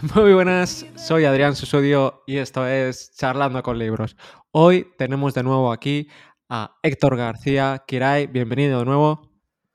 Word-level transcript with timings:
Muy 0.14 0.32
buenas, 0.32 0.86
soy 0.94 1.24
Adrián 1.24 1.54
Susudio 1.54 2.22
y 2.26 2.38
esto 2.38 2.66
es 2.66 3.12
Charlando 3.16 3.62
con 3.62 3.78
Libros. 3.78 4.16
Hoy 4.50 4.86
tenemos 4.96 5.34
de 5.34 5.42
nuevo 5.42 5.72
aquí 5.72 6.08
a 6.48 6.76
Héctor 6.82 7.16
García. 7.16 7.84
Kirai, 7.86 8.26
bienvenido 8.26 8.78
de 8.78 8.84
nuevo. 8.86 9.20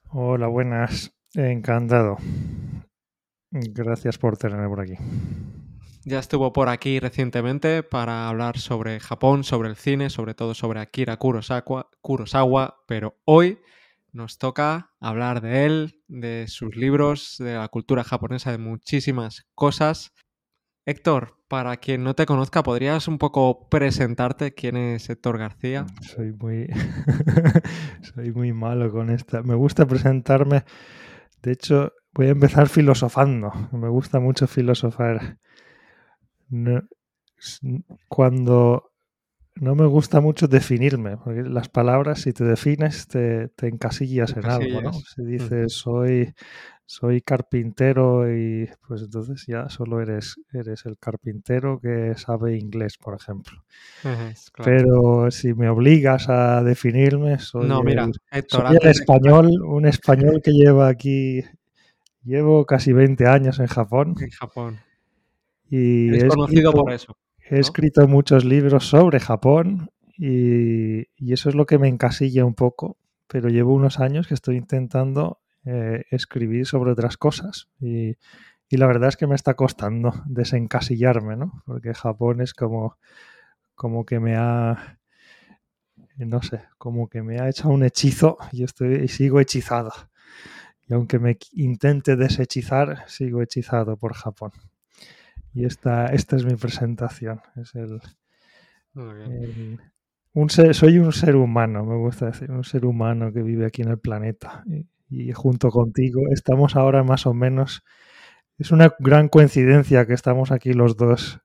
Hola, 0.09 0.47
buenas. 0.47 1.11
Encantado. 1.35 2.17
Gracias 3.51 4.17
por 4.17 4.37
tenerme 4.37 4.67
por 4.67 4.81
aquí. 4.81 4.95
Ya 6.05 6.19
estuvo 6.19 6.51
por 6.53 6.69
aquí 6.69 6.99
recientemente 6.99 7.83
para 7.83 8.27
hablar 8.27 8.57
sobre 8.57 8.99
Japón, 8.99 9.43
sobre 9.43 9.69
el 9.69 9.75
cine, 9.75 10.09
sobre 10.09 10.33
todo 10.33 10.55
sobre 10.55 10.79
Akira 10.79 11.17
Kurosawa, 11.17 11.89
Kurosawa 12.01 12.83
pero 12.87 13.19
hoy 13.25 13.59
nos 14.15 14.37
toca 14.37 14.93
hablar 15.01 15.41
de 15.41 15.65
él, 15.65 16.01
de 16.07 16.45
sus 16.47 16.75
libros, 16.75 17.35
de 17.37 17.55
la 17.55 17.67
cultura 17.67 18.03
japonesa, 18.03 18.51
de 18.51 18.57
muchísimas 18.57 19.45
cosas. 19.55 20.13
Héctor, 20.87 21.35
para 21.47 21.77
quien 21.77 22.03
no 22.03 22.13
te 22.13 22.27
conozca, 22.27 22.61
¿podrías 22.61 23.07
un 23.07 23.17
poco 23.17 23.67
presentarte 23.69 24.53
quién 24.53 24.77
es 24.77 25.09
Héctor 25.09 25.39
García? 25.39 25.87
Soy 26.01 26.31
muy, 26.31 26.67
soy 28.13 28.31
muy 28.31 28.53
malo 28.53 28.91
con 28.91 29.09
esta. 29.09 29.41
Me 29.41 29.55
gusta 29.55 29.87
presentarme. 29.87 30.63
De 31.41 31.53
hecho, 31.53 31.93
voy 32.13 32.27
a 32.27 32.31
empezar 32.31 32.69
filosofando. 32.69 33.51
Me 33.71 33.89
gusta 33.89 34.19
mucho 34.19 34.45
filosofar. 34.45 35.39
cuando 38.07 38.91
no 39.55 39.73
me 39.73 39.87
gusta 39.87 40.21
mucho 40.21 40.47
definirme, 40.47 41.17
porque 41.17 41.41
las 41.41 41.67
palabras, 41.67 42.21
si 42.21 42.33
te 42.33 42.43
defines, 42.43 43.07
te, 43.07 43.49
encasillas 43.61 44.35
en 44.37 44.45
algo, 44.45 44.81
¿no? 44.81 44.93
Si 44.93 45.23
dices 45.23 45.73
soy, 45.73 46.33
soy 46.85 47.21
carpintero 47.21 48.31
y 48.31 48.69
pues 48.87 49.01
entonces 49.01 49.45
ya 49.47 49.69
solo 49.69 50.01
eres, 50.01 50.35
eres 50.53 50.85
el 50.85 50.97
carpintero 50.97 51.79
que 51.79 52.13
sabe 52.15 52.57
inglés, 52.57 52.97
por 52.97 53.15
ejemplo. 53.15 53.63
Pero 54.63 55.31
si 55.31 55.53
me 55.53 55.69
obligas 55.69 56.29
a 56.29 56.63
definirme, 56.63 57.39
soy, 57.39 57.67
no, 57.67 57.81
mira, 57.81 58.07
el, 58.31 58.87
español, 58.87 59.49
un 59.65 59.85
español 59.87 60.41
que 60.43 60.51
lleva 60.51 60.87
aquí, 60.87 61.43
llevo 62.23 62.65
casi 62.65 62.93
20 62.93 63.27
años 63.27 63.59
en 63.59 63.67
Japón. 63.67 64.15
En 64.19 64.29
Japón. 64.29 64.79
Y 65.69 66.15
es 66.15 66.25
conocido 66.25 66.71
por 66.71 66.93
eso. 66.93 67.17
He 67.49 67.59
escrito 67.59 68.07
muchos 68.07 68.43
libros 68.43 68.87
sobre 68.87 69.19
Japón 69.19 69.91
y, 70.17 71.07
eso 71.31 71.49
es 71.49 71.55
lo 71.55 71.65
que 71.65 71.77
me 71.77 71.87
encasilla 71.87 72.45
un 72.45 72.55
poco, 72.55 72.97
pero 73.27 73.49
llevo 73.49 73.73
unos 73.73 73.99
años 73.99 74.27
que 74.27 74.33
estoy 74.33 74.57
intentando 74.57 75.39
eh, 75.65 76.05
escribir 76.11 76.65
sobre 76.65 76.91
otras 76.91 77.17
cosas 77.17 77.69
y, 77.79 78.17
la 78.69 78.87
verdad 78.87 79.07
es 79.09 79.15
que 79.15 79.25
me 79.25 79.35
está 79.35 79.53
costando 79.53 80.13
desencasillarme, 80.25 81.37
¿no? 81.37 81.63
Porque 81.65 81.93
Japón 81.93 82.41
es 82.41 82.53
como, 82.53 82.97
como 83.73 84.05
que 84.05 84.19
me 84.19 84.35
ha, 84.35 84.99
no 86.17 86.41
sé, 86.41 86.61
como 86.77 87.07
que 87.07 87.21
me 87.21 87.39
ha 87.39 87.47
hecho 87.47 87.69
un 87.69 87.83
hechizo 87.83 88.37
y, 88.51 88.63
estoy, 88.63 88.95
y 88.95 89.07
sigo 89.07 89.39
hechizado. 89.39 89.91
Y 90.87 90.93
aunque 90.93 91.19
me 91.19 91.37
intente 91.53 92.15
deshechizar, 92.15 93.05
sigo 93.07 93.41
hechizado 93.41 93.97
por 93.97 94.13
Japón. 94.13 94.51
Y 95.53 95.65
esta, 95.65 96.07
esta 96.07 96.35
es 96.35 96.45
mi 96.45 96.55
presentación. 96.55 97.41
Es 97.55 97.73
el, 97.75 98.01
un 100.33 100.49
soy 100.49 100.99
un 100.99 101.11
ser 101.13 101.35
humano, 101.37 101.85
me 101.85 101.95
gusta 101.95 102.27
decir, 102.27 102.51
un 102.51 102.63
ser 102.63 102.85
humano 102.85 103.31
que 103.31 103.41
vive 103.41 103.65
aquí 103.65 103.81
en 103.81 103.89
el 103.89 103.99
planeta. 103.99 104.63
Y, 104.67 104.85
junto 105.33 105.69
contigo 105.69 106.21
estamos 106.31 106.75
ahora 106.75 107.03
más 107.03 107.25
o 107.25 107.33
menos. 107.33 107.83
Es 108.57 108.71
una 108.71 108.95
gran 108.99 109.27
coincidencia 109.27 110.05
que 110.05 110.13
estamos 110.13 110.51
aquí 110.51 110.73
los 110.73 110.95
dos 110.95 111.41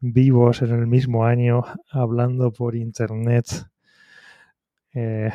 vivos 0.00 0.62
en 0.62 0.70
el 0.70 0.86
mismo 0.86 1.24
año, 1.24 1.64
hablando 1.90 2.52
por 2.52 2.76
internet, 2.76 3.46
eh, 4.94 5.32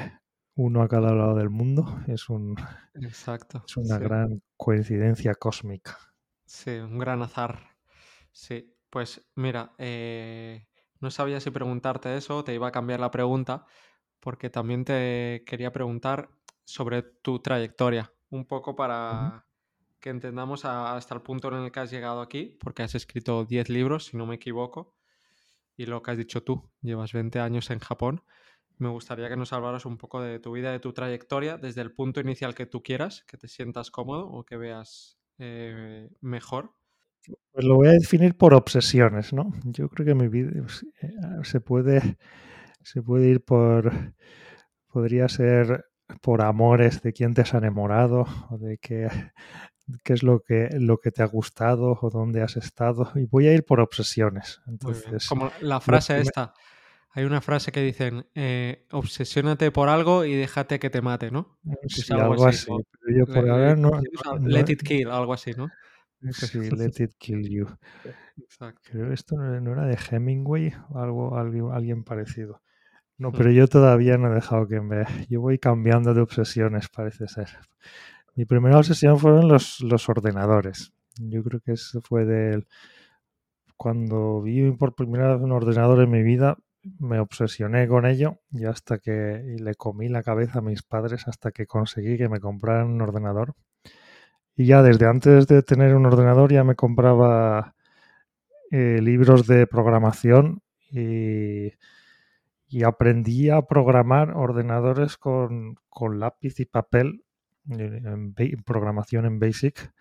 uno 0.56 0.82
a 0.82 0.88
cada 0.88 1.14
lado 1.14 1.36
del 1.36 1.50
mundo. 1.50 2.02
Es, 2.08 2.30
un, 2.30 2.56
Exacto, 2.94 3.64
es 3.68 3.78
una 3.78 3.98
gran 3.98 4.42
coincidencia 4.56 5.36
cósmica. 5.36 5.98
Sí, 6.46 6.72
un 6.72 6.98
gran 7.00 7.22
azar. 7.22 7.60
Sí, 8.32 8.76
pues 8.90 9.30
mira, 9.36 9.74
eh, 9.78 10.68
no 11.00 11.12
sabía 11.12 11.40
si 11.40 11.52
preguntarte 11.52 12.16
eso, 12.16 12.44
te 12.44 12.54
iba 12.54 12.68
a 12.68 12.72
cambiar 12.72 13.00
la 13.00 13.12
pregunta, 13.12 13.66
porque 14.20 14.50
también 14.50 14.86
te 14.86 15.44
quería 15.46 15.72
preguntar 15.72 16.30
sobre 16.66 17.02
tu 17.02 17.40
trayectoria, 17.40 18.12
un 18.30 18.46
poco 18.46 18.76
para 18.76 19.46
que 20.00 20.10
entendamos 20.10 20.66
hasta 20.66 21.16
el 21.16 21.22
punto 21.22 21.48
en 21.50 21.64
el 21.64 21.72
que 21.72 21.80
has 21.80 21.92
llegado 21.92 22.22
aquí, 22.22 22.58
porque 22.60 22.84
has 22.84 22.96
escrito 22.96 23.46
10 23.46 23.70
libros, 23.70 24.06
si 24.06 24.18
no 24.18 24.26
me 24.26 24.36
equivoco, 24.36 24.96
y 25.78 25.86
lo 25.86 26.02
que 26.02 26.12
has 26.12 26.18
dicho 26.18 26.44
tú, 26.44 26.70
llevas 26.82 27.14
20 27.14 27.40
años 27.40 27.70
en 27.72 27.80
Japón. 27.80 28.24
Me 28.78 28.90
gustaría 28.90 29.30
que 29.30 29.38
nos 29.38 29.54
hablaras 29.54 29.86
un 29.86 29.98
poco 29.98 30.22
de 30.22 30.40
tu 30.40 30.52
vida, 30.52 30.72
de 30.72 30.80
tu 30.80 30.94
trayectoria, 30.94 31.58
desde 31.58 31.82
el 31.82 31.94
punto 31.94 32.20
inicial 32.20 32.54
que 32.54 32.66
tú 32.66 32.84
quieras, 32.84 33.24
que 33.28 33.38
te 33.38 33.48
sientas 33.48 33.92
cómodo 33.92 34.28
o 34.28 34.44
que 34.46 34.58
veas 34.58 35.20
eh, 35.38 36.10
mejor 36.22 36.74
pues 37.52 37.66
lo 37.66 37.76
voy 37.76 37.88
a 37.88 37.92
definir 37.92 38.36
por 38.36 38.54
obsesiones, 38.54 39.34
¿no? 39.34 39.54
Yo 39.64 39.88
creo 39.90 40.06
que 40.06 40.16
mi 40.16 40.28
vida 40.28 40.52
pues, 40.60 40.86
eh, 41.02 41.14
se 41.44 41.62
puede, 41.62 42.18
se 42.82 43.02
puede 43.02 43.30
ir 43.30 43.44
por, 43.44 44.14
podría 44.88 45.30
ser 45.30 45.86
por 46.22 46.42
amores 46.42 47.02
de 47.02 47.14
quién 47.14 47.34
te 47.34 47.42
has 47.42 47.54
enamorado 47.54 48.26
o 48.50 48.58
de 48.58 48.78
qué, 48.78 49.10
qué 50.04 50.14
es 50.14 50.24
lo 50.24 50.42
que, 50.42 50.70
lo 50.74 51.00
que 51.00 51.12
te 51.12 51.24
ha 51.24 51.28
gustado 51.28 51.98
o 52.02 52.10
dónde 52.10 52.42
has 52.42 52.58
estado. 52.58 53.12
Y 53.16 53.26
voy 53.26 53.48
a 53.48 53.54
ir 53.54 53.66
por 53.66 53.80
obsesiones. 53.80 54.62
Entonces, 54.68 55.28
Como 55.28 55.52
la 55.62 55.80
frase 55.80 56.20
esta. 56.20 56.54
Hay 57.16 57.26
una 57.26 57.42
frase 57.42 57.72
que 57.72 57.82
dicen, 57.82 58.26
eh, 58.34 58.88
obsesiónate 58.90 59.70
por 59.70 59.88
algo 59.88 60.26
y 60.26 60.34
déjate 60.34 60.80
que 60.80 60.90
te 60.90 61.04
mate, 61.04 61.30
¿no? 61.30 61.60
Sí, 61.88 62.12
algo, 62.12 62.48
así. 62.48 62.66
Pero 62.66 63.18
yo 63.18 63.32
por 63.32 63.48
ahora 63.48 63.76
no, 63.76 64.02
let 64.42 64.66
it 64.68 64.82
kill, 64.82 65.12
algo 65.12 65.34
así, 65.34 65.52
¿no? 65.56 65.70
Sí, 66.32 66.60
Let 66.72 67.04
It 67.04 67.14
Kill 67.18 67.50
You. 67.50 67.68
Exacto. 68.38 69.12
esto 69.12 69.36
no 69.36 69.74
era 69.74 69.86
de 69.86 69.98
Hemingway 70.10 70.74
o 70.90 71.00
algo, 71.00 71.36
alguien 71.74 72.04
parecido. 72.04 72.62
No, 73.18 73.32
pero 73.32 73.52
yo 73.52 73.68
todavía 73.68 74.18
no 74.18 74.32
he 74.32 74.36
dejado 74.36 74.68
que 74.68 74.82
me... 74.82 75.06
Yo 75.30 75.42
voy 75.42 75.60
cambiando 75.60 76.14
de 76.14 76.22
obsesiones, 76.22 76.90
parece 76.90 77.28
ser. 77.28 77.50
Mi 78.36 78.46
primera 78.46 78.78
obsesión 78.78 79.20
fueron 79.20 79.48
los, 79.48 79.80
los 79.82 80.10
ordenadores. 80.10 80.94
Yo 81.20 81.44
creo 81.44 81.60
que 81.62 81.74
eso 81.74 82.02
fue 82.02 82.26
del... 82.26 82.68
Cuando 83.78 84.42
vi 84.42 84.72
por 84.72 84.96
primera 84.96 85.34
vez 85.34 85.42
un 85.42 85.52
ordenador 85.52 86.02
en 86.02 86.10
mi 86.10 86.24
vida, 86.24 86.58
me 87.00 87.20
obsesioné 87.20 87.88
con 87.88 88.06
ello 88.06 88.40
y 88.52 88.66
hasta 88.66 88.98
que 89.00 89.44
y 89.56 89.62
le 89.62 89.76
comí 89.76 90.10
la 90.10 90.24
cabeza 90.24 90.60
a 90.60 90.62
mis 90.62 90.84
padres 90.84 91.28
hasta 91.28 91.52
que 91.52 91.66
conseguí 91.66 92.18
que 92.18 92.30
me 92.30 92.40
compraran 92.40 92.88
un 92.88 93.02
ordenador. 93.02 93.56
Y 94.56 94.66
ya 94.66 94.84
desde 94.84 95.08
antes 95.08 95.48
de 95.48 95.64
tener 95.64 95.96
un 95.96 96.06
ordenador 96.06 96.52
ya 96.52 96.64
me 96.64 96.76
compraba 96.76 97.76
eh, 98.72 99.00
libros 99.02 99.48
de 99.48 99.68
programación 99.68 100.62
y, 100.92 101.72
aprendí 102.82 103.52
a 103.52 103.62
programar 103.62 104.32
ordenadores 104.36 105.18
con, 105.18 105.78
lápiz 106.18 106.60
y 106.60 106.66
papel, 106.66 107.24
en, 107.70 108.34
programación 108.66 109.26
en 109.26 109.40
Basic. 109.40 109.94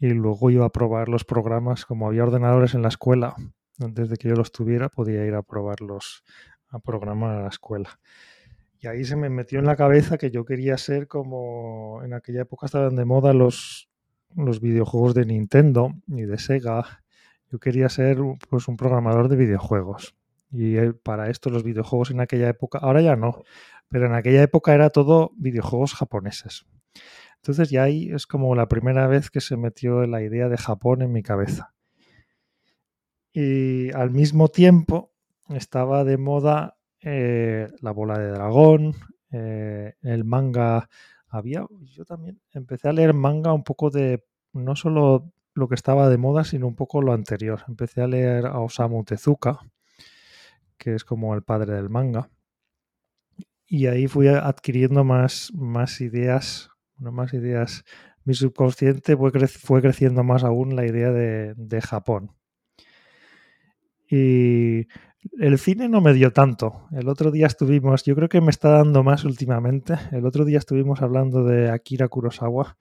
Y 0.00 0.08
luego 0.08 0.50
iba 0.50 0.66
a 0.66 0.70
probar 0.70 1.08
los 1.08 1.24
programas, 1.24 1.86
como 1.86 2.08
había 2.08 2.24
ordenadores 2.24 2.74
en 2.74 2.82
la 2.82 2.88
escuela, 2.88 3.36
antes 3.78 4.08
de 4.08 4.16
que 4.16 4.28
yo 4.28 4.34
los 4.34 4.50
tuviera, 4.50 4.88
podía 4.88 5.24
ir 5.24 5.34
a 5.34 5.42
probarlos, 5.42 6.24
a 6.70 6.80
programar 6.80 7.36
a 7.36 7.42
la 7.42 7.48
escuela. 7.48 8.00
Y 8.80 8.86
ahí 8.88 9.04
se 9.04 9.14
me 9.14 9.28
metió 9.28 9.58
en 9.58 9.66
la 9.66 9.76
cabeza 9.76 10.18
que 10.18 10.30
yo 10.30 10.44
quería 10.44 10.78
ser 10.78 11.06
como 11.06 12.00
en 12.02 12.14
aquella 12.14 12.42
época 12.42 12.66
estaban 12.66 12.96
de 12.96 13.04
moda 13.04 13.34
los, 13.34 13.90
los 14.34 14.60
videojuegos 14.60 15.14
de 15.14 15.26
Nintendo 15.26 15.92
y 16.08 16.22
de 16.22 16.38
Sega. 16.38 17.02
Yo 17.52 17.58
quería 17.58 17.88
ser 17.90 18.18
pues, 18.48 18.68
un 18.68 18.76
programador 18.76 19.28
de 19.28 19.36
videojuegos. 19.36 20.16
Y 20.50 20.76
eh, 20.76 20.92
para 20.92 21.30
esto 21.30 21.50
los 21.50 21.62
videojuegos 21.62 22.10
en 22.10 22.20
aquella 22.20 22.48
época, 22.48 22.78
ahora 22.78 23.00
ya 23.00 23.16
no, 23.16 23.42
pero 23.88 24.06
en 24.06 24.14
aquella 24.14 24.42
época 24.42 24.74
era 24.74 24.90
todo 24.90 25.32
videojuegos 25.36 25.94
japoneses. 25.94 26.66
Entonces 27.36 27.70
ya 27.70 27.84
ahí 27.84 28.10
es 28.12 28.26
como 28.26 28.54
la 28.54 28.68
primera 28.68 29.06
vez 29.06 29.30
que 29.30 29.40
se 29.40 29.56
metió 29.56 30.06
la 30.06 30.22
idea 30.22 30.48
de 30.48 30.58
Japón 30.58 31.02
en 31.02 31.12
mi 31.12 31.22
cabeza. 31.22 31.72
Y 33.32 33.92
al 33.92 34.10
mismo 34.10 34.48
tiempo 34.48 35.12
estaba 35.48 36.04
de 36.04 36.18
moda 36.18 36.76
eh, 37.00 37.68
la 37.80 37.92
bola 37.92 38.18
de 38.18 38.30
dragón, 38.30 38.94
eh, 39.30 39.94
el 40.02 40.24
manga. 40.24 40.88
Había, 41.28 41.64
yo 41.94 42.04
también 42.04 42.40
empecé 42.52 42.88
a 42.88 42.92
leer 42.92 43.14
manga 43.14 43.52
un 43.52 43.62
poco 43.62 43.90
de, 43.90 44.24
no 44.52 44.76
solo 44.76 45.32
lo 45.54 45.68
que 45.68 45.76
estaba 45.76 46.08
de 46.08 46.18
moda, 46.18 46.44
sino 46.44 46.66
un 46.66 46.74
poco 46.74 47.00
lo 47.02 47.12
anterior. 47.12 47.62
Empecé 47.68 48.02
a 48.02 48.08
leer 48.08 48.46
a 48.46 48.60
Osamu 48.60 49.04
Tezuka, 49.04 49.60
que 50.80 50.94
es 50.94 51.04
como 51.04 51.34
el 51.34 51.42
padre 51.42 51.74
del 51.74 51.90
manga. 51.90 52.30
Y 53.66 53.86
ahí 53.86 54.08
fui 54.08 54.26
adquiriendo 54.26 55.04
más, 55.04 55.52
más 55.54 56.00
ideas, 56.00 56.70
más 56.98 57.32
ideas 57.34 57.84
mi 58.24 58.34
subconsciente 58.34 59.16
fue, 59.16 59.30
fue 59.48 59.82
creciendo 59.82 60.22
más 60.22 60.44
aún 60.44 60.76
la 60.76 60.86
idea 60.86 61.10
de, 61.10 61.54
de 61.56 61.80
Japón. 61.80 62.32
Y 64.08 64.88
el 65.38 65.58
cine 65.58 65.88
no 65.88 66.00
me 66.00 66.12
dio 66.12 66.32
tanto. 66.32 66.86
El 66.92 67.08
otro 67.08 67.30
día 67.30 67.46
estuvimos, 67.46 68.04
yo 68.04 68.14
creo 68.14 68.28
que 68.28 68.40
me 68.40 68.50
está 68.50 68.70
dando 68.70 69.02
más 69.02 69.24
últimamente. 69.24 69.94
El 70.12 70.26
otro 70.26 70.44
día 70.44 70.58
estuvimos 70.58 71.02
hablando 71.02 71.44
de 71.44 71.70
Akira 71.70 72.08
Kurosawa. 72.08 72.76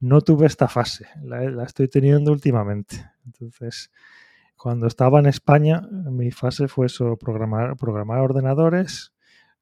No 0.00 0.20
tuve 0.20 0.46
esta 0.46 0.68
fase, 0.68 1.06
la, 1.22 1.64
estoy 1.64 1.88
teniendo 1.88 2.32
últimamente. 2.32 3.10
Entonces, 3.24 3.90
cuando 4.56 4.86
estaba 4.86 5.18
en 5.18 5.26
España, 5.26 5.82
mi 5.90 6.30
fase 6.30 6.68
fue 6.68 6.86
eso, 6.86 7.16
programar, 7.16 7.76
programar 7.76 8.20
ordenadores, 8.20 9.12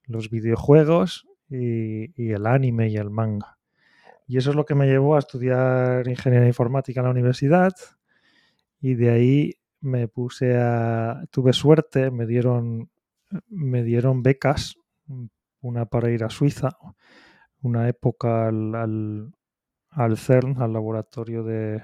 los 0.06 0.30
videojuegos 0.30 1.26
y, 1.48 2.30
el 2.32 2.46
anime 2.46 2.88
y 2.88 2.96
el 2.96 3.10
manga. 3.10 3.58
Y 4.26 4.38
eso 4.38 4.50
es 4.50 4.56
lo 4.56 4.64
que 4.64 4.74
me 4.74 4.86
llevó 4.86 5.16
a 5.16 5.18
estudiar 5.18 6.06
ingeniería 6.08 6.48
informática 6.48 7.00
en 7.00 7.04
la 7.04 7.10
universidad. 7.10 7.72
Y 8.80 8.94
de 8.94 9.10
ahí 9.10 9.54
me 9.80 10.08
puse 10.08 10.56
a. 10.56 11.24
Tuve 11.30 11.52
suerte, 11.52 12.10
me 12.10 12.26
dieron, 12.26 12.90
me 13.48 13.82
dieron 13.82 14.22
becas, 14.22 14.76
una 15.60 15.86
para 15.86 16.10
ir 16.10 16.24
a 16.24 16.30
Suiza, 16.30 16.70
una 17.60 17.88
época 17.88 18.48
al, 18.48 19.32
al, 19.90 20.16
CERN, 20.16 20.62
al 20.62 20.72
laboratorio 20.72 21.42
de, 21.42 21.82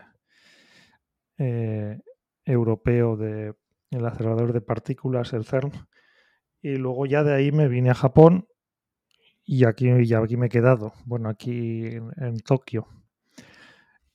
eh, 1.39 2.01
europeo 2.49 3.17
de 3.17 3.55
el 3.91 4.05
acelerador 4.05 4.53
de 4.53 4.61
partículas, 4.61 5.33
el 5.33 5.45
CERN. 5.45 5.73
Y 6.61 6.77
luego 6.77 7.07
ya 7.07 7.23
de 7.23 7.35
ahí 7.35 7.53
me 7.53 7.69
vine 7.69 7.91
a 7.91 7.95
Japón 7.95 8.49
y 9.45 9.65
aquí, 9.65 9.89
ya 10.05 10.19
aquí 10.19 10.37
me 10.37 10.47
he 10.47 10.51
quedado. 10.51 10.93
Bueno, 11.07 11.29
aquí 11.29 11.87
en 11.87 12.41
Tokio. 12.45 12.87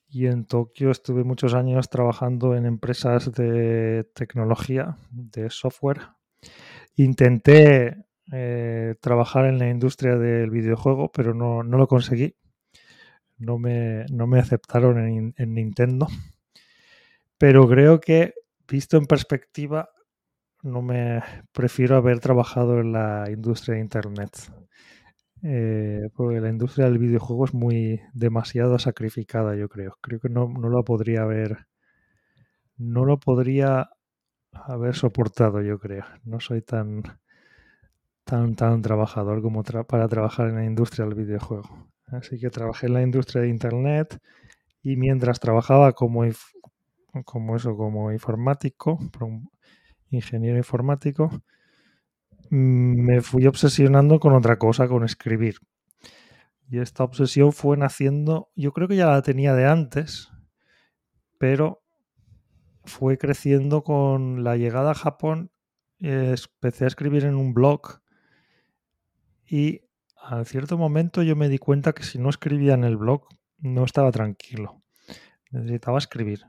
Y 0.08 0.26
en 0.26 0.44
Tokio 0.46 0.92
estuve 0.92 1.24
muchos 1.24 1.54
años 1.54 1.90
trabajando 1.90 2.54
en 2.54 2.66
empresas 2.66 3.32
de 3.32 4.08
tecnología, 4.14 4.96
de 5.10 5.50
software. 5.50 6.02
Intenté 6.94 8.04
eh, 8.32 8.94
trabajar 9.00 9.46
en 9.46 9.58
la 9.58 9.68
industria 9.68 10.16
del 10.16 10.50
videojuego, 10.50 11.10
pero 11.10 11.34
no, 11.34 11.64
lo 11.64 11.88
conseguí. 11.88 12.36
No 13.38 13.58
me, 13.58 14.04
no 14.12 14.28
me 14.28 14.38
aceptaron 14.38 15.34
en, 15.36 15.54
Nintendo. 15.54 16.06
Pero 17.38 17.68
creo 17.68 18.00
que, 18.00 18.34
visto 18.68 18.96
en 18.96 19.06
perspectiva, 19.06 19.90
no 20.62 20.82
me 20.82 21.22
prefiero 21.52 21.96
haber 21.96 22.20
trabajado 22.20 22.80
en 22.80 22.92
la 22.92 23.26
industria 23.30 23.74
de 23.74 23.80
Internet. 23.82 24.30
Eh, 25.42 26.08
porque 26.14 26.40
la 26.40 26.48
industria 26.48 26.86
del 26.86 26.98
videojuego 26.98 27.44
es 27.44 27.54
muy 27.54 28.00
demasiado 28.14 28.78
sacrificada, 28.78 29.54
yo 29.56 29.68
creo. 29.68 29.98
Creo 30.00 30.20
que 30.20 30.30
no, 30.30 30.48
no 30.48 30.68
lo 30.70 30.84
podría 30.84 31.22
haber. 31.22 31.66
No 32.76 33.04
lo 33.04 33.18
podría 33.18 33.90
haber 34.52 34.94
soportado, 34.94 35.60
yo 35.62 35.78
creo. 35.78 36.04
No 36.24 36.40
soy 36.40 36.62
tan 36.62 37.02
tan 38.24 38.54
tan 38.54 38.82
trabajador 38.82 39.42
como 39.42 39.62
para 39.62 40.08
trabajar 40.08 40.48
en 40.48 40.56
la 40.56 40.64
industria 40.64 41.04
del 41.06 41.14
videojuego. 41.14 41.88
Así 42.06 42.38
que 42.38 42.50
trabajé 42.50 42.86
en 42.86 42.94
la 42.94 43.02
industria 43.02 43.42
de 43.42 43.48
internet 43.48 44.18
y 44.82 44.96
mientras 44.96 45.40
trabajaba 45.40 45.92
como 45.92 46.24
como 47.24 47.56
eso, 47.56 47.76
como 47.76 48.10
informático, 48.10 48.98
ingeniero 50.10 50.56
informático, 50.56 51.30
me 52.50 53.20
fui 53.20 53.46
obsesionando 53.46 54.20
con 54.20 54.34
otra 54.34 54.58
cosa, 54.58 54.88
con 54.88 55.04
escribir. 55.04 55.56
Y 56.68 56.78
esta 56.78 57.04
obsesión 57.04 57.52
fue 57.52 57.76
naciendo, 57.76 58.50
yo 58.56 58.72
creo 58.72 58.88
que 58.88 58.96
ya 58.96 59.06
la 59.06 59.22
tenía 59.22 59.54
de 59.54 59.66
antes, 59.66 60.30
pero 61.38 61.82
fue 62.84 63.18
creciendo 63.18 63.82
con 63.82 64.44
la 64.44 64.56
llegada 64.56 64.92
a 64.92 64.94
Japón. 64.94 65.50
empecé 65.98 66.84
a 66.84 66.88
escribir 66.88 67.24
en 67.24 67.36
un 67.36 67.54
blog 67.54 68.00
y 69.46 69.82
a 70.16 70.44
cierto 70.44 70.78
momento 70.78 71.22
yo 71.22 71.36
me 71.36 71.48
di 71.48 71.58
cuenta 71.58 71.92
que 71.92 72.02
si 72.02 72.18
no 72.18 72.30
escribía 72.30 72.74
en 72.74 72.84
el 72.84 72.96
blog 72.96 73.28
no 73.58 73.84
estaba 73.84 74.10
tranquilo. 74.10 74.82
Necesitaba 75.50 75.98
escribir. 75.98 76.44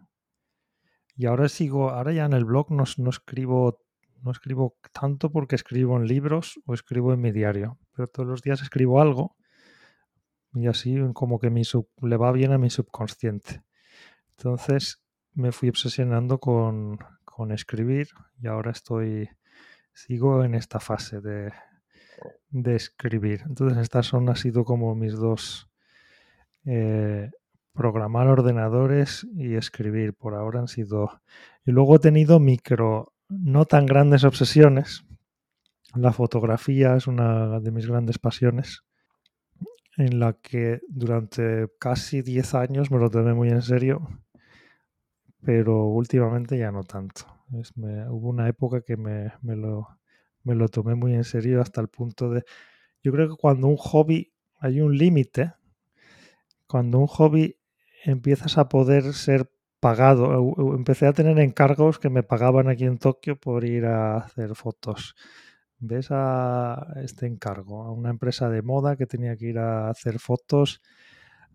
Y 1.16 1.26
ahora 1.28 1.50
sigo, 1.50 1.90
ahora 1.90 2.12
ya 2.12 2.26
en 2.26 2.34
el 2.34 2.46
blog 2.46 2.72
no, 2.72 2.84
no 2.98 3.10
escribo 3.10 3.80
no 4.26 4.32
escribo 4.32 4.76
tanto 4.92 5.32
porque 5.32 5.56
escribo 5.56 5.98
en 5.98 6.08
libros 6.08 6.60
o 6.66 6.74
escribo 6.74 7.14
en 7.14 7.22
mi 7.22 7.32
diario, 7.32 7.78
pero 7.96 8.08
todos 8.08 8.28
los 8.28 8.42
días 8.42 8.62
escribo 8.64 9.00
algo 9.00 9.36
y 10.56 10.66
así 10.68 10.98
como 11.14 11.38
que 11.38 11.52
mi 11.52 11.62
le 12.02 12.18
va 12.18 12.32
bien 12.32 12.52
a 12.52 12.58
mi 12.58 12.72
subconsciente. 12.72 13.64
Entonces 14.38 15.04
me 15.34 15.52
fui 15.52 15.70
obsesionando 15.70 16.40
con, 16.40 16.98
escribir 17.52 18.08
y 18.42 18.48
ahora 18.48 18.72
estoy, 18.72 19.30
sigo 19.94 20.44
en 20.44 20.56
esta 20.56 20.80
fase 20.80 21.20
de, 21.20 21.52
de 22.50 22.76
escribir. 22.76 23.44
Entonces 23.46 23.78
estas 23.78 24.08
son, 24.08 24.30
ha 24.30 24.36
sido 24.36 24.64
como 24.64 24.96
mis 24.96 25.14
dos, 25.14 25.70
eh, 26.66 27.30
programar 27.76 28.28
ordenadores 28.28 29.28
y 29.36 29.56
escribir. 29.56 30.14
Por 30.14 30.34
ahora 30.34 30.62
han 30.62 30.68
sido... 30.68 31.22
Y 31.66 31.72
luego 31.72 31.98
he 31.98 32.00
tenido 32.00 32.40
micro 32.40 33.14
no 33.30 33.66
tan 33.66 33.86
grandes 33.86 34.24
obsesiones. 34.24 35.06
La 35.94 36.12
fotografía 36.12 36.96
es 36.96 37.08
una 37.08 37.60
de 37.60 37.72
mis 37.72 37.88
grandes 37.88 38.20
pasiones, 38.20 38.84
en 39.98 40.20
la 40.20 40.34
que 40.34 40.82
durante 40.88 41.68
casi 41.80 42.22
10 42.22 42.56
años 42.56 42.92
me 42.92 43.00
lo 43.00 43.10
tomé 43.10 43.34
muy 43.34 43.50
en 43.50 43.62
serio, 43.62 44.08
pero 45.42 45.86
últimamente 45.86 46.58
ya 46.58 46.72
no 46.72 46.84
tanto. 46.84 47.26
hubo 47.50 48.30
una 48.30 48.50
época 48.50 48.82
que 48.82 48.98
me, 48.98 49.32
lo, 49.42 49.88
me 50.44 50.56
lo 50.56 50.68
tomé 50.68 50.96
muy 50.96 51.14
en 51.14 51.24
serio 51.24 51.62
hasta 51.62 51.82
el 51.82 51.88
punto 51.88 52.30
de... 52.30 52.44
Yo 53.02 53.12
creo 53.12 53.30
que 53.30 53.36
cuando 53.36 53.68
un 53.68 53.78
hobby 53.78 54.34
hay 54.60 54.82
un 54.82 54.98
límite, 54.98 55.54
cuando 56.68 57.00
un 57.00 57.08
hobby 57.08 57.56
empiezas 58.06 58.58
a 58.58 58.70
poder 58.70 59.14
ser 59.14 59.50
pagado. 59.80 60.56
Empecé 60.76 61.08
a 61.08 61.14
tener 61.14 61.40
encargos 61.40 62.00
que 62.00 62.10
me 62.10 62.24
pagaban 62.24 62.70
aquí 62.70 62.86
en 62.86 62.98
Tokio 62.98 63.40
por 63.40 63.66
ir 63.66 63.86
a 63.86 64.18
hacer 64.18 64.56
fotos. 64.56 65.16
¿Ves 65.80 66.08
a 66.12 66.94
este 67.04 67.28
encargo? 67.28 67.84
A 67.84 67.92
una 67.92 68.10
empresa 68.10 68.50
de 68.50 68.62
moda 68.62 68.96
que 68.96 69.08
tenía 69.08 69.36
que 69.36 69.48
ir 69.48 69.60
a 69.60 69.90
hacer 69.90 70.20
fotos 70.20 70.82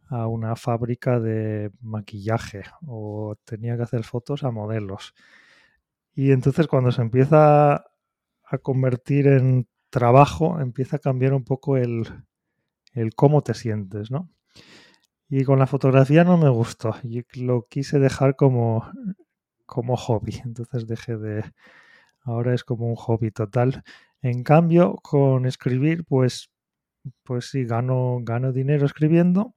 a 0.09 0.27
una 0.27 0.57
fábrica 0.57 1.21
de 1.21 1.71
maquillaje 1.81 2.65
o 2.87 3.37
tenía 3.45 3.77
que 3.77 3.85
hacer 3.85 4.03
fotos 4.05 4.43
a 4.45 4.51
modelos. 4.51 5.15
Y 6.15 6.33
entonces 6.33 6.67
cuando 6.67 6.91
se 6.93 7.03
empieza 7.03 7.75
a 8.45 8.59
convertir 8.63 9.29
en 9.29 9.69
trabajo, 9.89 10.61
empieza 10.61 10.97
a 10.97 11.01
cambiar 11.01 11.33
un 11.33 11.45
poco 11.45 11.77
el, 11.77 12.05
el 12.93 13.15
cómo 13.15 13.43
te 13.43 13.55
sientes, 13.55 14.11
¿no? 14.11 14.29
Y 15.31 15.45
con 15.45 15.61
la 15.61 15.69
fotografía 15.69 16.25
no 16.25 16.37
me 16.37 16.49
gustó. 16.51 16.97
Y 17.05 17.25
lo 17.41 17.67
quise 17.69 18.01
dejar 18.01 18.35
como, 18.35 18.91
como 19.65 19.97
hobby. 19.97 20.43
Entonces 20.45 20.89
dejé 20.89 21.17
de. 21.17 21.45
Ahora 22.23 22.53
es 22.53 22.65
como 22.65 22.89
un 22.89 22.97
hobby 22.97 23.31
total. 23.31 23.85
En 24.23 24.43
cambio, 24.43 24.97
con 25.03 25.47
escribir, 25.47 26.05
pues, 26.05 26.51
pues 27.23 27.49
sí, 27.51 27.65
gano, 27.65 28.19
gano 28.23 28.53
dinero 28.53 28.85
escribiendo 28.87 29.55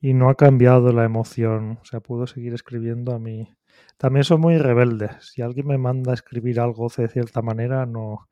y 0.00 0.14
no 0.14 0.28
ha 0.28 0.36
cambiado 0.36 0.92
la 0.92 1.04
emoción. 1.04 1.78
O 1.80 1.84
sea, 1.84 2.00
puedo 2.00 2.26
seguir 2.26 2.52
escribiendo 2.54 3.14
a 3.14 3.18
mí. 3.18 3.56
También 3.96 4.24
soy 4.24 4.38
muy 4.38 4.58
rebelde. 4.58 5.10
Si 5.20 5.42
alguien 5.42 5.66
me 5.66 5.78
manda 5.78 6.12
a 6.12 6.14
escribir 6.14 6.60
algo 6.60 6.88
de 6.94 7.08
cierta 7.08 7.42
manera, 7.42 7.86
no 7.86 8.28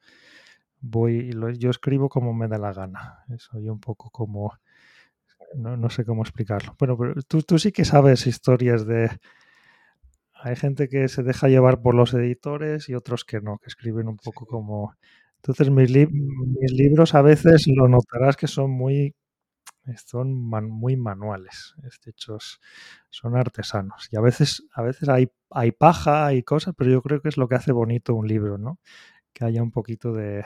voy. 0.81 1.31
Yo 1.59 1.71
escribo 1.71 2.09
como 2.11 2.35
me 2.35 2.49
da 2.49 2.59
la 2.59 2.73
gana. 2.75 3.25
Soy 3.39 3.69
un 3.71 3.81
poco 3.81 4.11
como 4.11 4.53
no, 5.57 5.91
sé 5.91 6.05
cómo 6.05 6.23
explicarlo. 6.23 6.75
Bueno, 6.79 6.97
pero 6.99 7.15
tú, 7.23 7.43
tú 7.43 7.59
sí 7.59 7.73
que 7.73 7.85
sabes 7.85 8.27
historias 8.27 8.87
de... 8.87 9.11
Hay 10.35 10.55
gente 10.57 10.89
que 10.89 11.09
se 11.09 11.23
deja 11.23 11.49
llevar 11.49 11.81
por 11.81 11.95
los 11.95 12.15
editores 12.15 12.89
y 12.89 12.95
otros 12.95 13.25
que 13.25 13.41
no, 13.41 13.59
que 13.59 13.69
escriben 13.69 14.09
un 14.09 14.17
poco 14.17 14.47
como... 14.47 14.95
Entonces 15.37 15.71
mis, 15.71 15.91
mis 15.91 16.73
libros 16.73 17.15
a 17.15 17.23
veces 17.23 17.67
lo 17.69 17.89
notarás 17.89 18.37
que 18.37 18.47
son 18.47 18.71
muy 18.71 19.15
son 20.05 20.35
muy 20.35 20.97
manuales, 20.97 21.75
hechos 22.07 22.61
son 23.11 23.37
artesanos. 23.37 24.09
Y 24.11 24.17
a 24.17 24.21
veces, 24.21 24.67
a 24.75 24.83
veces 24.83 25.09
hay, 25.09 25.31
hay 25.51 25.73
paja, 25.73 26.27
hay 26.27 26.43
cosas, 26.43 26.75
pero 26.77 26.91
yo 26.91 27.03
creo 27.03 27.21
que 27.23 27.29
es 27.29 27.37
lo 27.37 27.49
que 27.49 27.55
hace 27.55 27.73
bonito 27.73 28.15
un 28.15 28.27
libro, 28.27 28.59
¿no? 28.59 28.81
Que 29.33 29.45
haya 29.45 29.63
un 29.63 29.71
poquito 29.71 30.13
de, 30.13 30.45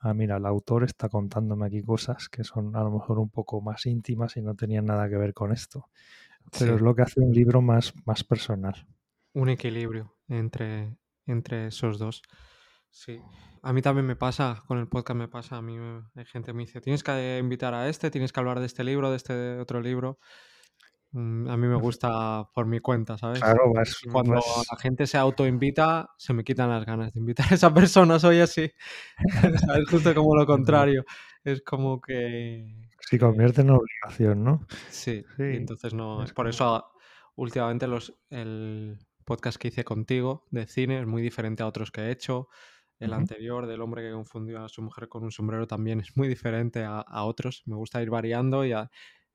ah, 0.00 0.14
mira, 0.14 0.36
el 0.36 0.46
autor 0.46 0.84
está 0.84 1.08
contándome 1.08 1.66
aquí 1.66 1.82
cosas 1.82 2.28
que 2.28 2.44
son 2.44 2.74
a 2.76 2.82
lo 2.82 2.90
mejor 2.90 3.18
un 3.18 3.30
poco 3.30 3.60
más 3.60 3.86
íntimas 3.86 4.36
y 4.36 4.42
no 4.42 4.54
tenían 4.54 4.86
nada 4.86 5.08
que 5.08 5.16
ver 5.16 5.34
con 5.34 5.52
esto. 5.52 5.88
Pero 6.58 6.76
es 6.76 6.80
lo 6.80 6.94
que 6.94 7.02
hace 7.02 7.20
un 7.20 7.32
libro 7.32 7.62
más, 7.62 7.92
más 8.06 8.24
personal. 8.24 8.86
Un 9.34 9.50
equilibrio 9.50 10.16
entre, 10.28 10.96
entre 11.26 11.68
esos 11.68 11.98
dos. 11.98 12.22
Sí. 12.90 13.20
A 13.62 13.72
mí 13.72 13.82
también 13.82 14.06
me 14.06 14.16
pasa, 14.16 14.62
con 14.66 14.78
el 14.78 14.88
podcast 14.88 15.18
me 15.18 15.28
pasa, 15.28 15.58
a 15.58 15.62
mí 15.62 15.76
hay 16.14 16.24
gente 16.24 16.46
que 16.46 16.54
me 16.54 16.62
dice, 16.62 16.80
tienes 16.80 17.04
que 17.04 17.38
invitar 17.38 17.74
a 17.74 17.88
este, 17.88 18.10
tienes 18.10 18.32
que 18.32 18.40
hablar 18.40 18.58
de 18.58 18.66
este 18.66 18.84
libro, 18.84 19.10
de 19.10 19.16
este 19.16 19.58
otro 19.58 19.80
libro. 19.80 20.18
Mm, 21.12 21.48
a 21.48 21.56
mí 21.56 21.66
me 21.66 21.76
gusta 21.76 22.48
por 22.54 22.66
mi 22.66 22.78
cuenta, 22.80 23.18
¿sabes? 23.18 23.40
Claro, 23.40 23.72
vas, 23.74 23.96
Cuando 24.12 24.34
vas- 24.34 24.66
la 24.70 24.78
gente 24.78 25.06
se 25.06 25.18
autoinvita, 25.18 26.10
se 26.16 26.32
me 26.32 26.44
quitan 26.44 26.70
las 26.70 26.86
ganas 26.86 27.12
de 27.12 27.18
invitar 27.20 27.46
a 27.50 27.54
esa 27.54 27.72
persona, 27.74 28.18
soy 28.18 28.40
así. 28.40 28.70
¿Sabes? 29.66 29.88
Justo 29.90 30.14
como 30.14 30.36
lo 30.36 30.46
contrario. 30.46 31.04
Es 31.42 31.62
como 31.62 32.00
que... 32.00 32.66
se 33.00 33.18
convierte 33.18 33.62
en 33.62 33.70
obligación, 33.70 34.44
¿no? 34.44 34.66
Sí, 34.90 35.24
entonces 35.38 35.94
no. 35.94 36.22
es 36.22 36.32
Por 36.32 36.48
eso 36.48 36.84
últimamente 37.34 37.86
los, 37.88 38.14
el 38.28 38.98
podcast 39.24 39.58
que 39.58 39.68
hice 39.68 39.82
contigo 39.84 40.44
de 40.50 40.66
cine 40.66 41.00
es 41.00 41.06
muy 41.06 41.22
diferente 41.22 41.62
a 41.62 41.66
otros 41.66 41.90
que 41.90 42.02
he 42.02 42.10
hecho. 42.10 42.48
El 42.98 43.14
anterior, 43.14 43.66
del 43.66 43.80
hombre 43.80 44.02
que 44.02 44.12
confundió 44.12 44.62
a 44.62 44.68
su 44.68 44.82
mujer 44.82 45.08
con 45.08 45.24
un 45.24 45.30
sombrero, 45.32 45.66
también 45.66 46.00
es 46.00 46.14
muy 46.18 46.28
diferente 46.28 46.84
a, 46.84 47.00
a 47.00 47.24
otros. 47.24 47.62
Me 47.64 47.74
gusta 47.74 48.02
ir 48.02 48.10
variando 48.10 48.62
y, 48.66 48.72
a- 48.72 48.90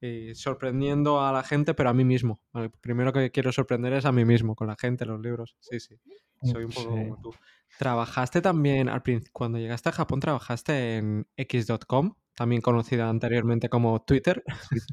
y 0.05 0.35
sorprendiendo 0.35 1.21
a 1.21 1.31
la 1.31 1.43
gente, 1.43 1.74
pero 1.74 1.89
a 1.89 1.93
mí 1.93 2.05
mismo. 2.05 2.41
El 2.53 2.69
primero 2.71 3.12
que 3.13 3.31
quiero 3.31 3.51
sorprender 3.51 3.93
es 3.93 4.05
a 4.05 4.12
mí 4.12 4.25
mismo, 4.25 4.55
con 4.55 4.67
la 4.67 4.75
gente, 4.75 5.05
los 5.05 5.19
libros. 5.21 5.55
Sí, 5.59 5.79
sí. 5.79 5.95
Soy 6.43 6.63
un 6.65 6.71
poco 6.71 6.91
Sí. 6.95 7.03
como 7.03 7.21
tú. 7.21 7.33
¿Trabajaste 7.77 8.41
también, 8.41 8.88
al 8.88 9.03
cuando 9.33 9.57
llegaste 9.57 9.89
a 9.89 9.91
Japón, 9.91 10.19
trabajaste 10.19 10.97
en 10.97 11.27
X.com, 11.35 12.15
también 12.35 12.62
conocida 12.62 13.09
anteriormente 13.09 13.67
como 13.67 14.01
Twitter? 14.03 14.43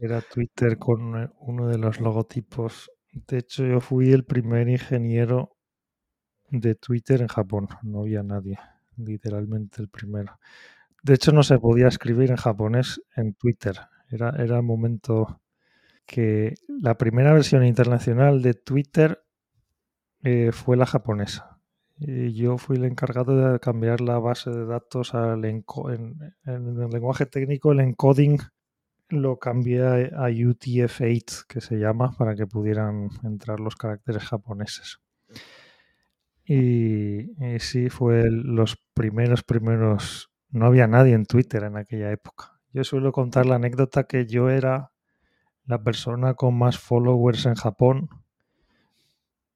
Era 0.00 0.20
Twitter 0.20 0.78
con 0.78 1.22
eh, 1.22 1.28
uno 1.40 1.68
de 1.68 1.78
los 1.78 2.00
logotipos. 2.00 2.90
De 3.12 3.38
hecho, 3.38 3.64
yo 3.64 3.80
fui 3.80 4.10
el 4.12 4.24
primer 4.24 4.68
ingeniero 4.68 5.56
de 6.50 6.74
Twitter 6.74 7.20
en 7.20 7.28
Japón. 7.28 7.68
No 7.82 8.00
había 8.00 8.22
nadie, 8.22 8.58
literalmente 8.96 9.80
el 9.80 9.88
primero. 9.88 10.38
De 11.02 11.14
hecho, 11.14 11.32
no 11.32 11.42
se 11.42 11.58
podía 11.58 11.88
escribir 11.88 12.30
en 12.30 12.36
japonés 12.36 13.00
en 13.16 13.34
Twitter. 13.34 13.76
Era, 14.12 14.30
era 14.38 14.56
el 14.58 14.62
momento 14.62 15.40
que 16.06 16.54
la 16.68 16.98
primera 16.98 17.32
versión 17.32 17.64
internacional 17.64 18.42
de 18.42 18.54
Twitter 18.54 19.24
eh, 20.22 20.50
fue 20.52 20.76
la 20.76 20.86
japonesa. 20.86 21.58
Y 21.98 22.32
yo 22.32 22.58
fui 22.58 22.76
el 22.76 22.84
encargado 22.84 23.36
de 23.36 23.60
cambiar 23.60 24.00
la 24.00 24.18
base 24.18 24.50
de 24.50 24.66
datos 24.66 25.14
al 25.14 25.44
en, 25.44 25.64
en 26.44 26.80
el 26.80 26.90
lenguaje 26.90 27.26
técnico, 27.26 27.72
el 27.72 27.80
encoding 27.80 28.38
lo 29.08 29.38
cambié 29.38 29.82
a, 29.82 29.94
a 30.26 30.30
UTF-8, 30.30 31.46
que 31.46 31.60
se 31.60 31.76
llama, 31.76 32.12
para 32.16 32.34
que 32.34 32.46
pudieran 32.46 33.10
entrar 33.22 33.60
los 33.60 33.76
caracteres 33.76 34.24
japoneses. 34.24 35.00
Y, 36.44 37.28
sí, 37.58 37.88
fue 37.88 38.30
los 38.30 38.76
primeros, 38.94 39.42
primeros... 39.42 40.30
No 40.50 40.66
había 40.66 40.86
nadie 40.86 41.14
en 41.14 41.24
Twitter 41.24 41.62
en 41.64 41.76
aquella 41.76 42.10
época. 42.10 42.51
Yo 42.72 42.84
suelo 42.84 43.12
contar 43.12 43.46
la 43.46 43.56
anécdota 43.56 44.04
que 44.04 44.26
yo 44.26 44.48
era 44.50 44.92
la 45.66 45.82
persona 45.82 46.34
con 46.34 46.56
más 46.58 46.78
followers 46.78 47.46
en 47.46 47.54
Japón 47.54 48.08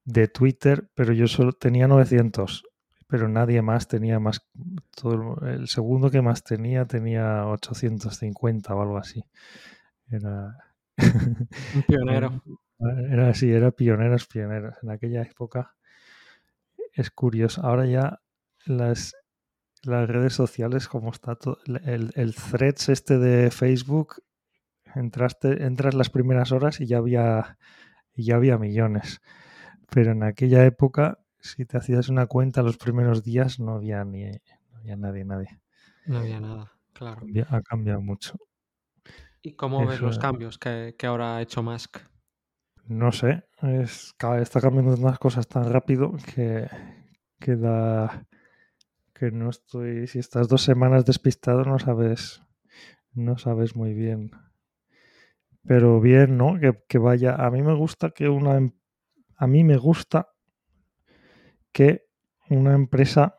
de 0.05 0.29
Twitter, 0.29 0.89
pero 0.95 1.13
yo 1.13 1.27
solo 1.27 1.53
tenía 1.53 1.89
900, 1.89 2.65
pero 3.09 3.29
nadie 3.29 3.63
más 3.63 3.89
tenía 3.89 4.21
más. 4.21 4.47
Todo, 4.95 5.39
el- 5.43 5.49
el 5.63 5.69
segundo 5.69 6.11
que 6.11 6.23
más 6.23 6.45
tenía 6.45 6.85
tenía 6.87 7.47
850 7.47 8.75
o 8.75 8.83
algo 8.83 8.99
así. 8.99 9.25
Era. 10.11 10.57
Un 11.75 11.83
pionero. 11.83 12.43
Era 13.11 13.31
así, 13.31 13.51
era 13.51 13.71
pioneros, 13.71 14.27
pioneros. 14.27 14.77
En 14.83 14.91
aquella 14.91 15.23
época 15.23 15.75
es 16.93 17.11
curioso. 17.11 17.63
Ahora 17.65 17.87
ya 17.87 18.21
las, 18.67 19.15
las 19.83 20.09
redes 20.09 20.33
sociales, 20.33 20.89
como 20.89 21.11
está 21.11 21.37
todo, 21.37 21.59
el, 21.67 22.11
el 22.15 22.35
threads 22.35 22.89
este 22.89 23.19
de 23.19 23.51
Facebook, 23.51 24.23
entraste, 24.95 25.65
entras 25.65 25.95
las 25.95 26.11
primeras 26.11 26.53
horas 26.53 26.81
y 26.81 26.87
ya 26.87 26.99
había, 26.99 27.59
y 28.15 28.25
ya 28.25 28.37
había 28.37 28.59
millones. 28.59 29.21
Pero 29.91 30.13
en 30.13 30.23
aquella 30.23 30.65
época, 30.65 31.21
si 31.39 31.65
te 31.65 31.77
hacías 31.77 32.09
una 32.09 32.27
cuenta 32.27 32.63
los 32.63 32.77
primeros 32.77 33.23
días, 33.23 33.61
no 33.61 33.75
había 33.75 34.05
ni 34.05 34.25
no 34.25 34.79
había 34.79 34.97
nadie, 34.97 35.25
nadie. 35.25 35.61
No 36.07 36.19
había 36.19 36.41
nada, 36.41 36.73
claro. 36.93 37.23
Ha 37.49 37.63
cambiado 37.63 38.01
mucho. 38.01 38.37
¿Y 39.43 39.53
cómo 39.53 39.87
ves 39.87 40.01
los 40.01 40.19
cambios 40.19 40.59
que, 40.59 40.97
que 40.99 41.07
ahora 41.07 41.37
ha 41.37 41.43
hecho 41.43 41.63
Musk? 41.63 41.99
No 42.87 43.13
sé, 43.13 43.45
es, 43.63 44.15
está 44.41 44.61
cambiando 44.61 44.95
unas 44.95 45.19
cosas 45.19 45.47
tan 45.49 45.73
rápido 45.73 46.17
que, 46.35 46.69
que 47.39 47.57
da 47.57 48.27
que 49.19 49.31
no 49.31 49.51
estoy. 49.51 50.07
Si 50.07 50.19
estás 50.19 50.49
dos 50.49 50.63
semanas 50.63 51.05
despistado, 51.05 51.65
no 51.65 51.79
sabes, 51.79 52.43
no 53.15 53.39
sabes 53.39 53.77
muy 53.77 53.95
bien. 53.95 54.31
Pero 55.67 56.01
bien, 56.01 56.37
¿no? 56.37 56.59
Que, 56.61 56.73
que 56.89 56.99
vaya. 56.99 57.35
A 57.35 57.51
mí 57.51 57.63
me 57.63 57.75
gusta 57.75 58.11
que 58.11 58.29
una 58.29 58.57
em- 58.57 58.73
a 59.37 59.47
mí 59.47 59.65
me 59.65 59.77
gusta 59.77 60.29
que 61.73 62.07
una 62.49 62.75
empresa 62.75 63.35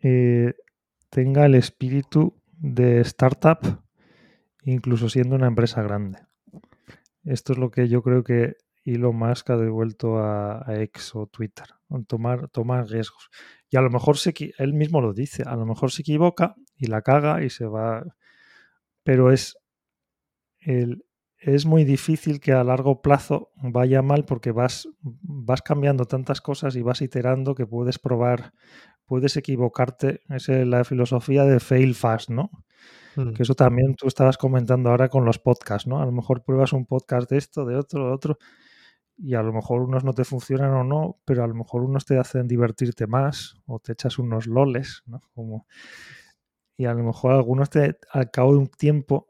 eh, 0.00 0.54
tenga 1.10 1.46
el 1.46 1.54
espíritu 1.54 2.34
de 2.52 3.00
startup, 3.00 3.60
incluso 4.64 5.08
siendo 5.08 5.36
una 5.36 5.48
empresa 5.48 5.82
grande. 5.82 6.18
Esto 7.24 7.52
es 7.52 7.58
lo 7.58 7.70
que 7.70 7.88
yo 7.88 8.02
creo 8.02 8.24
que 8.24 8.56
Elon 8.84 9.16
Musk 9.16 9.50
ha 9.50 9.56
devuelto 9.56 10.18
a, 10.18 10.58
a 10.58 10.74
o 11.14 11.26
Twitter. 11.26 11.66
Tomar, 12.06 12.48
tomar 12.48 12.86
riesgos. 12.88 13.28
Y 13.70 13.76
a 13.76 13.80
lo 13.82 13.90
mejor 13.90 14.18
se, 14.18 14.34
él 14.58 14.74
mismo 14.74 15.00
lo 15.00 15.12
dice, 15.12 15.44
a 15.46 15.56
lo 15.56 15.66
mejor 15.66 15.90
se 15.90 16.02
equivoca 16.02 16.54
y 16.76 16.86
la 16.86 17.02
caga 17.02 17.42
y 17.44 17.50
se 17.50 17.66
va. 17.66 18.04
Pero 19.04 19.32
es, 19.32 19.56
el, 20.60 21.04
es 21.38 21.66
muy 21.66 21.84
difícil 21.84 22.40
que 22.40 22.52
a 22.52 22.64
largo 22.64 23.02
plazo 23.02 23.50
vaya 23.56 24.02
mal 24.02 24.24
porque 24.24 24.52
vas, 24.52 24.88
vas 25.00 25.62
cambiando 25.62 26.04
tantas 26.04 26.40
cosas 26.40 26.76
y 26.76 26.82
vas 26.82 27.02
iterando 27.02 27.54
que 27.54 27.66
puedes 27.66 27.98
probar, 27.98 28.52
puedes 29.06 29.36
equivocarte. 29.36 30.20
Es 30.28 30.48
la 30.48 30.84
filosofía 30.84 31.44
de 31.44 31.60
fail 31.60 31.94
fast, 31.94 32.30
¿no? 32.30 32.50
Mm, 33.16 33.32
Que 33.34 33.42
eso 33.42 33.54
también 33.54 33.94
tú 33.96 34.08
estabas 34.08 34.38
comentando 34.38 34.90
ahora 34.90 35.08
con 35.08 35.24
los 35.24 35.38
podcasts, 35.38 35.86
¿no? 35.88 36.00
A 36.00 36.06
lo 36.06 36.12
mejor 36.12 36.44
pruebas 36.44 36.72
un 36.72 36.86
podcast 36.86 37.28
de 37.30 37.38
esto, 37.38 37.64
de 37.66 37.76
otro, 37.76 38.06
de 38.06 38.12
otro, 38.14 38.38
y 39.16 39.34
a 39.34 39.42
lo 39.42 39.52
mejor 39.52 39.82
unos 39.82 40.04
no 40.04 40.12
te 40.12 40.24
funcionan 40.24 40.72
o 40.72 40.84
no, 40.84 41.20
pero 41.24 41.44
a 41.44 41.46
lo 41.46 41.54
mejor 41.54 41.82
unos 41.82 42.04
te 42.04 42.18
hacen 42.18 42.48
divertirte 42.48 43.06
más 43.06 43.54
o 43.66 43.78
te 43.78 43.92
echas 43.92 44.18
unos 44.18 44.46
loles, 44.46 45.02
¿no? 45.06 45.20
Como... 45.34 45.66
Y 46.76 46.86
a 46.86 46.94
lo 46.94 47.04
mejor 47.04 47.32
algunos 47.32 47.70
te, 47.70 47.98
al 48.10 48.30
cabo 48.30 48.52
de 48.52 48.58
un 48.58 48.66
tiempo, 48.66 49.28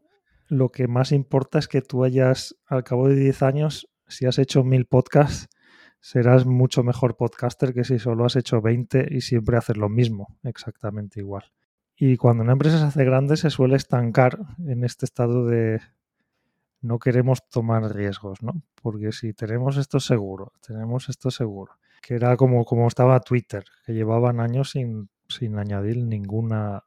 lo 0.49 0.71
que 0.71 0.87
más 0.87 1.12
importa 1.12 1.59
es 1.59 1.69
que 1.69 1.83
tú 1.83 2.05
hayas, 2.05 2.57
al 2.67 2.85
cabo 2.85 3.09
de 3.09 3.17
10 3.17 3.43
años, 3.43 3.89
si 4.07 4.27
has 4.27 4.39
hecho 4.39 4.65
mil 4.65 4.87
podcasts, 4.87 5.49
serás 6.01 6.47
mucho 6.47 6.83
mejor 6.83 7.17
podcaster 7.17 7.73
que 7.73 7.85
si 7.85 7.99
solo 7.99 8.25
has 8.25 8.37
hecho 8.37 8.61
20 8.61 9.09
y 9.11 9.21
siempre 9.21 9.57
haces 9.57 9.77
lo 9.77 9.89
mismo, 9.89 10.39
exactamente 10.43 11.21
igual. 11.21 11.53
Y 11.97 12.17
cuando 12.17 12.43
una 12.43 12.53
empresa 12.53 12.79
se 12.79 12.85
hace 12.85 13.05
grande 13.05 13.37
se 13.37 13.51
suele 13.51 13.77
estancar 13.77 14.39
en 14.67 14.85
este 14.85 15.05
estado 15.05 15.47
de 15.47 15.81
no 16.83 16.99
queremos 16.99 17.49
tomar 17.49 17.83
riesgos, 17.95 18.43
¿no? 18.43 18.62
Porque 18.83 19.12
si 19.12 19.33
tenemos 19.33 19.77
esto 19.77 20.01
seguro, 20.01 20.53
tenemos 20.67 21.09
esto 21.09 21.31
seguro, 21.31 21.79
que 22.03 22.15
era 22.15 22.37
como, 22.37 22.65
como 22.65 22.89
estaba 22.89 23.21
Twitter, 23.21 23.65
que 23.87 23.95
llevaban 23.95 24.41
años 24.41 24.71
sin, 24.71 25.09
sin 25.29 25.59
añadir 25.59 25.97
ninguna 25.99 26.85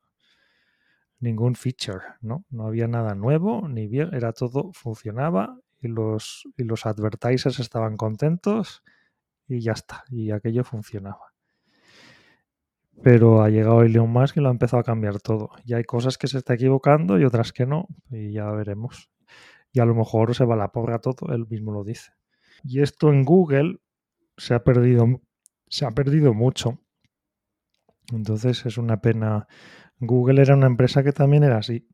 ningún 1.19 1.55
feature, 1.55 2.03
¿no? 2.21 2.45
No 2.49 2.67
había 2.67 2.87
nada 2.87 3.15
nuevo, 3.15 3.67
ni 3.67 3.87
bien, 3.87 4.13
era 4.13 4.33
todo, 4.33 4.71
funcionaba 4.73 5.57
y 5.79 5.87
los, 5.87 6.43
y 6.57 6.63
los 6.63 6.85
advertisers 6.85 7.59
estaban 7.59 7.97
contentos 7.97 8.83
y 9.47 9.61
ya 9.61 9.71
está, 9.71 10.03
y 10.09 10.31
aquello 10.31 10.63
funcionaba. 10.63 11.33
Pero 13.01 13.41
ha 13.41 13.49
llegado 13.49 13.81
Elon 13.83 14.09
Musk 14.09 14.37
y 14.37 14.41
lo 14.41 14.49
ha 14.49 14.51
empezado 14.51 14.81
a 14.81 14.83
cambiar 14.83 15.19
todo. 15.19 15.51
Y 15.65 15.73
hay 15.73 15.83
cosas 15.83 16.17
que 16.17 16.27
se 16.27 16.37
está 16.37 16.53
equivocando 16.53 17.19
y 17.19 17.25
otras 17.25 17.51
que 17.51 17.65
no, 17.65 17.87
y 18.09 18.31
ya 18.33 18.49
veremos. 18.51 19.09
Y 19.75 19.81
a 19.81 19.85
lo 19.85 19.93
mejor 19.93 20.33
se 20.33 20.45
va 20.45 20.53
a 20.53 20.57
la 20.57 20.71
porra 20.71 20.99
todo, 20.99 21.33
él 21.33 21.47
mismo 21.49 21.73
lo 21.73 21.83
dice. 21.83 22.13
Y 22.63 22.81
esto 22.81 23.09
en 23.11 23.25
Google 23.25 23.81
se 24.37 24.53
ha 24.53 24.63
perdido, 24.63 25.21
se 25.67 25.85
ha 25.85 25.91
perdido 25.91 26.33
mucho. 26.33 26.79
Entonces 28.13 28.65
es 28.65 28.77
una 28.77 29.01
pena. 29.01 29.47
Google 29.99 30.41
era 30.41 30.55
una 30.55 30.67
empresa 30.67 31.03
que 31.03 31.11
también 31.11 31.43
era 31.43 31.57
así. 31.57 31.89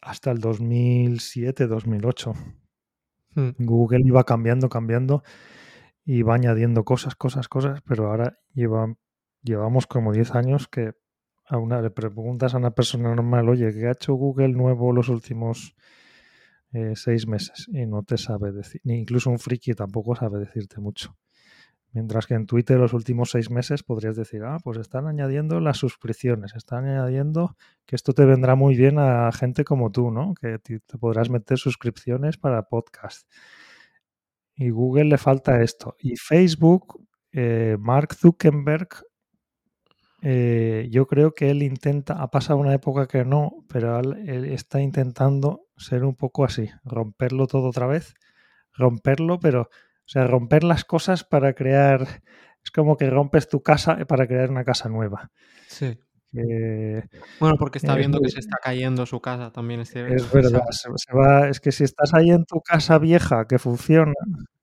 Hasta 0.00 0.30
el 0.30 0.38
2007, 0.40 1.66
2008. 1.66 2.32
mm, 3.34 3.50
Google 3.58 4.00
iba 4.06 4.24
cambiando, 4.24 4.70
cambiando 4.70 5.22
y 6.02 6.22
va 6.22 6.36
añadiendo 6.36 6.84
cosas, 6.86 7.16
cosas, 7.16 7.48
cosas, 7.48 7.82
pero 7.82 8.06
ahora 8.06 8.38
lleva, 8.54 8.94
llevamos 9.42 9.86
como 9.86 10.14
10 10.14 10.34
años 10.34 10.68
que 10.68 10.94
a 11.44 11.58
una, 11.58 11.82
le 11.82 11.90
preguntas 11.90 12.54
a 12.54 12.56
una 12.56 12.70
persona 12.70 13.14
normal, 13.14 13.50
oye, 13.50 13.74
¿qué 13.74 13.88
ha 13.88 13.92
hecho 13.92 14.14
Google 14.14 14.54
nuevo 14.54 14.94
los 14.94 15.10
últimos 15.10 15.76
eh, 16.72 16.92
seis 16.94 17.26
meses? 17.26 17.66
Y 17.72 17.86
no 17.86 18.02
te 18.02 18.18
sabe 18.18 18.52
decir, 18.52 18.80
ni 18.84 18.98
incluso 18.98 19.30
un 19.30 19.38
friki 19.38 19.74
tampoco 19.74 20.14
sabe 20.14 20.38
decirte 20.38 20.80
mucho. 20.80 21.16
Mientras 21.92 22.26
que 22.26 22.34
en 22.34 22.46
Twitter 22.46 22.78
los 22.78 22.92
últimos 22.92 23.32
seis 23.32 23.50
meses 23.50 23.82
podrías 23.82 24.14
decir, 24.14 24.44
ah, 24.44 24.58
pues 24.62 24.78
están 24.78 25.08
añadiendo 25.08 25.58
las 25.58 25.78
suscripciones, 25.78 26.54
están 26.54 26.84
añadiendo 26.84 27.56
que 27.84 27.96
esto 27.96 28.12
te 28.12 28.24
vendrá 28.24 28.54
muy 28.54 28.76
bien 28.76 28.98
a 29.00 29.32
gente 29.32 29.64
como 29.64 29.90
tú, 29.90 30.12
¿no? 30.12 30.34
Que 30.34 30.60
te, 30.60 30.80
podrás 30.98 31.30
meter 31.30 31.58
suscripciones 31.58 32.36
para 32.36 32.68
podcast. 32.68 33.28
Y 34.54 34.70
Google 34.70 35.06
le 35.06 35.18
falta 35.18 35.62
esto. 35.62 35.96
Y 35.98 36.16
Facebook, 36.16 37.04
eh, 37.32 37.76
Mark 37.80 38.14
Zuckerberg, 38.14 38.88
eh, 40.22 40.86
yo 40.90 41.06
creo 41.06 41.34
que 41.34 41.50
él 41.50 41.62
intenta, 41.62 42.22
ha 42.22 42.30
pasado 42.30 42.58
una 42.58 42.74
época 42.74 43.06
que 43.06 43.24
no, 43.24 43.64
pero 43.68 43.98
él, 43.98 44.44
está 44.46 44.80
intentando 44.80 45.66
ser 45.80 46.04
un 46.04 46.14
poco 46.14 46.44
así, 46.44 46.70
romperlo 46.84 47.46
todo 47.46 47.68
otra 47.68 47.86
vez, 47.86 48.14
romperlo, 48.72 49.38
pero, 49.40 49.62
o 49.62 50.08
sea, 50.08 50.26
romper 50.26 50.64
las 50.64 50.84
cosas 50.84 51.24
para 51.24 51.54
crear, 51.54 52.22
es 52.62 52.70
como 52.70 52.96
que 52.96 53.10
rompes 53.10 53.48
tu 53.48 53.62
casa 53.62 53.96
para 54.06 54.26
crear 54.26 54.50
una 54.50 54.64
casa 54.64 54.88
nueva. 54.88 55.30
Sí. 55.66 55.98
bueno, 57.40 57.56
porque 57.58 57.78
está 57.78 57.94
viendo 57.94 58.20
que 58.20 58.30
se 58.30 58.40
está 58.40 58.58
cayendo 58.62 59.06
su 59.06 59.20
casa 59.20 59.50
también. 59.50 59.80
Es, 59.80 59.94
es 59.96 60.32
verdad, 60.32 61.48
es 61.48 61.60
que 61.60 61.72
si 61.72 61.84
estás 61.84 62.14
ahí 62.14 62.30
en 62.30 62.44
tu 62.44 62.60
casa 62.60 62.98
vieja 62.98 63.46
que 63.46 63.58
funciona. 63.58 64.12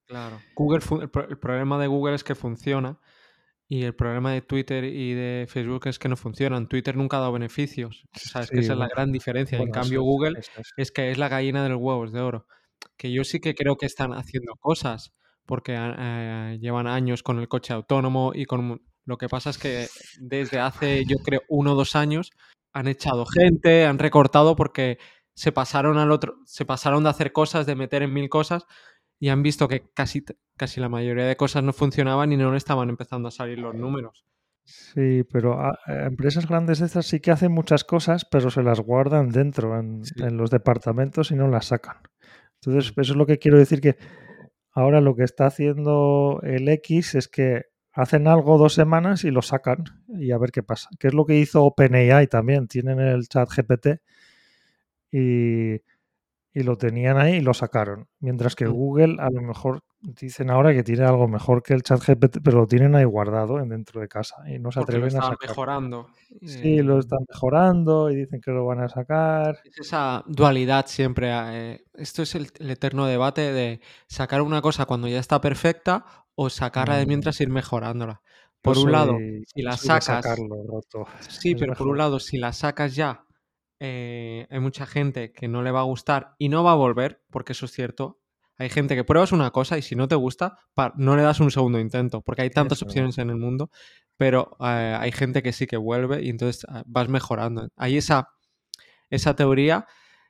Claro, 0.06 0.38
Google, 0.54 0.80
el 1.28 1.38
problema 1.38 1.78
de 1.78 1.86
Google 1.86 2.14
es 2.14 2.24
que 2.24 2.34
funciona 2.34 2.98
y 3.70 3.84
el 3.84 3.94
problema 3.94 4.32
de 4.32 4.40
Twitter 4.40 4.84
y 4.84 5.12
de 5.12 5.46
Facebook 5.46 5.86
es 5.88 5.98
que 5.98 6.08
no 6.08 6.16
funcionan. 6.16 6.68
Twitter 6.68 6.96
nunca 6.96 7.18
ha 7.18 7.20
dado 7.20 7.32
beneficios. 7.32 8.06
O 8.16 8.18
sea, 8.18 8.40
es 8.40 8.50
que 8.50 8.60
esa 8.60 8.72
es 8.72 8.78
la 8.78 8.88
gran 8.88 9.12
diferencia. 9.12 9.58
en 9.58 9.70
cambio, 9.70 10.02
Google 10.02 10.40
es, 10.78 10.90
que 10.90 11.10
es 11.10 11.18
la 11.18 11.28
gallina 11.28 11.62
de 11.62 11.68
los 11.68 11.78
huevos 11.78 12.10
de 12.12 12.20
oro. 12.20 12.46
Que 12.96 13.12
yo 13.12 13.24
sí 13.24 13.40
que 13.40 13.54
creo 13.54 13.76
que 13.76 13.84
están 13.84 14.14
haciendo 14.14 14.54
cosas 14.58 15.12
porque 15.44 15.74
eh, 15.76 16.58
llevan 16.60 16.86
años 16.86 17.22
con 17.22 17.38
el 17.38 17.48
coche 17.48 17.74
autónomo 17.74 18.32
y 18.34 18.46
con... 18.46 18.80
Lo 19.04 19.18
que 19.18 19.28
pasa 19.28 19.50
es 19.50 19.58
que 19.58 19.86
desde 20.18 20.60
hace, 20.60 21.04
yo 21.04 21.18
creo, 21.18 21.42
uno 21.48 21.72
o 21.72 21.76
dos 21.76 21.94
años 21.94 22.30
han 22.72 22.88
echado 22.88 23.26
gente, 23.26 23.84
han 23.84 23.98
recortado 23.98 24.56
porque 24.56 24.98
se 25.34 25.52
pasaron 25.52 25.98
al 25.98 26.10
otro, 26.10 26.36
se 26.44 26.64
pasaron 26.64 27.04
de 27.04 27.10
hacer 27.10 27.32
cosas, 27.32 27.64
de 27.64 27.74
meter 27.74 28.02
en 28.02 28.12
mil 28.12 28.28
cosas 28.28 28.66
y 29.20 29.28
han 29.28 29.42
visto 29.42 29.68
que 29.68 29.90
casi, 29.94 30.24
casi 30.56 30.80
la 30.80 30.88
mayoría 30.88 31.26
de 31.26 31.36
cosas 31.36 31.62
no 31.62 31.72
funcionaban 31.72 32.32
y 32.32 32.36
no 32.36 32.54
estaban 32.54 32.88
empezando 32.88 33.28
a 33.28 33.32
salir 33.32 33.58
los 33.58 33.74
números. 33.74 34.24
Sí, 34.64 35.24
pero 35.32 35.58
ah, 35.58 35.78
empresas 35.86 36.46
grandes 36.46 36.78
de 36.78 36.86
estas 36.86 37.06
sí 37.06 37.20
que 37.20 37.30
hacen 37.30 37.52
muchas 37.52 37.84
cosas, 37.84 38.26
pero 38.26 38.50
se 38.50 38.62
las 38.62 38.80
guardan 38.80 39.30
dentro, 39.30 39.78
en, 39.78 40.02
los 40.36 40.50
departamentos 40.50 41.30
y 41.30 41.36
no 41.36 41.48
las 41.48 41.66
sacan. 41.66 41.96
Entonces, 42.56 42.92
eso 42.94 43.12
es 43.12 43.16
lo 43.16 43.24
que 43.24 43.38
quiero 43.38 43.56
decir 43.56 43.80
que 43.80 43.96
ahora 44.72 45.00
lo 45.00 45.16
que 45.16 45.24
está 45.24 45.46
haciendo 45.46 46.40
el 46.42 46.68
X 46.68 47.14
es 47.14 47.28
que 47.28 47.62
hacen 47.92 48.28
algo 48.28 48.58
dos 48.58 48.74
semanas 48.74 49.24
y 49.24 49.30
lo 49.30 49.40
sacan 49.40 49.84
y 50.08 50.32
a 50.32 50.38
ver 50.38 50.50
qué 50.52 50.62
pasa. 50.62 50.90
Que 50.98 51.08
es 51.08 51.14
lo 51.14 51.24
que 51.24 51.38
hizo 51.38 51.64
OpenAI 51.64 52.26
también. 52.26 52.68
Tienen 52.68 53.00
el 53.00 53.26
chat 53.26 53.48
GPT 53.48 54.00
y 55.10 55.80
y 56.58 56.64
lo 56.64 56.76
tenían 56.76 57.18
ahí 57.18 57.36
y 57.36 57.40
lo 57.40 57.54
sacaron. 57.54 58.08
Mientras 58.18 58.56
que 58.56 58.66
mm. 58.66 58.72
Google 58.72 59.16
a 59.20 59.30
lo 59.30 59.42
mejor 59.42 59.84
dicen 60.00 60.50
ahora 60.50 60.72
que 60.72 60.82
tiene 60.82 61.04
algo 61.04 61.28
mejor 61.28 61.62
que 61.62 61.72
el 61.72 61.84
chat 61.84 62.00
GPT, 62.04 62.38
pero 62.42 62.58
lo 62.58 62.66
tienen 62.66 62.96
ahí 62.96 63.04
guardado 63.04 63.58
dentro 63.64 64.00
de 64.00 64.08
casa 64.08 64.36
y 64.48 64.58
no 64.58 64.72
se 64.72 64.80
atreven 64.80 65.16
a 65.16 65.22
sacar. 65.22 65.38
mejorando. 65.40 66.08
Sí, 66.42 66.82
lo 66.82 66.98
están 66.98 67.20
mejorando 67.28 68.10
y 68.10 68.16
dicen 68.16 68.40
que 68.40 68.50
lo 68.50 68.66
van 68.66 68.80
a 68.80 68.88
sacar. 68.88 69.60
Es 69.64 69.78
esa 69.86 70.24
dualidad 70.26 70.86
siempre. 70.86 71.30
Eh, 71.32 71.84
esto 71.94 72.22
es 72.22 72.34
el, 72.34 72.50
eterno 72.58 73.06
debate 73.06 73.52
de 73.52 73.80
sacar 74.08 74.42
una 74.42 74.60
cosa 74.60 74.84
cuando 74.84 75.06
ya 75.06 75.20
está 75.20 75.40
perfecta 75.40 76.04
o 76.34 76.50
sacarla 76.50 76.96
de 76.96 77.06
mm. 77.06 77.08
mientras 77.08 77.40
ir 77.40 77.50
mejorándola. 77.50 78.20
Por 78.60 78.78
un 78.78 78.90
lado, 78.90 79.16
si 79.46 79.62
la 79.62 79.76
sacas. 79.76 80.36
Sí, 81.28 81.54
pero 81.54 81.74
por 81.74 81.86
un 81.86 81.98
lado, 81.98 82.18
si 82.18 82.36
la 82.36 82.52
sacas 82.52 82.96
ya 82.96 83.27
eh, 83.80 84.46
hay 84.50 84.60
mucha 84.60 84.86
gente 84.86 85.32
que 85.32 85.48
no 85.48 85.62
le 85.62 85.70
va 85.70 85.80
a 85.80 85.84
gustar 85.84 86.34
y 86.38 86.48
no 86.48 86.64
va 86.64 86.72
a 86.72 86.76
volver, 86.76 87.22
porque 87.30 87.52
eso 87.52 87.66
es 87.66 87.72
cierto. 87.72 88.20
Hay 88.56 88.70
gente 88.70 88.96
que 88.96 89.04
pruebas 89.04 89.30
una 89.30 89.52
cosa 89.52 89.78
y 89.78 89.82
si 89.82 89.94
no 89.94 90.08
te 90.08 90.16
gusta, 90.16 90.58
no 90.96 91.16
le 91.16 91.22
das 91.22 91.38
un 91.38 91.52
segundo 91.52 91.78
intento, 91.78 92.22
porque 92.22 92.42
hay 92.42 92.50
tantas 92.50 92.82
opciones 92.82 93.16
en 93.18 93.30
el 93.30 93.36
mundo, 93.36 93.70
pero 94.16 94.56
eh, 94.60 94.96
hay 94.98 95.12
gente 95.12 95.44
que 95.44 95.52
sí 95.52 95.68
que 95.68 95.76
vuelve 95.76 96.24
y 96.24 96.30
entonces 96.30 96.66
ah, 96.68 96.82
vas 96.86 97.08
mejorando. 97.08 97.68
Hay 97.76 97.96
esa, 97.96 98.30
esa 99.10 99.36
teoría 99.36 99.86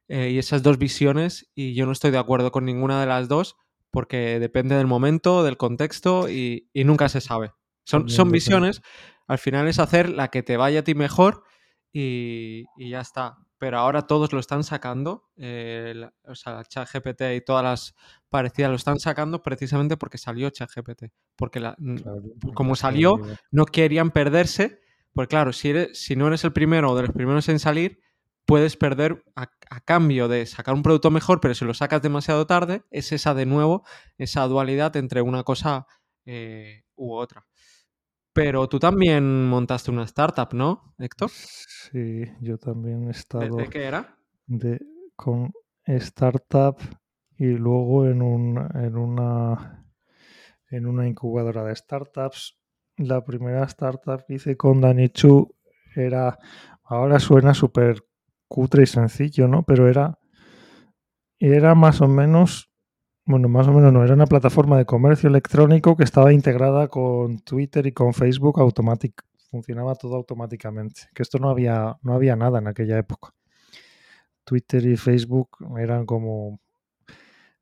eh, 0.08 0.30
y 0.30 0.38
esas 0.38 0.62
dos 0.62 0.76
visiones 0.76 1.50
y 1.54 1.74
yo 1.74 1.86
no 1.86 1.92
estoy 1.92 2.10
de 2.10 2.18
acuerdo 2.18 2.52
con 2.52 2.66
ninguna 2.66 3.00
de 3.00 3.06
las 3.06 3.28
dos 3.28 3.56
porque 3.90 4.38
depende 4.38 4.74
del 4.74 4.86
momento, 4.86 5.42
del 5.42 5.56
contexto 5.56 6.28
y, 6.28 6.68
nunca 6.74 7.08
se 7.08 7.22
sabe. 7.22 7.52
Son, 7.84 8.10
son 8.10 8.30
visiones, 8.30 8.82
al 9.26 9.38
final 9.38 9.66
es 9.66 9.78
hacer 9.78 10.10
la 10.10 10.28
que 10.28 10.42
te 10.42 10.58
vaya 10.58 10.80
a 10.80 10.84
ti 10.84 10.94
mejor 10.94 11.44
y, 11.92 12.64
ya 12.78 13.00
está. 13.00 13.38
Pero 13.58 13.78
ahora 13.78 14.02
todos 14.02 14.32
lo 14.32 14.38
están 14.38 14.62
sacando, 14.62 15.30
eh, 15.36 16.08
o 16.24 16.34
sea, 16.34 16.62
ChatGPT 16.62 17.22
y 17.36 17.40
todas 17.40 17.64
las 17.64 17.94
parecidas 18.28 18.70
lo 18.70 18.76
están 18.76 19.00
sacando 19.00 19.42
precisamente 19.42 19.96
porque 19.96 20.16
salió 20.16 20.48
ChatGPT. 20.50 21.06
Porque 21.34 21.58
la, 21.58 21.76
como 22.54 22.76
salió, 22.76 23.20
no 23.50 23.64
querían 23.64 24.12
perderse, 24.12 24.80
porque 25.12 25.30
claro, 25.30 25.52
si, 25.52 25.70
eres, 25.70 26.00
si 26.00 26.14
no 26.14 26.28
eres 26.28 26.44
el 26.44 26.52
primero 26.52 26.92
o 26.92 26.96
de 26.96 27.02
los 27.02 27.12
primeros 27.12 27.48
en 27.48 27.58
salir, 27.58 28.00
puedes 28.46 28.76
perder 28.76 29.24
a, 29.34 29.50
cambio 29.84 30.28
de 30.28 30.46
sacar 30.46 30.74
un 30.74 30.82
producto 30.82 31.10
mejor, 31.10 31.40
pero 31.40 31.54
si 31.54 31.64
lo 31.64 31.74
sacas 31.74 32.00
demasiado 32.00 32.46
tarde, 32.46 32.82
es 32.90 33.10
esa 33.10 33.34
de 33.34 33.44
nuevo, 33.44 33.84
esa 34.18 34.46
dualidad 34.46 34.96
entre 34.96 35.20
una 35.20 35.42
cosa 35.42 35.88
eh, 36.24 36.84
u 36.94 37.14
otra. 37.14 37.47
Pero 38.38 38.68
tú 38.68 38.78
también 38.78 39.48
montaste 39.48 39.90
una 39.90 40.04
startup, 40.04 40.54
¿no, 40.54 40.94
Héctor? 40.96 41.28
Sí, 41.28 42.22
yo 42.40 42.56
también 42.56 43.08
he 43.08 43.10
estado. 43.10 43.56
¿De, 43.56 43.68
qué 43.68 43.82
era? 43.82 44.16
De, 44.46 44.80
con 45.16 45.52
startup 45.84 46.76
y 47.36 47.46
luego 47.46 48.06
en, 48.06 48.22
un, 48.22 48.56
en, 48.74 48.96
una, 48.96 49.84
en 50.70 50.86
una 50.86 51.08
incubadora 51.08 51.64
de 51.64 51.74
startups. 51.74 52.56
La 52.96 53.24
primera 53.24 53.64
startup 53.64 54.24
que 54.24 54.34
hice 54.34 54.56
con 54.56 54.80
Dani 54.80 55.08
Chu 55.08 55.56
era. 55.96 56.38
Ahora 56.84 57.18
suena 57.18 57.54
súper 57.54 58.04
cutre 58.46 58.84
y 58.84 58.86
sencillo, 58.86 59.48
¿no? 59.48 59.64
Pero 59.64 59.88
era. 59.88 60.16
Era 61.40 61.74
más 61.74 62.00
o 62.00 62.06
menos 62.06 62.70
bueno, 63.28 63.50
más 63.50 63.68
o 63.68 63.72
menos 63.72 63.92
no, 63.92 64.02
era 64.02 64.14
una 64.14 64.26
plataforma 64.26 64.78
de 64.78 64.86
comercio 64.86 65.28
electrónico 65.28 65.98
que 65.98 66.04
estaba 66.04 66.32
integrada 66.32 66.88
con 66.88 67.40
Twitter 67.40 67.86
y 67.86 67.92
con 67.92 68.14
Facebook 68.14 68.58
automático. 68.58 69.22
Funcionaba 69.50 69.94
todo 69.96 70.16
automáticamente. 70.16 71.02
Que 71.14 71.24
esto 71.24 71.38
no 71.38 71.50
había, 71.50 71.98
no 72.00 72.14
había 72.14 72.36
nada 72.36 72.58
en 72.58 72.68
aquella 72.68 72.96
época. 72.96 73.34
Twitter 74.44 74.86
y 74.86 74.96
Facebook 74.96 75.58
eran 75.78 76.06
como. 76.06 76.58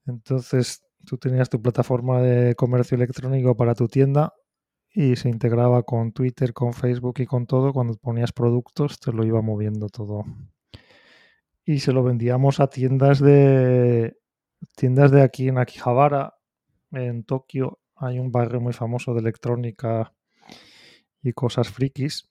Entonces 0.06 0.84
tú 1.04 1.18
tenías 1.18 1.50
tu 1.50 1.60
plataforma 1.60 2.20
de 2.22 2.54
comercio 2.54 2.94
electrónico 2.94 3.56
para 3.56 3.74
tu 3.74 3.88
tienda 3.88 4.34
y 4.94 5.16
se 5.16 5.28
integraba 5.28 5.82
con 5.82 6.12
Twitter, 6.12 6.52
con 6.52 6.74
Facebook 6.74 7.16
y 7.18 7.26
con 7.26 7.44
todo. 7.46 7.72
Cuando 7.72 7.94
ponías 7.94 8.30
productos 8.30 9.00
te 9.00 9.12
lo 9.12 9.24
iba 9.24 9.42
moviendo 9.42 9.88
todo. 9.88 10.24
Y 11.64 11.80
se 11.80 11.92
lo 11.92 12.04
vendíamos 12.04 12.60
a 12.60 12.68
tiendas 12.68 13.18
de 13.18 14.16
tiendas 14.76 15.10
de 15.10 15.22
aquí 15.22 15.48
en 15.48 15.58
Akihabara, 15.58 16.34
en 16.92 17.24
Tokio, 17.24 17.80
hay 17.96 18.18
un 18.18 18.30
barrio 18.30 18.60
muy 18.60 18.72
famoso 18.72 19.14
de 19.14 19.20
electrónica 19.20 20.12
y 21.22 21.32
cosas 21.32 21.68
frikis 21.68 22.30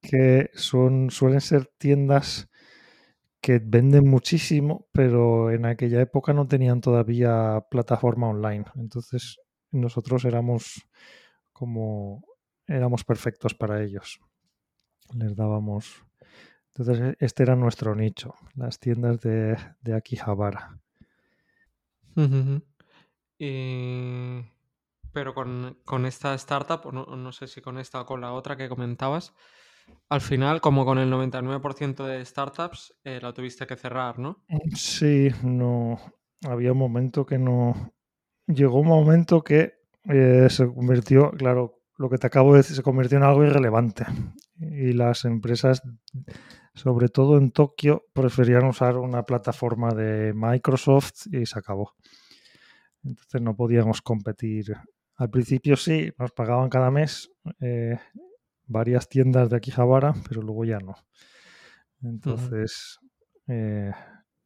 que 0.00 0.50
son, 0.54 1.10
suelen 1.10 1.40
ser 1.40 1.66
tiendas 1.78 2.48
que 3.40 3.60
venden 3.62 4.08
muchísimo, 4.08 4.88
pero 4.92 5.50
en 5.50 5.66
aquella 5.66 6.00
época 6.00 6.32
no 6.32 6.46
tenían 6.46 6.80
todavía 6.80 7.64
plataforma 7.70 8.28
online. 8.28 8.64
Entonces 8.76 9.38
nosotros 9.70 10.24
éramos 10.24 10.88
como 11.52 12.24
éramos 12.66 13.04
perfectos 13.04 13.54
para 13.54 13.82
ellos. 13.82 14.20
Les 15.14 15.34
dábamos. 15.34 16.04
Entonces 16.74 17.16
este 17.18 17.42
era 17.42 17.56
nuestro 17.56 17.94
nicho, 17.94 18.34
las 18.54 18.78
tiendas 18.78 19.20
de, 19.20 19.56
de 19.80 19.94
Akihabara. 19.94 20.80
Eh, 23.38 24.44
pero 25.12 25.34
con, 25.34 26.06
esta 26.06 26.34
startup, 26.34 26.92
no, 26.92 27.04
no 27.04 27.32
sé 27.32 27.46
si 27.46 27.60
con 27.60 27.78
esta 27.78 28.00
o 28.00 28.06
con 28.06 28.20
la 28.20 28.32
otra 28.32 28.56
que 28.56 28.68
comentabas, 28.68 29.34
al 30.08 30.20
final, 30.20 30.60
como 30.60 30.84
con 30.84 30.98
el 30.98 31.10
99% 31.10 32.06
de 32.06 32.24
startups, 32.24 32.94
eh, 33.04 33.20
la 33.20 33.32
tuviste 33.32 33.66
que 33.66 33.76
cerrar, 33.76 34.18
¿no? 34.18 34.44
Mm, 34.48 34.74
sí, 34.74 35.28
no. 35.42 35.98
Había 36.46 36.72
un 36.72 36.78
momento 36.78 37.26
que 37.26 37.38
no. 37.38 37.92
Llegó 38.46 38.80
un 38.80 38.88
momento 38.88 39.42
que 39.42 39.74
eh, 40.04 40.46
se 40.48 40.66
convirtió, 40.66 41.30
claro, 41.32 41.82
lo 41.98 42.08
que 42.08 42.16
te 42.16 42.26
acabo 42.26 42.52
de 42.52 42.58
decir, 42.58 42.76
se 42.76 42.82
convirtió 42.82 43.18
en 43.18 43.24
algo 43.24 43.44
irrelevante. 43.44 44.06
Y 44.58 44.92
las 44.92 45.24
empresas, 45.24 45.82
sobre 46.78 47.08
todo 47.08 47.38
en 47.38 47.50
Tokio, 47.50 48.06
preferían 48.12 48.64
usar 48.66 48.96
una 48.96 49.24
plataforma 49.24 49.90
de 49.90 50.32
Microsoft 50.32 51.26
y 51.32 51.44
se 51.44 51.58
acabó. 51.58 51.94
Entonces 53.02 53.42
no 53.42 53.56
podíamos 53.56 54.00
competir. 54.00 54.76
Al 55.16 55.28
principio 55.28 55.76
sí, 55.76 56.12
nos 56.18 56.30
pagaban 56.30 56.70
cada 56.70 56.90
mes 56.90 57.30
eh, 57.60 57.98
varias 58.66 59.08
tiendas 59.08 59.50
de 59.50 59.56
Akihabara, 59.56 60.14
pero 60.28 60.40
luego 60.40 60.64
ya 60.64 60.78
no. 60.78 60.94
Entonces, 62.00 63.00
eh, 63.48 63.90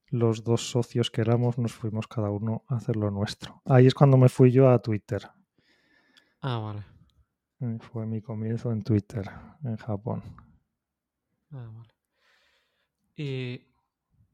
los 0.09 0.43
dos 0.43 0.71
socios 0.71 1.11
que 1.11 1.21
éramos 1.21 1.59
nos 1.59 1.75
fuimos 1.75 2.07
cada 2.07 2.31
uno 2.31 2.65
a 2.69 2.77
hacer 2.77 2.97
lo 2.97 3.11
nuestro. 3.11 3.61
Ahí 3.67 3.87
es 3.87 3.95
cuando 3.95 4.17
me 4.17 4.31
fui 4.31 4.51
yo 4.51 4.71
a 4.71 4.79
Twitter. 4.81 5.29
Ah, 6.41 6.59
vale. 6.59 7.79
Fue 7.81 8.07
mi 8.07 8.21
comienzo 8.21 8.73
en 8.73 8.83
Twitter, 8.83 9.31
en 9.63 9.77
Japón. 9.77 10.23
Ah, 11.51 11.69
vale. 11.73 11.92
Y 13.17 13.67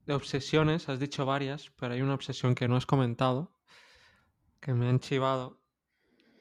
de 0.07 0.14
obsesiones, 0.14 0.88
has 0.88 1.01
dicho 1.01 1.27
varias, 1.27 1.71
pero 1.79 1.95
hay 1.95 2.03
una 2.03 2.14
obsesión 2.14 2.55
que 2.55 2.69
no 2.69 2.77
has 2.77 2.87
comentado, 2.87 3.53
que 4.61 4.75
me 4.75 4.88
han 4.88 5.01
chivado. 5.01 5.61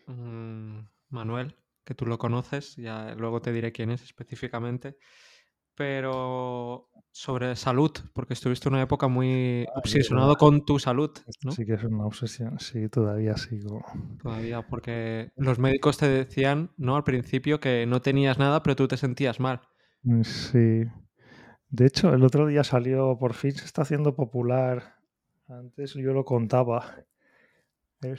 Mm, 0.07 0.79
Manuel, 1.09 1.55
que 1.83 1.95
tú 1.95 2.05
lo 2.05 2.17
conoces, 2.17 2.75
ya 2.77 3.13
luego 3.15 3.41
te 3.41 3.51
diré 3.51 3.71
quién 3.71 3.91
es 3.91 4.03
específicamente, 4.03 4.97
pero 5.75 6.89
sobre 7.11 7.55
salud, 7.55 7.91
porque 8.13 8.33
estuviste 8.33 8.69
una 8.69 8.81
época 8.81 9.07
muy 9.07 9.65
Ah, 9.69 9.79
obsesionado 9.79 10.35
con 10.35 10.65
tu 10.65 10.79
salud, 10.79 11.11
¿no? 11.43 11.51
Sí 11.51 11.65
que 11.65 11.73
es 11.73 11.83
una 11.83 12.05
obsesión, 12.05 12.59
sí, 12.59 12.89
todavía 12.89 13.35
sigo. 13.37 13.83
Todavía, 14.21 14.61
porque 14.63 15.29
los 15.37 15.59
médicos 15.59 15.97
te 15.97 16.07
decían, 16.07 16.71
¿no? 16.77 16.95
Al 16.95 17.03
principio 17.03 17.59
que 17.59 17.85
no 17.85 18.01
tenías 18.01 18.37
nada, 18.39 18.63
pero 18.63 18.75
tú 18.75 18.87
te 18.87 18.97
sentías 18.97 19.39
mal. 19.39 19.61
Mm, 20.03 20.23
Sí. 20.23 20.85
De 21.69 21.85
hecho, 21.85 22.13
el 22.13 22.23
otro 22.23 22.47
día 22.47 22.63
salió, 22.63 23.17
por 23.19 23.33
fin 23.33 23.51
se 23.51 23.65
está 23.65 23.81
haciendo 23.81 24.15
popular. 24.15 24.95
Antes 25.49 25.93
yo 25.95 26.13
lo 26.13 26.23
contaba. 26.23 27.03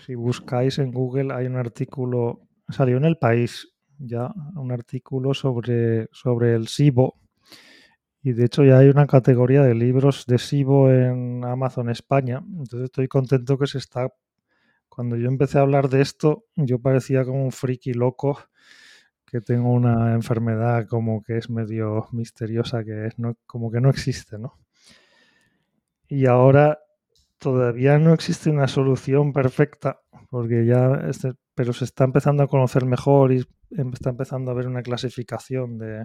Si 0.04 0.14
buscáis 0.14 0.78
en 0.78 0.92
Google 0.92 1.32
hay 1.32 1.46
un 1.46 1.56
artículo, 1.56 2.42
salió 2.68 2.98
en 2.98 3.04
El 3.04 3.16
País 3.16 3.72
ya, 3.98 4.32
un 4.54 4.70
artículo 4.70 5.32
sobre, 5.34 6.08
sobre 6.12 6.54
el 6.54 6.68
SIBO. 6.68 7.14
Y 8.22 8.32
de 8.32 8.44
hecho 8.44 8.64
ya 8.64 8.78
hay 8.78 8.88
una 8.88 9.06
categoría 9.06 9.62
de 9.62 9.74
libros 9.74 10.26
de 10.26 10.38
SIBO 10.38 10.90
en 10.90 11.44
Amazon 11.44 11.88
España. 11.88 12.42
Entonces 12.44 12.84
estoy 12.84 13.08
contento 13.08 13.56
que 13.56 13.66
se 13.66 13.78
está... 13.78 14.12
Cuando 14.88 15.16
yo 15.16 15.28
empecé 15.28 15.58
a 15.58 15.62
hablar 15.62 15.88
de 15.88 16.02
esto, 16.02 16.44
yo 16.56 16.80
parecía 16.80 17.24
como 17.24 17.44
un 17.44 17.52
friki 17.52 17.94
loco 17.94 18.38
que 19.30 19.40
tengo 19.40 19.72
una 19.72 20.14
enfermedad 20.14 20.86
como 20.88 21.22
que 21.22 21.38
es 21.38 21.50
medio 21.50 22.08
misteriosa, 22.12 22.84
que 22.84 23.06
es 23.06 23.18
no, 23.18 23.36
como 23.46 23.70
que 23.70 23.80
no 23.80 23.90
existe, 23.90 24.38
¿no? 24.38 24.58
Y 26.08 26.26
ahora 26.26 26.78
todavía 27.38 27.98
no 27.98 28.14
existe 28.14 28.50
una 28.50 28.68
solución 28.68 29.32
perfecta, 29.32 30.00
porque 30.30 30.66
ya, 30.66 30.94
este, 31.08 31.34
pero 31.54 31.72
se 31.72 31.84
está 31.84 32.04
empezando 32.04 32.42
a 32.42 32.48
conocer 32.48 32.84
mejor 32.84 33.32
y 33.32 33.44
está 33.92 34.10
empezando 34.10 34.50
a 34.50 34.54
haber 34.54 34.66
una 34.66 34.82
clasificación 34.82 35.78
de, 35.78 36.04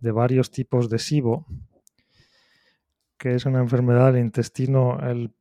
de 0.00 0.12
varios 0.12 0.50
tipos 0.50 0.88
de 0.88 0.98
SIBO, 0.98 1.46
que 3.18 3.34
es 3.34 3.46
una 3.46 3.60
enfermedad 3.60 4.12
del 4.12 4.24
intestino, 4.24 4.98
el, 5.00 5.34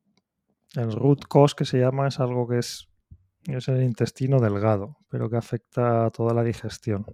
el 0.75 0.91
root 0.91 1.25
cause 1.29 1.55
que 1.55 1.65
se 1.65 1.79
llama 1.79 2.07
es 2.07 2.19
algo 2.19 2.47
que 2.47 2.59
es, 2.59 2.89
es 3.45 3.67
el 3.67 3.83
intestino 3.83 4.39
delgado, 4.39 4.96
pero 5.09 5.29
que 5.29 5.37
afecta 5.37 6.05
a 6.05 6.11
toda 6.11 6.33
la 6.33 6.43
digestión. 6.43 7.05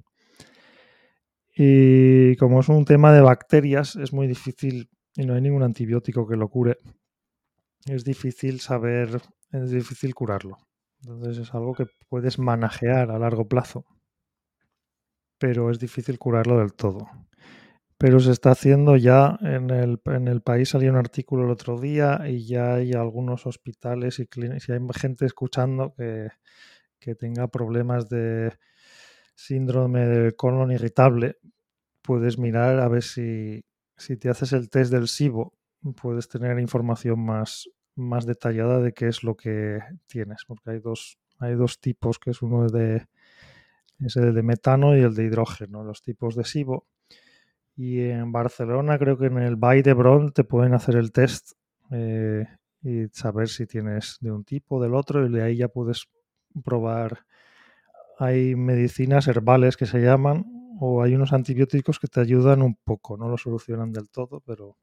Y 1.55 2.35
como 2.37 2.61
es 2.61 2.69
un 2.69 2.85
tema 2.85 3.13
de 3.13 3.21
bacterias, 3.21 3.95
es 3.95 4.11
muy 4.11 4.27
difícil 4.27 4.89
y 5.15 5.25
no 5.25 5.35
hay 5.35 5.41
ningún 5.41 5.63
antibiótico 5.63 6.27
que 6.27 6.35
lo 6.35 6.49
cure. 6.49 6.77
Es 7.85 8.03
difícil 8.03 8.59
saber, 8.59 9.21
es 9.51 9.71
difícil 9.71 10.15
curarlo. 10.15 10.57
Entonces 11.01 11.37
es 11.37 11.53
algo 11.53 11.73
que 11.73 11.85
puedes 12.09 12.39
manejar 12.39 13.11
a 13.11 13.19
largo 13.19 13.47
plazo, 13.47 13.85
pero 15.37 15.69
es 15.69 15.79
difícil 15.79 16.17
curarlo 16.17 16.57
del 16.59 16.73
todo. 16.73 17.07
Pero 17.97 18.19
se 18.19 18.31
está 18.31 18.51
haciendo 18.51 18.95
ya 18.95 19.37
en 19.41 19.69
el, 19.69 20.01
en 20.05 20.27
el 20.27 20.41
país, 20.41 20.69
salió 20.69 20.89
un 20.89 20.97
artículo 20.97 21.43
el 21.43 21.51
otro 21.51 21.79
día 21.79 22.21
y 22.27 22.47
ya 22.47 22.75
hay 22.75 22.93
algunos 22.93 23.45
hospitales 23.45 24.19
y 24.19 24.27
clínicas, 24.27 24.69
y 24.69 24.71
hay 24.71 24.79
gente 24.93 25.25
escuchando 25.25 25.93
que, 25.95 26.29
que 27.03 27.15
tenga 27.15 27.47
problemas 27.47 28.07
de 28.07 28.53
síndrome 29.35 30.05
del 30.07 30.35
colon 30.35 30.71
irritable, 30.71 31.37
puedes 32.01 32.37
mirar 32.37 32.79
a 32.79 32.87
ver 32.87 33.03
si, 33.03 33.65
si 33.97 34.15
te 34.15 34.29
haces 34.29 34.53
el 34.53 34.69
test 34.69 34.91
del 34.91 35.09
SIBO, 35.09 35.53
puedes 36.01 36.29
tener 36.29 36.57
información 36.59 37.19
más, 37.19 37.69
más 37.95 38.25
detallada 38.25 38.79
de 38.79 38.93
qué 38.93 39.09
es 39.09 39.23
lo 39.23 39.35
que 39.35 39.79
tienes, 40.07 40.45
porque 40.47 40.71
hay 40.71 40.79
dos, 40.79 41.17
hay 41.39 41.55
dos 41.55 41.81
tipos, 41.81 42.19
que 42.19 42.31
es 42.31 42.41
uno 42.41 42.69
de, 42.69 43.05
es 43.99 44.15
el 44.15 44.33
de 44.33 44.43
metano 44.43 44.95
y 44.97 45.01
el 45.01 45.13
de 45.13 45.25
hidrógeno, 45.25 45.83
los 45.83 46.01
tipos 46.01 46.35
de 46.35 46.45
SIBO. 46.45 46.87
Y 47.75 47.99
en 47.99 48.31
Barcelona 48.31 48.97
creo 48.97 49.17
que 49.17 49.25
en 49.25 49.39
el 49.39 49.57
Vall 49.57 49.81
d'Hebron 49.81 50.31
te 50.31 50.43
pueden 50.43 50.73
hacer 50.73 50.95
el 50.95 51.11
test 51.11 51.53
eh, 51.91 52.45
y 52.81 53.07
saber 53.11 53.49
si 53.49 53.65
tienes 53.65 54.17
de 54.21 54.31
un 54.31 54.43
tipo 54.43 54.77
o 54.77 54.81
del 54.81 54.93
otro 54.93 55.25
y 55.25 55.31
de 55.31 55.41
ahí 55.41 55.57
ya 55.57 55.69
puedes 55.69 56.07
probar. 56.63 57.25
Hay 58.19 58.55
medicinas 58.55 59.27
herbales 59.27 59.77
que 59.77 59.85
se 59.85 59.99
llaman 59.99 60.45
o 60.79 61.01
hay 61.01 61.15
unos 61.15 61.33
antibióticos 61.33 61.99
que 61.99 62.07
te 62.07 62.19
ayudan 62.19 62.61
un 62.61 62.75
poco, 62.75 63.17
no 63.17 63.29
lo 63.29 63.37
solucionan 63.37 63.91
del 63.91 64.09
todo, 64.09 64.41
pero... 64.41 64.77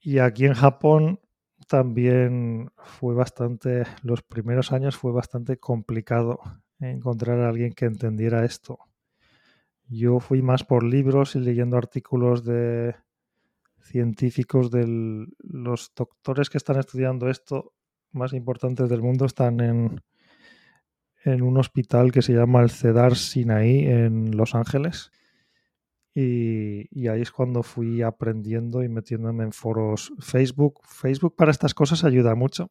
Y 0.00 0.18
aquí 0.18 0.44
en 0.44 0.54
Japón 0.54 1.20
también 1.66 2.70
fue 2.76 3.14
bastante, 3.14 3.84
los 4.02 4.22
primeros 4.22 4.72
años 4.72 4.96
fue 4.96 5.12
bastante 5.12 5.58
complicado 5.58 6.40
encontrar 6.80 7.40
a 7.40 7.48
alguien 7.48 7.72
que 7.72 7.86
entendiera 7.86 8.44
esto. 8.44 8.78
Yo 9.88 10.20
fui 10.20 10.42
más 10.42 10.64
por 10.64 10.82
libros 10.82 11.36
y 11.36 11.40
leyendo 11.40 11.76
artículos 11.76 12.44
de 12.44 12.96
científicos 13.80 14.70
de 14.70 15.26
los 15.38 15.92
doctores 15.94 16.48
que 16.48 16.58
están 16.58 16.78
estudiando 16.78 17.28
esto 17.28 17.73
más 18.14 18.32
importantes 18.32 18.88
del 18.88 19.02
mundo 19.02 19.26
están 19.26 19.60
en, 19.60 20.00
en 21.24 21.42
un 21.42 21.58
hospital 21.58 22.12
que 22.12 22.22
se 22.22 22.32
llama 22.32 22.62
el 22.62 22.70
Cedar 22.70 23.16
Sinaí 23.16 23.86
en 23.86 24.36
Los 24.36 24.54
Ángeles. 24.54 25.10
Y, 26.16 27.08
ahí 27.08 27.22
es 27.22 27.32
cuando 27.32 27.64
fui 27.64 28.02
aprendiendo 28.02 28.84
y 28.84 28.88
metiéndome 28.88 29.42
en 29.42 29.52
foros 29.52 30.12
Facebook. 30.20 30.80
Facebook 30.84 31.34
para 31.34 31.50
estas 31.50 31.74
cosas 31.74 32.04
ayuda 32.04 32.36
mucho. 32.36 32.70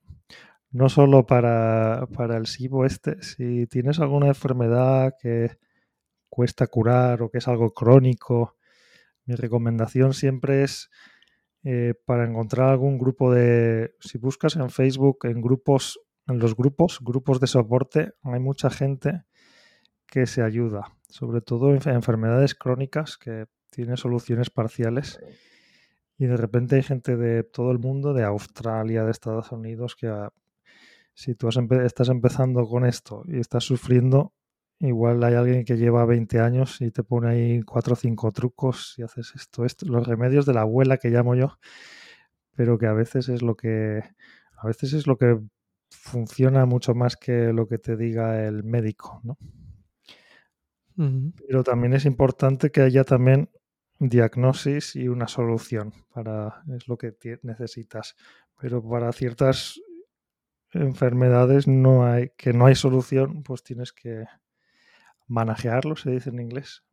No 0.71 0.87
solo 0.87 1.25
para, 1.25 2.07
para 2.15 2.37
el 2.37 2.47
SIBO 2.47 2.85
este. 2.85 3.21
Si 3.21 3.67
tienes 3.67 3.99
alguna 3.99 4.27
enfermedad 4.27 5.15
que 5.21 5.57
cuesta 6.29 6.67
curar 6.67 7.21
o 7.21 7.29
que 7.29 7.39
es 7.39 7.47
algo 7.47 7.73
crónico, 7.73 8.55
mi 9.25 9.35
recomendación 9.35 10.13
siempre 10.13 10.63
es 10.63 10.89
eh, 11.63 11.93
para 12.05 12.25
encontrar 12.25 12.69
algún 12.69 12.97
grupo 12.97 13.31
de... 13.31 13.95
Si 13.99 14.17
buscas 14.17 14.55
en 14.55 14.69
Facebook, 14.69 15.19
en 15.23 15.41
grupos, 15.41 15.99
en 16.27 16.39
los 16.39 16.55
grupos, 16.55 16.99
grupos 17.01 17.39
de 17.39 17.47
soporte, 17.47 18.13
hay 18.23 18.39
mucha 18.39 18.69
gente 18.69 19.23
que 20.05 20.25
se 20.27 20.41
ayuda, 20.41 20.95
sobre 21.07 21.41
todo 21.41 21.73
en 21.73 21.81
enfermedades 21.89 22.53
crónicas 22.53 23.17
que 23.17 23.45
tienen 23.69 23.97
soluciones 23.97 24.49
parciales. 24.49 25.19
Y 26.17 26.27
de 26.27 26.37
repente 26.37 26.75
hay 26.75 26.83
gente 26.83 27.17
de 27.17 27.43
todo 27.43 27.71
el 27.71 27.79
mundo, 27.79 28.13
de 28.13 28.23
Australia, 28.23 29.03
de 29.03 29.11
Estados 29.11 29.51
Unidos, 29.51 29.95
que 29.95 30.07
a, 30.07 30.31
si 31.13 31.35
tú 31.35 31.49
empe 31.55 31.85
estás 31.85 32.09
empezando 32.09 32.67
con 32.67 32.85
esto 32.85 33.23
y 33.27 33.39
estás 33.39 33.63
sufriendo, 33.63 34.33
igual 34.87 35.23
hay 35.23 35.35
alguien 35.35 35.63
que 35.63 35.77
lleva 35.77 36.05
20 36.05 36.39
años 36.39 36.81
y 36.81 36.91
te 36.91 37.03
pone 37.03 37.29
ahí 37.29 37.61
cuatro 37.63 37.93
o 37.93 37.95
cinco 37.95 38.31
trucos 38.31 38.95
y 38.97 39.03
haces 39.03 39.33
esto, 39.35 39.65
esto, 39.65 39.85
los 39.85 40.05
remedios 40.05 40.45
de 40.45 40.53
la 40.53 40.61
abuela 40.61 40.97
que 40.97 41.09
llamo 41.09 41.35
yo, 41.35 41.57
pero 42.55 42.77
que 42.77 42.87
a 42.87 42.93
veces 42.93 43.29
es 43.29 43.41
lo 43.41 43.55
que 43.55 44.03
a 44.57 44.67
veces 44.67 44.93
es 44.93 45.07
lo 45.07 45.17
que 45.17 45.39
funciona 45.89 46.65
mucho 46.65 46.93
más 46.95 47.15
que 47.15 47.53
lo 47.53 47.67
que 47.67 47.77
te 47.77 47.95
diga 47.95 48.45
el 48.45 48.63
médico, 48.63 49.21
¿no? 49.23 49.37
Uh 50.97 51.03
-huh. 51.03 51.33
Pero 51.47 51.63
también 51.63 51.93
es 51.93 52.05
importante 52.05 52.69
que 52.69 52.81
haya 52.81 53.03
también 53.03 53.49
diagnosis 53.99 54.95
y 54.95 55.07
una 55.07 55.27
solución 55.27 55.93
para 56.13 56.63
es 56.75 56.87
lo 56.87 56.97
que 56.97 57.15
necesitas. 57.43 58.15
Pero 58.59 58.87
para 58.87 59.11
ciertas 59.13 59.79
enfermedades 60.71 61.67
no 61.67 62.05
hay 62.05 62.31
que 62.37 62.53
no 62.53 62.65
hay 62.65 62.75
solución, 62.75 63.43
pues 63.43 63.63
tienes 63.63 63.93
que 63.93 64.25
manejarlo, 65.27 65.95
se 65.95 66.11
dice 66.11 66.29
en 66.29 66.39
inglés. 66.39 66.83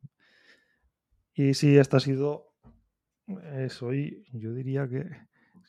Y 1.34 1.54
sí, 1.54 1.76
esta 1.76 1.98
ha 1.98 2.00
sido 2.00 2.50
soy, 3.68 4.24
yo 4.32 4.52
diría 4.52 4.88
que 4.88 5.08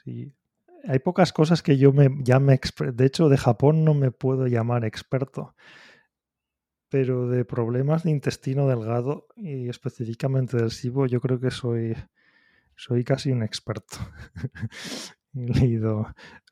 sí. 0.04 0.34
Hay 0.88 1.00
pocas 1.00 1.32
cosas 1.32 1.62
que 1.62 1.78
yo 1.78 1.94
me 1.94 2.10
llame 2.24 2.60
De 2.94 3.06
hecho, 3.06 3.30
de 3.30 3.38
Japón 3.38 3.86
no 3.86 3.94
me 3.94 4.12
puedo 4.12 4.48
llamar 4.48 4.84
experto. 4.86 5.56
Pero 6.90 7.28
de 7.28 7.46
problemas 7.46 8.04
de 8.04 8.12
intestino 8.12 8.68
delgado 8.68 9.28
y 9.36 9.70
específicamente 9.70 10.58
del 10.58 10.72
SIBO, 10.72 11.06
yo 11.06 11.22
creo 11.22 11.40
que 11.40 11.52
soy, 11.52 11.96
soy 12.76 13.04
casi 13.04 13.32
un 13.32 13.44
experto. 13.44 13.98
He 15.34 15.40
leído 15.40 16.08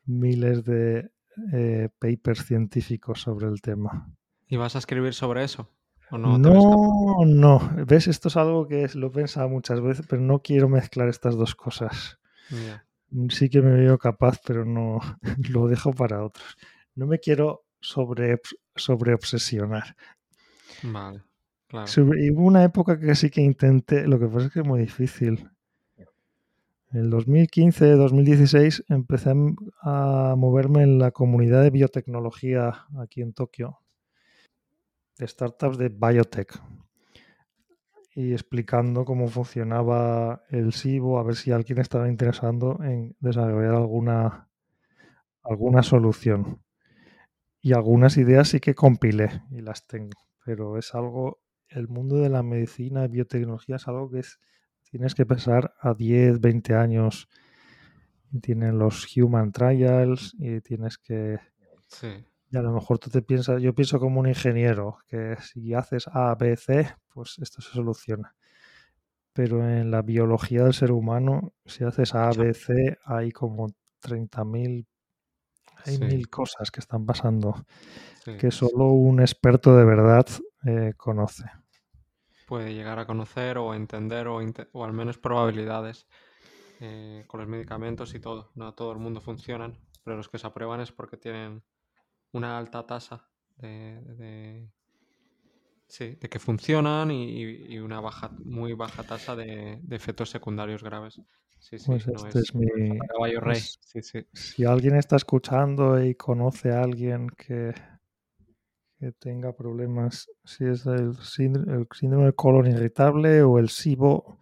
miles 0.06 0.64
de 0.64 1.10
eh, 1.52 1.88
papers 1.98 2.46
científicos 2.46 3.20
sobre 3.20 3.48
el 3.48 3.60
tema. 3.60 4.10
¿Y 4.46 4.56
vas 4.56 4.76
a 4.76 4.78
escribir 4.78 5.12
sobre 5.12 5.44
eso? 5.44 5.68
¿O 6.10 6.18
no, 6.18 6.38
no, 6.38 7.24
no, 7.24 7.70
ves, 7.86 8.08
esto 8.08 8.28
es 8.28 8.36
algo 8.36 8.66
que 8.66 8.88
lo 8.94 9.08
he 9.08 9.10
pensado 9.10 9.48
muchas 9.48 9.80
veces, 9.80 10.06
pero 10.08 10.20
no 10.20 10.42
quiero 10.42 10.68
mezclar 10.68 11.08
estas 11.08 11.36
dos 11.36 11.54
cosas. 11.54 12.18
Yeah. 12.50 12.84
sí 13.28 13.48
que 13.48 13.62
me 13.62 13.72
veo 13.72 13.96
capaz, 13.96 14.40
pero 14.44 14.64
no 14.64 14.98
lo 15.50 15.68
dejo 15.68 15.92
para 15.92 16.24
otros. 16.24 16.56
No 16.96 17.06
me 17.06 17.20
quiero 17.20 17.64
sobre, 17.80 18.40
sobre 18.74 19.14
obsesionar. 19.14 19.96
Vale, 20.82 21.22
claro. 21.68 21.88
y 22.18 22.30
hubo 22.30 22.42
una 22.42 22.64
época 22.64 22.98
que 22.98 23.14
sí 23.14 23.30
que 23.30 23.42
intenté, 23.42 24.06
lo 24.06 24.18
que 24.18 24.26
pasa 24.26 24.46
es 24.46 24.52
que 24.52 24.60
es 24.60 24.66
muy 24.66 24.80
difícil. 24.80 25.48
En 26.92 27.02
el 27.02 27.10
2015, 27.10 27.92
2016 27.92 28.84
empecé 28.88 29.32
a 29.82 30.34
moverme 30.36 30.82
en 30.82 30.98
la 30.98 31.12
comunidad 31.12 31.62
de 31.62 31.70
biotecnología 31.70 32.86
aquí 32.98 33.22
en 33.22 33.32
Tokio, 33.32 33.78
startups 35.26 35.78
de 35.78 35.88
biotech, 35.88 36.60
y 38.14 38.32
explicando 38.32 39.04
cómo 39.04 39.28
funcionaba 39.28 40.42
el 40.50 40.72
SIBO, 40.72 41.18
a 41.18 41.22
ver 41.22 41.36
si 41.36 41.52
alguien 41.52 41.78
estaba 41.78 42.08
interesado 42.08 42.78
en 42.82 43.16
desarrollar 43.20 43.74
alguna, 43.74 44.48
alguna 45.42 45.82
solución. 45.82 46.62
Y 47.62 47.72
algunas 47.72 48.16
ideas 48.16 48.48
sí 48.48 48.60
que 48.60 48.74
compilé 48.74 49.42
y 49.50 49.60
las 49.60 49.86
tengo, 49.86 50.18
pero 50.44 50.78
es 50.78 50.94
algo, 50.94 51.40
el 51.68 51.88
mundo 51.88 52.16
de 52.16 52.30
la 52.30 52.42
medicina 52.42 53.04
y 53.04 53.08
biotecnología 53.08 53.76
es 53.76 53.86
algo 53.86 54.10
que 54.10 54.20
es, 54.20 54.40
tienes 54.90 55.14
que 55.14 55.26
pensar 55.26 55.74
a 55.80 55.94
10, 55.94 56.40
20 56.40 56.74
años 56.74 57.28
tienen 58.40 58.78
los 58.78 59.06
human 59.16 59.52
trials 59.52 60.34
y 60.38 60.60
tienes 60.60 60.98
que... 60.98 61.40
Y 62.50 62.56
a 62.56 62.62
lo 62.62 62.72
mejor 62.72 62.98
tú 62.98 63.10
te 63.10 63.22
piensas, 63.22 63.62
yo 63.62 63.74
pienso 63.74 64.00
como 64.00 64.20
un 64.20 64.28
ingeniero, 64.28 64.98
que 65.06 65.36
si 65.40 65.72
haces 65.72 66.08
A, 66.08 66.34
B, 66.34 66.56
C, 66.56 66.94
pues 67.12 67.38
esto 67.38 67.62
se 67.62 67.70
soluciona. 67.70 68.34
Pero 69.32 69.68
en 69.68 69.90
la 69.90 70.02
biología 70.02 70.64
del 70.64 70.74
ser 70.74 70.90
humano, 70.90 71.52
si 71.64 71.84
haces 71.84 72.14
A, 72.14 72.30
B, 72.30 72.52
C, 72.52 72.98
hay 73.04 73.30
como 73.30 73.68
30.000, 74.02 74.86
hay 75.86 75.98
mil 75.98 76.28
cosas 76.28 76.70
que 76.70 76.80
están 76.80 77.06
pasando 77.06 77.64
que 78.38 78.50
solo 78.50 78.86
un 78.86 79.20
experto 79.20 79.76
de 79.76 79.84
verdad 79.84 80.26
eh, 80.66 80.92
conoce. 80.96 81.44
Puede 82.46 82.74
llegar 82.74 82.98
a 82.98 83.06
conocer 83.06 83.58
o 83.58 83.74
entender 83.74 84.26
o, 84.26 84.40
o 84.72 84.84
al 84.84 84.92
menos 84.92 85.18
probabilidades. 85.18 86.06
Eh, 86.82 87.24
con 87.26 87.40
los 87.40 87.48
medicamentos 87.48 88.14
y 88.14 88.20
todo. 88.20 88.50
No 88.54 88.72
todo 88.72 88.92
el 88.92 88.98
mundo 88.98 89.20
funcionan, 89.20 89.76
pero 90.02 90.16
los 90.16 90.30
que 90.30 90.38
se 90.38 90.46
aprueban 90.46 90.80
es 90.80 90.90
porque 90.90 91.18
tienen 91.18 91.62
una 92.32 92.58
alta 92.58 92.86
tasa 92.86 93.26
de, 93.56 94.68
sí, 95.86 96.16
de 96.20 96.28
que 96.28 96.38
funcionan 96.38 97.10
y, 97.10 97.78
una 97.78 98.00
baja, 98.00 98.30
muy 98.44 98.72
baja 98.74 99.02
tasa 99.02 99.36
de, 99.36 99.80
efectos 99.90 100.30
secundarios 100.30 100.82
graves. 100.82 101.20
Sí, 101.58 101.78
sí, 101.78 101.86
pues 101.86 102.06
este 102.06 102.38
es, 102.38 102.54
mi 102.54 102.98
caballo 102.98 103.40
rey. 103.40 103.60
Si 104.32 104.64
alguien 104.64 104.96
está 104.96 105.16
escuchando 105.16 106.02
y 106.02 106.14
conoce 106.14 106.70
a 106.70 106.82
alguien 106.82 107.28
que, 107.28 107.74
que 108.98 109.12
tenga 109.12 109.54
problemas, 109.54 110.30
si 110.44 110.64
es 110.64 110.86
el 110.86 111.18
síndrome, 111.18 111.82
el 111.82 111.88
síndrome 111.92 112.24
del 112.24 112.34
colon 112.34 112.66
irritable 112.66 113.42
o 113.42 113.58
el 113.58 113.68
SIBO, 113.68 114.38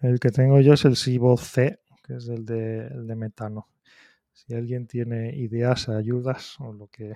el 0.00 0.20
que 0.20 0.30
tengo 0.30 0.60
yo 0.60 0.74
es 0.74 0.84
el 0.84 0.96
SIBO-C, 0.96 1.80
que 2.04 2.14
es 2.14 2.28
el 2.28 2.44
de, 2.44 2.86
el 2.86 3.06
de 3.06 3.16
metano. 3.16 3.68
Si 4.34 4.52
alguien 4.54 4.86
tiene 4.86 5.34
ideas, 5.36 5.88
ayudas 5.88 6.56
o 6.60 6.72
lo 6.72 6.88
que 6.88 7.14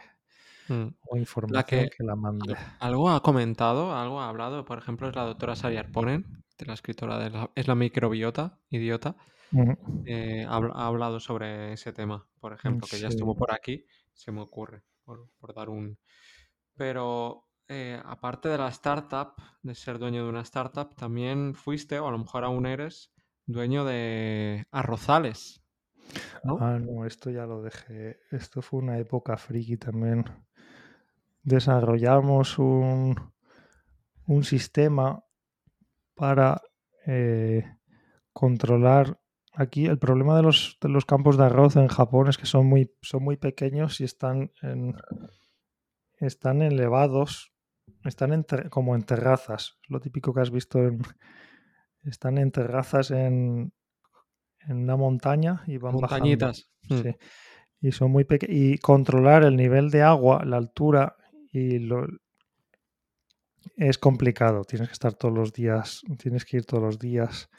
mm. 0.68 0.87
o 1.09 1.16
información 1.16 1.88
que, 1.94 2.04
la 2.04 2.16
mande. 2.16 2.57
Algo 2.78 3.11
ha 3.11 3.22
comentado, 3.22 3.94
algo 3.94 4.20
ha 4.20 4.28
hablado, 4.28 4.64
por 4.64 4.78
ejemplo, 4.78 5.09
es 5.09 5.16
la 5.16 5.24
doctora 5.24 5.57
Sayar 5.57 5.90
Ponen, 5.90 6.44
de 6.57 6.66
la 6.66 6.74
escritora 6.74 7.18
de 7.18 7.31
la, 7.31 7.50
es 7.54 7.68
la 7.68 7.74
microbiota, 7.74 8.59
idiota. 8.70 9.16
Eh, 10.04 10.46
ha, 10.48 10.87
hablado 10.87 11.20
sobre 11.20 11.72
ese 11.72 11.92
tema, 11.92 12.26
por 12.40 12.52
ejemplo, 12.52 12.87
que 12.90 12.98
ya 12.98 13.09
estuvo 13.09 13.35
por 13.35 13.52
aquí, 13.52 13.85
se 14.12 14.31
me 14.31 14.40
ocurre, 14.40 14.83
por, 15.04 15.28
por 15.38 15.54
dar 15.54 15.68
un... 15.70 15.98
Pero 16.76 17.48
eh, 17.66 18.00
aparte 18.04 18.48
de 18.48 18.59
la 18.59 18.68
startup, 18.68 19.35
de 19.62 19.74
ser 19.74 19.98
dueño 19.98 20.22
de 20.22 20.31
una 20.31 20.40
startup, 20.42 20.94
también 20.94 21.54
fuiste, 21.54 21.98
o 21.98 22.09
a 22.09 22.11
lo 22.11 22.18
mejor 22.18 22.44
aún 22.44 22.64
eres, 22.64 23.11
dueño 23.46 23.85
de 23.85 24.66
arrozales. 24.70 25.62
Ah, 26.44 26.79
no, 26.81 27.05
esto 27.05 27.31
ya 27.31 27.47
lo 27.47 27.62
dejé. 27.62 28.21
Esto 28.31 28.62
fue 28.62 28.81
una 28.81 28.99
época 28.99 29.37
friki 29.37 29.77
también. 29.77 30.25
Desarrollamos 31.42 32.59
un, 32.59 33.33
un 34.27 34.44
sistema 34.44 35.25
para 36.14 36.62
eh, 37.07 37.64
controlar. 38.33 39.21
Aquí 39.55 39.87
el 39.87 39.99
problema 39.99 40.37
de 40.37 40.42
los, 40.42 40.79
de 40.81 40.88
los, 40.88 41.05
campos 41.05 41.37
de 41.37 41.44
arroz 41.44 41.77
en 41.77 41.88
Japón 41.88 42.29
es 42.29 42.38
que 42.38 42.47
son 42.47 42.66
muy, 42.66 42.94
son 43.03 43.25
muy 43.25 43.37
pequeños 43.37 44.01
y 44.01 44.05
están, 44.05 44.53
en, 44.62 44.94
están 46.21 46.62
elevados 46.62 47.53
están 48.05 48.44
como 48.71 48.94
en 48.94 49.03
terrazas. 49.03 49.79
Lo 49.88 50.01
típico 50.01 50.33
que 50.33 50.40
has 50.40 50.51
visto 50.51 50.79
en, 50.79 51.01
están 52.05 52.38
en 52.38 52.51
terrazas 52.51 53.11
en, 53.11 53.73
en 54.66 54.79
una 54.79 54.97
montaña 54.97 55.62
y 55.66 55.79
van 55.79 55.94
Montañitas. 55.94 56.71
Bajando. 56.88 57.11
Hmm. 57.11 57.14
Y 57.81 57.92
son 57.92 58.11
muy 58.11 58.25
pequeños. 58.25 58.57
Y 58.57 58.79
controlar 58.79 59.44
el 59.44 59.57
nivel 59.57 59.90
de 59.90 60.03
agua, 60.03 60.44
la 60.44 60.57
altura 60.57 61.16
y 61.53 61.79
lo 61.79 62.07
es 63.77 63.99
complicado. 63.99 64.64
Tienes 64.64 64.88
que 64.88 64.92
estar 64.92 65.14
todos 65.14 65.35
los 65.35 65.53
días, 65.53 66.03
tienes 66.18 66.44
que 66.44 66.59
ir 66.59 66.64
todos 66.64 66.83
los 66.83 66.99
días 66.99 67.51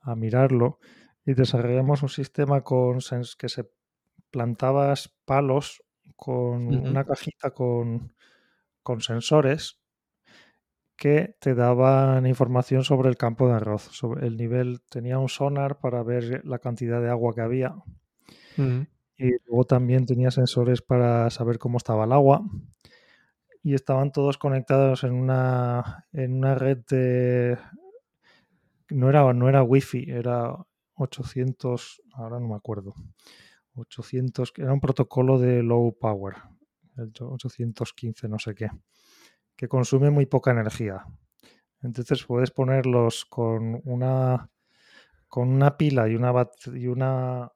a 0.00 0.14
mirarlo. 0.16 0.78
Y 1.24 1.34
desarrollamos 1.34 2.02
un 2.02 2.08
sistema 2.08 2.62
con 2.62 2.98
que 3.38 3.48
se 3.48 3.68
plantabas 4.30 5.14
palos 5.24 5.82
con 6.14 6.74
una 6.74 7.04
cajita 7.04 7.50
con, 7.50 8.14
con 8.82 9.00
sensores 9.00 9.80
que 10.96 11.36
te 11.40 11.54
daban 11.54 12.26
información 12.26 12.82
sobre 12.82 13.08
el 13.08 13.16
campo 13.16 13.48
de 13.48 13.54
arroz, 13.54 13.82
sobre 13.82 14.26
el 14.26 14.36
nivel, 14.36 14.80
tenía 14.88 15.18
un 15.18 15.28
sonar 15.28 15.78
para 15.78 16.02
ver 16.02 16.44
la 16.44 16.58
cantidad 16.58 17.00
de 17.00 17.10
agua 17.10 17.34
que 17.34 17.42
había. 17.42 17.74
Y 19.18 19.30
luego 19.46 19.64
también 19.64 20.06
tenía 20.06 20.30
sensores 20.30 20.82
para 20.82 21.28
saber 21.30 21.58
cómo 21.58 21.78
estaba 21.78 22.04
el 22.04 22.12
agua. 22.12 22.42
Y 23.62 23.74
estaban 23.74 24.12
todos 24.12 24.38
conectados 24.38 25.04
en 25.04 25.12
una, 25.12 26.06
en 26.12 26.34
una 26.34 26.54
red 26.54 26.78
de... 26.88 27.58
No 28.88 29.10
era, 29.10 29.32
no 29.32 29.48
era 29.48 29.62
wifi, 29.62 30.06
era 30.08 30.56
800, 30.94 32.02
ahora 32.14 32.38
no 32.38 32.48
me 32.48 32.54
acuerdo. 32.54 32.94
800, 33.74 34.52
era 34.56 34.72
un 34.72 34.80
protocolo 34.80 35.38
de 35.38 35.62
low 35.62 35.92
power, 35.98 36.36
el 36.96 37.12
815 37.20 38.28
no 38.28 38.38
sé 38.38 38.54
qué 38.54 38.70
que 39.56 39.68
consume 39.68 40.10
muy 40.10 40.26
poca 40.26 40.50
energía. 40.50 41.06
Entonces 41.82 42.24
puedes 42.24 42.50
ponerlos 42.50 43.24
con 43.24 43.80
una 43.84 44.50
con 45.28 45.48
una 45.48 45.76
pila 45.76 46.08
y 46.08 46.14
una 46.14 46.32
y 46.74 46.86
una 46.86 47.52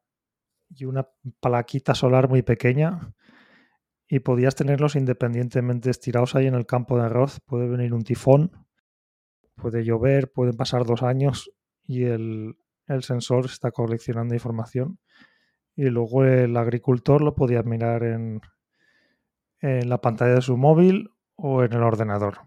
y 0.68 0.84
una 0.84 1.08
plaquita 1.40 1.94
solar 1.94 2.28
muy 2.28 2.42
pequeña 2.42 3.12
y 4.08 4.20
podías 4.20 4.54
tenerlos 4.54 4.96
independientemente 4.96 5.90
estirados 5.90 6.34
ahí 6.34 6.46
en 6.46 6.54
el 6.54 6.66
campo 6.66 6.96
de 6.96 7.04
arroz. 7.04 7.40
Puede 7.40 7.68
venir 7.68 7.94
un 7.94 8.02
tifón, 8.02 8.66
puede 9.54 9.84
llover, 9.84 10.32
pueden 10.32 10.56
pasar 10.56 10.84
dos 10.84 11.02
años 11.02 11.52
y 11.84 12.04
el, 12.04 12.56
el 12.86 13.02
sensor 13.02 13.46
está 13.46 13.70
coleccionando 13.70 14.34
información. 14.34 14.98
Y 15.76 15.84
luego 15.84 16.24
el 16.24 16.56
agricultor 16.56 17.22
lo 17.22 17.34
podía 17.34 17.62
mirar 17.62 18.02
en, 18.02 18.40
en 19.60 19.88
la 19.88 20.00
pantalla 20.00 20.34
de 20.34 20.42
su 20.42 20.56
móvil 20.56 21.10
o 21.42 21.64
en 21.64 21.72
el 21.72 21.82
ordenador. 21.82 22.40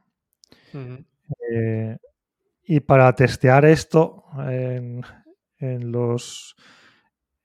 Eh, 1.52 1.98
y 2.64 2.80
para 2.82 3.14
testear 3.14 3.66
esto 3.66 4.26
en, 4.48 5.04
los 5.92 6.56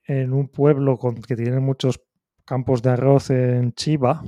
en 0.05 0.33
un 0.33 0.49
pueblo 0.49 0.97
con, 0.97 1.21
que 1.21 1.37
tiene 1.37 1.61
muchos 1.61 2.01
campos 2.45 2.83
de 2.83 2.91
arroz 2.91 3.31
en 3.31 3.73
Chiva, 3.73 4.25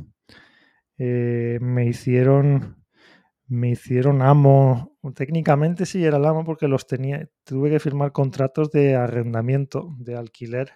eh, 0.98 1.59
me 1.61 1.87
hicieron 1.87 2.80
me 3.46 3.70
hicieron 3.70 4.22
amo. 4.22 4.96
Técnicamente 5.14 5.85
sí 5.85 6.04
era 6.04 6.18
el 6.18 6.24
amo 6.24 6.44
porque 6.44 6.68
los 6.68 6.87
tenía. 6.87 7.28
Tuve 7.44 7.70
que 7.70 7.80
firmar 7.80 8.12
contratos 8.12 8.70
de 8.70 8.94
arrendamiento, 8.94 9.94
de 9.98 10.16
alquiler. 10.16 10.74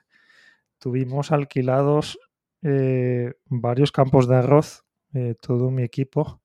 Tuvimos 0.78 1.30
alquilados 1.30 2.18
eh, 2.62 3.35
varios 3.46 3.92
campos 3.92 4.26
de 4.26 4.37
arroz 4.37 4.84
eh, 5.14 5.35
todo 5.40 5.70
mi 5.70 5.83
equipo 5.83 6.42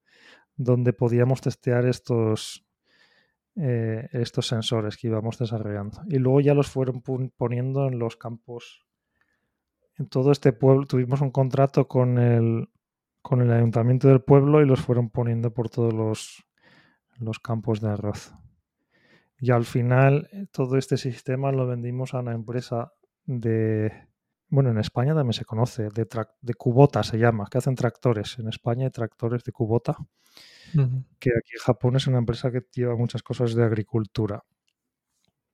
donde 0.56 0.94
podíamos 0.94 1.42
testear 1.42 1.86
estos, 1.86 2.66
eh, 3.56 4.10
estos 4.12 4.48
sensores 4.48 4.98
que 4.98 5.08
íbamos 5.08 5.38
desarrollando. 5.40 6.02
Y 6.08 6.18
luego 6.18 6.42
ya 6.42 6.54
los 6.54 6.68
fueron 6.70 7.02
poniendo 7.02 7.88
en 7.88 7.98
los 7.98 8.18
campos. 8.18 8.86
En 9.98 10.08
todo 10.08 10.32
este 10.32 10.54
pueblo 10.54 10.86
tuvimos 10.86 11.22
un 11.22 11.32
contrato 11.32 11.88
con 11.88 12.18
el, 12.18 12.70
con 13.22 13.42
el 13.42 13.52
ayuntamiento 13.52 14.10
del 14.10 14.22
pueblo 14.22 14.62
y 14.62 14.66
los 14.66 14.82
fueron 14.82 15.10
poniendo 15.10 15.54
por 15.54 15.70
todos 15.70 15.94
los, 15.94 16.46
los 17.20 17.40
campos 17.40 17.80
de 17.80 17.90
arroz. 17.90 18.34
Y 19.40 19.52
al 19.52 19.64
final 19.64 20.30
eh, 20.34 20.48
todo 20.52 20.78
este 20.78 20.98
sistema 20.98 21.52
lo 21.52 21.66
vendimos 21.68 22.14
a 22.14 22.20
una 22.20 22.34
empresa 22.34 22.94
de... 23.26 24.09
Bueno, 24.50 24.72
en 24.72 24.80
España 24.80 25.14
también 25.14 25.34
se 25.34 25.46
conoce, 25.46 25.90
de, 25.90 26.08
de 26.42 26.54
cubota 26.56 27.04
se 27.04 27.18
llama, 27.18 27.48
que 27.50 27.60
hacen 27.60 27.76
tractores. 27.76 28.38
En 28.40 28.48
España 28.48 28.86
hay 28.86 28.92
tractores 28.92 29.44
de 29.44 29.52
cubota, 29.52 29.96
que 31.20 31.30
aquí 31.30 31.52
en 31.54 31.62
Japón 31.62 31.96
es 31.96 32.08
una 32.08 32.18
empresa 32.18 32.52
que 32.52 32.66
lleva 32.74 32.96
muchas 32.96 33.22
cosas 33.22 33.54
de 33.54 33.64
agricultura. 33.64 34.44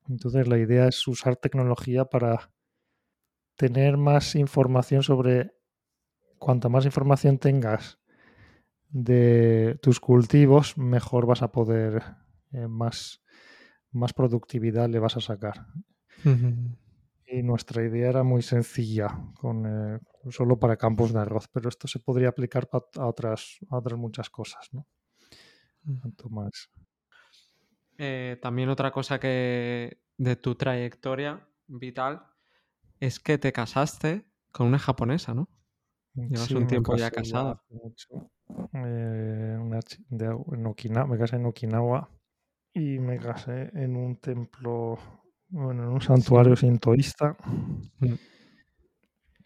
Entonces 0.07 0.47
la 0.47 0.57
idea 0.57 0.87
es 0.87 1.07
usar 1.07 1.35
tecnología 1.35 2.05
para 2.05 2.51
tener 3.55 3.97
más 3.97 4.35
información 4.35 5.03
sobre, 5.03 5.51
cuanta 6.37 6.69
más 6.69 6.85
información 6.85 7.37
tengas 7.37 7.99
de 8.89 9.77
tus 9.81 9.99
cultivos, 9.99 10.77
mejor 10.77 11.25
vas 11.25 11.41
a 11.41 11.51
poder, 11.51 12.03
eh, 12.51 12.67
más, 12.67 13.21
más 13.91 14.13
productividad 14.13 14.89
le 14.89 14.99
vas 14.99 15.17
a 15.17 15.21
sacar. 15.21 15.65
Y 17.27 17.41
nuestra 17.41 17.83
idea 17.83 18.09
era 18.09 18.23
muy 18.23 18.41
sencilla, 18.41 19.17
con, 19.39 19.65
eh, 19.65 19.99
solo 20.29 20.59
para 20.59 20.77
campos 20.77 21.11
de 21.11 21.19
arroz, 21.19 21.47
pero 21.51 21.69
esto 21.69 21.87
se 21.87 21.99
podría 21.99 22.29
aplicar 22.29 22.69
a 22.71 23.07
otras, 23.07 23.57
a 23.69 23.77
otras 23.77 23.99
muchas 23.99 24.29
cosas, 24.29 24.69
¿no? 24.71 24.87
más. 26.29 26.69
Eh, 27.97 28.37
también 28.41 28.69
otra 28.69 28.91
cosa 28.91 29.19
que 29.19 30.01
de 30.17 30.35
tu 30.35 30.55
trayectoria 30.55 31.47
vital 31.67 32.27
es 32.99 33.19
que 33.19 33.37
te 33.37 33.53
casaste 33.53 34.25
con 34.51 34.67
una 34.67 34.79
japonesa, 34.79 35.33
¿no? 35.33 35.49
Llevas 36.15 36.51
un 36.51 36.67
tiempo 36.67 36.95
ya 36.95 37.11
casada. 37.11 37.61
Eh, 38.73 39.57
en 40.51 40.65
Okinawa, 40.65 41.07
me 41.07 41.17
casé 41.17 41.35
en 41.35 41.45
Okinawa 41.45 42.09
y 42.73 42.99
me 42.99 43.17
casé 43.19 43.69
en 43.73 43.95
un 43.97 44.17
templo, 44.17 44.97
bueno, 45.49 45.83
en 45.83 45.89
un 45.89 46.01
santuario 46.01 46.55
sintoísta. 46.55 47.35
Mm. 47.99 48.13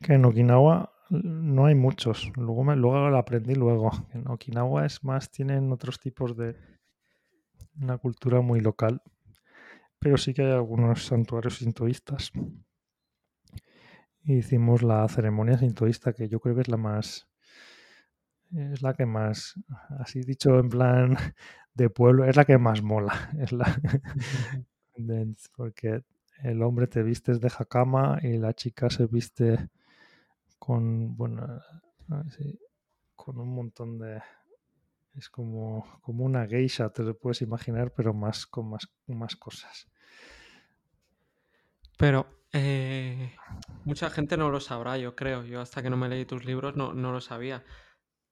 Que 0.01 0.13
en 0.13 0.25
Okinawa 0.25 0.91
no 1.09 1.65
hay 1.65 1.75
muchos. 1.75 2.31
Luego, 2.35 2.63
me, 2.63 2.75
luego 2.75 3.09
lo 3.09 3.17
aprendí 3.17 3.55
luego. 3.55 3.91
En 4.13 4.27
Okinawa 4.27 4.85
es 4.85 5.03
más, 5.03 5.31
tienen 5.31 5.71
otros 5.71 5.99
tipos 5.99 6.35
de. 6.37 6.55
Una 7.81 7.97
cultura 7.97 8.41
muy 8.41 8.59
local. 8.59 9.01
Pero 9.99 10.17
sí 10.17 10.33
que 10.33 10.43
hay 10.43 10.51
algunos 10.51 11.05
santuarios 11.05 11.57
sintoístas. 11.57 12.31
Hicimos 14.23 14.83
la 14.83 15.07
ceremonia 15.07 15.57
sintoísta, 15.57 16.13
que 16.13 16.27
yo 16.29 16.39
creo 16.39 16.55
que 16.55 16.61
es 16.61 16.67
la 16.67 16.77
más. 16.77 17.27
Es 18.51 18.81
la 18.81 18.93
que 18.93 19.05
más. 19.05 19.55
Así 19.99 20.21
dicho 20.21 20.59
en 20.59 20.69
plan 20.69 21.17
de 21.73 21.89
pueblo, 21.89 22.25
es 22.25 22.35
la 22.35 22.45
que 22.45 22.57
más 22.57 22.81
mola. 22.81 23.31
Es 23.39 23.51
la. 23.51 23.65
Porque 25.55 26.03
el 26.43 26.61
hombre 26.61 26.87
te 26.87 27.03
vistes 27.03 27.39
de 27.39 27.51
hakama 27.57 28.19
y 28.21 28.37
la 28.37 28.53
chica 28.53 28.89
se 28.89 29.05
viste 29.07 29.69
con, 30.57 31.15
bueno, 31.15 31.61
con 33.15 33.39
un 33.39 33.55
montón 33.55 33.97
de... 33.99 34.21
Es 35.15 35.29
como, 35.29 35.99
como 36.01 36.23
una 36.23 36.47
geisha, 36.47 36.89
te 36.89 37.03
lo 37.03 37.17
puedes 37.17 37.41
imaginar, 37.41 37.91
pero 37.91 38.13
más 38.13 38.45
con 38.45 38.69
más, 38.69 38.87
más 39.07 39.35
cosas. 39.35 39.87
Pero 41.97 42.27
eh, 42.53 43.35
mucha 43.83 44.09
gente 44.09 44.37
no 44.37 44.49
lo 44.49 44.59
sabrá, 44.59 44.97
yo 44.97 45.15
creo. 45.15 45.43
Yo 45.43 45.61
hasta 45.61 45.81
que 45.81 45.89
no 45.89 45.97
me 45.97 46.07
leí 46.07 46.25
tus 46.25 46.45
libros 46.45 46.75
no, 46.75 46.93
no 46.93 47.11
lo 47.11 47.19
sabía. 47.19 47.65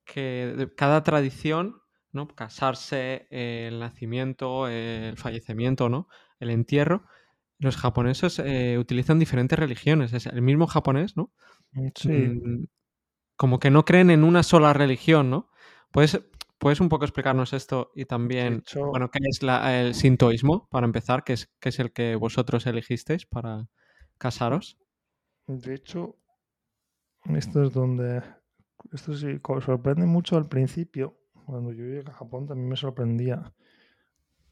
Que 0.05 0.71
cada 0.77 1.03
tradición, 1.03 1.81
¿no? 2.11 2.27
Casarse, 2.27 3.27
el 3.29 3.79
nacimiento, 3.79 4.67
el 4.69 5.17
fallecimiento, 5.17 5.89
¿no? 5.89 6.07
El 6.39 6.49
entierro. 6.49 7.05
Los 7.59 7.77
japoneses 7.77 8.39
eh, 8.39 8.77
utilizan 8.77 9.19
diferentes 9.19 9.57
religiones. 9.57 10.13
Es 10.13 10.27
el 10.27 10.41
mismo 10.41 10.67
japonés, 10.67 11.17
¿no? 11.17 11.31
Mm, 11.71 11.87
sí. 11.95 12.09
Mm, 12.09 12.67
como 13.35 13.59
que 13.59 13.71
no 13.71 13.85
creen 13.85 14.09
en 14.09 14.23
una 14.23 14.43
sola 14.43 14.73
religión, 14.73 15.29
¿no? 15.29 15.49
¿Puedes, 15.91 16.19
¿Puedes 16.57 16.81
un 16.81 16.89
poco 16.89 17.05
explicarnos 17.05 17.53
esto 17.53 17.91
y 17.95 18.05
también, 18.05 18.63
bueno, 18.75 19.09
qué 19.11 19.19
es 19.21 19.39
el 19.43 19.93
sintoísmo, 19.93 20.67
para 20.69 20.85
empezar, 20.85 21.23
que 21.23 21.33
es, 21.33 21.49
es 21.61 21.79
el 21.79 21.93
que 21.93 22.15
vosotros 22.15 22.65
elegisteis 22.65 23.27
para 23.27 23.67
casaros? 24.17 24.77
De 25.45 25.75
hecho, 25.75 26.17
esto 27.35 27.63
es 27.63 27.71
donde, 27.71 28.23
esto 28.91 29.15
sí, 29.15 29.39
sorprende 29.63 30.07
mucho 30.07 30.35
al 30.35 30.47
principio, 30.47 31.19
cuando 31.45 31.71
yo 31.71 31.83
llegué 31.85 32.09
a 32.09 32.13
Japón 32.13 32.47
también 32.47 32.69
me 32.69 32.75
sorprendía. 32.75 33.53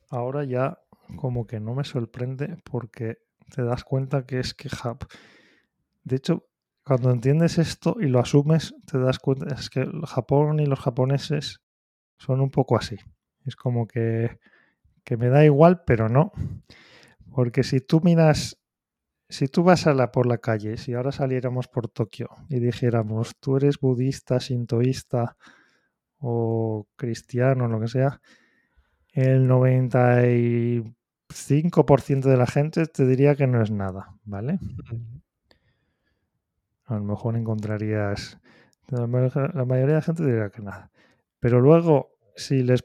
Ahora 0.09 0.43
ya 0.43 0.79
como 1.15 1.47
que 1.47 1.59
no 1.59 1.75
me 1.75 1.83
sorprende 1.83 2.57
porque 2.63 3.19
te 3.53 3.63
das 3.63 3.83
cuenta 3.83 4.25
que 4.25 4.39
es 4.39 4.53
que 4.53 4.69
Jap... 4.69 5.03
De 6.03 6.17
hecho, 6.17 6.47
cuando 6.83 7.11
entiendes 7.11 7.57
esto 7.57 7.97
y 7.99 8.07
lo 8.07 8.19
asumes, 8.19 8.75
te 8.85 8.99
das 8.99 9.19
cuenta, 9.19 9.53
es 9.55 9.69
que 9.69 9.87
Japón 10.05 10.59
y 10.59 10.67
los 10.67 10.79
japoneses 10.79 11.61
son 12.17 12.41
un 12.41 12.51
poco 12.51 12.77
así. 12.77 12.97
Es 13.43 13.55
como 13.55 13.87
que, 13.87 14.39
que 15.03 15.17
me 15.17 15.29
da 15.29 15.43
igual, 15.43 15.83
pero 15.85 16.09
no. 16.09 16.31
Porque 17.31 17.63
si 17.63 17.81
tú 17.81 18.01
miras, 18.01 18.57
si 19.29 19.47
tú 19.47 19.63
vas 19.63 19.87
a 19.87 19.93
la, 19.93 20.11
por 20.11 20.27
la 20.27 20.37
calle, 20.37 20.77
si 20.77 20.93
ahora 20.93 21.11
saliéramos 21.11 21.67
por 21.67 21.87
Tokio 21.87 22.29
y 22.49 22.59
dijéramos, 22.59 23.35
tú 23.39 23.57
eres 23.57 23.79
budista, 23.79 24.39
sintoísta 24.39 25.37
o 26.19 26.87
cristiano, 26.95 27.67
lo 27.67 27.79
que 27.79 27.87
sea, 27.87 28.21
el 29.15 29.47
95% 29.47 32.29
de 32.29 32.37
la 32.37 32.47
gente 32.47 32.85
te 32.85 33.05
diría 33.05 33.35
que 33.35 33.47
no 33.47 33.63
es 33.63 33.71
nada, 33.71 34.17
¿vale? 34.25 34.59
A 36.85 36.95
lo 36.95 37.03
mejor 37.03 37.37
encontrarías. 37.37 38.37
La 38.89 39.07
mayoría 39.07 39.85
de 39.85 39.93
la 39.93 40.01
gente 40.01 40.25
diría 40.25 40.49
que 40.49 40.61
nada. 40.61 40.91
Pero 41.39 41.61
luego, 41.61 42.11
si 42.35 42.61
les 42.61 42.83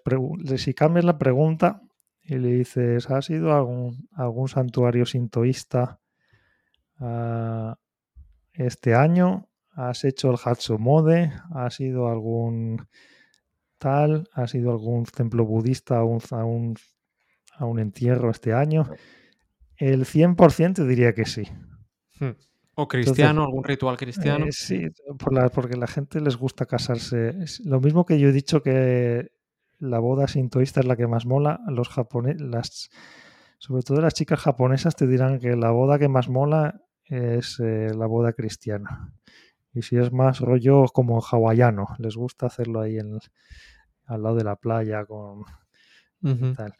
si 0.56 0.72
cambias 0.72 1.04
la 1.04 1.18
pregunta 1.18 1.82
y 2.22 2.36
le 2.36 2.52
dices, 2.52 3.10
¿has 3.10 3.28
ido 3.28 3.52
a 3.52 3.58
algún, 3.58 4.08
algún 4.12 4.48
santuario 4.48 5.06
sintoísta 5.06 5.98
ah, 7.00 7.76
este 8.52 8.94
año? 8.94 9.48
¿Has 9.72 10.04
hecho 10.04 10.30
el 10.30 10.38
Hatsumode? 10.42 11.32
¿Has 11.52 11.80
ido 11.80 12.06
a 12.06 12.12
algún 12.12 12.86
tal? 13.80 14.28
¿Has 14.32 14.54
ido 14.54 14.70
a 14.70 14.74
algún 14.74 15.04
templo 15.04 15.44
budista 15.44 15.98
a 15.98 16.04
un, 16.04 16.20
a 16.30 16.44
un, 16.44 16.76
a 17.56 17.64
un 17.64 17.80
entierro 17.80 18.30
este 18.30 18.52
año? 18.52 18.88
El 19.76 20.04
100% 20.04 20.74
te 20.74 20.86
diría 20.86 21.14
que 21.14 21.24
sí. 21.24 21.48
Hmm. 22.20 22.36
O 22.74 22.86
cristiano, 22.86 23.42
algún 23.42 23.64
ritual 23.64 23.96
cristiano. 23.96 24.46
Eh, 24.46 24.52
sí, 24.52 24.86
por 25.18 25.32
la, 25.32 25.48
porque 25.48 25.74
a 25.74 25.78
la 25.78 25.86
gente 25.86 26.20
les 26.20 26.36
gusta 26.36 26.66
casarse. 26.66 27.34
lo 27.64 27.80
mismo 27.80 28.06
que 28.06 28.20
yo 28.20 28.28
he 28.28 28.32
dicho 28.32 28.62
que 28.62 29.32
la 29.78 29.98
boda 29.98 30.28
sintoísta 30.28 30.80
es 30.80 30.86
la 30.86 30.96
que 30.96 31.06
más 31.06 31.26
mola, 31.26 31.60
los 31.66 31.88
japoneses, 31.88 32.42
las, 32.42 32.90
sobre 33.58 33.82
todo 33.82 34.00
las 34.00 34.14
chicas 34.14 34.40
japonesas 34.40 34.94
te 34.94 35.06
dirán 35.06 35.40
que 35.40 35.56
la 35.56 35.70
boda 35.70 35.98
que 35.98 36.08
más 36.08 36.28
mola 36.28 36.82
es 37.04 37.58
eh, 37.60 37.90
la 37.96 38.06
boda 38.06 38.32
cristiana. 38.32 39.12
Y 39.72 39.83
si 39.83 39.96
es 39.96 40.12
más 40.12 40.40
rollo 40.40 40.85
como 40.92 41.20
hawaiano, 41.20 41.88
les 41.98 42.16
gusta 42.16 42.46
hacerlo 42.46 42.80
ahí 42.80 42.98
en, 42.98 43.18
al 44.06 44.22
lado 44.22 44.37
de 44.37 44.44
la 44.44 44.56
playa 44.56 45.04
con 45.04 45.44
tal. 46.56 46.74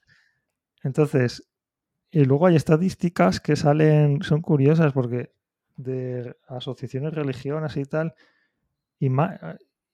Entonces, 0.83 1.48
y 2.11 2.24
luego 2.24 2.46
hay 2.46 2.57
estadísticas 2.57 3.40
que 3.40 3.57
salen, 3.57 4.22
son 4.22 4.43
curiosas 4.43 4.93
porque 4.93 5.32
de 5.76 6.36
asociaciones 6.49 7.14
religiosas 7.14 7.76
y 7.76 7.84
tal, 7.84 8.14
y, 8.99 9.09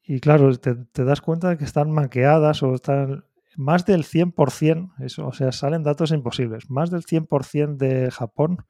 y 0.02 0.20
claro, 0.20 0.56
te, 0.58 1.04
das 1.04 1.20
cuenta 1.20 1.50
de 1.50 1.58
que 1.58 1.64
están 1.64 1.90
maqueadas 1.90 2.62
o 2.62 2.74
están 2.74 3.24
más 3.56 3.84
del 3.86 4.04
100%, 4.04 4.94
eso, 5.00 5.26
o 5.26 5.32
sea, 5.32 5.52
salen 5.52 5.82
datos 5.82 6.10
imposibles, 6.10 6.70
más 6.70 6.90
del 6.90 7.04
100% 7.04 7.76
de 7.76 8.10
Japón 8.10 8.66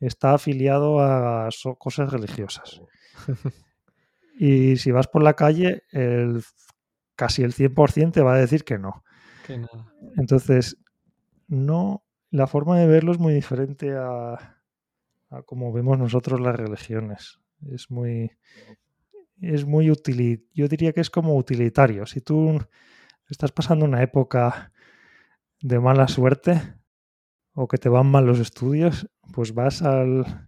está 0.00 0.34
afiliado 0.34 1.00
a 1.00 1.48
cosas 1.78 2.12
religiosas. 2.12 2.82
y 4.38 4.76
si 4.76 4.90
vas 4.90 5.08
por 5.08 5.22
la 5.22 5.34
calle, 5.34 5.82
el, 5.92 6.42
casi 7.16 7.42
el 7.42 7.52
100% 7.52 8.12
te 8.12 8.22
va 8.22 8.34
a 8.34 8.38
decir 8.38 8.64
que 8.64 8.78
no. 8.78 9.04
Entonces, 10.16 10.76
no, 11.46 12.04
la 12.30 12.46
forma 12.46 12.78
de 12.78 12.86
verlo 12.86 13.12
es 13.12 13.18
muy 13.18 13.32
diferente 13.32 13.94
a, 13.96 14.58
como 15.46 15.72
vemos 15.72 15.98
nosotros 15.98 16.40
las 16.40 16.54
religiones. 16.54 17.40
Es 17.72 17.90
muy, 17.90 18.30
es 19.40 19.64
muy 19.64 19.90
útil. 19.90 20.46
Yo 20.54 20.68
diría 20.68 20.92
que 20.92 21.00
es 21.00 21.10
como 21.10 21.36
utilitario. 21.36 22.06
Si 22.06 22.20
tú 22.20 22.60
estás 23.28 23.52
pasando 23.52 23.84
una 23.84 24.02
época 24.02 24.72
de 25.60 25.80
mala 25.80 26.08
suerte 26.08 26.60
o 27.54 27.66
que 27.66 27.78
te 27.78 27.88
van 27.88 28.06
mal 28.06 28.26
los 28.26 28.38
estudios, 28.38 29.08
pues 29.32 29.52
vas 29.54 29.82
al, 29.82 30.47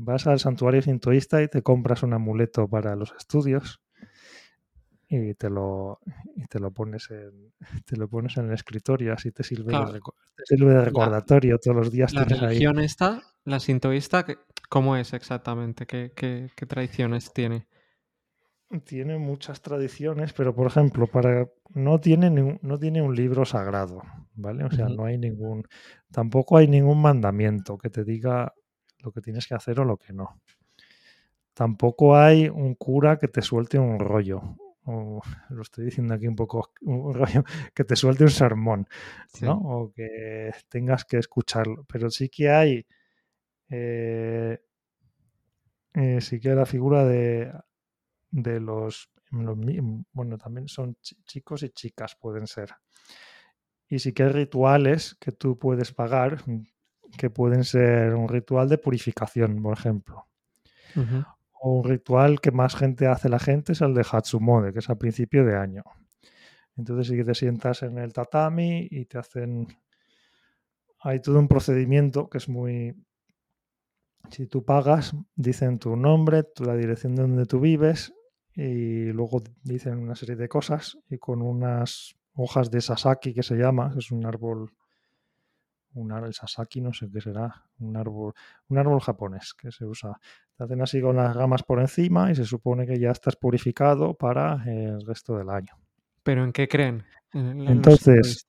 vas 0.00 0.26
al 0.26 0.40
santuario 0.40 0.80
sintoísta 0.82 1.42
y 1.42 1.48
te 1.48 1.62
compras 1.62 2.02
un 2.02 2.14
amuleto 2.14 2.68
para 2.68 2.96
los 2.96 3.12
estudios 3.18 3.82
y 5.08 5.34
te 5.34 5.50
lo, 5.50 5.98
y 6.36 6.46
te 6.46 6.58
lo 6.58 6.70
pones 6.70 7.10
en 7.10 7.52
te 7.86 7.96
lo 7.96 8.08
pones 8.08 8.36
en 8.36 8.46
el 8.46 8.54
escritorio, 8.54 9.12
así 9.12 9.30
te 9.32 9.42
sirve, 9.42 9.72
de, 9.72 10.84
recordatorio 10.84 11.58
todos 11.58 11.76
los 11.76 11.90
días. 11.90 12.14
La 12.14 12.24
religión 12.24 12.78
esta, 12.78 13.22
la 13.44 13.60
sintoísta, 13.60 14.24
¿Cómo 14.68 14.96
es 14.96 15.12
exactamente? 15.14 15.84
¿Qué, 15.84 16.12
qué, 16.14 16.50
qué 16.54 16.64
tradiciones 16.64 17.32
tiene? 17.32 17.66
Tiene 18.84 19.18
muchas 19.18 19.60
tradiciones, 19.62 20.32
pero 20.32 20.54
por 20.54 20.68
ejemplo, 20.68 21.08
para 21.08 21.48
no 21.74 21.98
tiene 21.98 22.30
no 22.62 22.78
tiene 22.78 23.02
un 23.02 23.16
libro 23.16 23.44
sagrado, 23.44 24.00
¿vale? 24.34 24.62
O 24.62 24.70
sea, 24.70 24.88
no 24.88 25.06
hay 25.06 25.18
ningún 25.18 25.64
tampoco 26.12 26.56
hay 26.56 26.68
ningún 26.68 27.02
mandamiento 27.02 27.76
que 27.78 27.90
te 27.90 28.04
diga 28.04 28.54
lo 29.02 29.12
que 29.12 29.20
tienes 29.22 29.46
que 29.46 29.54
hacer 29.54 29.80
o 29.80 29.84
lo 29.84 29.96
que 29.96 30.12
no. 30.12 30.40
Tampoco 31.54 32.16
hay 32.16 32.48
un 32.48 32.74
cura 32.74 33.18
que 33.18 33.28
te 33.28 33.42
suelte 33.42 33.78
un 33.78 33.98
rollo. 33.98 34.40
O 34.84 35.20
lo 35.50 35.62
estoy 35.62 35.84
diciendo 35.86 36.14
aquí 36.14 36.26
un 36.26 36.36
poco, 36.36 36.72
un 36.82 37.14
rollo 37.20 37.44
que 37.74 37.84
te 37.84 37.96
suelte 37.96 38.24
un 38.24 38.30
sermón, 38.30 38.88
¿no? 39.40 39.54
Sí. 39.54 39.64
O 39.64 39.92
que 39.92 40.52
tengas 40.68 41.04
que 41.04 41.18
escucharlo. 41.18 41.84
Pero 41.92 42.10
sí 42.10 42.28
que 42.28 42.50
hay. 42.50 42.86
eh, 43.70 44.60
eh, 45.94 46.20
sí 46.20 46.40
que 46.40 46.50
hay 46.50 46.56
la 46.56 46.66
figura 46.66 47.04
de, 47.04 47.52
de 48.30 48.60
los, 48.60 49.10
los 49.32 49.58
Bueno, 50.12 50.38
también 50.38 50.68
son 50.68 50.96
chi- 51.02 51.16
chicos 51.26 51.64
y 51.64 51.70
chicas, 51.70 52.16
pueden 52.16 52.46
ser. 52.48 52.70
Y 53.90 53.98
sí 53.98 54.12
que 54.14 54.22
hay 54.22 54.30
rituales 54.30 55.16
que 55.20 55.32
tú 55.32 55.58
puedes 55.58 55.92
pagar, 55.92 56.42
que 57.16 57.30
pueden 57.30 57.64
ser 57.64 58.14
un 58.14 58.28
ritual 58.28 58.68
de 58.68 58.78
purificación, 58.78 59.62
por 59.62 59.76
ejemplo. 59.76 60.26
O 61.62 61.78
un 61.78 61.84
ritual 61.84 62.40
que 62.40 62.50
más 62.50 62.74
gente 62.74 63.06
hace 63.06 63.28
la 63.28 63.38
gente 63.38 63.72
es 63.72 63.80
el 63.80 63.94
de 63.94 64.04
Hatsumode, 64.10 64.72
que 64.72 64.78
es 64.78 64.90
a 64.90 64.96
principio 64.96 65.44
de 65.44 65.56
año. 65.56 65.82
Entonces 66.76 67.08
sí 67.08 67.16
que 67.16 67.24
te 67.24 67.34
sientas 67.34 67.82
en 67.82 67.98
el 67.98 68.12
tatami 68.12 68.88
y 68.90 69.04
te 69.04 69.18
hacen... 69.18 69.66
Hay 71.02 71.20
todo 71.20 71.38
un 71.38 71.48
procedimiento 71.48 72.28
que 72.28 72.38
es 72.38 72.48
muy... 72.48 72.94
Si 74.30 74.46
tú 74.46 74.64
pagas, 74.64 75.14
dicen 75.34 75.78
tu 75.78 75.96
nombre, 75.96 76.44
tu- 76.44 76.64
la 76.64 76.76
dirección 76.76 77.14
de 77.16 77.22
donde 77.22 77.46
tú 77.46 77.58
vives 77.60 78.12
y 78.54 79.06
luego 79.12 79.42
dicen 79.62 79.98
una 79.98 80.14
serie 80.14 80.36
de 80.36 80.48
cosas 80.48 80.98
y 81.08 81.18
con 81.18 81.42
unas 81.42 82.14
hojas 82.34 82.70
de 82.70 82.80
sasaki 82.80 83.34
que 83.34 83.42
se 83.42 83.56
llama, 83.56 83.92
es 83.96 84.10
un 84.10 84.24
árbol, 84.24 84.70
un 85.94 86.12
árbol 86.12 86.32
sasaki, 86.34 86.80
no 86.80 86.92
sé 86.92 87.08
qué 87.12 87.20
será, 87.20 87.64
un 87.80 87.96
árbol, 87.96 88.32
un 88.68 88.78
árbol 88.78 89.00
japonés 89.00 89.54
que 89.54 89.72
se 89.72 89.84
usa. 89.84 90.18
Te 90.56 90.64
hacen 90.64 90.82
así 90.82 91.00
con 91.00 91.16
las 91.16 91.34
ramas 91.34 91.62
por 91.62 91.80
encima 91.80 92.30
y 92.30 92.34
se 92.34 92.44
supone 92.44 92.86
que 92.86 92.98
ya 92.98 93.10
estás 93.10 93.36
purificado 93.36 94.14
para 94.14 94.62
el 94.66 95.04
resto 95.06 95.36
del 95.36 95.50
año. 95.50 95.74
¿Pero 96.22 96.44
en 96.44 96.52
qué 96.52 96.68
creen? 96.68 97.04
En 97.32 97.66
Entonces, 97.68 98.46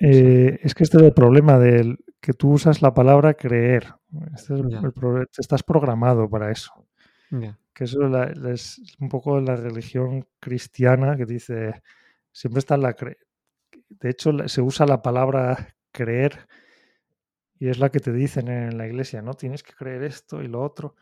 eh, 0.00 0.58
es 0.62 0.74
que 0.74 0.84
este 0.84 0.96
es 0.98 1.02
el 1.04 1.12
problema 1.12 1.58
del 1.58 1.98
que 2.20 2.32
tú 2.32 2.52
usas 2.52 2.82
la 2.82 2.94
palabra 2.94 3.34
creer. 3.34 3.92
Este 4.34 4.54
es 4.54 4.60
el- 4.60 4.72
el 4.74 5.26
estás 5.38 5.62
programado 5.62 6.28
para 6.28 6.50
eso. 6.50 6.72
Que 7.72 7.84
eso 7.84 8.00
la- 8.08 8.32
es 8.52 8.80
un 9.00 9.08
poco 9.08 9.40
la 9.40 9.56
religión 9.56 10.26
cristiana 10.40 11.16
que 11.16 11.26
dice, 11.26 11.82
siempre 12.32 12.60
está 12.60 12.76
la 12.76 12.94
cre 12.94 13.18
De 13.90 14.10
hecho, 14.10 14.30
se 14.48 14.60
usa 14.62 14.86
la 14.86 15.02
palabra 15.02 15.74
creer 15.92 16.48
y 17.58 17.68
es 17.68 17.78
la 17.78 17.90
que 17.90 18.00
te 18.00 18.12
dicen 18.12 18.48
en 18.48 18.76
la 18.76 18.86
iglesia, 18.86 19.22
¿no? 19.22 19.34
Tienes 19.34 19.62
que 19.62 19.72
creer 19.72 20.02
esto 20.02 20.42
y 20.42 20.48
lo 20.48 20.62
otro. 20.62 20.96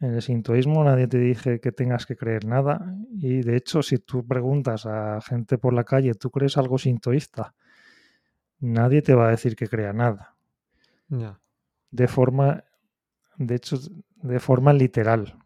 En 0.00 0.14
el 0.14 0.22
sintoísmo 0.22 0.82
nadie 0.84 1.06
te 1.06 1.18
dice 1.18 1.60
que 1.60 1.72
tengas 1.72 2.04
que 2.04 2.16
creer 2.16 2.44
nada 2.44 2.94
y 3.10 3.42
de 3.42 3.56
hecho 3.56 3.82
si 3.82 3.98
tú 3.98 4.26
preguntas 4.26 4.86
a 4.86 5.20
gente 5.20 5.56
por 5.56 5.72
la 5.72 5.84
calle, 5.84 6.14
¿tú 6.14 6.30
crees 6.30 6.56
algo 6.56 6.78
sintoísta? 6.78 7.54
Nadie 8.60 9.02
te 9.02 9.14
va 9.14 9.28
a 9.28 9.30
decir 9.30 9.56
que 9.56 9.68
crea 9.68 9.92
nada. 9.92 10.36
De 11.90 12.08
forma, 12.08 12.64
de 13.36 13.54
hecho, 13.54 13.78
de 14.16 14.40
forma 14.40 14.72
literal. 14.72 15.38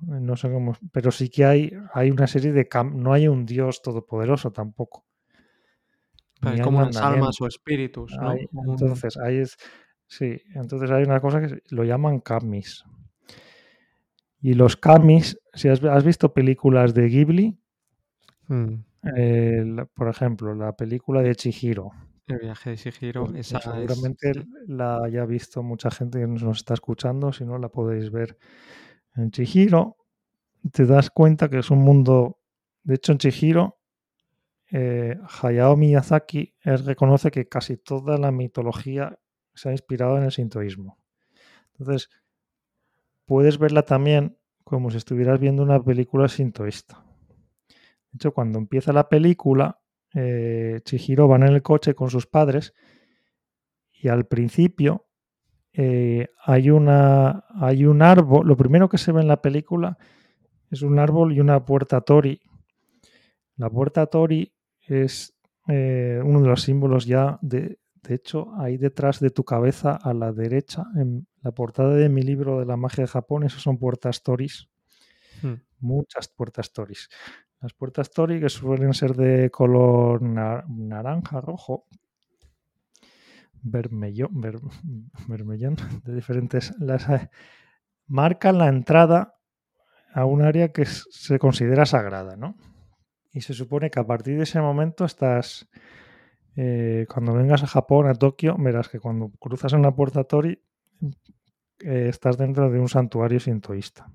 No 0.00 0.36
sé 0.36 0.50
cómo, 0.50 0.76
pero 0.92 1.10
sí 1.10 1.28
que 1.28 1.44
hay, 1.44 1.72
hay 1.92 2.10
una 2.10 2.26
serie 2.26 2.52
de 2.52 2.68
no 2.94 3.12
hay 3.12 3.28
un 3.28 3.44
Dios 3.46 3.82
todopoderoso 3.82 4.52
tampoco. 4.52 5.04
Pero 6.40 6.64
como 6.64 6.78
unas 6.78 6.96
almas 6.96 7.40
o 7.40 7.46
espíritus, 7.46 8.16
¿no? 8.20 8.34
Entonces, 8.72 9.16
ahí 9.18 9.36
es, 9.38 9.56
sí, 10.06 10.40
entonces 10.54 10.90
hay 10.90 11.02
una 11.04 11.20
cosa 11.20 11.40
que 11.40 11.62
lo 11.70 11.84
llaman 11.84 12.20
kamis. 12.20 12.84
Y 14.42 14.54
los 14.54 14.76
kamis, 14.76 15.38
si 15.52 15.68
has, 15.68 15.82
has 15.84 16.04
visto 16.04 16.32
películas 16.32 16.94
de 16.94 17.08
Ghibli, 17.08 17.56
Mm, 18.48 18.74
eh, 19.16 19.62
la- 19.64 19.84
por 19.86 20.08
ejemplo, 20.08 20.54
la 20.54 20.74
película 20.74 21.22
de 21.22 21.34
Chihiro, 21.36 21.90
El 22.26 22.38
viaje 22.40 22.70
de 22.70 22.76
pues, 22.76 22.94
Chihiro, 22.94 23.32
esa 23.34 23.58
pues 23.60 23.66
es. 23.66 23.70
seguramente 23.72 24.32
la 24.66 25.04
haya 25.04 25.24
visto 25.24 25.62
mucha 25.62 25.90
gente 25.90 26.18
que 26.20 26.26
nos 26.26 26.58
está 26.58 26.74
escuchando, 26.74 27.32
si 27.32 27.44
no 27.44 27.58
la 27.58 27.68
podéis 27.68 28.10
ver 28.10 28.36
en 29.16 29.30
Chihiro, 29.30 29.96
te 30.72 30.84
das 30.86 31.10
cuenta 31.10 31.48
que 31.48 31.58
es 31.58 31.70
un 31.70 31.80
mundo, 31.80 32.38
de 32.82 32.96
hecho 32.96 33.12
en 33.12 33.18
Chihiro, 33.18 33.79
eh, 34.72 35.18
Hayao 35.42 35.76
Miyazaki 35.76 36.54
reconoce 36.62 37.30
que 37.30 37.48
casi 37.48 37.76
toda 37.76 38.18
la 38.18 38.30
mitología 38.30 39.18
se 39.54 39.68
ha 39.68 39.72
inspirado 39.72 40.16
en 40.16 40.24
el 40.24 40.32
sintoísmo. 40.32 40.98
Entonces, 41.72 42.08
puedes 43.24 43.58
verla 43.58 43.82
también 43.82 44.38
como 44.64 44.90
si 44.90 44.98
estuvieras 44.98 45.40
viendo 45.40 45.62
una 45.62 45.82
película 45.82 46.28
sintoísta. 46.28 47.04
De 47.68 48.16
hecho, 48.16 48.32
cuando 48.32 48.58
empieza 48.58 48.92
la 48.92 49.08
película, 49.08 49.80
eh, 50.14 50.80
Chihiro 50.84 51.28
va 51.28 51.36
en 51.36 51.44
el 51.44 51.62
coche 51.62 51.94
con 51.94 52.10
sus 52.10 52.26
padres 52.26 52.74
y 53.92 54.08
al 54.08 54.26
principio 54.26 55.06
eh, 55.72 56.28
hay, 56.44 56.70
una, 56.70 57.44
hay 57.54 57.84
un 57.84 58.02
árbol, 58.02 58.46
lo 58.46 58.56
primero 58.56 58.88
que 58.88 58.98
se 58.98 59.12
ve 59.12 59.20
en 59.20 59.28
la 59.28 59.40
película 59.40 59.98
es 60.70 60.82
un 60.82 60.98
árbol 60.98 61.32
y 61.32 61.40
una 61.40 61.64
puerta 61.64 62.00
Tori. 62.00 62.40
La 63.56 63.70
puerta 63.70 64.06
Tori 64.06 64.52
es 64.90 65.34
eh, 65.68 66.20
uno 66.24 66.40
de 66.42 66.48
los 66.48 66.62
símbolos 66.62 67.06
ya 67.06 67.38
de, 67.42 67.78
de 68.02 68.14
hecho, 68.14 68.52
ahí 68.58 68.76
detrás 68.76 69.20
de 69.20 69.30
tu 69.30 69.44
cabeza 69.44 69.94
a 69.94 70.12
la 70.14 70.32
derecha, 70.32 70.84
en 70.96 71.26
la 71.42 71.52
portada 71.52 71.94
de 71.94 72.08
mi 72.08 72.22
libro 72.22 72.58
de 72.58 72.66
la 72.66 72.76
magia 72.76 73.04
de 73.04 73.08
Japón, 73.08 73.44
esos 73.44 73.62
son 73.62 73.78
puertas 73.78 74.22
Toris, 74.22 74.68
Mm, 75.42 75.54
muchas 75.78 76.28
puertas 76.28 76.72
Toris. 76.72 77.08
Las 77.60 77.72
puertas 77.72 78.10
Tori, 78.10 78.40
que 78.40 78.48
suelen 78.50 78.92
ser 78.94 79.14
de 79.14 79.50
color 79.50 80.20
na- 80.22 80.64
naranja, 80.68 81.40
rojo, 81.40 81.86
vermellón, 83.62 84.40
ver- 84.40 84.60
vermellón, 85.28 85.76
de 86.04 86.14
diferentes, 86.14 86.72
las 86.78 87.08
eh, 87.08 87.30
marcan 88.06 88.58
la 88.58 88.68
entrada 88.68 89.34
a 90.12 90.24
un 90.24 90.42
área 90.42 90.72
que 90.72 90.84
se 90.86 91.38
considera 91.38 91.86
sagrada, 91.86 92.36
¿no? 92.36 92.56
Y 93.32 93.42
se 93.42 93.54
supone 93.54 93.90
que 93.90 94.00
a 94.00 94.06
partir 94.06 94.36
de 94.36 94.42
ese 94.42 94.60
momento 94.60 95.04
estás, 95.04 95.68
eh, 96.56 97.06
cuando 97.12 97.32
vengas 97.34 97.62
a 97.62 97.68
Japón, 97.68 98.08
a 98.08 98.14
Tokio, 98.14 98.56
verás 98.58 98.88
que 98.88 98.98
cuando 98.98 99.30
cruzas 99.38 99.72
en 99.72 99.82
la 99.82 99.94
puerta 99.94 100.24
Tori, 100.24 100.60
eh, 101.80 102.06
estás 102.08 102.36
dentro 102.36 102.70
de 102.70 102.80
un 102.80 102.88
santuario 102.88 103.38
sintoísta. 103.40 104.10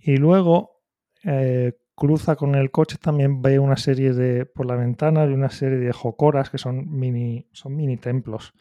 Y 0.00 0.16
luego 0.16 0.82
eh, 1.22 1.78
cruza 1.94 2.34
con 2.34 2.56
el 2.56 2.72
coche, 2.72 2.96
también 3.00 3.40
ve 3.40 3.60
una 3.60 3.76
serie 3.76 4.12
de, 4.12 4.44
por 4.44 4.66
la 4.66 4.74
ventana, 4.74 5.26
de 5.26 5.34
una 5.34 5.50
serie 5.50 5.78
de 5.78 5.92
jokoras, 5.92 6.50
que 6.50 6.58
son 6.58 6.90
mini, 6.90 7.46
son 7.52 7.76
mini 7.76 7.96
templos, 7.96 8.52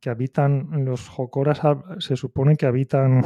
que 0.00 0.10
habitan, 0.10 0.84
los 0.84 1.08
jokoras 1.08 1.62
hab- 1.62 2.00
se 2.00 2.16
supone 2.16 2.54
que 2.54 2.66
habitan 2.66 3.22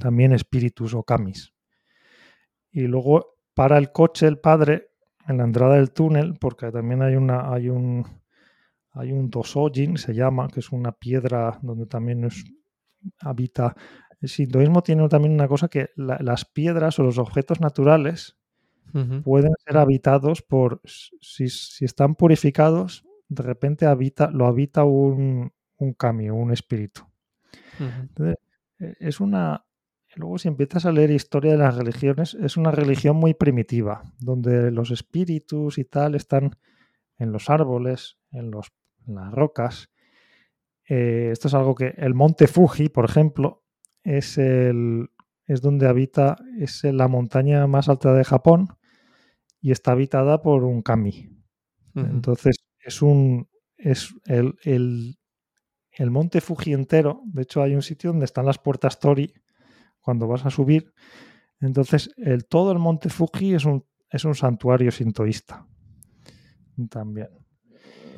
también 0.00 0.32
espíritus 0.32 0.94
o 0.94 1.02
kamis. 1.02 1.52
Y 2.72 2.82
luego 2.82 3.36
para 3.54 3.78
el 3.78 3.92
coche 3.92 4.26
el 4.26 4.38
padre 4.38 4.90
en 5.26 5.38
la 5.38 5.44
entrada 5.44 5.74
del 5.76 5.92
túnel, 5.92 6.34
porque 6.40 6.70
también 6.70 7.02
hay 7.02 7.14
una, 7.16 7.52
hay 7.52 7.68
un, 7.68 8.04
hay 8.92 9.12
un 9.12 9.30
dosojin, 9.30 9.96
se 9.98 10.14
llama, 10.14 10.48
que 10.48 10.60
es 10.60 10.70
una 10.72 10.92
piedra 10.92 11.58
donde 11.62 11.86
también 11.86 12.24
es- 12.24 12.44
habita. 13.20 13.74
El 14.20 14.28
sintoísmo 14.28 14.82
tiene 14.82 15.08
también 15.08 15.32
una 15.34 15.48
cosa 15.48 15.68
que 15.68 15.90
la- 15.96 16.18
las 16.20 16.44
piedras 16.44 16.98
o 16.98 17.02
los 17.02 17.18
objetos 17.18 17.60
naturales 17.60 18.36
pueden 19.22 19.52
ser 19.64 19.76
habitados 19.76 20.42
por, 20.42 20.80
si, 20.84 21.48
si 21.48 21.84
están 21.84 22.16
purificados, 22.16 23.04
de 23.28 23.42
repente 23.44 23.86
habita, 23.86 24.30
lo 24.32 24.46
habita 24.46 24.82
un, 24.84 25.52
un 25.76 25.94
kami, 25.94 26.28
un 26.30 26.50
espíritu. 26.50 27.02
Entonces, 28.00 28.36
eh, 28.80 28.94
es 28.98 29.20
una. 29.20 29.64
Luego, 30.16 30.38
si 30.38 30.48
empiezas 30.48 30.86
a 30.86 30.92
leer 30.92 31.10
historia 31.10 31.52
de 31.52 31.58
las 31.58 31.76
religiones, 31.76 32.34
es 32.34 32.56
una 32.56 32.72
religión 32.72 33.16
muy 33.16 33.34
primitiva, 33.34 34.02
donde 34.18 34.70
los 34.70 34.90
espíritus 34.90 35.78
y 35.78 35.84
tal 35.84 36.14
están 36.14 36.56
en 37.18 37.32
los 37.32 37.48
árboles, 37.48 38.18
en, 38.32 38.50
los, 38.50 38.72
en 39.06 39.14
las 39.14 39.32
rocas. 39.32 39.90
Eh, 40.88 41.28
esto 41.30 41.48
es 41.48 41.54
algo 41.54 41.74
que 41.74 41.94
el 41.96 42.14
monte 42.14 42.48
Fuji, 42.48 42.88
por 42.88 43.04
ejemplo, 43.04 43.64
es, 44.02 44.36
el, 44.38 45.10
es 45.46 45.60
donde 45.60 45.86
habita, 45.86 46.36
es 46.58 46.82
la 46.82 47.06
montaña 47.06 47.66
más 47.68 47.88
alta 47.88 48.12
de 48.12 48.24
Japón 48.24 48.68
y 49.60 49.70
está 49.70 49.92
habitada 49.92 50.42
por 50.42 50.64
un 50.64 50.82
kami. 50.82 51.36
Entonces, 51.94 52.56
es 52.78 53.02
un. 53.02 53.48
Es 53.76 54.14
el, 54.26 54.56
el, 54.64 55.18
el 55.92 56.10
monte 56.10 56.40
Fuji 56.40 56.72
entero, 56.72 57.22
de 57.24 57.42
hecho 57.42 57.62
hay 57.62 57.74
un 57.74 57.82
sitio 57.82 58.10
donde 58.10 58.26
están 58.26 58.46
las 58.46 58.58
puertas 58.58 59.00
Tori 59.00 59.32
cuando 60.00 60.26
vas 60.26 60.46
a 60.46 60.50
subir. 60.50 60.92
Entonces, 61.60 62.10
el, 62.16 62.46
todo 62.46 62.72
el 62.72 62.78
monte 62.78 63.10
Fuji 63.10 63.54
es 63.54 63.64
un, 63.64 63.84
es 64.10 64.24
un 64.24 64.34
santuario 64.34 64.90
sintoísta. 64.90 65.66
También. 66.90 67.28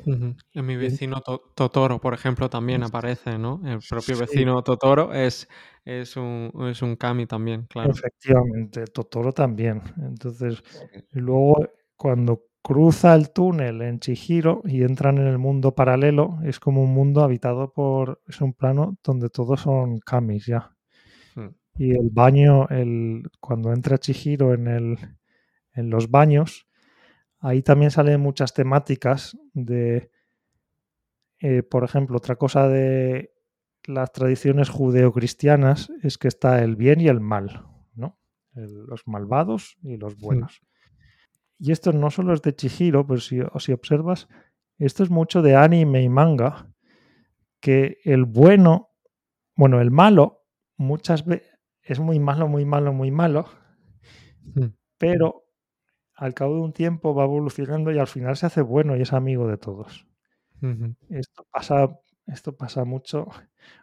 En 0.05 0.65
mi 0.65 0.75
vecino 0.75 1.21
Totoro, 1.55 1.99
por 1.99 2.13
ejemplo, 2.13 2.49
también 2.49 2.83
aparece, 2.83 3.37
¿no? 3.37 3.61
El 3.65 3.79
propio 3.89 4.17
vecino 4.17 4.61
Totoro 4.61 5.13
es, 5.13 5.47
es, 5.85 6.17
un, 6.17 6.51
es 6.69 6.81
un 6.81 6.95
kami 6.95 7.25
también, 7.25 7.65
claro. 7.69 7.91
Efectivamente, 7.91 8.85
Totoro 8.87 9.31
también. 9.31 9.81
Entonces, 9.97 10.61
luego 11.11 11.55
cuando 11.95 12.43
cruza 12.61 13.15
el 13.15 13.31
túnel 13.31 13.81
en 13.81 13.99
Chihiro 13.99 14.61
y 14.65 14.83
entran 14.83 15.17
en 15.17 15.27
el 15.27 15.37
mundo 15.37 15.73
paralelo, 15.73 16.39
es 16.43 16.59
como 16.59 16.83
un 16.83 16.93
mundo 16.93 17.21
habitado 17.21 17.71
por, 17.71 18.21
es 18.27 18.41
un 18.41 18.53
plano 18.53 18.97
donde 19.03 19.29
todos 19.29 19.61
son 19.61 19.99
kamis 19.99 20.45
ya. 20.45 20.72
Y 21.75 21.91
el 21.91 22.09
baño, 22.11 22.67
el, 22.69 23.29
cuando 23.39 23.73
entra 23.73 23.97
Chihiro 23.97 24.53
en, 24.53 24.67
el, 24.67 24.97
en 25.73 25.89
los 25.89 26.09
baños, 26.09 26.67
Ahí 27.43 27.61
también 27.61 27.91
salen 27.91 28.21
muchas 28.21 28.53
temáticas 28.53 29.37
de, 29.53 30.09
eh, 31.39 31.61
por 31.61 31.83
ejemplo, 31.83 32.15
otra 32.15 32.37
cosa 32.37 32.69
de 32.69 33.33
las 33.83 34.13
tradiciones 34.13 34.69
judeocristianas 34.69 35.91
es 36.03 36.17
que 36.17 36.29
está 36.29 36.63
el 36.63 36.77
bien 36.77 37.01
y 37.01 37.09
el 37.09 37.19
mal, 37.19 37.65
¿no? 37.95 38.17
los 38.53 39.05
malvados 39.09 39.75
y 39.83 39.97
los 39.97 40.15
buenos. 40.15 40.61
Y 41.59 41.73
esto 41.73 41.91
no 41.91 42.09
solo 42.11 42.33
es 42.33 42.41
de 42.41 42.55
Chihiro, 42.55 43.05
pero 43.05 43.19
si, 43.19 43.41
si 43.59 43.73
observas, 43.73 44.29
esto 44.77 45.03
es 45.03 45.09
mucho 45.09 45.41
de 45.41 45.57
anime 45.57 46.01
y 46.01 46.07
manga, 46.07 46.73
que 47.59 47.97
el 48.05 48.23
bueno, 48.23 48.91
bueno, 49.57 49.81
el 49.81 49.91
malo 49.91 50.45
muchas 50.77 51.25
veces 51.25 51.52
es 51.83 51.99
muy 51.99 52.19
malo, 52.19 52.47
muy 52.47 52.65
malo, 52.65 52.93
muy 52.93 53.11
malo, 53.11 53.45
pero 54.97 55.43
al 56.15 56.33
cabo 56.33 56.55
de 56.55 56.61
un 56.61 56.73
tiempo 56.73 57.13
va 57.13 57.25
evolucionando 57.25 57.91
y 57.91 57.99
al 57.99 58.07
final 58.07 58.37
se 58.37 58.45
hace 58.45 58.61
bueno 58.61 58.95
y 58.95 59.01
es 59.01 59.13
amigo 59.13 59.47
de 59.47 59.57
todos. 59.57 60.07
Esto 61.09 61.45
pasa, 61.51 61.89
esto 62.25 62.55
pasa 62.55 62.85
mucho. 62.85 63.27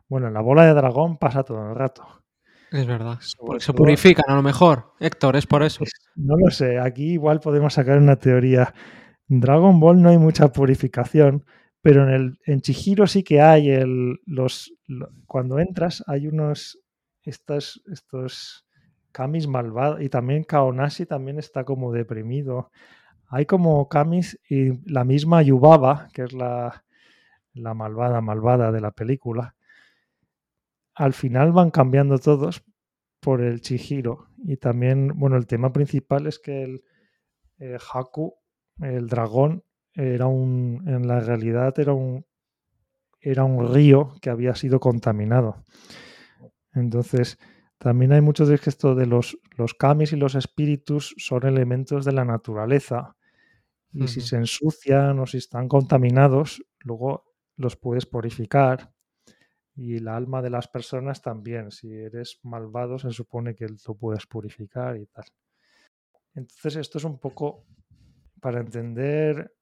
Bueno, 0.08 0.28
en 0.28 0.34
la 0.34 0.40
bola 0.40 0.64
de 0.64 0.72
dragón 0.72 1.18
pasa 1.18 1.42
todo 1.42 1.68
el 1.68 1.74
rato. 1.74 2.24
Es 2.70 2.86
verdad. 2.86 3.18
se 3.58 3.72
purifican 3.72 4.24
a 4.28 4.36
lo 4.36 4.42
mejor, 4.42 4.92
Héctor, 5.00 5.36
es 5.36 5.46
por 5.46 5.62
eso. 5.62 5.84
No 6.14 6.36
lo 6.36 6.50
sé, 6.50 6.78
aquí 6.78 7.12
igual 7.12 7.40
podemos 7.40 7.74
sacar 7.74 7.98
una 7.98 8.16
teoría. 8.16 8.72
En 9.28 9.40
Dragon 9.40 9.80
Ball 9.80 10.00
no 10.00 10.08
hay 10.08 10.18
mucha 10.18 10.52
purificación, 10.52 11.44
pero 11.82 12.04
en 12.04 12.10
el 12.10 12.38
en 12.46 12.60
Chihiro 12.60 13.06
sí 13.06 13.24
que 13.24 13.40
hay 13.40 13.70
el 13.70 14.20
los, 14.24 14.72
cuando 15.26 15.58
entras 15.58 16.04
hay 16.06 16.28
unos 16.28 16.79
estos 17.24 17.82
estos 17.90 18.66
Kamis 19.12 19.48
malvado 19.48 20.00
y 20.00 20.08
también 20.08 20.44
Kaonashi 20.44 21.06
también 21.06 21.38
está 21.38 21.64
como 21.64 21.92
deprimido. 21.92 22.70
Hay 23.26 23.46
como 23.46 23.88
Kamis 23.88 24.38
y 24.48 24.78
la 24.90 25.04
misma 25.04 25.42
Yubaba, 25.42 26.08
que 26.12 26.22
es 26.22 26.32
la, 26.32 26.84
la 27.54 27.74
malvada 27.74 28.20
malvada 28.20 28.72
de 28.72 28.80
la 28.80 28.92
película. 28.92 29.54
Al 30.94 31.12
final 31.12 31.52
van 31.52 31.70
cambiando 31.70 32.18
todos 32.18 32.62
por 33.20 33.40
el 33.40 33.60
Chihiro. 33.60 34.26
Y 34.44 34.56
también, 34.56 35.12
bueno, 35.18 35.36
el 35.36 35.46
tema 35.46 35.72
principal 35.72 36.26
es 36.26 36.38
que 36.38 36.62
el 36.62 36.84
eh, 37.58 37.78
Haku, 37.92 38.34
el 38.80 39.08
dragón, 39.08 39.62
era 39.94 40.26
un, 40.26 40.84
en 40.86 41.06
la 41.06 41.20
realidad 41.20 41.78
era 41.78 41.92
un, 41.92 42.24
era 43.20 43.44
un 43.44 43.72
río 43.72 44.14
que 44.20 44.30
había 44.30 44.54
sido 44.54 44.80
contaminado. 44.80 45.64
Entonces, 46.74 47.38
también 47.78 48.12
hay 48.12 48.20
mucho 48.20 48.44
de 48.44 48.56
esto 48.56 48.94
de 48.94 49.06
los, 49.06 49.38
los 49.56 49.74
kamis 49.74 50.12
y 50.12 50.16
los 50.16 50.34
espíritus 50.34 51.14
son 51.16 51.46
elementos 51.46 52.04
de 52.04 52.12
la 52.12 52.24
naturaleza. 52.24 53.16
Y 53.92 54.06
si 54.06 54.20
se 54.20 54.36
ensucian 54.36 55.18
o 55.18 55.26
si 55.26 55.38
están 55.38 55.66
contaminados, 55.66 56.62
luego 56.80 57.24
los 57.56 57.76
puedes 57.76 58.06
purificar. 58.06 58.92
Y 59.74 59.96
el 59.96 60.08
alma 60.08 60.42
de 60.42 60.50
las 60.50 60.68
personas 60.68 61.22
también. 61.22 61.70
Si 61.70 61.92
eres 61.92 62.38
malvado, 62.42 62.98
se 62.98 63.10
supone 63.10 63.54
que 63.54 63.66
lo 63.66 63.94
puedes 63.94 64.26
purificar 64.26 64.96
y 64.96 65.06
tal. 65.06 65.24
Entonces, 66.34 66.76
esto 66.76 66.98
es 66.98 67.04
un 67.04 67.18
poco 67.18 67.64
para 68.40 68.60
entender. 68.60 69.56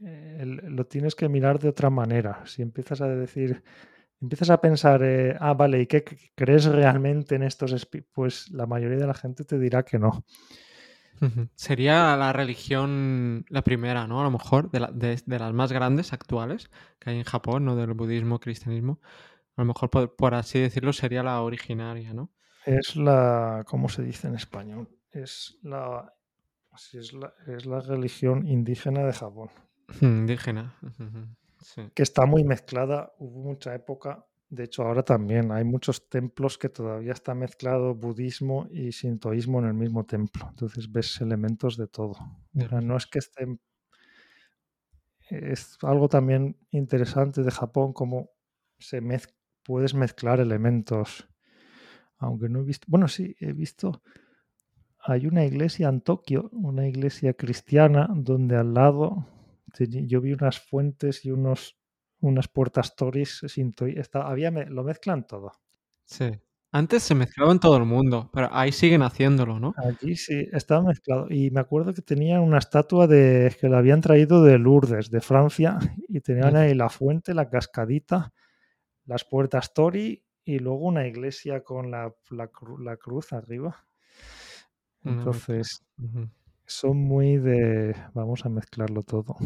Eh, 0.00 0.42
lo 0.44 0.86
tienes 0.86 1.14
que 1.14 1.28
mirar 1.28 1.58
de 1.58 1.68
otra 1.68 1.88
manera. 1.88 2.44
Si 2.46 2.62
empiezas 2.62 3.00
a 3.00 3.08
decir 3.08 3.62
empiezas 4.20 4.50
a 4.50 4.60
pensar, 4.60 5.02
eh, 5.02 5.36
ah, 5.40 5.54
vale, 5.54 5.80
¿y 5.80 5.86
qué 5.86 6.04
crees 6.34 6.64
realmente 6.66 7.34
en 7.34 7.42
estos? 7.42 7.88
Pues 8.12 8.50
la 8.50 8.66
mayoría 8.66 8.98
de 8.98 9.06
la 9.06 9.14
gente 9.14 9.44
te 9.44 9.58
dirá 9.58 9.84
que 9.84 9.98
no. 9.98 10.24
Sería 11.54 12.16
la 12.16 12.32
religión 12.32 13.44
la 13.48 13.62
primera, 13.62 14.06
¿no? 14.06 14.20
A 14.20 14.24
lo 14.24 14.30
mejor, 14.30 14.70
de, 14.70 14.80
las 15.26 15.52
más 15.52 15.72
grandes 15.72 16.12
actuales 16.12 16.70
que 16.98 17.10
hay 17.10 17.18
en 17.18 17.24
Japón, 17.24 17.64
¿no? 17.64 17.76
Del 17.76 17.94
budismo, 17.94 18.40
cristianismo. 18.40 19.00
A 19.56 19.62
lo 19.62 19.66
mejor, 19.66 19.90
por, 19.90 20.34
así 20.34 20.58
decirlo, 20.58 20.92
sería 20.92 21.22
la 21.22 21.40
originaria, 21.40 22.12
¿no? 22.12 22.30
Es 22.66 22.96
la, 22.96 23.64
¿cómo 23.66 23.88
se 23.88 24.02
dice 24.02 24.26
en 24.26 24.34
español? 24.34 24.88
Es 25.10 25.58
la, 25.62 26.12
es 26.92 27.12
la, 27.12 27.32
es 27.46 27.66
la 27.66 27.80
religión 27.80 28.46
indígena 28.46 29.04
de 29.04 29.12
Japón. 29.12 29.50
Indígena 30.00 30.74
que 31.94 32.02
está 32.02 32.26
muy 32.26 32.44
mezclada. 32.44 33.12
Hubo 33.18 33.42
mucha 33.42 33.74
época, 33.74 34.26
de 34.48 34.64
hecho 34.64 34.82
ahora 34.82 35.02
también, 35.02 35.52
hay 35.52 35.64
muchos 35.64 36.08
templos 36.08 36.58
que 36.58 36.68
todavía 36.68 37.12
está 37.12 37.34
mezclado 37.34 37.94
budismo 37.94 38.66
y 38.70 38.92
sintoísmo 38.92 39.60
en 39.60 39.66
el 39.66 39.74
mismo 39.74 40.04
templo. 40.04 40.46
Entonces 40.50 40.90
ves 40.90 41.20
elementos 41.20 41.76
de 41.76 41.88
todo. 41.88 42.16
no 42.52 42.96
es 42.96 43.06
que 43.06 43.18
estén... 43.18 43.60
Es 45.30 45.78
algo 45.82 46.08
también 46.08 46.56
interesante 46.70 47.42
de 47.42 47.50
Japón, 47.50 47.94
como 47.94 48.30
se 48.78 49.00
puedes 49.62 49.94
mezclar 49.94 50.38
elementos. 50.40 51.28
Aunque 52.18 52.48
no 52.48 52.60
he 52.60 52.64
visto... 52.64 52.86
Bueno, 52.88 53.08
sí, 53.08 53.34
he 53.40 53.52
visto 53.52 54.02
hay 55.06 55.26
una 55.26 55.44
iglesia 55.44 55.90
en 55.90 56.00
Tokio, 56.00 56.48
una 56.52 56.88
iglesia 56.88 57.34
cristiana, 57.34 58.08
donde 58.14 58.56
al 58.56 58.72
lado 58.72 59.26
yo 59.78 60.20
vi 60.20 60.32
unas 60.32 60.60
fuentes 60.60 61.24
y 61.24 61.30
unos, 61.30 61.76
unas 62.20 62.48
puertas 62.48 62.96
toris 62.96 63.42
sin 63.46 63.74
había, 64.12 64.50
lo 64.50 64.84
mezclan 64.84 65.26
todo. 65.26 65.52
Sí. 66.04 66.32
Antes 66.74 67.04
se 67.04 67.14
mezclaba 67.14 67.52
en 67.52 67.60
todo 67.60 67.76
el 67.76 67.84
mundo, 67.84 68.30
pero 68.32 68.48
ahí 68.50 68.72
siguen 68.72 69.02
haciéndolo, 69.02 69.60
¿no? 69.60 69.74
Allí 69.76 70.16
sí, 70.16 70.48
estaba 70.50 70.82
mezclado. 70.82 71.28
Y 71.30 71.52
me 71.52 71.60
acuerdo 71.60 71.94
que 71.94 72.02
tenían 72.02 72.40
una 72.40 72.58
estatua 72.58 73.06
de 73.06 73.54
que 73.60 73.68
la 73.68 73.78
habían 73.78 74.00
traído 74.00 74.42
de 74.42 74.58
Lourdes, 74.58 75.08
de 75.08 75.20
Francia, 75.20 75.78
y 76.08 76.20
tenían 76.20 76.56
ahí 76.56 76.74
la 76.74 76.88
fuente, 76.88 77.32
la 77.32 77.48
cascadita, 77.48 78.32
las 79.06 79.24
puertas 79.24 79.72
Tori 79.72 80.24
y 80.44 80.58
luego 80.58 80.80
una 80.80 81.06
iglesia 81.06 81.62
con 81.62 81.92
la, 81.92 82.12
la, 82.30 82.96
cruz 82.96 83.32
arriba. 83.32 83.86
Entonces, 85.04 85.84
son 86.66 86.98
muy 86.98 87.36
de 87.36 87.94
vamos 88.14 88.44
a 88.44 88.48
mezclarlo 88.48 89.02
todo. 89.02 89.36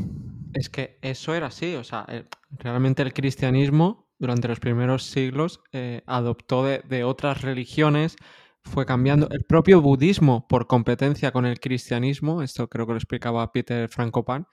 Es 0.54 0.68
que 0.68 0.98
eso 1.02 1.34
era 1.34 1.46
así, 1.46 1.74
o 1.74 1.84
sea, 1.84 2.04
eh, 2.08 2.24
realmente 2.50 3.02
el 3.02 3.12
cristianismo 3.12 4.08
durante 4.18 4.48
los 4.48 4.60
primeros 4.60 5.04
siglos 5.04 5.60
eh, 5.72 6.02
adoptó 6.06 6.64
de, 6.64 7.04
otras 7.04 7.42
religiones, 7.42 8.16
fue 8.64 8.84
cambiando 8.84 9.28
el 9.30 9.44
propio 9.44 9.80
budismo 9.80 10.46
por 10.48 10.66
competencia 10.66 11.30
con 11.30 11.46
el 11.46 11.60
cristianismo, 11.60 12.42
esto 12.42 12.68
creo 12.68 12.86
que 12.86 12.92
lo 12.92 12.98
explicaba 12.98 13.50
Peter 13.52 13.88
Frankopan, 13.88 14.46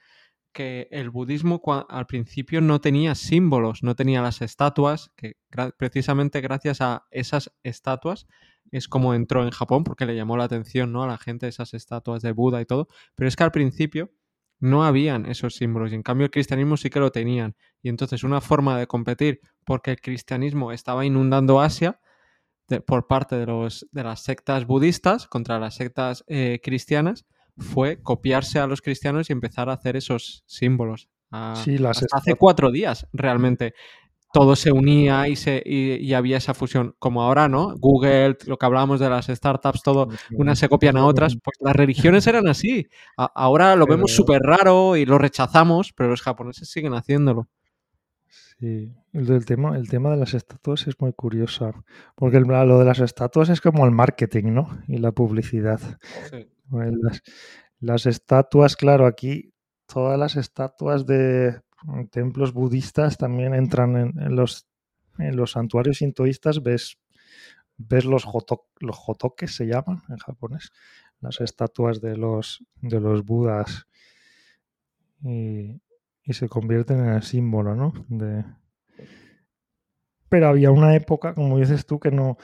que 0.53 0.87
el 0.91 1.09
budismo 1.09 1.61
al 1.89 2.05
principio 2.05 2.61
no 2.61 2.79
tenía 2.79 3.13
símbolos, 3.15 3.83
no 3.83 3.95
tenía 3.95 4.21
las 4.21 4.41
estatuas, 4.41 5.11
que 5.17 5.33
precisamente 5.77 6.39
gracias 6.39 6.79
a 6.79 7.07
esas 7.11 7.51
estatuas 7.63 8.25
es 8.71 8.87
como 8.87 9.13
entró 9.13 9.43
en 9.43 9.51
Japón 9.51 9.83
porque 9.83 10.05
le 10.05 10.15
llamó 10.15 10.37
la 10.37 10.45
atención 10.45 10.91
¿no? 10.91 11.03
a 11.03 11.07
la 11.07 11.17
gente 11.17 11.47
esas 11.47 11.73
estatuas 11.73 12.21
de 12.21 12.31
Buda 12.31 12.61
y 12.61 12.65
todo, 12.65 12.87
pero 13.15 13.27
es 13.27 13.35
que 13.35 13.43
al 13.43 13.51
principio 13.51 14.11
no 14.59 14.85
habían 14.85 15.25
esos 15.25 15.55
símbolos 15.55 15.91
y 15.91 15.95
en 15.95 16.03
cambio 16.03 16.25
el 16.25 16.31
cristianismo 16.31 16.77
sí 16.77 16.89
que 16.89 16.99
lo 16.99 17.11
tenían 17.11 17.55
y 17.81 17.89
entonces 17.89 18.23
una 18.23 18.41
forma 18.41 18.77
de 18.79 18.87
competir 18.87 19.41
porque 19.65 19.91
el 19.91 20.01
cristianismo 20.01 20.71
estaba 20.71 21.05
inundando 21.05 21.59
Asia 21.59 21.99
por 22.87 23.05
parte 23.05 23.35
de, 23.35 23.45
los, 23.45 23.87
de 23.91 24.03
las 24.03 24.23
sectas 24.23 24.65
budistas 24.65 25.27
contra 25.27 25.59
las 25.59 25.75
sectas 25.75 26.23
eh, 26.27 26.59
cristianas 26.63 27.25
fue 27.57 28.01
copiarse 28.01 28.59
a 28.59 28.67
los 28.67 28.81
cristianos 28.81 29.29
y 29.29 29.33
empezar 29.33 29.69
a 29.69 29.73
hacer 29.73 29.95
esos 29.95 30.43
símbolos. 30.45 31.09
sí, 31.55 31.77
las 31.77 32.05
hace 32.11 32.35
cuatro 32.35 32.71
días 32.71 33.07
realmente 33.13 33.73
todo 34.35 34.57
se 34.57 34.69
unía 34.69 35.29
y, 35.29 35.37
se, 35.37 35.63
y, 35.65 36.13
había 36.13 36.35
esa 36.35 36.53
fusión. 36.53 36.93
Como 36.99 37.21
ahora, 37.21 37.47
¿no? 37.47 37.73
Google, 37.77 38.35
lo 38.47 38.57
que 38.57 38.65
hablábamos 38.65 38.99
de 38.99 39.09
las 39.09 39.27
startups, 39.27 39.81
todo, 39.81 40.09
unas 40.33 40.59
se 40.59 40.67
copian 40.67 40.97
a 40.97 41.05
otras. 41.05 41.37
Pues 41.41 41.55
las 41.61 41.73
religiones 41.73 42.27
eran 42.27 42.45
así. 42.49 42.85
ahora 43.15 43.77
lo 43.77 43.85
vemos 43.85 44.11
súper 44.13 44.41
raro 44.41 44.97
y 44.97 45.05
lo 45.05 45.17
rechazamos, 45.17 45.93
pero 45.93 46.09
los 46.09 46.21
japoneses 46.21 46.69
siguen 46.69 46.95
haciéndolo. 46.95 47.47
Sí, 48.59 48.91
el, 49.13 49.45
tema, 49.45 49.77
el 49.77 49.87
tema 49.87 50.11
de 50.11 50.17
las 50.17 50.33
estatuas 50.33 50.85
es 50.87 50.99
muy 50.99 51.13
curioso, 51.13 51.73
porque 52.15 52.41
lo 52.41 52.79
de 52.79 52.85
las 52.85 52.99
estatuas 52.99 53.47
es 53.47 53.61
como 53.61 53.85
el 53.85 53.91
marketing, 53.91 54.53
¿no? 54.53 54.67
Y 54.89 54.97
la 54.97 55.13
publicidad. 55.13 55.79
Las, 56.71 57.23
las, 57.79 58.05
estatuas, 58.05 58.75
claro, 58.75 59.05
aquí 59.05 59.53
todas 59.87 60.19
las 60.19 60.35
estatuas 60.35 61.05
de 61.05 61.61
templos 62.09 62.53
budistas 62.53 63.17
también 63.17 63.53
entran 63.53 63.95
en, 63.95 64.35
los, 64.35 64.67
en 65.17 65.35
los 65.35 65.51
santuarios 65.51 65.97
sintoístas, 65.97 66.61
ves, 66.63 66.97
ves 67.77 68.05
los, 68.05 68.25
los 68.79 68.97
hotokes, 68.97 69.47
se 69.47 69.65
llaman 69.65 70.03
en 70.09 70.17
japonés, 70.17 70.71
las 71.19 71.41
estatuas 71.41 72.01
de 72.01 72.17
los, 72.17 72.63
de 72.81 72.99
los 72.99 73.25
budas. 73.25 73.87
Y, 75.21 75.81
se 76.27 76.49
convierten 76.49 76.99
en 77.01 77.13
el 77.13 77.21
símbolo, 77.21 77.75
¿no? 77.75 77.93
Pero 80.27 80.47
había 80.47 80.71
una 80.71 80.95
época, 80.95 81.35
como 81.35 81.59
dices 81.59 81.85
tú, 81.85 81.99
que 81.99 82.09
no, 82.09 82.37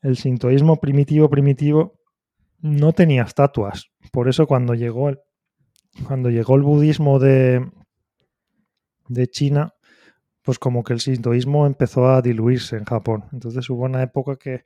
el 0.00 0.16
sintoísmo 0.16 0.80
primitivo, 0.80 1.28
primitivo, 1.28 2.00
no 2.60 2.92
tenía 2.94 3.24
estatuas. 3.24 3.90
Por 4.10 4.30
eso 4.30 4.46
cuando 4.46 4.74
llegó 4.74 5.10
el, 5.10 5.18
cuando 6.06 6.30
llegó 6.30 6.56
el 6.56 6.62
budismo 6.62 7.18
de, 7.18 7.70
de 9.08 9.28
China, 9.28 9.74
pues 10.42 10.58
como 10.58 10.84
que 10.84 10.92
el 10.92 11.00
sintoísmo 11.00 11.66
empezó 11.66 12.08
a 12.08 12.22
diluirse 12.22 12.76
en 12.76 12.84
Japón. 12.84 13.24
Entonces 13.32 13.68
hubo 13.70 13.84
una 13.84 14.02
época 14.02 14.36
que 14.36 14.64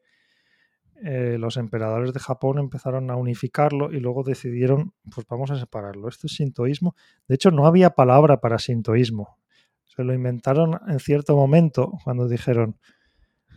eh, 1.03 1.39
los 1.39 1.57
emperadores 1.57 2.13
de 2.13 2.21
Japón 2.21 2.59
empezaron 2.59 3.11
a 3.11 3.17
unificarlo 3.17 3.91
y 3.91 4.01
luego 4.01 4.23
decidieron, 4.23 4.93
pues 5.15 5.27
vamos 5.27 5.51
a 5.51 5.59
separarlo. 5.59 6.09
Esto 6.09 6.27
es 6.27 6.35
sintoísmo. 6.35 6.95
De 7.27 7.37
hecho, 7.37 7.51
no 7.51 7.67
había 7.67 7.91
palabra 7.91 8.41
para 8.41 8.59
sintoísmo. 8.59 9.39
Se 9.87 10.05
lo 10.05 10.13
inventaron 10.13 10.79
en 10.87 11.01
cierto 11.01 11.35
momento 11.35 11.93
cuando 12.05 12.29
dijeron, 12.29 12.77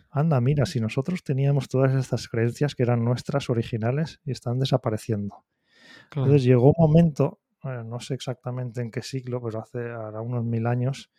anda, 0.09 0.39
mira, 0.39 0.65
si 0.65 0.79
nosotros 0.79 1.23
teníamos 1.23 1.67
todas 1.67 1.93
estas 1.95 2.29
creencias 2.29 2.75
que 2.75 2.83
eran 2.83 3.03
nuestras 3.03 3.49
originales 3.49 4.21
y 4.23 4.31
están 4.31 4.59
desapareciendo. 4.59 5.43
Entonces 6.15 6.43
llegó 6.43 6.67
un 6.67 6.75
momento, 6.77 7.39
no 7.63 7.99
sé 7.99 8.13
exactamente 8.13 8.81
en 8.81 8.91
qué 8.91 9.01
siglo, 9.01 9.41
pero 9.41 9.59
hace 9.59 9.91
ahora 9.91 10.21
unos 10.21 10.43
mil 10.43 10.67
años, 10.67 11.11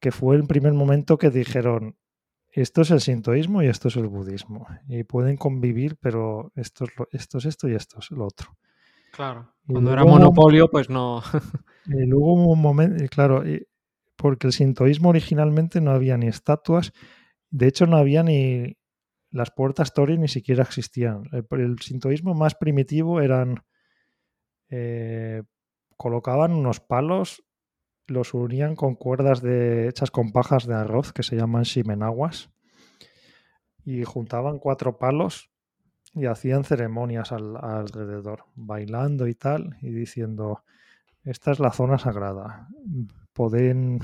que 0.00 0.10
fue 0.10 0.36
el 0.36 0.44
primer 0.44 0.72
momento 0.72 1.18
que 1.18 1.30
dijeron, 1.30 1.96
esto 2.50 2.82
es 2.82 2.90
el 2.90 3.00
sintoísmo 3.00 3.62
y 3.62 3.66
esto 3.66 3.88
es 3.88 3.96
el 3.96 4.08
budismo. 4.08 4.66
Y 4.88 5.04
pueden 5.04 5.36
convivir, 5.36 5.96
pero 6.00 6.52
esto 6.54 6.84
es, 6.84 6.90
esto, 7.12 7.38
es 7.38 7.44
esto 7.46 7.68
y 7.68 7.74
esto 7.74 7.98
es 7.98 8.10
lo 8.10 8.26
otro. 8.26 8.56
Claro. 9.12 9.54
Cuando 9.66 9.92
era 9.92 10.04
monopolio, 10.04 10.68
pues 10.68 10.88
no. 10.88 11.22
y 11.86 12.06
luego 12.06 12.34
hubo 12.34 12.52
un 12.52 12.60
momento, 12.60 13.04
claro, 13.10 13.42
porque 14.16 14.46
el 14.46 14.52
sintoísmo 14.52 15.10
originalmente 15.10 15.80
no 15.80 15.90
había 15.90 16.16
ni 16.16 16.28
estatuas, 16.28 16.92
de 17.50 17.68
hecho 17.68 17.86
no 17.86 17.96
había 17.96 18.22
ni 18.22 18.76
las 19.30 19.50
puertas 19.50 19.92
Tori 19.94 20.18
ni 20.18 20.28
siquiera 20.28 20.62
existían. 20.62 21.24
El, 21.32 21.78
sintoísmo 21.80 22.34
más 22.34 22.54
primitivo 22.54 23.20
eran 23.20 23.62
eh, 24.68 25.42
colocaban 26.02 26.52
unos 26.52 26.80
palos 26.80 27.44
los 28.08 28.34
unían 28.34 28.74
con 28.74 28.96
cuerdas 28.96 29.40
de, 29.40 29.86
hechas 29.86 30.10
con 30.10 30.32
pajas 30.32 30.66
de 30.66 30.74
arroz 30.74 31.12
que 31.12 31.22
se 31.22 31.36
llaman 31.36 31.62
shimenaguas 31.62 32.50
y 33.84 34.02
juntaban 34.02 34.58
cuatro 34.58 34.98
palos 34.98 35.52
y 36.12 36.26
hacían 36.26 36.64
ceremonias 36.64 37.30
alrededor, 37.30 38.46
bailando 38.56 39.28
y 39.28 39.34
tal, 39.36 39.76
y 39.80 39.92
diciendo, 39.92 40.64
esta 41.22 41.52
es 41.52 41.60
la 41.60 41.70
zona 41.70 41.98
sagrada. 41.98 42.68
Pueden, 43.32 44.00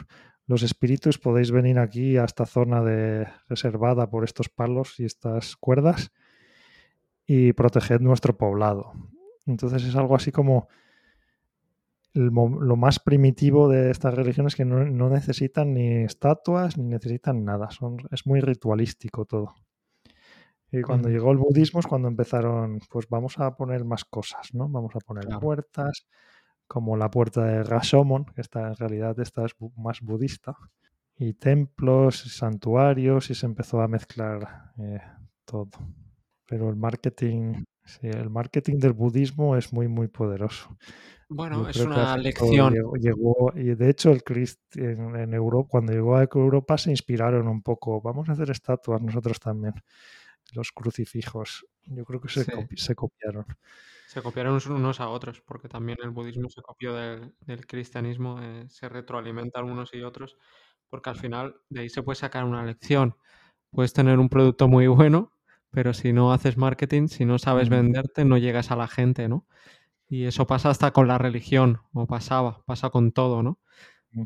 los 0.46 0.62
espíritus 0.62 1.18
podéis 1.18 1.51
venir 1.51 1.80
aquí 1.80 2.16
a 2.16 2.24
esta 2.24 2.46
zona 2.46 2.80
de, 2.84 3.26
reservada 3.49 4.09
por 4.09 4.22
estos 4.22 4.49
palos 4.49 5.01
y 5.01 5.05
estas 5.05 5.57
cuerdas 5.57 6.12
y 7.26 7.53
proteger 7.55 8.01
nuestro 8.01 8.38
poblado. 8.38 8.92
Entonces 9.46 9.82
es 9.82 9.96
algo 9.96 10.14
así 10.14 10.30
como 10.30 10.68
lo 12.14 12.76
más 12.76 12.98
primitivo 12.98 13.68
de 13.68 13.90
estas 13.90 14.14
religiones 14.14 14.56
que 14.56 14.64
no, 14.64 15.11
necesitan 15.11 15.74
ni 15.74 16.04
estatuas 16.04 16.76
ni 16.76 16.84
necesitan 16.84 17.44
nada. 17.44 17.70
Son, 17.70 17.98
es 18.11 18.26
muy 18.26 18.40
ritualístico 18.40 19.24
todo. 19.24 19.54
Y 20.70 20.82
cuando 20.82 21.09
llegó 21.09 21.32
el 21.32 21.38
budismo 21.38 21.80
es 21.80 21.86
cuando 21.86 22.09
empezaron, 22.09 22.80
pues 22.90 23.09
vamos 23.09 23.38
a 23.38 23.56
poner 23.56 23.84
más 23.84 24.04
cosas, 24.04 24.52
¿no? 24.52 24.68
Vamos 24.68 24.94
a 24.94 24.98
poner 24.98 25.24
puertas, 25.40 26.06
como 26.66 26.96
la 26.96 27.11
puerta 27.11 27.44
de 27.44 27.62
Rashomon, 27.62 28.26
que 28.26 28.42
está 28.42 28.68
en 28.68 28.76
realidad 28.76 29.18
esta 29.18 29.46
es 29.46 29.52
más 29.76 30.02
budista, 30.02 30.54
y 31.16 31.32
templos, 31.34 32.18
santuarios, 32.36 33.30
y 33.30 33.34
se 33.34 33.46
empezó 33.46 33.80
a 33.80 33.88
mezclar 33.88 34.72
eh, 34.78 35.00
todo. 35.46 35.70
Pero 36.46 36.68
el 36.68 36.76
marketing, 36.76 37.64
sí, 37.89 38.07
el 38.07 38.30
marketing 38.30 38.78
del 38.78 38.93
budismo 38.93 39.57
es 39.57 39.72
muy, 39.72 39.89
muy 39.89 40.09
poderoso. 40.09 40.76
Bueno, 41.28 41.68
es 41.68 41.76
una 41.80 42.16
lección. 42.16 42.74
Llegó, 42.99 43.53
y 43.55 43.74
de 43.74 43.91
hecho, 43.91 44.11
el 44.11 44.22
Christ 44.22 44.61
en, 44.76 45.34
Europa, 45.34 45.68
cuando 45.70 45.93
llegó 45.93 46.16
a 46.16 46.22
Europa, 46.22 46.78
se 46.78 46.91
inspiraron 46.91 47.49
un 47.49 47.62
poco. 47.62 48.01
Vamos 48.01 48.28
a 48.28 48.32
hacer 48.32 48.51
estatuas 48.51 49.03
nosotros 49.03 49.39
también. 49.39 49.74
Los 50.55 50.72
crucifijos. 50.72 51.66
Yo 51.84 52.05
creo 52.05 52.20
que 52.20 52.28
se, 52.28 52.47
se 52.76 52.95
copiaron. 52.95 53.45
Se 54.09 54.22
copiaron 54.22 54.59
unos 54.70 55.01
a 55.01 55.09
otros, 55.11 55.43
porque 55.43 55.68
también 55.68 55.99
el 56.03 56.11
budismo 56.11 56.49
se 56.49 56.62
copió 56.62 56.95
del, 56.95 57.66
cristianismo, 57.66 58.41
eh, 58.41 58.64
se 58.70 58.89
retroalimenta 58.89 59.62
unos 59.62 59.93
y 59.93 60.03
otros, 60.03 60.39
porque 60.89 61.11
al 61.11 61.16
final 61.16 61.61
de 61.68 61.82
ahí 61.82 61.89
se 61.91 62.03
puede 62.03 62.16
sacar 62.16 62.45
una 62.45 62.64
lección. 62.64 63.16
Puedes 63.70 63.93
tener 63.93 64.18
un 64.18 64.30
producto 64.30 64.66
muy 64.66 64.86
bueno, 65.12 65.30
pero 65.70 65.94
si 65.94 66.12
no 66.12 66.32
haces 66.32 66.56
marketing, 66.56 67.08
si 67.08 67.24
no 67.24 67.38
sabes 67.38 67.68
venderte, 67.68 68.24
no 68.24 68.38
llegas 68.38 68.70
a 68.70 68.76
la 68.76 68.88
gente, 68.88 69.28
¿no? 69.28 69.46
Y 70.08 70.24
eso 70.24 70.46
pasa 70.46 70.70
hasta 70.70 70.92
con 70.92 71.08
la 71.08 71.18
religión, 71.18 71.80
o 71.92 72.06
pasaba, 72.06 72.62
pasa 72.64 72.90
con 72.90 73.12
todo, 73.12 73.42
¿no? 73.42 73.58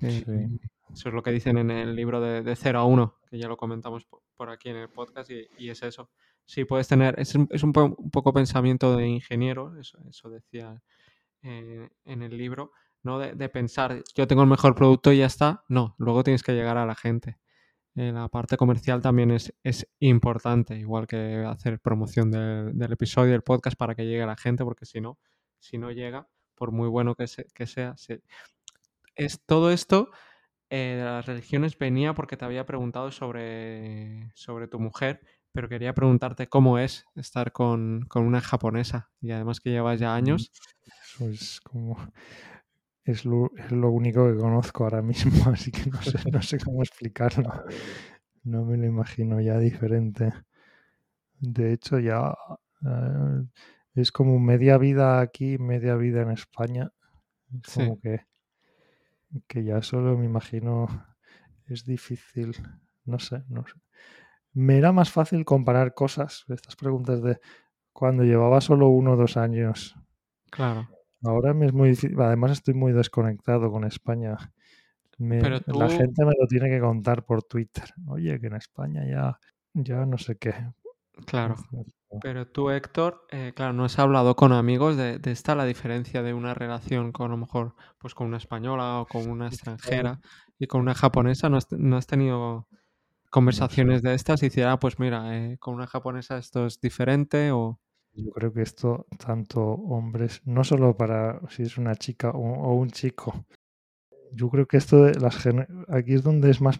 Eh, 0.01 0.49
eso 0.93 1.09
es 1.09 1.15
lo 1.15 1.23
que 1.23 1.33
dicen 1.33 1.59
en 1.59 1.71
el 1.71 1.97
libro 1.97 2.21
de, 2.21 2.43
de 2.43 2.55
0 2.55 2.79
a 2.79 2.85
1, 2.85 3.19
que 3.31 3.39
ya 3.39 3.49
lo 3.49 3.57
comentamos 3.57 4.07
por, 4.37 4.51
aquí 4.51 4.69
en 4.69 4.77
el 4.77 4.89
podcast, 4.89 5.31
y, 5.31 5.71
es 5.71 5.83
eso. 5.83 6.11
Sí, 6.45 6.65
puedes 6.65 6.89
tener, 6.89 7.19
es, 7.19 7.35
un, 7.35 7.73
poco 7.73 8.33
pensamiento 8.33 8.97
de 8.97 9.09
ingeniero, 9.09 9.79
eso, 9.79 9.99
eso 10.09 10.31
decía 10.31 10.83
eh, 11.43 11.89
en 12.05 12.23
el 12.23 12.37
libro, 12.37 12.73
no 13.03 13.19
de, 13.19 13.49
pensar, 13.49 14.03
yo 14.15 14.27
tengo 14.27 14.43
el 14.43 14.49
mejor 14.49 14.75
producto 14.75 15.13
y 15.13 15.19
ya 15.19 15.27
está. 15.27 15.65
No, 15.69 15.97
luego 15.99 16.23
tienes 16.23 16.43
que 16.43 16.53
llegar 16.53 16.77
a 16.77 16.87
la 16.87 16.95
gente. 16.95 17.39
Eh, 17.95 18.11
la 18.11 18.29
parte 18.29 18.57
comercial 18.57 19.03
también 19.03 19.31
es, 19.31 19.55
es, 19.63 19.87
importante, 19.99 20.77
igual 20.79 21.07
que 21.07 21.45
hacer 21.47 21.79
promoción 21.79 22.31
del, 22.31 22.77
del 22.77 22.93
episodio, 22.93 23.33
del 23.33 23.43
podcast 23.43 23.77
para 23.77 23.95
que 23.95 24.05
llegue 24.05 24.23
a 24.23 24.27
la 24.27 24.37
gente, 24.37 24.65
porque 24.65 24.87
si 24.87 25.01
no, 25.01 25.19
si 25.59 25.77
no 25.79 25.91
llega, 25.91 26.27
por 26.55 26.73
muy 26.73 26.89
bueno 26.89 27.15
que, 27.15 27.27
que 27.55 27.67
sea. 27.67 27.95
Es, 29.17 29.41
todo 29.47 29.71
esto 29.71 30.11
eh, 30.71 30.97
de 30.99 31.05
las 31.05 31.27
religiones 31.27 31.77
venía 31.77 32.15
porque 32.15 32.37
te 32.37 32.45
había 32.45 32.67
preguntado 32.67 33.11
sobre, 33.11 34.31
sobre 34.35 34.69
tu 34.69 34.79
mujer, 34.79 35.21
pero 35.53 35.69
quería 35.69 35.93
preguntarte 35.93 36.49
cómo 36.49 36.79
es 36.79 37.05
estar 37.15 37.53
con, 37.53 38.09
una 38.15 38.41
japonesa 38.41 39.11
y 39.21 39.33
además 39.33 39.61
que 39.61 39.71
llevas 39.71 40.01
ya 40.01 40.15
años. 40.15 40.51
Eso 41.19 41.97
es 43.05 43.23
como... 43.23 43.51
Es 43.57 43.71
lo, 43.73 43.91
único 43.91 44.27
que 44.31 44.39
conozco 44.39 44.85
ahora 44.85 45.03
mismo, 45.03 45.33
así 45.53 45.71
que 45.71 45.91
no 45.91 46.03
sé, 46.03 46.19
no 46.31 46.43
sé 46.43 46.59
cómo 46.59 46.83
explicarlo. 46.83 47.65
No 48.45 48.65
me 48.65 48.77
lo 48.77 48.87
imagino 48.87 49.41
ya 49.41 49.59
diferente. 49.59 50.33
De 51.39 51.73
hecho, 51.73 51.99
ya 51.99 52.35
eh, 52.87 53.45
es 53.95 54.13
como 54.13 54.39
media 54.39 54.79
vida 54.79 55.21
aquí, 55.21 55.59
media 55.59 55.97
vida 55.97 56.23
en 56.23 56.31
España. 56.31 56.93
Es 57.63 57.75
como 57.75 58.01
que, 58.01 58.27
que 59.47 59.65
ya 59.65 59.83
solo 59.83 60.17
me 60.17 60.25
imagino 60.25 60.89
es 61.67 61.85
difícil. 61.85 62.57
No 63.05 63.19
sé, 63.19 63.43
no 63.49 63.65
sé. 63.67 63.75
Me 64.53 64.79
era 64.79 64.93
más 64.93 65.11
fácil 65.11 65.45
comparar 65.45 65.95
cosas, 65.95 66.45
estas 66.49 66.77
preguntas 66.77 67.23
de 67.23 67.41
cuando 67.93 68.23
llevaba 68.23 68.61
solo 68.61 68.89
uno 68.89 69.13
o 69.13 69.17
dos 69.17 69.37
años. 69.37 69.97
Claro. 70.51 70.89
Ahora 71.25 71.55
me 71.55 71.67
es 71.67 71.73
muy 71.73 71.91
difícil. 71.91 72.21
Además, 72.21 72.53
estoy 72.53 72.75
muy 72.75 72.93
desconectado 72.93 73.71
con 73.71 73.85
España. 73.85 74.37
La 75.19 75.89
gente 75.89 76.25
me 76.25 76.33
lo 76.39 76.47
tiene 76.49 76.69
que 76.69 76.81
contar 76.81 77.25
por 77.25 77.43
Twitter. 77.45 77.85
Oye, 78.09 78.41
que 78.41 78.49
en 78.49 78.57
España 78.57 79.05
ya, 79.07 79.39
ya 79.75 80.05
no 80.07 80.19
sé 80.19 80.37
qué. 80.37 80.55
Claro. 81.27 81.57
Pero 82.21 82.47
tú, 82.47 82.71
Héctor, 82.71 83.27
eh, 83.31 83.53
claro, 83.55 83.73
no 83.73 83.85
has 83.85 83.99
hablado 83.99 84.37
con 84.37 84.53
amigos 84.53 84.97
de, 84.97 85.21
esta 85.25 85.55
la 85.55 85.65
diferencia 85.65 86.23
de 86.23 86.35
una 86.35 86.55
relación 86.55 87.13
con 87.13 87.27
a 87.27 87.35
lo 87.35 87.37
mejor 87.37 87.75
pues 87.99 88.15
con 88.15 88.27
una 88.27 88.37
española 88.37 89.01
o 89.01 89.07
con 89.07 89.31
una 89.31 89.47
extranjera 89.47 90.21
y 90.59 90.67
con 90.67 90.81
una 90.81 90.95
japonesa. 90.95 91.49
¿No 91.49 91.57
has, 91.57 92.07
tenido 92.07 92.67
conversaciones 93.31 94.03
de 94.03 94.15
estas 94.15 94.43
y 94.43 94.47
decir, 94.47 94.65
ah, 94.65 94.79
pues 94.79 94.99
mira, 94.99 95.37
eh, 95.37 95.57
con 95.59 95.75
una 95.75 95.87
japonesa 95.87 96.37
esto 96.39 96.67
es 96.67 96.81
diferente 96.81 97.53
o... 97.53 97.79
Yo 98.15 98.31
creo 98.31 98.53
que 98.53 98.63
esto, 98.63 99.07
tanto 99.19 99.63
hombres, 99.63 100.43
no 100.45 100.65
solo 100.65 100.97
para 100.97 101.41
si 101.49 101.63
es 101.63 101.79
una 101.79 101.95
chica 101.95 102.31
o, 102.31 102.75
un 102.75 102.91
chico, 102.91 103.47
yo 104.33 104.51
creo 104.51 104.67
que 104.67 104.77
esto 104.77 105.05
de 105.05 105.19
las 105.19 105.47
aquí 105.89 106.15
es 106.15 106.23
donde 106.23 106.51
es 106.51 106.61
más 106.61 106.79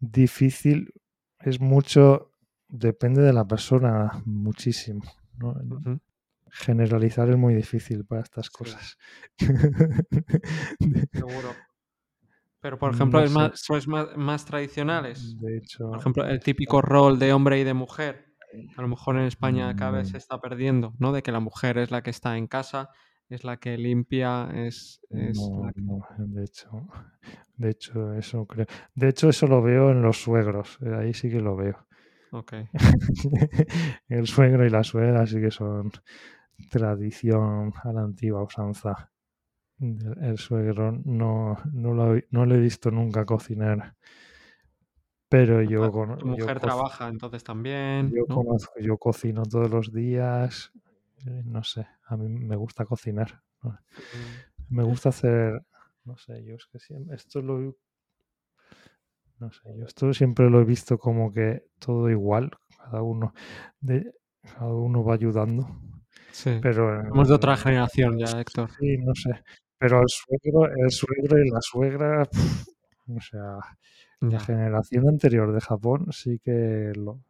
difícil, 0.00 0.92
es 1.38 1.60
mucho, 1.60 2.32
depende 2.68 3.22
de 3.22 3.32
la 3.32 3.46
persona, 3.46 4.22
muchísimo. 4.24 5.02
Generalizar 6.50 7.30
es 7.30 7.36
muy 7.36 7.54
difícil 7.54 8.04
para 8.04 8.22
estas 8.22 8.50
cosas. 8.50 8.98
Seguro. 11.12 11.54
Pero, 12.60 12.78
por 12.78 12.94
ejemplo, 12.94 13.20
es 13.20 13.30
más, 13.32 13.60
¿sois 13.60 13.88
más, 13.88 14.44
tradicionales? 14.44 15.36
De 15.40 15.58
hecho, 15.58 15.88
por 15.88 15.98
ejemplo, 15.98 16.24
el 16.24 16.40
típico 16.40 16.80
rol 16.82 17.18
de 17.18 17.32
hombre 17.32 17.58
y 17.58 17.64
de 17.64 17.74
mujer. 17.74 18.31
A 18.76 18.82
lo 18.82 18.88
mejor 18.88 19.16
en 19.16 19.22
España 19.22 19.74
cada 19.76 19.92
vez 19.92 20.10
se 20.10 20.18
está 20.18 20.40
perdiendo, 20.40 20.94
¿no? 20.98 21.12
De 21.12 21.22
que 21.22 21.32
la 21.32 21.40
mujer 21.40 21.78
es 21.78 21.90
la 21.90 22.02
que 22.02 22.10
está 22.10 22.36
en 22.36 22.46
casa, 22.46 22.90
es 23.28 23.44
la 23.44 23.56
que 23.56 23.78
limpia, 23.78 24.50
es, 24.54 25.00
no, 25.10 25.70
no, 25.76 26.06
de 26.18 26.44
hecho, 26.44 26.86
de 27.56 27.70
hecho, 27.70 28.12
eso 28.14 28.46
creo. 28.46 28.66
De 28.94 29.08
hecho, 29.08 29.28
eso 29.28 29.46
lo 29.46 29.62
veo 29.62 29.90
en 29.90 30.02
los 30.02 30.20
suegros. 30.20 30.78
Eh, 30.82 30.94
ahí 30.94 31.14
sí 31.14 31.30
que 31.30 31.40
lo 31.40 31.56
veo. 31.56 31.86
Ok. 32.32 32.54
el 34.08 34.26
suegro 34.26 34.66
y 34.66 34.70
la 34.70 34.82
suegra 34.82 35.26
sí 35.26 35.40
que 35.40 35.50
son 35.50 35.90
tradición 36.70 37.72
a 37.84 37.92
la 37.92 38.02
antigua 38.02 38.42
usanza. 38.42 39.10
El 39.78 40.38
suegro 40.38 40.92
no, 41.04 41.58
no, 41.72 41.94
lo, 41.94 42.20
no 42.30 42.46
lo 42.46 42.54
he 42.54 42.60
visto 42.60 42.90
nunca 42.90 43.24
cocinar. 43.24 43.96
Pero 45.32 45.62
yo... 45.62 45.90
Tu 46.18 46.26
mujer 46.26 46.60
trabaja 46.60 47.08
entonces 47.08 47.42
también. 47.42 48.12
Yo, 48.14 48.26
conozco, 48.26 48.78
yo 48.78 48.98
cocino 48.98 49.44
todos 49.44 49.70
los 49.70 49.90
días. 49.90 50.70
Eh, 51.26 51.42
no 51.46 51.64
sé, 51.64 51.86
a 52.04 52.18
mí 52.18 52.28
me 52.28 52.54
gusta 52.54 52.84
cocinar. 52.84 53.40
Me 54.68 54.82
gusta 54.82 55.08
hacer... 55.08 55.64
No 56.04 56.18
sé, 56.18 56.44
yo 56.44 56.56
es 56.56 56.66
que 56.66 56.78
siempre... 56.78 57.16
Esto 57.16 57.40
lo... 57.40 57.74
No 59.38 59.50
sé, 59.50 59.74
yo 59.74 59.86
esto 59.86 60.12
siempre 60.12 60.50
lo 60.50 60.60
he 60.60 60.64
visto 60.64 60.98
como 60.98 61.32
que 61.32 61.64
todo 61.78 62.10
igual. 62.10 62.50
Cada 62.76 63.00
uno, 63.00 63.32
de, 63.80 64.12
cada 64.42 64.66
uno 64.66 65.02
va 65.02 65.14
ayudando. 65.14 65.66
Sí. 66.30 66.58
Pero, 66.60 67.08
Somos 67.08 67.28
de 67.28 67.34
otra 67.34 67.56
generación 67.56 68.18
ya, 68.18 68.38
Héctor. 68.38 68.68
Sí, 68.78 68.98
no 68.98 69.14
sé. 69.14 69.30
Pero 69.78 70.02
el 70.02 70.08
suegro, 70.08 70.66
el 70.66 70.90
suegro 70.90 71.38
y 71.42 71.48
la 71.48 71.60
suegra, 71.62 72.28
o 73.08 73.20
sea, 73.20 73.56
la 74.30 74.40
generación 74.40 75.08
anterior 75.08 75.52
de 75.52 75.60
Japón 75.60 76.06
sí 76.12 76.38
que 76.38 76.92
lo, 76.94 77.20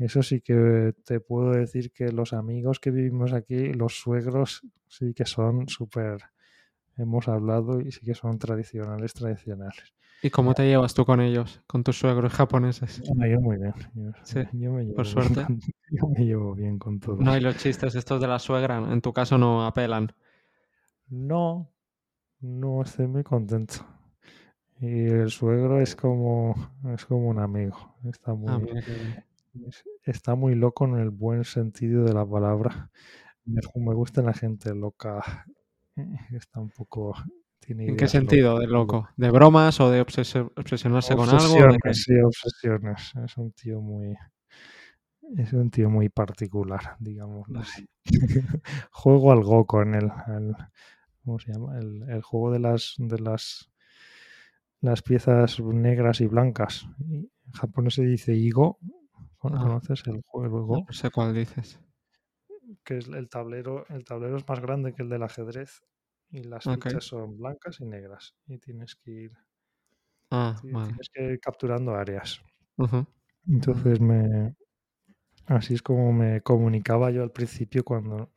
eso 0.00 0.22
sí 0.22 0.40
que 0.40 0.94
te 1.04 1.20
puedo 1.20 1.52
decir 1.52 1.92
que 1.92 2.10
los 2.10 2.32
amigos 2.32 2.80
que 2.80 2.90
vivimos 2.90 3.34
aquí, 3.34 3.74
los 3.74 4.00
suegros, 4.00 4.62
sí 4.88 5.12
que 5.12 5.26
son 5.26 5.68
súper, 5.68 6.22
hemos 6.96 7.28
hablado 7.28 7.80
y 7.80 7.92
sí 7.92 8.00
que 8.00 8.14
son 8.14 8.38
tradicionales, 8.38 9.12
tradicionales. 9.12 9.94
¿Y 10.22 10.30
cómo 10.30 10.54
te 10.54 10.66
llevas 10.66 10.94
tú 10.94 11.04
con 11.04 11.20
ellos, 11.20 11.62
con 11.66 11.84
tus 11.84 11.98
suegros 11.98 12.32
japoneses? 12.32 13.02
yo 13.02 13.40
muy 13.40 13.58
bien. 13.58 13.74
sí, 14.22 14.40
me 14.52 14.84
por 14.94 15.06
suerte. 15.06 15.46
yo 15.90 16.08
me 16.08 16.24
llevo 16.24 16.54
bien 16.54 16.78
con 16.78 16.98
todos. 16.98 17.20
No, 17.20 17.36
y 17.36 17.40
los 17.40 17.56
chistes 17.58 17.94
estos 17.94 18.20
de 18.22 18.26
la 18.26 18.38
suegra, 18.38 18.78
en 18.78 19.02
tu 19.02 19.12
caso 19.12 19.36
no 19.36 19.66
apelan. 19.66 20.14
No, 21.08 21.70
no 22.40 22.82
estoy 22.82 23.06
muy 23.06 23.22
contento. 23.22 23.84
Y 24.80 25.06
el 25.06 25.30
suegro 25.30 25.80
es 25.80 25.94
como, 25.94 26.54
es 26.94 27.04
como 27.04 27.28
un 27.28 27.38
amigo. 27.38 27.96
Está 28.04 28.32
ah, 28.32 28.34
muy, 28.34 28.82
está 30.04 30.34
muy 30.34 30.54
loco 30.54 30.86
en 30.86 30.96
el 30.96 31.10
buen 31.10 31.44
sentido 31.44 32.04
de 32.04 32.14
la 32.14 32.24
palabra. 32.26 32.90
Me, 33.44 33.94
gusta 33.94 34.22
la 34.22 34.32
gente 34.32 34.74
loca. 34.74 35.46
Está 36.32 36.60
un 36.60 36.70
poco. 36.70 37.14
¿En 37.66 37.96
qué 37.96 38.08
sentido 38.08 38.58
de 38.58 38.66
loco? 38.66 39.08
¿De 39.16 39.30
bromas 39.30 39.78
o 39.80 39.90
de 39.90 40.00
obsesionarse 40.00 41.14
con 41.14 41.28
algo? 41.28 41.68
Sí, 41.92 42.14
obsesiones. 42.18 43.12
Es 43.22 43.36
un 43.36 43.52
tío 43.52 43.80
muy. 43.80 44.16
Es 45.36 45.52
un 45.52 45.70
tío 45.70 45.90
muy 45.90 46.08
particular, 46.08 46.96
digamos 46.98 47.48
así. 47.54 47.86
Juego 48.90 49.30
al 49.30 49.42
Go 49.44 49.66
con 49.66 49.94
él. 49.94 50.10
¿Cómo 51.24 51.38
se 51.38 51.52
llama? 51.52 51.78
El, 51.78 52.22
juego 52.22 52.50
de 52.50 52.58
las, 52.58 52.94
de 52.98 53.18
las, 53.20 53.69
las 54.80 55.02
piezas 55.02 55.60
negras 55.60 56.20
y 56.20 56.26
blancas. 56.26 56.86
En 57.00 57.30
japonés 57.52 57.94
se 57.94 58.04
dice 58.04 58.34
Igo. 58.34 58.78
Ah. 59.42 59.48
¿Conoces 59.62 60.02
el 60.06 60.22
juego? 60.22 60.84
No 60.86 60.92
sé 60.92 61.10
cuál 61.10 61.34
dices. 61.34 61.80
Que 62.84 62.98
es 62.98 63.08
el 63.08 63.28
tablero, 63.28 63.86
el 63.88 64.04
tablero 64.04 64.36
es 64.36 64.48
más 64.48 64.60
grande 64.60 64.94
que 64.94 65.02
el 65.02 65.08
del 65.08 65.22
ajedrez 65.22 65.82
y 66.30 66.44
las 66.44 66.64
fichas 66.64 67.04
son 67.04 67.36
blancas 67.36 67.80
y 67.80 67.84
negras 67.84 68.36
y 68.46 68.58
tienes 68.58 68.94
que 68.94 69.10
ir 69.10 69.32
ah, 70.30 70.56
tienes 70.60 71.08
que 71.12 71.24
ir 71.24 71.40
capturando 71.40 71.94
áreas. 71.94 72.40
Entonces 73.48 74.00
me 74.00 74.54
así 75.46 75.74
es 75.74 75.82
como 75.82 76.12
me 76.12 76.40
comunicaba 76.42 77.10
yo 77.10 77.22
al 77.22 77.32
principio 77.32 77.84
cuando 77.84 78.30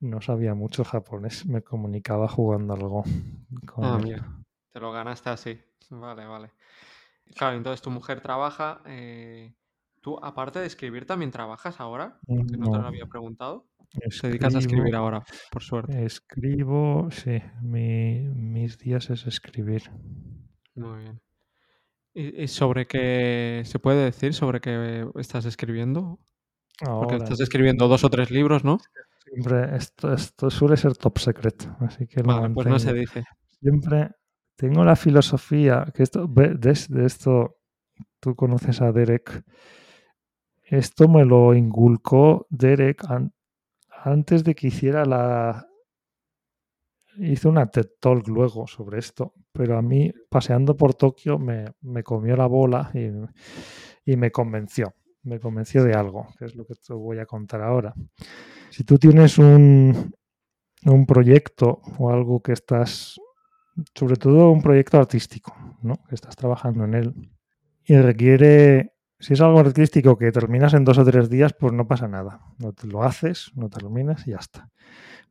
no 0.00 0.20
sabía 0.20 0.54
mucho 0.54 0.84
japonés, 0.84 1.46
me 1.46 1.62
comunicaba 1.62 2.26
jugando 2.28 2.74
algo. 2.74 3.04
Con 3.66 3.84
ah, 3.84 4.41
Te 4.72 4.80
lo 4.80 4.92
ganaste 4.92 5.30
así. 5.30 5.60
Vale, 5.90 6.24
vale. 6.26 6.50
Claro, 7.34 7.56
entonces 7.56 7.82
tu 7.82 7.90
mujer 7.90 8.20
trabaja. 8.20 8.80
Eh, 8.86 9.54
¿Tú, 10.00 10.18
aparte 10.20 10.58
de 10.58 10.66
escribir, 10.66 11.06
también 11.06 11.30
trabajas 11.30 11.78
ahora? 11.78 12.18
Porque 12.26 12.56
no, 12.56 12.70
te 12.70 12.78
lo 12.78 12.86
había 12.86 13.06
preguntado. 13.06 13.68
te 13.90 14.26
dedicas 14.28 14.54
a 14.54 14.58
escribir 14.58 14.96
ahora, 14.96 15.22
por 15.50 15.62
suerte. 15.62 16.04
Escribo, 16.04 17.08
sí. 17.10 17.40
mis 17.62 18.78
días 18.78 19.10
es 19.10 19.26
escribir. 19.26 19.82
Muy 20.74 21.02
bien. 21.02 21.20
¿Y, 22.14 22.48
sobre 22.48 22.86
qué 22.86 23.62
se 23.64 23.78
puede 23.78 24.04
decir 24.04 24.34
sobre 24.34 24.60
qué 24.60 25.06
estás 25.16 25.44
escribiendo? 25.44 26.18
Porque 26.78 27.16
estás 27.16 27.40
escribiendo 27.40 27.88
dos 27.88 28.04
o 28.04 28.10
tres 28.10 28.30
libros, 28.30 28.64
¿no? 28.64 28.78
Siempre, 29.24 29.76
esto, 29.76 30.12
esto 30.12 30.50
suele 30.50 30.76
ser 30.76 30.96
top 30.96 31.18
secret, 31.18 31.68
así 31.80 32.06
que 32.06 32.22
vale, 32.22 32.52
pues 32.52 32.66
no 32.66 32.78
se 32.78 32.92
dice. 32.92 33.24
Siempre 33.60 34.10
tengo 34.56 34.84
la 34.84 34.96
filosofía, 34.96 35.86
que 35.94 36.02
esto, 36.02 36.26
de, 36.26 37.04
esto, 37.04 37.58
tú 38.20 38.34
conoces 38.34 38.80
a 38.80 38.92
Derek, 38.92 39.44
esto 40.62 41.08
me 41.08 41.24
lo 41.24 41.54
inculcó 41.54 42.46
Derek 42.50 43.04
antes 44.04 44.44
de 44.44 44.54
que 44.54 44.68
hiciera 44.68 45.04
la... 45.04 45.68
Hizo 47.18 47.50
una 47.50 47.66
TED 47.66 47.88
Talk 48.00 48.26
luego 48.28 48.66
sobre 48.66 48.98
esto, 48.98 49.34
pero 49.52 49.76
a 49.76 49.82
mí 49.82 50.10
paseando 50.30 50.74
por 50.74 50.94
Tokio 50.94 51.38
me, 51.38 51.66
me 51.82 52.02
comió 52.02 52.36
la 52.36 52.46
bola 52.46 52.90
y, 52.94 53.10
y 54.10 54.16
me 54.16 54.30
convenció, 54.30 54.94
me 55.24 55.38
convenció 55.38 55.84
de 55.84 55.92
algo, 55.92 56.28
que 56.38 56.46
es 56.46 56.54
lo 56.54 56.64
que 56.64 56.74
te 56.74 56.94
voy 56.94 57.18
a 57.18 57.26
contar 57.26 57.60
ahora. 57.60 57.92
Si 58.70 58.84
tú 58.84 58.98
tienes 58.98 59.36
un, 59.36 60.14
un 60.86 61.06
proyecto 61.06 61.82
o 61.98 62.10
algo 62.10 62.40
que 62.40 62.52
estás, 62.52 63.20
sobre 63.94 64.16
todo 64.16 64.50
un 64.50 64.62
proyecto 64.62 64.98
artístico, 64.98 65.54
¿no? 65.82 65.96
que 66.08 66.14
estás 66.14 66.36
trabajando 66.36 66.84
en 66.84 66.94
él 66.94 67.30
y 67.84 67.96
requiere, 67.96 68.94
si 69.18 69.34
es 69.34 69.40
algo 69.40 69.58
artístico 69.58 70.16
que 70.16 70.30
terminas 70.30 70.74
en 70.74 70.84
dos 70.84 70.98
o 70.98 71.04
tres 71.04 71.28
días, 71.28 71.52
pues 71.58 71.72
no 71.72 71.86
pasa 71.86 72.08
nada. 72.08 72.40
No 72.58 72.72
te 72.72 72.86
lo 72.86 73.02
haces, 73.02 73.50
no 73.54 73.68
terminas 73.68 74.26
y 74.26 74.32
ya 74.32 74.38
está. 74.38 74.70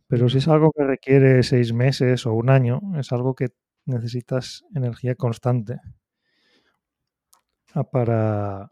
Pero 0.07 0.27
si 0.27 0.39
es 0.39 0.47
algo 0.47 0.71
que 0.75 0.83
requiere 0.83 1.43
seis 1.43 1.71
meses 1.73 2.25
o 2.25 2.33
un 2.33 2.49
año, 2.49 2.81
es 2.97 3.11
algo 3.13 3.33
que 3.35 3.49
necesitas 3.85 4.63
energía 4.75 5.15
constante 5.15 5.79
para... 7.91 8.69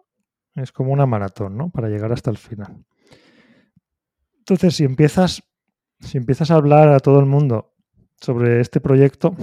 Es 0.56 0.74
como 0.74 0.92
una 0.92 1.06
maratón, 1.06 1.56
¿no? 1.56 1.70
Para 1.70 1.88
llegar 1.88 2.12
hasta 2.12 2.32
el 2.32 2.38
final. 2.38 2.84
Entonces, 4.40 4.76
si 4.76 4.84
empiezas, 4.84 5.44
si 6.02 6.18
empiezas 6.18 6.52
a 6.52 6.56
hablar 6.56 6.90
a 6.90 7.00
todo 7.00 7.20
el 7.20 7.26
mundo 7.26 7.74
sobre 8.20 8.62
este 8.62 8.82
proyecto, 8.82 9.36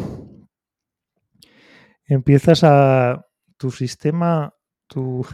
empiezas 2.06 2.62
a 2.64 3.26
tu 3.56 3.70
sistema, 3.70 4.54
tu, 4.86 5.26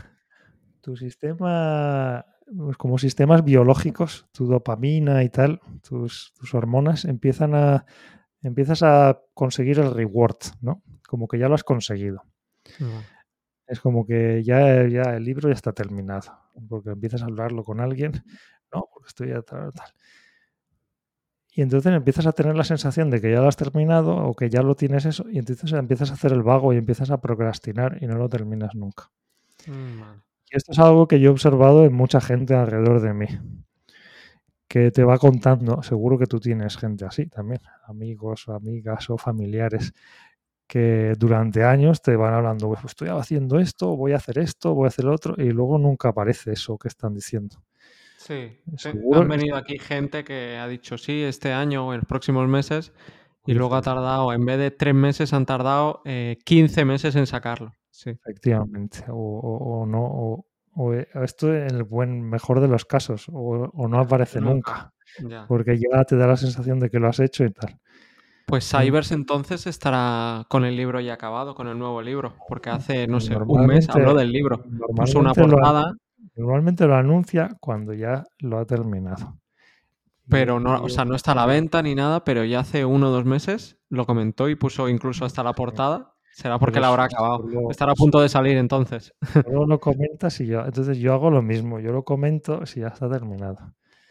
tu 0.80 0.97
sistema, 0.97 2.24
pues 2.57 2.76
como 2.76 2.99
sistemas 2.99 3.45
biológicos, 3.45 4.26
tu 4.32 4.47
dopamina 4.47 5.22
y 5.24 5.28
tal, 5.28 5.61
tus, 5.86 6.32
hormonas 6.53 7.05
empiezan 7.05 7.55
a 7.55 7.86
empiezas 8.43 8.82
a 8.82 9.20
conseguir 9.34 9.78
el 9.78 9.95
reward, 9.95 10.38
¿no? 10.61 10.82
Como 11.09 11.28
que 11.28 11.38
ya 11.38 11.49
lo 11.49 11.55
has 11.55 11.62
conseguido. 11.62 12.24
Es 13.68 13.80
como 13.80 14.05
que 14.05 14.43
ya, 14.43 14.86
ya 14.88 15.14
el 15.14 15.24
libro 15.24 15.49
ya 15.49 15.55
está 15.55 15.72
terminado, 15.72 16.36
porque 16.68 16.90
empiezas 16.90 17.22
a 17.22 17.26
hablarlo 17.26 17.62
con 17.62 17.80
alguien 17.80 18.24
no, 18.72 18.88
porque 18.93 19.09
estoy 19.09 19.28
ya 19.28 19.43
tal, 19.43 19.72
tal. 19.72 19.93
Y 21.55 21.62
entonces 21.62 21.92
empiezas 21.92 22.26
a 22.26 22.32
tener 22.32 22.57
la 22.57 22.64
sensación 22.64 23.11
de 23.11 23.20
que 23.20 23.30
ya 23.30 23.40
lo 23.40 23.48
has 23.48 23.57
terminado 23.57 24.16
o 24.16 24.34
que 24.34 24.48
ya 24.50 24.62
lo 24.62 24.74
tienes 24.74 25.05
eso, 25.05 25.28
y 25.30 25.38
entonces 25.38 25.72
empiezas 25.72 26.11
a 26.11 26.14
hacer 26.14 26.32
el 26.32 26.42
vago 26.42 26.72
y 26.72 26.78
empiezas 26.78 27.11
a 27.11 27.20
procrastinar 27.20 27.98
y 28.00 28.07
no 28.07 28.16
lo 28.16 28.28
terminas 28.28 28.74
nunca. 28.74 29.11
Mm, 29.66 30.03
y 30.50 30.57
esto 30.57 30.72
es 30.72 30.78
algo 30.78 31.09
que 31.09 31.20
yo 31.20 31.30
he 31.30 31.32
observado 31.32 31.84
en 31.84 31.92
mucha 31.94 32.20
gente 32.20 32.55
alrededor 32.55 33.00
de 33.00 33.14
mí, 33.14 33.26
que 34.68 34.90
te 34.90 35.05
va 35.05 35.18
contando, 35.18 35.82
seguro 35.82 36.18
que 36.18 36.26
tú 36.26 36.40
tienes 36.40 36.76
gente 36.76 37.05
así 37.05 37.26
también, 37.26 37.61
amigos 37.86 38.48
o 38.48 38.55
amigas 38.55 39.11
o 39.11 39.18
familiares, 39.18 39.92
que 40.66 41.14
durante 41.18 41.64
años 41.64 42.03
te 42.03 42.16
van 42.16 42.34
hablando, 42.34 42.68
pues 42.68 42.84
estoy 42.86 43.09
haciendo 43.09 43.59
esto, 43.61 43.96
voy 43.96 44.12
a 44.12 44.16
hacer 44.16 44.38
esto, 44.38 44.74
voy 44.74 44.86
a 44.86 44.88
hacer 44.88 45.05
lo 45.07 45.14
otro, 45.14 45.34
y 45.38 45.50
luego 45.50 45.78
nunca 45.78 46.11
aparece 46.11 46.53
eso 46.53 46.78
que 46.78 46.88
están 46.88 47.14
diciendo. 47.14 47.62
Sí, 48.22 48.56
han 49.14 49.28
venido 49.28 49.56
aquí 49.56 49.78
gente 49.80 50.22
que 50.22 50.56
ha 50.56 50.68
dicho 50.68 50.96
sí, 50.96 51.22
este 51.22 51.52
año 51.52 51.88
o 51.88 51.92
en 51.92 52.00
los 52.00 52.06
próximos 52.06 52.46
meses, 52.46 52.92
y 53.46 53.54
luego 53.54 53.74
ha 53.74 53.82
tardado, 53.82 54.32
en 54.32 54.46
vez 54.46 54.58
de 54.58 54.70
tres 54.70 54.94
meses, 54.94 55.32
han 55.32 55.44
tardado 55.44 56.02
15 56.04 56.80
eh, 56.80 56.84
meses 56.84 57.16
en 57.16 57.26
sacarlo. 57.26 57.74
Sí. 57.90 58.10
Efectivamente, 58.10 59.04
o, 59.08 59.84
no, 59.88 60.44
o, 60.76 60.94
eh, 60.94 61.08
esto 61.24 61.52
en 61.52 61.74
el 61.74 61.82
buen, 61.82 62.22
mejor 62.22 62.60
de 62.60 62.68
los 62.68 62.84
casos, 62.84 63.26
o, 63.32 63.88
no 63.88 63.98
aparece 63.98 64.40
nunca, 64.40 64.92
porque 65.48 65.76
ya 65.76 66.04
te 66.04 66.16
da 66.16 66.28
la 66.28 66.36
sensación 66.36 66.78
de 66.78 66.90
que 66.90 67.00
lo 67.00 67.08
has 67.08 67.18
hecho 67.18 67.44
y 67.44 67.50
tal. 67.50 67.76
Pues 68.46 68.70
Cybers 68.70 69.10
entonces 69.10 69.66
estará 69.66 70.44
con 70.48 70.64
el 70.64 70.76
libro 70.76 71.00
ya 71.00 71.14
acabado, 71.14 71.56
con 71.56 71.66
el 71.66 71.78
nuevo 71.78 72.02
libro, 72.02 72.36
porque 72.48 72.70
hace, 72.70 73.08
no 73.08 73.18
sé, 73.18 73.36
un 73.36 73.66
mes 73.66 73.88
habló 73.88 74.14
del 74.14 74.30
libro. 74.30 74.62
Puso 74.94 75.18
una 75.18 75.32
portada. 75.32 75.96
Normalmente 76.36 76.86
lo 76.86 76.96
anuncia 76.96 77.56
cuando 77.60 77.92
ya 77.92 78.24
lo 78.38 78.58
ha 78.58 78.64
terminado. 78.64 79.38
Pero 80.28 80.60
no, 80.60 80.82
o 80.82 80.88
sea, 80.88 81.04
no 81.04 81.14
está 81.14 81.32
a 81.32 81.34
la 81.34 81.46
venta 81.46 81.82
ni 81.82 81.94
nada, 81.94 82.24
pero 82.24 82.44
ya 82.44 82.60
hace 82.60 82.84
uno 82.84 83.08
o 83.08 83.10
dos 83.10 83.24
meses 83.24 83.78
lo 83.88 84.06
comentó 84.06 84.48
y 84.48 84.54
puso 84.54 84.88
incluso 84.88 85.24
hasta 85.24 85.42
la 85.42 85.52
portada. 85.52 86.14
Será 86.32 86.58
porque 86.58 86.80
la 86.80 86.88
habrá 86.88 87.04
acabado. 87.04 87.44
Estará 87.70 87.92
a 87.92 87.94
punto 87.94 88.20
de 88.20 88.28
salir 88.28 88.56
entonces. 88.56 89.12
Luego 89.46 89.66
lo 89.66 89.78
comentas 89.78 90.40
y 90.40 90.46
yo. 90.46 90.64
Entonces 90.64 90.96
yo 90.98 91.12
hago 91.12 91.30
lo 91.30 91.42
mismo. 91.42 91.78
Yo 91.78 91.92
lo 91.92 92.04
comento 92.04 92.64
si 92.64 92.80
ya 92.80 92.88
está 92.88 93.10
terminado. 93.10 93.58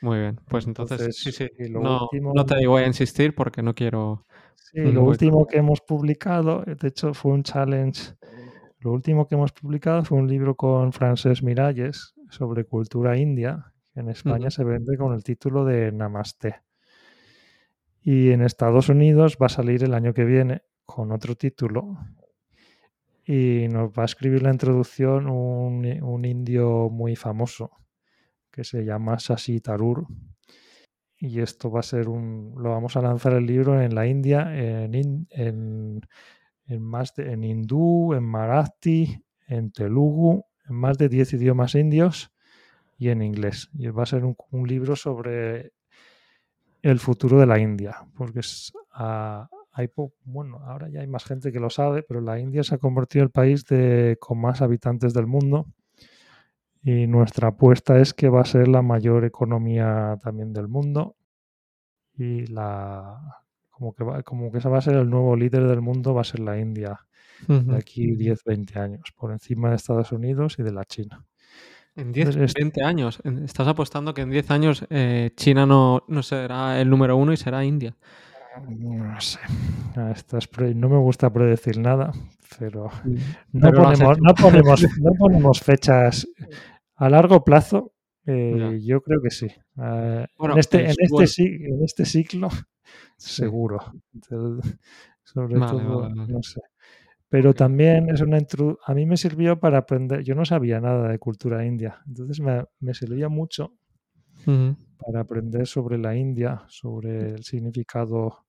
Muy 0.02 0.20
bien, 0.20 0.40
pues 0.48 0.66
entonces, 0.66 1.16
sí, 1.16 1.32
sí. 1.32 1.48
No, 1.70 2.10
no, 2.34 2.46
te 2.46 2.66
voy 2.66 2.84
a 2.84 2.88
insistir 2.88 3.36
porque 3.36 3.62
no 3.62 3.74
quiero. 3.76 4.26
Sí, 4.56 4.80
lo 4.80 5.04
último 5.04 5.46
que 5.46 5.58
hemos 5.58 5.82
publicado, 5.82 6.64
de 6.66 6.88
hecho, 6.88 7.14
fue 7.14 7.32
un 7.34 7.44
challenge. 7.44 8.14
Lo 8.82 8.92
último 8.92 9.28
que 9.28 9.36
hemos 9.36 9.52
publicado 9.52 10.04
fue 10.04 10.18
un 10.18 10.28
libro 10.28 10.56
con 10.56 10.92
Frances 10.92 11.44
Miralles 11.44 12.16
sobre 12.30 12.66
cultura 12.66 13.16
india, 13.16 13.74
que 13.94 14.00
en 14.00 14.10
España 14.10 14.50
se 14.50 14.64
vende 14.64 14.98
con 14.98 15.14
el 15.14 15.24
título 15.24 15.66
de 15.66 15.92
Namaste. 15.92 16.64
Y 18.02 18.32
en 18.32 18.42
Estados 18.42 18.90
Unidos 18.90 19.38
va 19.40 19.46
a 19.46 19.50
salir 19.50 19.84
el 19.84 19.94
año 19.94 20.14
que 20.16 20.26
viene 20.26 20.64
con 20.86 21.12
otro 21.12 21.36
título. 21.36 22.00
Y 23.24 23.68
nos 23.70 23.92
va 23.92 24.02
a 24.02 24.06
escribir 24.06 24.42
la 24.42 24.52
introducción 24.52 25.30
un, 25.30 25.86
un 26.02 26.26
indio 26.26 26.90
muy 26.90 27.16
famoso 27.16 27.72
que 28.50 28.64
se 28.64 28.84
llama 28.84 29.20
Sashi 29.20 29.62
Tarur. 29.62 30.08
Y 31.18 31.40
esto 31.40 31.70
va 31.70 31.82
a 31.82 31.84
ser 31.84 32.10
un. 32.10 32.56
Lo 32.58 32.72
vamos 32.72 32.98
a 32.98 33.02
lanzar 33.02 33.34
el 33.34 33.46
libro 33.46 33.80
en 33.80 33.94
la 33.94 34.08
India, 34.08 34.52
en, 34.58 35.28
en, 35.30 36.02
en 36.72 36.82
más 36.82 37.14
de, 37.16 37.32
en 37.34 37.44
hindú, 37.44 38.14
en 38.14 38.24
marathi, 38.24 39.24
en 39.48 39.72
telugu, 39.72 40.46
en 40.68 40.76
más 40.76 40.98
de 40.98 41.10
10 41.10 41.34
idiomas 41.34 41.76
indios 41.76 42.32
y 42.98 43.10
en 43.10 43.22
inglés. 43.22 43.70
Y 43.74 43.88
va 43.88 44.04
a 44.04 44.06
ser 44.06 44.24
un, 44.26 44.68
libro 44.68 44.96
sobre 44.96 45.74
el 46.82 47.00
futuro 47.00 47.40
de 47.40 47.46
la 47.46 47.60
India, 47.60 47.98
porque 48.16 48.40
es, 48.40 48.74
ah, 48.94 49.50
hay 49.72 49.90
bueno, 50.24 50.60
ahora 50.66 50.90
ya 50.90 51.02
hay 51.02 51.08
más 51.08 51.26
gente 51.26 51.52
que 51.52 51.60
lo 51.60 51.70
sabe, 51.70 52.04
pero 52.04 52.22
la 52.22 52.40
India 52.40 52.64
se 52.64 52.76
ha 52.76 52.78
convertido 52.78 53.24
en 53.24 53.28
el 53.28 53.32
país 53.32 53.66
de, 53.66 54.18
con 54.20 54.40
más 54.40 54.62
habitantes 54.62 55.14
del 55.14 55.28
mundo 55.28 55.68
y 56.84 57.06
nuestra 57.06 57.50
apuesta 57.50 58.00
es 58.00 58.14
que 58.14 58.30
va 58.30 58.42
a 58.42 58.46
ser 58.46 58.68
la 58.68 58.82
mayor 58.82 59.24
economía 59.24 60.18
también 60.24 60.52
del 60.52 60.68
mundo. 60.68 61.16
Y 62.14 62.48
la 62.48 63.41
como 63.82 63.96
que 63.96 64.04
va, 64.04 64.22
como 64.22 64.52
que 64.52 64.60
esa 64.60 64.70
va 64.70 64.78
a 64.78 64.82
ser 64.82 64.96
el 64.96 65.10
nuevo 65.10 65.36
líder 65.36 65.68
del 65.68 65.82
mundo, 65.82 66.14
va 66.14 66.22
a 66.22 66.24
ser 66.24 66.40
la 66.40 66.60
India 66.60 67.00
de 67.48 67.76
aquí 67.76 68.16
10, 68.16 68.44
20 68.46 68.80
años, 68.80 69.12
por 69.18 69.32
encima 69.32 69.72
de 69.72 69.78
Estados 69.78 70.12
Unidos 70.12 70.58
y 70.60 70.64
de 70.64 70.72
la 70.72 70.86
China. 70.86 71.26
En 71.96 72.12
10, 72.12 72.54
20 72.54 72.84
años. 72.84 73.20
Estás 73.44 73.68
apostando 73.68 74.14
que 74.14 74.22
en 74.22 74.30
10 74.30 74.52
años 74.52 74.86
eh, 74.92 75.32
China 75.36 75.66
no, 75.66 76.04
no 76.08 76.22
será 76.22 76.80
el 76.80 76.92
número 76.92 77.18
uno 77.18 77.34
y 77.34 77.38
será 77.38 77.66
India. 77.66 77.98
No 78.68 79.20
sé. 79.20 79.40
no 80.76 80.90
me 80.90 80.98
gusta 80.98 81.34
predecir 81.34 81.80
nada, 81.80 82.12
pero, 82.60 82.92
mm. 83.04 83.18
no, 83.54 83.72
ponemos, 83.72 84.20
no, 84.20 84.34
ponemos, 84.36 84.84
no, 85.02 85.12
ponemos, 85.18 85.60
fechas 85.60 86.28
a 86.98 87.10
largo 87.10 87.44
plazo, 87.44 87.94
eh, 88.28 88.80
yo 88.84 89.02
creo 89.02 89.20
que 89.24 89.32
sí. 89.32 89.48
Ah, 89.78 90.28
en, 90.38 90.60
este, 90.60 90.84
en, 90.84 90.96
este, 91.00 91.46
en 91.66 91.84
este 91.84 92.06
ciclo, 92.06 92.50
seguro. 93.18 93.80
Sobre 95.24 95.60
todo, 95.60 96.10
no 96.10 96.44
sé. 96.44 96.62
Pero 97.30 97.54
también 97.54 98.10
es 98.10 98.20
una 98.22 98.38
a 98.86 98.94
mí 98.94 99.06
me 99.06 99.16
sirvió 99.16 99.60
para 99.60 99.78
aprender, 99.78 100.24
yo 100.24 100.36
no 100.36 100.44
sabía 100.44 100.82
nada 100.82 101.08
de 101.08 101.18
cultura 101.18 101.66
india, 101.66 102.02
entonces 102.06 102.42
me, 102.42 102.66
me 102.82 102.94
servía 102.94 103.30
mucho 103.30 103.74
para 104.98 105.22
aprender 105.22 105.68
sobre 105.68 105.98
la 105.98 106.16
India, 106.16 106.64
sobre 106.68 107.32
el 107.32 107.44
significado 107.44 108.46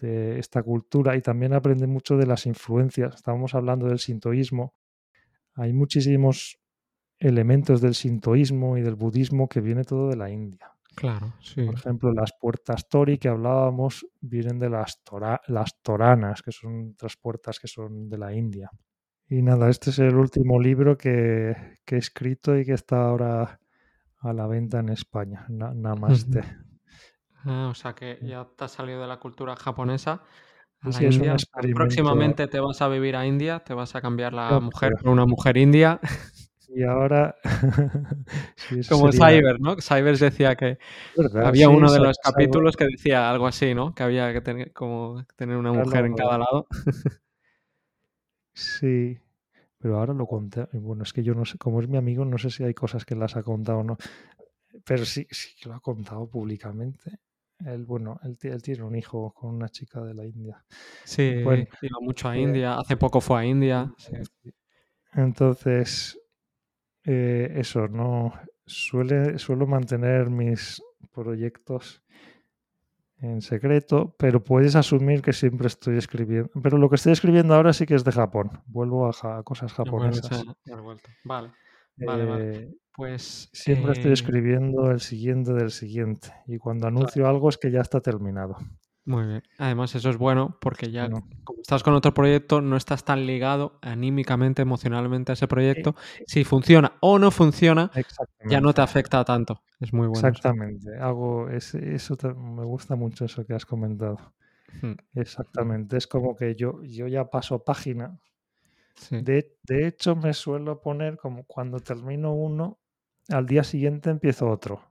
de 0.00 0.38
esta 0.38 0.62
cultura 0.62 1.16
y 1.16 1.20
también 1.20 1.52
aprender 1.52 1.88
mucho 1.88 2.16
de 2.16 2.26
las 2.26 2.46
influencias. 2.46 3.16
Estábamos 3.16 3.54
hablando 3.54 3.86
del 3.86 3.98
sintoísmo. 3.98 4.74
Hay 5.54 5.72
muchísimos 5.72 6.58
elementos 7.18 7.80
del 7.80 7.94
sintoísmo 7.94 8.78
y 8.78 8.82
del 8.82 8.94
budismo 8.94 9.48
que 9.48 9.60
viene 9.60 9.84
todo 9.84 10.08
de 10.08 10.16
la 10.16 10.30
India. 10.30 10.72
Claro, 10.94 11.34
sí. 11.40 11.62
Por 11.64 11.74
ejemplo, 11.74 12.12
las 12.12 12.32
puertas 12.38 12.88
Tori 12.88 13.18
que 13.18 13.28
hablábamos 13.28 14.06
vienen 14.20 14.58
de 14.58 14.70
las, 14.70 15.00
las 15.46 15.82
toranas, 15.82 16.42
que 16.42 16.52
son 16.52 16.90
otras 16.92 17.16
puertas 17.16 17.58
que 17.58 17.68
son 17.68 18.08
de 18.08 18.18
la 18.18 18.34
India. 18.34 18.70
Y 19.28 19.42
nada, 19.42 19.68
este 19.68 19.90
es 19.90 19.98
el 20.00 20.16
último 20.16 20.58
libro 20.60 20.98
que, 20.98 21.50
he 21.86 21.96
escrito 21.96 22.56
y 22.58 22.64
que 22.64 22.72
está 22.72 23.04
ahora 23.04 23.60
a 24.18 24.32
la 24.32 24.46
venta 24.46 24.80
en 24.80 24.88
España. 24.88 25.46
Namaste. 25.48 26.42
Ah, 27.44 27.68
o 27.70 27.74
sea 27.74 27.94
que 27.94 28.18
ya 28.22 28.46
te 28.56 28.64
has 28.64 28.72
salido 28.72 29.00
de 29.00 29.06
la 29.06 29.18
cultura 29.18 29.56
japonesa. 29.56 30.22
A 30.82 31.02
India. 31.02 31.36
Próximamente 31.74 32.48
te 32.48 32.58
vas 32.58 32.80
a 32.80 32.88
vivir 32.88 33.14
a 33.14 33.26
India, 33.26 33.60
te 33.60 33.74
vas 33.74 33.94
a 33.94 34.00
cambiar 34.00 34.32
la 34.32 34.60
mujer 34.60 34.92
por 35.00 35.10
una 35.10 35.26
mujer 35.26 35.56
india. 35.58 36.00
Y 36.72 36.84
ahora. 36.84 37.36
Como 38.88 39.12
Cyber, 39.12 39.60
¿no? 39.60 39.76
Cyber 39.80 40.16
decía 40.16 40.54
que 40.54 40.78
había 41.42 41.68
uno 41.68 41.92
de 41.92 41.98
los 41.98 42.18
capítulos 42.18 42.76
que 42.76 42.86
decía 42.86 43.30
algo 43.30 43.46
así, 43.46 43.74
¿no? 43.74 43.94
Que 43.94 44.02
había 44.02 44.32
que 44.32 44.40
tener, 44.40 44.72
como, 44.72 45.24
tener 45.36 45.56
una 45.56 45.72
mujer 45.72 46.04
en 46.04 46.14
cada 46.14 46.38
lado. 46.38 46.66
sí, 48.54 49.18
pero 49.78 49.98
ahora 49.98 50.14
lo 50.14 50.26
conté. 50.26 50.68
Bueno, 50.72 51.02
es 51.02 51.12
que 51.12 51.22
yo 51.22 51.34
no 51.34 51.44
sé, 51.44 51.58
como 51.58 51.80
es 51.80 51.88
mi 51.88 51.96
amigo, 51.96 52.24
no 52.24 52.38
sé 52.38 52.50
si 52.50 52.62
hay 52.62 52.74
cosas 52.74 53.04
que 53.04 53.16
las 53.16 53.36
ha 53.36 53.42
contado 53.42 53.78
o 53.78 53.84
no. 53.84 53.96
Pero 54.84 55.04
sí, 55.04 55.26
sí 55.30 55.54
que 55.60 55.68
lo 55.68 55.74
ha 55.74 55.80
contado 55.80 56.28
públicamente. 56.28 57.18
Él, 57.64 57.84
bueno, 57.84 58.18
él, 58.22 58.38
tiene 58.62 58.84
un 58.84 58.94
hijo 58.94 59.32
con 59.34 59.54
una 59.54 59.68
chica 59.68 60.00
de 60.02 60.14
la 60.14 60.24
India. 60.24 60.64
Sí, 61.04 61.22
iba 61.22 61.98
mucho 62.00 62.28
a 62.28 62.36
India. 62.36 62.78
Hace 62.78 62.96
poco 62.96 63.20
fue 63.20 63.40
a 63.40 63.44
India. 63.44 63.92
Entonces, 65.12 66.19
eh, 67.04 67.52
eso, 67.56 67.88
no 67.88 68.34
suele, 68.66 69.38
suelo 69.38 69.66
mantener 69.66 70.30
mis 70.30 70.82
proyectos 71.12 72.02
en 73.18 73.42
secreto, 73.42 74.14
pero 74.18 74.42
puedes 74.42 74.76
asumir 74.76 75.20
que 75.20 75.32
siempre 75.32 75.66
estoy 75.66 75.98
escribiendo. 75.98 76.50
Pero 76.62 76.78
lo 76.78 76.88
que 76.88 76.96
estoy 76.96 77.12
escribiendo 77.12 77.54
ahora 77.54 77.72
sí 77.72 77.86
que 77.86 77.94
es 77.94 78.04
de 78.04 78.12
Japón. 78.12 78.62
Vuelvo 78.66 79.08
a, 79.08 79.42
cosas 79.42 79.72
japonesas. 79.72 80.44
Vale, 81.24 81.52
vale, 81.98 82.56
eh, 82.56 82.74
Pues 82.96 83.50
siempre 83.52 83.92
estoy 83.92 84.10
eh, 84.10 84.14
escribiendo 84.14 84.90
el 84.90 85.00
siguiente 85.00 85.52
del 85.52 85.70
siguiente. 85.70 86.32
Y 86.46 86.58
cuando 86.58 86.86
anuncio 86.86 87.28
algo 87.28 87.50
es 87.50 87.58
que 87.58 87.70
ya 87.70 87.80
está 87.80 88.00
terminado. 88.00 88.56
Muy 89.10 89.26
bien. 89.26 89.42
Además, 89.58 89.92
eso 89.96 90.08
es 90.08 90.16
bueno 90.16 90.56
porque 90.60 90.92
ya 90.92 91.10
como 91.10 91.60
estás 91.60 91.82
con 91.82 91.94
otro 91.94 92.14
proyecto, 92.14 92.60
no 92.60 92.76
estás 92.76 93.04
tan 93.04 93.26
ligado 93.26 93.76
anímicamente, 93.82 94.62
emocionalmente 94.62 95.32
a 95.32 95.34
ese 95.34 95.48
proyecto. 95.48 95.96
Si 96.28 96.44
funciona 96.44 96.92
o 97.00 97.18
no 97.18 97.32
funciona, 97.32 97.90
ya 98.48 98.60
no 98.60 98.72
te 98.72 98.82
afecta 98.82 99.24
tanto. 99.24 99.64
Es 99.80 99.92
muy 99.92 100.06
bueno. 100.06 100.28
Exactamente. 100.28 100.96
Hago 100.96 101.48
eso 101.48 101.78
me 102.36 102.64
gusta 102.64 102.94
mucho 102.94 103.24
eso 103.24 103.44
que 103.44 103.52
has 103.52 103.66
comentado. 103.66 104.32
Hmm. 104.80 104.92
Exactamente. 105.16 105.96
Es 105.96 106.06
como 106.06 106.36
que 106.36 106.54
yo, 106.54 106.80
yo 106.84 107.08
ya 107.08 107.28
paso 107.30 107.64
página. 107.64 108.16
De, 109.10 109.56
de 109.64 109.88
hecho, 109.88 110.14
me 110.14 110.34
suelo 110.34 110.80
poner 110.80 111.16
como 111.16 111.42
cuando 111.46 111.80
termino 111.80 112.32
uno, 112.32 112.78
al 113.28 113.46
día 113.46 113.64
siguiente 113.64 114.10
empiezo 114.10 114.48
otro. 114.48 114.82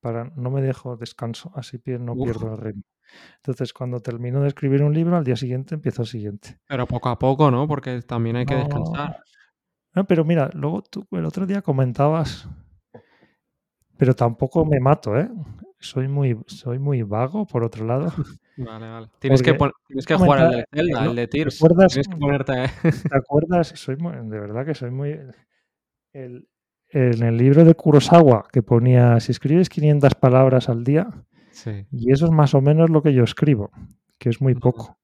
Para 0.00 0.24
no 0.34 0.50
me 0.50 0.62
dejo 0.62 0.96
descanso, 0.96 1.52
así 1.54 1.80
no 1.86 2.16
pierdo 2.16 2.54
el 2.54 2.58
ritmo. 2.58 2.82
Entonces, 3.36 3.72
cuando 3.72 4.00
termino 4.00 4.42
de 4.42 4.48
escribir 4.48 4.82
un 4.82 4.94
libro, 4.94 5.16
al 5.16 5.24
día 5.24 5.36
siguiente 5.36 5.74
empiezo 5.74 6.02
el 6.02 6.08
siguiente. 6.08 6.58
Pero 6.66 6.86
poco 6.86 7.08
a 7.08 7.18
poco, 7.18 7.50
¿no? 7.50 7.66
Porque 7.66 8.02
también 8.02 8.36
hay 8.36 8.46
que 8.46 8.54
descansar. 8.54 9.22
No, 9.94 10.04
pero 10.06 10.24
mira, 10.24 10.50
luego 10.54 10.82
tú 10.82 11.06
el 11.10 11.24
otro 11.24 11.46
día 11.46 11.60
comentabas, 11.60 12.48
pero 13.98 14.14
tampoco 14.14 14.64
me 14.64 14.80
mato, 14.80 15.18
¿eh? 15.18 15.28
soy 15.82 16.08
muy, 16.08 16.38
soy 16.46 16.78
muy 16.78 17.02
vago, 17.02 17.46
por 17.46 17.64
otro 17.64 17.84
lado. 17.84 18.12
Vale, 18.54 18.86
vale. 18.86 19.08
Tienes 19.18 19.42
que, 19.42 19.56
tienes 19.86 20.04
que 20.04 20.14
jugar 20.14 20.40
al 20.40 20.50
de 20.50 20.64
Zelda, 20.70 21.06
el 21.06 21.16
de 21.16 21.26
Tears. 21.26 21.58
Tienes 21.58 22.06
que 22.06 22.16
ponerte... 22.16 22.52
¿Te 23.10 23.16
acuerdas? 23.16 23.68
Soy 23.68 23.96
de 23.96 24.40
verdad 24.40 24.66
que 24.66 24.74
soy 24.74 24.90
muy... 24.90 25.18
El, 26.12 26.46
en 26.90 27.22
el 27.22 27.38
libro 27.38 27.64
de 27.64 27.74
Kurosawa 27.74 28.44
que 28.52 28.62
ponía, 28.62 29.18
si 29.20 29.32
escribes 29.32 29.70
500 29.70 30.14
palabras 30.16 30.68
al 30.68 30.84
día, 30.84 31.08
sí. 31.52 31.86
y 31.90 32.12
eso 32.12 32.26
es 32.26 32.32
más 32.32 32.54
o 32.54 32.60
menos 32.60 32.90
lo 32.90 33.02
que 33.02 33.14
yo 33.14 33.24
escribo, 33.24 33.70
que 34.18 34.28
es 34.28 34.40
muy 34.40 34.54
poco. 34.54 34.98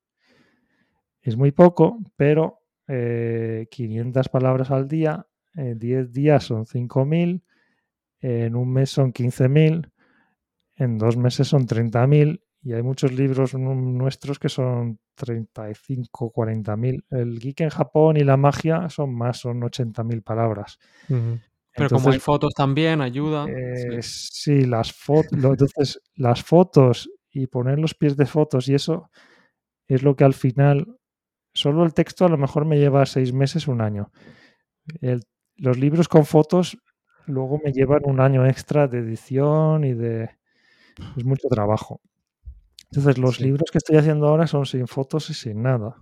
Es 1.23 1.37
muy 1.37 1.53
poco, 1.53 1.99
pero 2.17 2.61
500 2.87 4.27
eh, 4.27 4.31
palabras 4.31 4.71
al 4.71 4.89
día, 4.89 5.27
en 5.55 5.79
10 5.79 6.13
días 6.13 6.45
son 6.45 6.65
5.000, 6.65 7.43
en 8.21 8.57
un 8.57 8.73
mes 8.73 8.91
son 8.91 9.13
15.000, 9.13 9.91
en 10.77 10.99
dos 10.99 11.17
meses 11.17 11.49
son 11.49 11.67
30.000 11.67 12.41
y 12.63 12.73
hay 12.73 12.83
muchos 12.83 13.13
libros 13.13 13.55
nuestros 13.55 14.39
que 14.39 14.49
son 14.49 14.99
35, 15.15 16.33
40.000. 16.33 17.05
El 17.11 17.39
geek 17.39 17.61
en 17.63 17.71
Japón 17.71 18.17
y 18.17 18.25
la 18.25 18.37
magia 18.37 18.89
son 18.89 19.15
más, 19.15 19.39
son 19.39 19.61
80.000 19.61 20.23
palabras. 20.23 20.79
Pero 21.79 21.91
como 21.91 22.11
hay 22.11 22.19
fotos 22.19 22.53
también, 22.55 23.01
ayuda. 23.01 23.47
Eh, 23.49 24.01
sí. 24.03 24.65
las 24.67 24.93
fotos. 24.93 25.33
entonces, 25.33 26.01
las 26.17 26.43
fotos 26.43 27.11
y 27.31 27.47
poner 27.47 27.79
los 27.79 27.95
pies 27.95 28.17
de 28.17 28.27
fotos 28.27 28.69
y 28.69 28.75
eso 28.75 29.11
es 29.87 30.03
lo 30.03 30.17
que 30.17 30.25
al 30.25 30.35
final. 30.35 30.99
Solo 31.55 31.85
el 31.85 31.95
texto 31.95 32.25
a 32.25 32.29
lo 32.29 32.37
mejor 32.37 32.67
me 32.67 32.79
lleva 32.79 33.07
seis 33.07 33.33
meses, 33.33 33.69
un 33.69 33.81
año. 33.81 34.11
los 35.57 35.79
libros 35.79 36.09
con 36.09 36.25
fotos 36.25 36.79
luego 37.29 37.61
me 37.63 37.73
llevan 37.73 38.03
un 38.05 38.21
año 38.21 38.47
extra 38.47 38.89
de 38.89 38.99
edición 38.99 39.85
y 39.85 39.95
de. 39.95 40.31
Es 41.17 41.25
mucho 41.25 41.49
trabajo. 41.49 42.01
Entonces, 42.91 43.19
los 43.19 43.41
libros 43.41 43.71
que 43.71 43.79
estoy 43.79 43.97
haciendo 43.97 44.27
ahora 44.27 44.47
son 44.47 44.67
sin 44.67 44.89
fotos 44.89 45.31
y 45.31 45.35
sin 45.35 45.63
nada. 45.63 45.97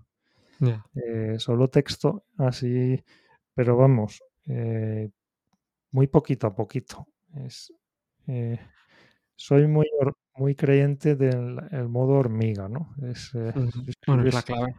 Eh, 0.94 1.36
solo 1.38 1.68
texto, 1.68 2.24
así. 2.38 3.02
Pero 3.54 3.76
vamos, 3.76 4.22
eh, 4.46 5.10
muy 5.91 6.07
poquito 6.07 6.47
a 6.47 6.55
poquito. 6.55 7.07
Es, 7.34 7.72
eh, 8.26 8.59
soy 9.34 9.66
muy, 9.66 9.87
muy 10.34 10.55
creyente 10.55 11.16
del 11.16 11.89
modo 11.89 12.14
hormiga, 12.14 12.68
¿no? 12.68 12.95
Es, 13.03 13.32
bueno, 14.07 14.26
es 14.26 14.34
la 14.34 14.43
clave. 14.43 14.74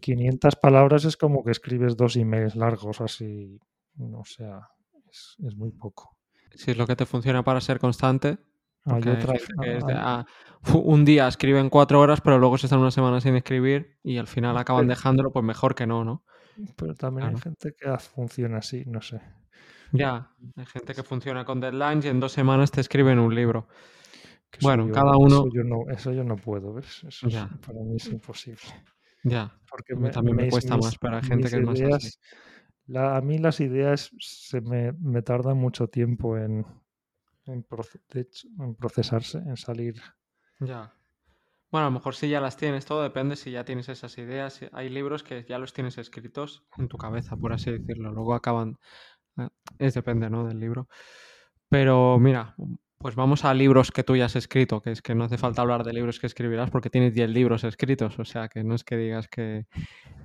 500 0.00 0.56
palabras 0.56 1.04
es 1.04 1.16
como 1.16 1.42
que 1.42 1.50
escribes 1.50 1.96
dos 1.96 2.16
emails 2.16 2.54
largos, 2.54 3.00
así. 3.00 3.58
O 3.98 4.24
sea, 4.24 4.68
es, 5.10 5.36
es 5.44 5.56
muy 5.56 5.72
poco. 5.72 6.16
Si 6.54 6.70
es 6.70 6.76
lo 6.76 6.86
que 6.86 6.96
te 6.96 7.06
funciona 7.06 7.42
para 7.42 7.60
ser 7.60 7.78
constante, 7.78 8.38
Ah, 8.86 10.26
un 10.72 11.04
día 11.04 11.28
escriben 11.28 11.68
cuatro 11.68 12.00
horas, 12.00 12.20
pero 12.20 12.38
luego 12.38 12.56
se 12.56 12.66
están 12.66 12.80
una 12.80 12.90
semana 12.90 13.20
sin 13.20 13.36
escribir 13.36 13.98
y 14.02 14.16
al 14.16 14.26
final 14.26 14.56
acaban 14.56 14.88
dejándolo, 14.88 15.32
pues 15.32 15.44
mejor 15.44 15.74
que 15.74 15.86
no, 15.86 16.04
¿no? 16.04 16.24
Pero 16.76 16.94
también 16.94 17.28
hay 17.28 17.36
gente 17.36 17.74
que 17.78 17.98
funciona 17.98 18.58
así, 18.58 18.84
no 18.86 19.02
sé. 19.02 19.20
Ya, 19.92 20.30
hay 20.56 20.66
gente 20.66 20.94
que 20.94 21.02
funciona 21.02 21.44
con 21.44 21.60
deadlines 21.60 22.04
y 22.04 22.08
en 22.08 22.20
dos 22.20 22.32
semanas 22.32 22.70
te 22.70 22.80
escriben 22.80 23.18
un 23.18 23.34
libro. 23.34 23.68
bueno, 24.62 24.90
cada 24.92 25.16
uno. 25.16 25.40
Eso 25.40 25.50
yo, 25.52 25.64
no, 25.64 25.90
eso 25.90 26.12
yo 26.12 26.24
no 26.24 26.36
puedo, 26.36 26.74
¿ves? 26.74 27.04
Eso 27.04 27.28
para 27.28 27.80
mí 27.80 27.96
es 27.96 28.06
imposible. 28.06 28.62
Ya, 29.22 29.54
porque 29.68 29.94
también 30.10 30.36
me, 30.36 30.48
cuesta 30.48 30.76
más 30.76 30.96
para 30.96 31.22
gente 31.22 31.50
que 31.50 31.56
es 31.56 31.62
más 31.62 31.80
así. 31.80 32.10
a 32.96 33.20
mí 33.20 33.38
las 33.38 33.60
ideas 33.60 34.10
se 34.18 34.60
me, 34.62 34.92
me 34.92 35.20
tardan 35.22 35.58
mucho 35.58 35.88
tiempo 35.88 36.38
en, 36.38 36.64
en, 37.46 37.66
en 38.60 38.74
procesarse, 38.76 39.38
en 39.38 39.56
salir. 39.56 40.00
Ya. 40.60 40.94
Bueno, 41.70 41.86
a 41.86 41.90
lo 41.90 41.94
mejor 41.94 42.16
si 42.16 42.28
ya 42.28 42.40
las 42.40 42.56
tienes, 42.56 42.84
todo 42.84 43.02
depende 43.02 43.36
si 43.36 43.52
ya 43.52 43.64
tienes 43.64 43.88
esas 43.88 44.18
ideas. 44.18 44.60
Hay 44.72 44.88
libros 44.88 45.22
que 45.22 45.44
ya 45.48 45.58
los 45.58 45.72
tienes 45.72 45.98
escritos 45.98 46.64
en 46.78 46.88
tu 46.88 46.98
cabeza, 46.98 47.36
por 47.36 47.52
así 47.52 47.70
decirlo. 47.70 48.10
Luego 48.12 48.34
acaban. 48.34 48.76
Eh, 49.40 49.48
es 49.78 49.94
depende, 49.94 50.30
¿no? 50.30 50.46
Del 50.46 50.60
libro. 50.60 50.88
Pero 51.68 52.18
mira, 52.18 52.54
pues 53.00 53.14
vamos 53.14 53.46
a 53.46 53.54
libros 53.54 53.92
que 53.92 54.04
tú 54.04 54.14
ya 54.14 54.26
has 54.26 54.36
escrito, 54.36 54.82
que 54.82 54.90
es 54.90 55.00
que 55.00 55.14
no 55.14 55.24
hace 55.24 55.38
falta 55.38 55.62
hablar 55.62 55.84
de 55.84 55.94
libros 55.94 56.20
que 56.20 56.26
escribirás 56.26 56.70
porque 56.70 56.90
tienes 56.90 57.14
10 57.14 57.30
libros 57.30 57.64
escritos. 57.64 58.18
O 58.18 58.26
sea, 58.26 58.48
que 58.48 58.62
no 58.62 58.74
es 58.74 58.84
que 58.84 58.98
digas 58.98 59.26
que. 59.28 59.66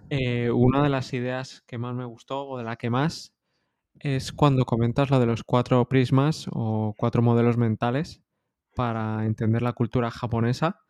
Eh, 0.09 0.51
una 0.51 0.83
de 0.83 0.89
las 0.89 1.13
ideas 1.13 1.63
que 1.67 1.77
más 1.77 1.95
me 1.95 2.03
gustó, 2.03 2.45
o 2.45 2.57
de 2.57 2.65
la 2.65 2.75
que 2.75 2.89
más, 2.89 3.33
es 3.99 4.33
cuando 4.33 4.65
comentas 4.65 5.09
lo 5.09 5.21
de 5.21 5.25
los 5.25 5.43
cuatro 5.45 5.87
prismas 5.87 6.47
o 6.51 6.93
cuatro 6.97 7.21
modelos 7.21 7.55
mentales 7.55 8.21
para 8.75 9.25
entender 9.25 9.61
la 9.61 9.71
cultura 9.71 10.11
japonesa. 10.11 10.81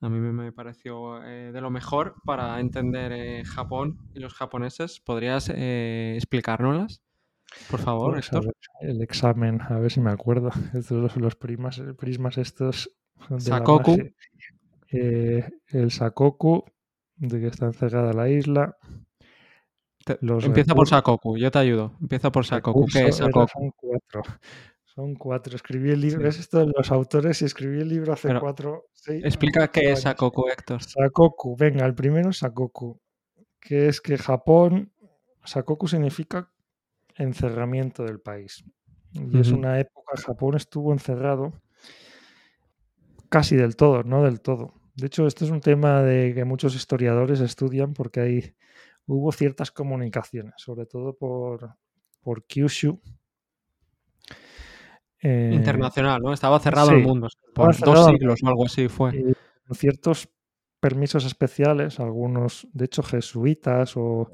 A 0.00 0.08
mí 0.08 0.20
me 0.20 0.52
pareció 0.52 1.24
eh, 1.24 1.50
de 1.52 1.60
lo 1.60 1.70
mejor 1.70 2.14
para 2.24 2.60
entender 2.60 3.44
Japón 3.44 3.98
y 4.14 4.20
los 4.20 4.34
japoneses. 4.34 5.00
¿Podrías 5.00 5.48
explicárnoslas? 5.48 7.02
Por 7.70 7.80
favor, 7.80 8.12
pues 8.12 8.30
el 8.80 9.02
examen, 9.02 9.60
a 9.62 9.78
ver 9.78 9.90
si 9.90 10.00
me 10.00 10.10
acuerdo. 10.10 10.50
Estos, 10.74 11.16
los 11.16 11.36
prismas, 11.36 11.82
prismas 11.96 12.38
estos. 12.38 12.90
Sakoku. 13.38 13.96
el 14.90 15.90
Sakoku, 15.90 16.64
de 17.16 17.40
que 17.40 17.46
está 17.48 17.66
encerrada 17.66 18.12
la 18.12 18.28
isla. 18.28 18.76
Empieza 20.06 20.74
por 20.74 20.88
Sakoku, 20.88 21.36
yo 21.36 21.50
te 21.50 21.58
ayudo. 21.58 21.96
Empieza 22.00 22.32
por 22.32 22.46
Sakoku. 22.46 22.86
¿Qué 22.86 23.08
es 23.08 23.16
Sakoku? 23.16 23.48
Son 23.48 23.70
cuatro. 23.76 24.22
Son 24.84 25.14
cuatro. 25.14 25.56
Escribí 25.56 25.90
el 25.90 26.00
libro. 26.00 26.26
Es 26.26 26.38
esto 26.38 26.60
de 26.60 26.72
los 26.74 26.90
autores 26.90 27.42
y 27.42 27.44
escribí 27.44 27.80
el 27.80 27.88
libro 27.88 28.12
hace 28.14 28.38
cuatro. 28.40 28.86
explica 29.06 29.68
qué 29.68 29.92
es 29.92 30.02
Sakoku, 30.02 30.48
Héctor. 30.48 30.82
Sakoku, 30.82 31.56
venga, 31.56 31.84
el 31.84 31.94
primero 31.94 32.30
es 32.30 32.38
Sakoku. 32.38 32.98
Que 33.60 33.88
es 33.88 34.00
que 34.00 34.16
Japón. 34.16 34.92
Sakoku 35.44 35.86
significa 35.86 36.50
encerramiento 37.20 38.04
del 38.04 38.20
país. 38.20 38.64
Y 39.12 39.38
es 39.38 39.50
una 39.50 39.78
época, 39.80 40.12
Japón 40.24 40.56
estuvo 40.56 40.92
encerrado 40.92 41.60
casi 43.28 43.56
del 43.56 43.76
todo, 43.76 44.02
no 44.02 44.22
del 44.22 44.40
todo. 44.40 44.74
De 44.94 45.06
hecho, 45.06 45.26
esto 45.26 45.44
es 45.44 45.50
un 45.50 45.60
tema 45.60 46.02
de 46.02 46.34
que 46.34 46.44
muchos 46.44 46.74
historiadores 46.74 47.40
estudian 47.40 47.94
porque 47.94 48.20
hay 48.20 48.54
hubo 49.06 49.32
ciertas 49.32 49.70
comunicaciones, 49.70 50.54
sobre 50.56 50.86
todo 50.86 51.16
por, 51.16 51.74
por 52.20 52.44
Kyushu. 52.44 53.00
Eh, 55.22 55.50
Internacional, 55.52 56.22
¿no? 56.22 56.32
Estaba 56.32 56.60
cerrado 56.60 56.92
el 56.92 57.02
mundo. 57.02 57.28
Por 57.54 57.76
dos 57.78 58.06
siglos 58.06 58.40
o 58.42 58.48
algo 58.48 58.66
así 58.66 58.88
fue. 58.88 59.34
ciertos 59.72 60.28
permisos 60.78 61.24
especiales, 61.24 62.00
algunos, 62.00 62.66
de 62.72 62.86
hecho, 62.86 63.02
jesuitas 63.02 63.96
o 63.96 64.30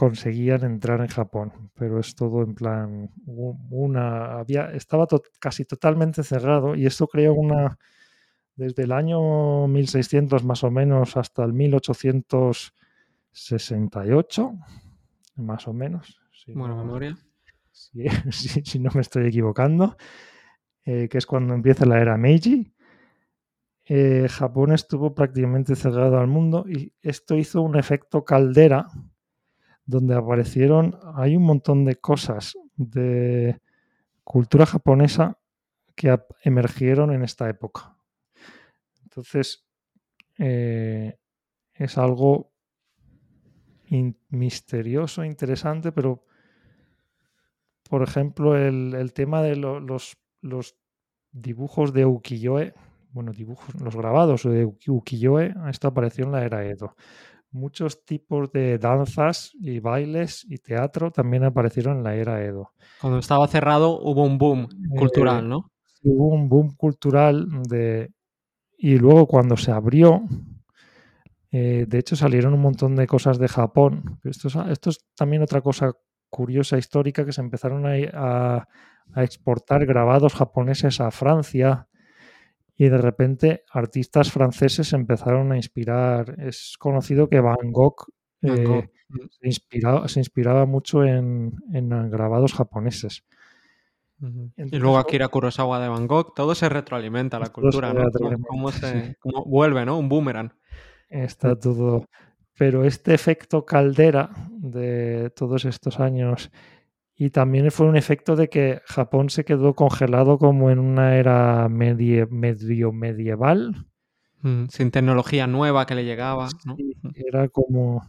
conseguían 0.00 0.64
entrar 0.64 1.02
en 1.02 1.08
Japón, 1.08 1.52
pero 1.74 2.00
es 2.00 2.14
todo 2.14 2.42
en 2.42 2.54
plan 2.54 3.10
una 3.26 4.38
había 4.38 4.72
estaba 4.72 5.06
casi 5.38 5.66
totalmente 5.66 6.22
cerrado 6.22 6.74
y 6.74 6.86
esto 6.86 7.06
creó 7.06 7.34
una 7.34 7.78
desde 8.56 8.84
el 8.84 8.92
año 8.92 9.68
1600 9.68 10.42
más 10.42 10.64
o 10.64 10.70
menos 10.70 11.18
hasta 11.18 11.44
el 11.44 11.52
1800 11.52 12.72
68, 13.32 14.54
más 15.36 15.68
o 15.68 15.74
menos. 15.74 16.18
Si 16.32 16.54
Buena 16.54 16.76
memoria. 16.76 17.18
Si, 18.30 18.78
no 18.78 18.90
me 18.94 19.02
estoy 19.02 19.26
equivocando, 19.26 19.98
eh, 20.84 21.08
que 21.10 21.18
es 21.18 21.26
cuando 21.26 21.52
empieza 21.52 21.84
la 21.84 22.00
era 22.00 22.16
Meiji. 22.16 22.74
Eh, 23.84 24.28
Japón 24.30 24.72
estuvo 24.72 25.14
prácticamente 25.14 25.76
cerrado 25.76 26.18
al 26.18 26.26
mundo 26.26 26.64
y 26.66 26.94
esto 27.02 27.36
hizo 27.36 27.60
un 27.60 27.76
efecto 27.76 28.24
caldera 28.24 28.86
donde 29.90 30.14
aparecieron, 30.14 30.98
hay 31.14 31.36
un 31.36 31.42
montón 31.42 31.84
de 31.84 31.96
cosas 31.96 32.56
de 32.76 33.60
cultura 34.24 34.64
japonesa 34.64 35.38
que 35.96 36.16
emergieron 36.42 37.12
en 37.12 37.22
esta 37.22 37.48
época. 37.48 37.96
Entonces, 39.02 39.66
eh, 40.38 41.18
es 41.74 41.98
algo 41.98 42.52
misterioso, 44.28 45.24
interesante, 45.24 45.90
pero 45.90 46.24
por 47.88 48.04
ejemplo, 48.04 48.56
el, 48.56 49.12
tema 49.12 49.42
de 49.42 49.56
los, 49.56 50.16
dibujos 51.32 51.92
de 51.92 52.06
ukiyo-e, 52.06 52.72
bueno, 53.10 53.32
dibujos, 53.32 53.74
los 53.82 53.96
grabados 53.96 54.44
de 54.44 54.64
ukiyo-e, 54.64 55.52
esto 55.68 55.88
apareció 55.88 56.24
en 56.24 56.32
la 56.32 56.44
era 56.44 56.64
Edo. 56.64 56.94
Muchos 57.52 58.04
tipos 58.04 58.52
de 58.52 58.78
danzas 58.78 59.52
y 59.60 59.80
bailes 59.80 60.46
y 60.48 60.58
teatro 60.58 61.10
también 61.10 61.44
aparecieron 61.44 61.98
en 61.98 62.04
la 62.04 62.14
era 62.14 62.44
Edo. 62.44 62.70
Cuando 63.00 63.18
estaba 63.18 63.46
cerrado 63.48 64.00
hubo 64.00 64.24
un 64.24 64.38
boom 64.38 64.68
cultural, 64.96 65.48
¿no? 65.48 65.70
Hubo 66.02 66.28
un 66.28 66.48
boom 66.48 66.74
cultural 66.76 67.46
de... 67.68 68.12
Y 68.78 68.98
luego 68.98 69.26
cuando 69.26 69.56
se 69.56 69.72
abrió, 69.72 70.22
eh, 71.52 71.84
de 71.88 71.98
hecho, 71.98 72.16
salieron 72.16 72.54
un 72.54 72.60
montón 72.60 72.94
de 72.94 73.06
cosas 73.06 73.38
de 73.38 73.48
Japón. 73.48 74.20
Esto 74.24 74.48
es, 74.48 74.56
esto 74.70 74.90
es 74.90 75.04
también 75.16 75.42
otra 75.42 75.60
cosa 75.60 75.92
curiosa 76.30 76.78
histórica 76.78 77.24
que 77.24 77.32
se 77.32 77.40
empezaron 77.40 77.84
a, 77.86 78.68
exportar 79.16 79.84
grabados 79.86 80.34
japoneses 80.34 81.00
a 81.00 81.10
Francia 81.10 81.88
y 82.80 82.88
de 82.88 82.96
repente 82.96 83.64
artistas 83.70 84.32
franceses 84.32 84.94
empezaron 84.94 85.52
a 85.52 85.56
inspirar. 85.56 86.36
Es 86.38 86.76
conocido 86.78 87.28
que 87.28 87.38
Van 87.38 87.72
Gogh, 87.72 88.06
eh, 88.40 88.88
mm. 89.06 89.18
se, 89.28 89.46
inspiraba, 89.46 90.08
se, 90.08 90.20
inspiraba, 90.20 90.64
mucho 90.64 91.04
en, 91.04 91.52
grabados 92.10 92.54
japoneses. 92.54 93.22
y 94.18 94.78
luego 94.78 94.96
Akira 94.96 95.28
Kurosawa 95.28 95.78
de 95.78 95.88
Van 95.88 96.06
Gogh, 96.06 96.32
todo 96.34 96.54
se 96.54 96.70
retroalimenta 96.70 97.38
la 97.38 97.48
cultura, 97.52 97.92
¿no? 97.92 98.10
Cómo, 98.48 98.72
se, 98.72 99.18
vuelve, 99.44 99.84
¿no? 99.84 99.98
Un 99.98 100.08
boomerang. 100.08 100.54
Está 101.10 101.56
todo. 101.56 102.06
Pero 102.56 102.86
este 102.86 103.12
efecto 103.12 103.66
caldera 103.66 104.30
de 104.52 105.28
todos 105.36 105.66
estos 105.66 106.00
años 106.00 106.50
y 107.20 107.28
también 107.28 107.70
fue 107.70 107.86
un 107.86 107.98
efecto 107.98 108.34
de 108.34 108.48
que 108.48 108.80
Japón 108.86 109.28
se 109.28 109.44
quedó 109.44 109.74
congelado 109.74 110.38
como 110.38 110.70
en 110.70 110.78
una 110.78 111.16
era 111.16 111.68
medio 111.68 112.92
medieval. 112.92 113.88
Mm, 114.40 114.68
sin 114.70 114.90
tecnología 114.90 115.46
nueva 115.46 115.84
que 115.84 115.94
le 115.94 116.06
llegaba. 116.06 116.48
Era 117.14 117.50
como 117.50 118.08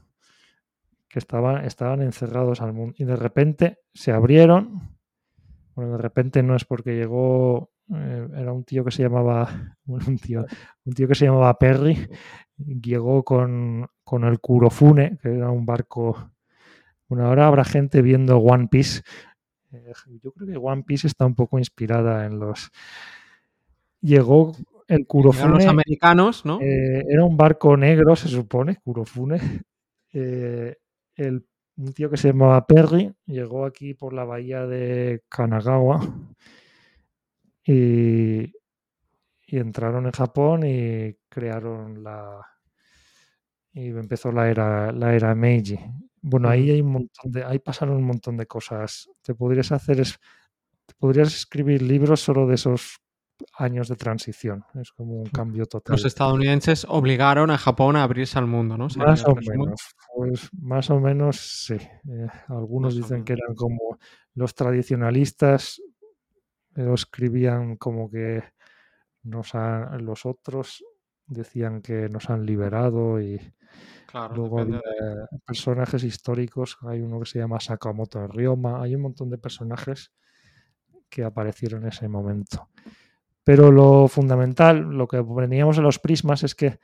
que 1.10 1.20
estaban, 1.20 1.66
estaban 1.66 2.02
encerrados 2.02 2.62
al 2.62 2.72
mundo. 2.72 2.96
Y 3.00 3.04
de 3.04 3.18
repente 3.18 3.80
se 3.94 4.14
abrieron. 4.14 4.96
Bueno, 5.76 5.98
de 5.98 5.98
repente 5.98 6.42
no 6.42 6.56
es 6.56 6.64
porque 6.64 6.96
llegó. 6.96 7.70
Eh, 7.94 8.30
era 8.38 8.54
un 8.54 8.64
tío 8.64 8.86
que 8.86 8.92
se 8.92 9.04
llamaba. 9.04 9.76
Un 9.88 10.18
tío, 10.20 10.46
un 10.86 10.94
tío 10.94 11.10
que 11.10 11.16
se 11.16 11.26
llamaba 11.26 11.60
Perry. 11.60 12.08
Llegó 12.56 13.26
con, 13.26 13.90
con 14.06 14.24
el 14.24 14.40
Kurofune, 14.40 15.18
que 15.22 15.36
era 15.36 15.52
un 15.52 15.66
barco 15.66 16.32
bueno, 17.12 17.28
ahora 17.28 17.48
habrá 17.48 17.66
gente 17.66 18.02
viendo 18.02 18.38
One 18.38 18.70
Piece. 18.72 19.02
Eh, 19.74 19.92
yo 20.24 20.32
creo 20.32 20.48
que 20.48 20.56
One 20.58 20.84
Piece 20.84 21.08
está 21.08 21.26
un 21.26 21.36
poco 21.36 21.60
inspirada 21.60 22.26
en 22.26 22.40
los. 22.40 22.72
Llegó 24.00 24.56
el 24.88 25.06
Kurofune. 25.06 25.56
los 25.56 25.66
americanos, 25.66 26.46
¿no? 26.46 26.62
Eh, 26.62 27.04
era 27.10 27.26
un 27.26 27.36
barco 27.36 27.76
negro, 27.76 28.16
se 28.16 28.30
supone, 28.30 28.78
Kurofune. 28.78 29.42
Eh, 30.14 30.78
el, 31.16 31.46
un 31.76 31.92
tío 31.92 32.10
que 32.10 32.16
se 32.16 32.30
llamaba 32.30 32.66
Perry 32.66 33.14
llegó 33.26 33.66
aquí 33.66 33.94
por 33.94 34.14
la 34.14 34.24
bahía 34.24 34.66
de 34.66 35.24
Kanagawa 35.28 36.00
y, 37.66 38.54
y 39.48 39.58
entraron 39.58 40.06
en 40.06 40.12
Japón 40.14 40.66
y 40.66 41.14
crearon 41.28 42.06
la. 42.06 42.40
Y 43.74 43.88
empezó 43.88 44.32
la 44.32 44.50
era, 44.50 44.94
la 44.94 45.14
era 45.14 45.36
Meiji. 45.36 45.78
Bueno, 46.22 46.50
ahí 46.50 46.70
hay 46.70 46.82
un 46.82 46.92
montón 46.92 47.32
de, 47.32 47.44
ahí 47.44 47.60
pasaron 47.60 47.98
un 47.98 48.04
montón 48.04 48.38
de 48.38 48.46
cosas. 48.46 49.10
Te 49.22 49.34
podrías 49.34 49.72
hacer, 49.72 50.00
es, 50.00 50.20
te 50.86 50.94
podrías 50.98 51.34
escribir 51.36 51.82
libros 51.82 52.22
solo 52.22 52.48
de 52.48 52.56
esos 52.56 53.02
años 53.58 53.88
de 53.88 53.96
transición. 53.96 54.64
Es 54.76 54.92
como 54.92 55.16
un 55.16 55.30
cambio 55.30 55.66
total. 55.66 55.96
Los 55.96 56.06
estadounidenses 56.06 56.86
obligaron 56.88 57.50
a 57.50 57.58
Japón 57.58 57.96
a 57.96 58.04
abrirse 58.04 58.38
al 58.38 58.48
mundo, 58.48 58.78
¿no? 58.78 58.88
Más 58.98 59.26
o 59.26 59.36
menos. 59.36 59.96
Pues 60.16 60.50
más 60.54 60.90
o 60.90 61.00
menos 61.00 61.38
sí. 61.38 61.76
Eh, 61.76 62.28
algunos 62.48 62.96
dicen 62.96 63.24
que 63.24 63.34
eran 63.34 63.56
como 63.56 63.98
los 64.36 64.54
tradicionalistas, 64.56 65.82
lo 66.76 66.94
escribían 66.94 67.76
como 67.78 68.10
que 68.10 68.44
nos 69.24 69.56
han, 69.56 70.06
los 70.06 70.26
otros 70.26 70.84
decían 71.32 71.82
que 71.82 72.10
nos 72.10 72.30
han 72.30 72.46
liberado 72.46 73.22
y 73.22 73.40
Luego 74.36 74.60
había 74.60 74.82
personajes 75.46 76.04
históricos, 76.04 76.78
hay 76.82 77.00
uno 77.00 77.20
que 77.20 77.26
se 77.26 77.40
llama 77.40 77.60
Sakamoto 77.60 78.20
de 78.20 78.28
Ryoma, 78.28 78.82
hay 78.82 78.96
un 78.96 79.04
montón 79.04 79.30
de 79.30 79.38
personajes 79.38 80.12
que 81.10 81.24
aparecieron 81.24 81.84
en 81.84 81.90
ese 81.90 82.08
momento. 82.10 82.70
Pero 83.44 83.72
lo 83.72 84.08
fundamental, 84.08 84.82
lo 84.82 85.08
que 85.08 85.22
veníamos 85.22 85.78
en 85.78 85.84
los 85.84 86.00
prismas 86.00 86.44
es 86.44 86.56
que 86.56 86.80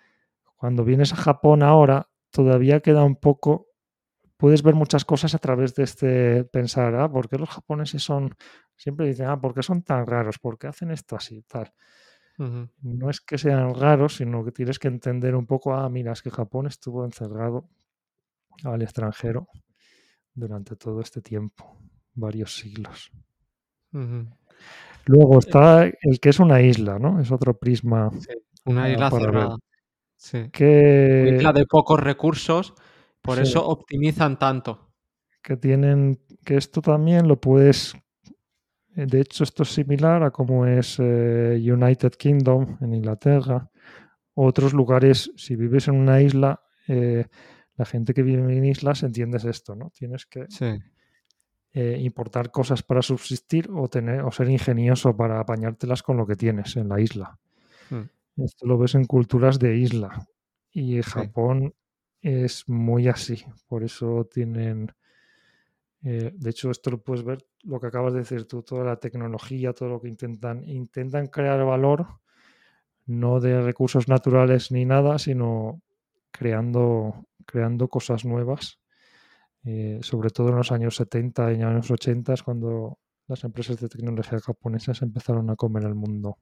cuando 0.56 0.84
vienes 0.84 1.14
a 1.14 1.18
Japón 1.18 1.64
ahora, 1.64 2.10
todavía 2.32 2.80
queda 2.80 3.04
un 3.04 3.18
poco, 3.18 3.68
puedes 4.38 4.64
ver 4.64 4.76
muchas 4.76 5.04
cosas 5.04 5.36
a 5.36 5.40
través 5.40 5.76
de 5.76 5.84
este 5.84 6.44
pensar, 6.46 6.96
ah, 6.96 7.12
¿por 7.12 7.28
qué 7.28 7.38
los 7.38 7.50
japoneses 7.50 8.04
son, 8.04 8.36
siempre 8.76 9.08
dicen, 9.08 9.28
ah, 9.28 9.40
¿por 9.40 9.54
qué 9.54 9.64
son 9.64 9.84
tan 9.84 10.08
raros? 10.08 10.40
¿Por 10.40 10.58
qué 10.58 10.68
hacen 10.68 10.92
esto 10.92 11.16
así? 11.16 11.44
Tal. 11.44 11.74
No 12.38 13.10
es 13.10 13.22
que 13.22 13.38
sean 13.38 13.74
raros, 13.74 14.18
sino 14.18 14.44
que 14.46 14.52
tienes 14.52 14.78
que 14.78 14.88
entender 14.88 15.36
un 15.36 15.48
poco, 15.48 15.74
ah, 15.74 15.90
mira, 15.90 16.12
es 16.12 16.22
que 16.22 16.30
Japón 16.30 16.68
estuvo 16.68 17.04
encerrado 17.04 17.68
al 18.64 18.82
extranjero 18.82 19.48
durante 20.34 20.76
todo 20.76 21.02
este 21.02 21.22
tiempo, 21.22 21.78
varios 22.14 22.56
siglos. 22.56 23.12
Luego 25.06 25.36
eh 25.36 25.40
está 25.40 25.86
el 25.86 26.20
que 26.22 26.30
es 26.30 26.40
una 26.40 26.62
isla, 26.62 27.00
¿no? 27.00 27.20
Es 27.20 27.32
otro 27.32 27.58
prisma. 27.58 28.12
una 28.66 28.90
isla 28.90 29.10
cerrada. 29.10 29.58
Sí. 30.16 30.50
Que... 30.52 31.26
Una 31.28 31.38
isla 31.38 31.54
de 31.54 31.66
pocos 31.66 32.00
recursos, 32.00 32.74
por 33.22 33.40
eso 33.40 33.66
optimizan 33.68 34.38
tanto. 34.38 34.92
Que 35.42 35.58
tienen, 35.58 36.20
que 36.44 36.58
esto 36.58 36.82
también 36.82 37.28
lo 37.28 37.40
puedes 37.40 37.96
eh, 37.96 38.00
de 39.06 39.22
hecho, 39.22 39.44
esto 39.44 39.62
es 39.62 39.70
similar 39.70 40.24
a 40.24 40.32
cómo 40.32 40.66
es 40.66 40.98
eh, 41.00 41.60
United 41.62 42.14
Kingdom 42.14 42.78
en 42.82 42.96
Inglaterra. 42.96 43.70
Otros 44.34 44.74
lugares, 44.74 45.32
si 45.36 45.56
vives 45.56 45.88
en 45.88 45.96
una 45.96 46.20
isla, 46.20 46.64
eh, 46.88 47.26
la 47.76 47.86
gente 47.86 48.16
que 48.16 48.24
vive 48.24 48.42
en 48.58 48.66
islas 48.66 49.04
entiendes 49.04 49.46
esto, 49.46 49.76
¿no? 49.76 49.92
Tienes 49.92 50.26
que 50.26 50.48
importar 51.74 52.50
cosas 52.50 52.82
para 52.82 53.04
subsistir 53.04 53.70
o, 53.72 53.88
tener, 53.88 54.22
o 54.22 54.32
ser 54.32 54.50
ingenioso 54.50 55.16
para 55.16 55.40
apañártelas 55.40 56.02
con 56.02 56.18
lo 56.18 56.26
que 56.26 56.36
tienes 56.36 56.76
en 56.76 56.90
la 56.90 57.00
isla. 57.00 57.38
Hmm. 57.92 58.10
Esto 58.44 58.66
lo 58.66 58.80
ves 58.80 58.96
en 58.96 59.06
culturas 59.06 59.60
de 59.60 59.78
isla. 59.78 60.26
Y 60.72 61.04
Japón 61.04 61.76
es 62.22 62.68
muy 62.68 63.08
así. 63.08 63.46
Por 63.68 63.84
eso 63.84 64.28
tienen 64.32 64.92
eh, 66.04 66.32
de 66.34 66.50
hecho, 66.50 66.70
esto 66.70 66.92
lo 66.92 67.02
puedes 67.02 67.24
ver, 67.24 67.46
lo 67.64 67.80
que 67.80 67.88
acabas 67.88 68.14
de 68.14 68.20
decir 68.20 68.48
tú, 68.48 68.64
toda 68.64 68.84
la 68.84 68.98
tecnología, 68.98 69.74
todo 69.74 69.90
lo 69.90 70.02
que 70.02 70.08
intentan, 70.08 70.64
intentan 70.68 71.28
crear 71.28 71.64
valor, 71.66 72.20
no 73.06 73.40
de 73.40 73.62
recursos 73.62 74.08
naturales 74.08 74.72
ni 74.72 74.86
nada, 74.86 75.18
sino 75.18 75.82
creando, 76.32 77.26
creando 77.46 77.88
cosas 77.88 78.26
nuevas. 78.26 78.80
Eh, 79.64 80.00
sobre 80.02 80.30
todo 80.30 80.50
en 80.50 80.58
los 80.58 80.72
años 80.72 80.96
70 80.96 81.54
y 81.54 81.62
años 81.62 81.92
80 81.92 82.34
es 82.34 82.44
cuando 82.44 83.00
las 83.28 83.44
empresas 83.44 83.78
de 83.80 83.90
tecnología 83.90 84.40
japonesas 84.40 85.02
empezaron 85.02 85.50
a 85.50 85.56
comer 85.56 85.84
el 85.84 85.96
mundo. 85.96 86.38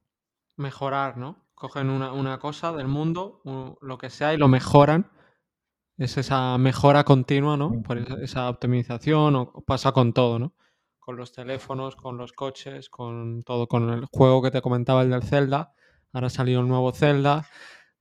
Mejorar, 0.56 1.16
¿no? 1.16 1.48
Cogen 1.54 1.90
una, 1.90 2.12
una 2.12 2.38
cosa 2.38 2.72
del 2.72 2.86
mundo, 2.86 3.40
lo 3.80 3.98
que 3.98 4.10
sea, 4.10 4.34
y 4.34 4.36
lo 4.36 4.46
mejoran 4.46 5.10
es 5.98 6.18
esa 6.18 6.58
mejora 6.58 7.04
continua, 7.04 7.56
¿no? 7.56 7.82
Por 7.82 7.98
esa, 7.98 8.48
optimización, 8.48 9.34
o 9.36 9.64
pasa 9.66 9.92
con 9.92 10.12
todo, 10.12 10.38
¿no? 10.38 10.54
Con 10.98 11.16
los 11.16 11.32
teléfonos, 11.32 11.96
con 11.96 12.18
los 12.18 12.32
coches, 12.32 12.90
con 12.90 13.42
todo, 13.44 13.66
con 13.66 13.90
el 13.90 14.04
juego 14.06 14.42
que 14.42 14.50
te 14.50 14.60
comentaba, 14.60 15.02
el 15.02 15.10
del 15.10 15.22
Zelda. 15.22 15.72
Ahora 16.12 16.26
ha 16.26 16.30
salido 16.30 16.60
el 16.60 16.68
nuevo 16.68 16.92
Zelda 16.92 17.46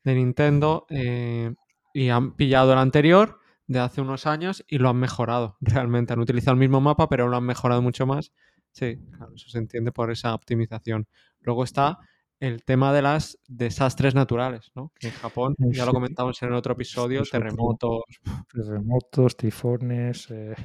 de 0.03 0.15
Nintendo 0.15 0.85
eh, 0.89 1.53
y 1.93 2.09
han 2.09 2.35
pillado 2.35 2.73
el 2.73 2.79
anterior 2.79 3.39
de 3.67 3.79
hace 3.79 4.01
unos 4.01 4.25
años 4.25 4.63
y 4.67 4.77
lo 4.77 4.89
han 4.89 4.97
mejorado. 4.97 5.57
Realmente 5.61 6.13
han 6.13 6.19
utilizado 6.19 6.53
el 6.53 6.59
mismo 6.59 6.81
mapa, 6.81 7.07
pero 7.07 7.27
lo 7.27 7.37
han 7.37 7.45
mejorado 7.45 7.81
mucho 7.81 8.05
más. 8.05 8.33
Sí, 8.71 8.97
claro, 9.11 9.33
eso 9.35 9.49
se 9.49 9.57
entiende 9.57 9.91
por 9.91 10.11
esa 10.11 10.33
optimización. 10.33 11.07
Luego 11.39 11.63
está 11.63 11.99
el 12.39 12.63
tema 12.63 12.93
de 12.93 13.01
las 13.01 13.39
desastres 13.47 14.15
naturales, 14.15 14.71
¿no? 14.75 14.91
Que 14.99 15.07
en 15.07 15.13
Japón, 15.13 15.55
ya 15.57 15.85
lo 15.85 15.93
comentamos 15.93 16.41
en 16.41 16.49
el 16.49 16.55
otro 16.55 16.73
episodio, 16.73 17.23
terremotos. 17.23 18.03
Terremotos, 18.51 19.37
tifones. 19.37 20.29
Eh, 20.31 20.55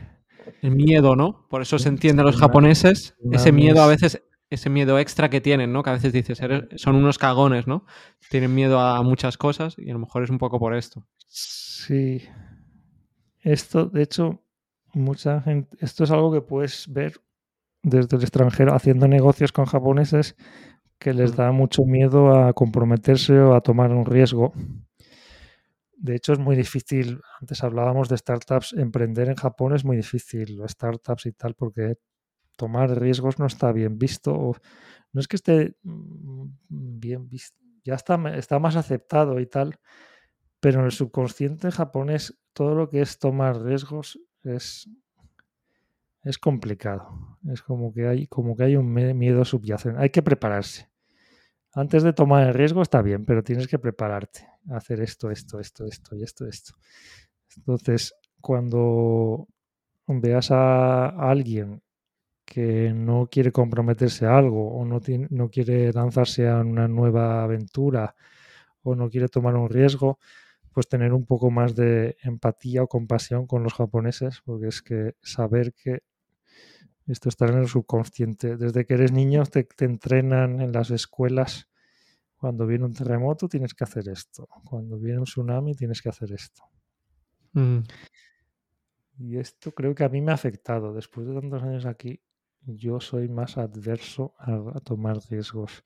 el 0.62 0.70
miedo, 0.72 1.16
¿no? 1.16 1.47
Por 1.48 1.62
eso 1.62 1.78
se 1.78 1.88
entiende 1.88 2.22
a 2.22 2.24
los 2.24 2.36
japoneses, 2.36 3.14
ese 3.30 3.52
miedo 3.52 3.82
a 3.82 3.86
veces, 3.86 4.22
ese 4.48 4.70
miedo 4.70 4.98
extra 4.98 5.30
que 5.30 5.40
tienen, 5.40 5.72
¿no? 5.72 5.82
Que 5.82 5.90
a 5.90 5.94
veces 5.94 6.12
dices, 6.12 6.40
son 6.76 6.97
unos 6.97 7.18
cagones, 7.18 7.66
¿no? 7.66 7.84
Tienen 8.30 8.55
miedo 8.55 8.80
a 8.80 9.02
muchas 9.02 9.36
cosas 9.36 9.76
y 9.78 9.90
a 9.90 9.92
lo 9.92 10.01
mejor 10.01 10.24
es 10.24 10.30
un 10.30 10.38
poco 10.38 10.59
por 10.59 10.74
esto. 10.74 11.06
Sí. 11.28 12.22
Esto, 13.42 13.86
de 13.86 14.02
hecho, 14.02 14.42
mucha 14.92 15.40
gente, 15.42 15.76
esto 15.80 16.05
es 16.05 16.10
algo 16.10 16.32
que 16.32 16.40
puedes 16.40 16.92
ver 16.92 17.20
desde 17.82 18.16
el 18.16 18.22
extranjero 18.22 18.74
haciendo 18.74 19.09
negocios 19.09 19.52
con 19.52 19.64
japoneses 19.64 20.36
que 21.01 21.14
les 21.14 21.35
da 21.35 21.51
mucho 21.51 21.85
miedo 21.85 22.31
a 22.36 22.52
comprometerse 22.52 23.32
o 23.40 23.55
a 23.55 23.62
tomar 23.62 23.90
un 23.90 24.05
riesgo. 24.05 24.52
De 25.97 26.14
hecho, 26.14 26.35
es 26.35 26.39
muy 26.39 26.56
difícil, 26.56 27.22
antes 27.40 27.64
hablábamos 27.64 28.09
de 28.10 28.18
startups, 28.18 28.74
emprender 28.74 29.28
en 29.28 29.36
Japón 29.36 29.74
es 29.74 29.85
muy 29.85 29.97
difícil, 29.97 30.60
startups 30.68 31.24
y 31.27 31.32
tal, 31.32 31.55
porque 31.55 31.94
tomar 32.56 33.01
riesgos 33.01 33.39
no 33.39 33.47
está 33.47 33.72
bien 33.72 33.98
visto. 33.98 34.52
No 35.12 35.20
es 35.20 35.27
que 35.27 35.36
esté 35.36 35.74
mm, 35.82 36.47
bien 36.68 37.28
visto, 37.28 37.59
ya 37.82 37.94
está, 37.94 38.16
está 38.36 38.59
más 38.59 38.77
aceptado 38.77 39.40
y 39.40 39.47
tal, 39.47 39.78
pero 40.60 40.81
en 40.81 40.85
el 40.85 40.93
subconsciente 40.93 41.70
japonés 41.70 42.39
todo 42.52 42.74
lo 42.74 42.90
que 42.90 43.01
es 43.01 43.18
tomar 43.18 43.62
riesgos 43.62 44.20
es, 44.43 44.90
es 46.24 46.36
complicado. 46.39 47.39
Es 47.51 47.62
como 47.62 47.94
que 47.94 48.06
hay, 48.06 48.27
como 48.27 48.55
que 48.55 48.64
hay 48.64 48.77
un 48.77 48.93
miedo 48.93 49.44
subyacente. 49.47 49.98
Hay 49.98 50.10
que 50.10 50.22
prepararse 50.22 50.89
antes 51.72 52.02
de 52.02 52.12
tomar 52.12 52.47
el 52.47 52.55
riesgo 52.55 52.82
está 52.82 53.02
bien, 53.02 53.24
pero 53.24 53.42
tienes 53.42 53.68
que 53.68 53.78
prepararte 53.78 54.47
a 54.70 54.76
hacer 54.76 55.01
esto, 55.01 55.30
esto, 55.30 55.60
esto, 55.60 55.86
esto 55.86 56.16
y 56.16 56.22
esto, 56.22 56.47
esto. 56.47 56.74
Entonces, 57.56 58.14
cuando 58.40 59.48
veas 60.06 60.51
a 60.51 61.09
alguien 61.09 61.82
que 62.44 62.92
no 62.92 63.28
quiere 63.30 63.52
comprometerse 63.52 64.26
a 64.26 64.36
algo 64.36 64.74
o 64.74 64.84
no, 64.84 65.01
tiene, 65.01 65.28
no 65.30 65.51
quiere 65.51 65.92
lanzarse 65.92 66.48
a 66.48 66.59
una 66.59 66.88
nueva 66.88 67.44
aventura 67.44 68.16
o 68.82 68.94
no 68.97 69.09
quiere 69.09 69.28
tomar 69.28 69.55
un 69.56 69.68
riesgo, 69.68 70.18
pues 70.72 70.88
tener 70.88 71.12
un 71.12 71.26
poco 71.26 71.51
más 71.51 71.76
de 71.76 72.16
empatía 72.22 72.82
o 72.82 72.88
compasión 72.88 73.47
con 73.47 73.62
los 73.62 73.74
japoneses, 73.74 74.40
porque 74.44 74.68
es 74.68 74.82
que 74.82 75.14
saber 75.22 75.72
que 75.74 76.01
esto 77.12 77.28
está 77.28 77.46
en 77.46 77.58
el 77.58 77.68
subconsciente. 77.68 78.56
Desde 78.56 78.84
que 78.84 78.94
eres 78.94 79.12
niño 79.12 79.44
te, 79.44 79.66
entrenan 79.78 80.60
en 80.60 80.72
las 80.72 80.90
escuelas. 80.90 81.68
Cuando 82.36 82.66
viene 82.66 82.84
un 82.84 82.94
terremoto 82.94 83.48
tienes 83.48 83.74
que 83.74 83.84
hacer 83.84 84.08
esto. 84.08 84.48
Cuando 84.64 84.98
viene 84.98 85.18
un 85.18 85.24
tsunami 85.24 85.74
tienes 85.74 86.00
que 86.00 86.08
hacer 86.08 86.32
esto. 86.32 86.62
Mm. 87.52 87.80
Y 89.18 89.36
esto 89.36 89.72
creo 89.72 89.94
que 89.94 90.04
a 90.04 90.08
mí 90.08 90.20
me 90.20 90.32
ha 90.32 90.34
afectado. 90.34 90.94
Después 90.94 91.26
de 91.26 91.34
tantos 91.34 91.62
años 91.62 91.84
aquí, 91.84 92.22
yo 92.62 93.00
soy 93.00 93.28
más 93.28 93.58
adverso 93.58 94.34
a 94.38 94.80
tomar 94.80 95.18
riesgos. 95.28 95.82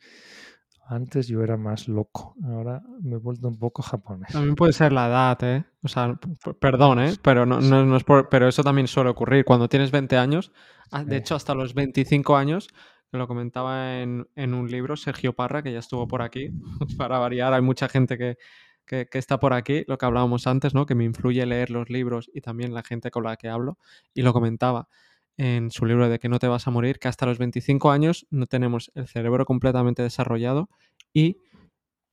Antes 0.87 1.29
yo 1.29 1.43
era 1.43 1.57
más 1.57 1.89
loco, 1.89 2.35
ahora 2.45 2.83
me 3.01 3.15
he 3.15 3.19
vuelto 3.19 3.49
un 3.49 3.59
poco 3.59 3.83
japonés. 3.83 4.33
También 4.33 4.55
puede 4.55 4.75
ser 4.75 4.93
la 4.93 5.07
edad, 5.07 5.39
¿eh? 5.43 5.65
O 5.83 5.89
sea, 5.89 6.19
perdón, 6.61 7.01
¿eh? 7.01 7.15
Pero, 7.23 7.47
no, 7.47 7.61
no, 7.61 7.97
es 7.97 8.05
por, 8.05 8.29
pero 8.29 8.49
eso 8.49 8.63
también 8.63 8.87
suele 8.87 9.09
ocurrir. 9.09 9.47
Cuando 9.47 9.69
tienes 9.69 9.91
20 9.91 10.19
años, 10.19 10.53
ah, 10.91 11.03
de 11.03 11.17
hecho 11.17 11.35
hasta 11.35 11.55
los 11.55 11.73
25 11.73 12.37
años, 12.37 12.69
lo 13.13 13.27
comentaba 13.27 14.01
en, 14.01 14.27
un 14.37 14.71
libro, 14.71 14.97
Sergio 14.97 15.33
Parra, 15.33 15.63
que 15.63 15.73
ya 15.73 15.79
estuvo 15.79 16.07
por 16.07 16.21
aquí, 16.21 16.51
para 16.99 17.19
variar, 17.19 17.55
hay 17.55 17.63
mucha 17.63 17.89
gente 17.89 18.19
que, 18.19 18.37
que, 18.85 19.07
que, 19.07 19.19
está 19.19 19.41
por 19.41 19.55
aquí, 19.55 19.85
lo 19.87 19.97
que 19.97 20.05
hablábamos 20.05 20.47
antes, 20.47 20.75
¿no? 20.75 20.85
Que 20.85 20.95
me 20.95 21.05
influye 21.05 21.47
leer 21.47 21.71
los 21.71 21.89
libros 21.89 22.31
y 22.35 22.43
también 22.43 22.75
la 22.75 22.83
gente 22.83 23.11
con 23.11 23.25
la 23.25 23.37
que 23.37 23.49
hablo, 23.49 23.79
y 24.13 24.21
lo 24.21 24.35
comentaba 24.35 24.89
en 25.37 25.71
su 25.71 25.85
libro 25.87 26.09
de 26.09 26.19
que 26.19 26.29
no 26.29 26.39
te 26.39 26.49
vas 26.49 26.67
a 26.67 26.71
morir, 26.71 26.99
que 26.99 27.09
hasta 27.09 27.27
los 27.27 27.39
25 27.39 27.91
años 27.91 28.27
no 28.31 28.47
tenemos 28.47 28.91
el 28.95 29.09
cerebro 29.09 29.45
completamente 29.45 30.03
desarrollado 30.03 30.69
y 31.13 31.39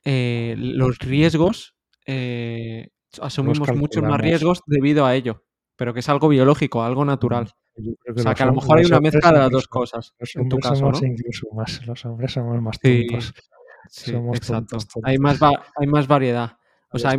eh, 0.04 0.54
los 0.58 0.98
riesgos, 0.98 1.74
eh, 2.06 2.88
asumimos 3.20 3.72
muchos 3.76 4.02
más 4.02 4.20
riesgos 4.20 4.60
debido 4.66 5.06
a 5.06 5.14
ello, 5.14 5.44
pero 5.76 5.94
que 5.94 6.00
es 6.00 6.08
algo 6.08 6.28
biológico, 6.28 6.82
algo 6.82 7.04
natural. 7.04 7.50
o 7.76 8.18
sea, 8.18 8.34
que 8.34 8.42
a 8.42 8.46
lo 8.46 8.54
mejor 8.54 8.78
hay 8.78 8.86
una 8.86 9.00
mezcla 9.00 9.32
de 9.32 9.38
las 9.38 9.50
dos 9.50 9.68
cosas. 9.68 10.14
en 10.34 10.48
tu 10.48 10.58
caso, 10.58 10.90
¿no? 10.90 10.98
incluso 11.06 11.46
más, 11.54 11.86
los 11.86 12.04
hombres 12.04 12.32
somos 12.32 12.60
más 12.60 12.78
tontos. 12.80 13.34
Sí, 13.88 14.14
exacto. 14.14 14.78
Hay, 15.04 15.18
más 15.18 15.38
hay 15.42 15.86
más 15.86 16.06
variedad. 16.06 16.56
O 16.90 16.98
sea, 16.98 17.16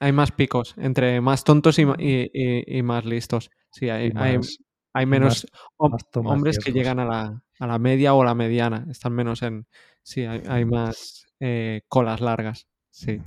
hay, 0.00 0.12
más 0.12 0.32
picos 0.32 0.74
entre 0.76 1.20
más 1.20 1.44
tontos 1.44 1.78
y, 1.78 1.86
y, 1.98 2.82
más 2.82 3.04
listos. 3.04 3.50
Sí, 3.70 3.88
hay, 3.88 4.12
hay, 4.16 4.38
hay 4.94 5.06
menos 5.06 5.46
hombres 5.76 6.58
que 6.58 6.72
llegan 6.72 7.00
a 7.00 7.04
la, 7.04 7.42
a 7.58 7.66
la, 7.66 7.78
media 7.78 8.14
o 8.14 8.22
a 8.22 8.24
la 8.24 8.34
mediana. 8.34 8.86
Están 8.88 9.12
menos 9.12 9.42
en. 9.42 9.66
Sí, 10.02 10.24
hay, 10.24 10.64
más 10.64 11.26
eh, 11.40 11.82
colas 11.88 12.20
largas. 12.20 12.68
Sí. 12.90 13.20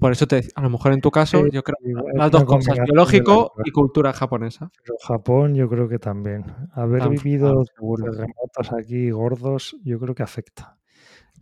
Por 0.00 0.12
eso 0.12 0.26
te 0.26 0.48
a 0.54 0.62
lo 0.62 0.70
mejor 0.70 0.92
en 0.92 1.00
tu 1.00 1.10
caso, 1.10 1.46
yo 1.48 1.62
creo 1.62 1.76
que 1.82 2.16
las 2.16 2.30
dos 2.30 2.44
cosas, 2.44 2.78
biológico 2.80 3.52
y 3.64 3.70
cultura 3.70 4.12
japonesa. 4.12 4.70
Pero 4.82 4.96
Japón, 5.06 5.54
yo 5.54 5.68
creo 5.68 5.88
que 5.88 5.98
también. 5.98 6.44
Haber 6.72 7.08
vivido 7.10 7.62
terremotos 7.64 8.72
aquí 8.72 9.10
gordos, 9.10 9.76
yo 9.84 9.98
creo 9.98 10.14
que 10.14 10.22
afecta. 10.22 10.78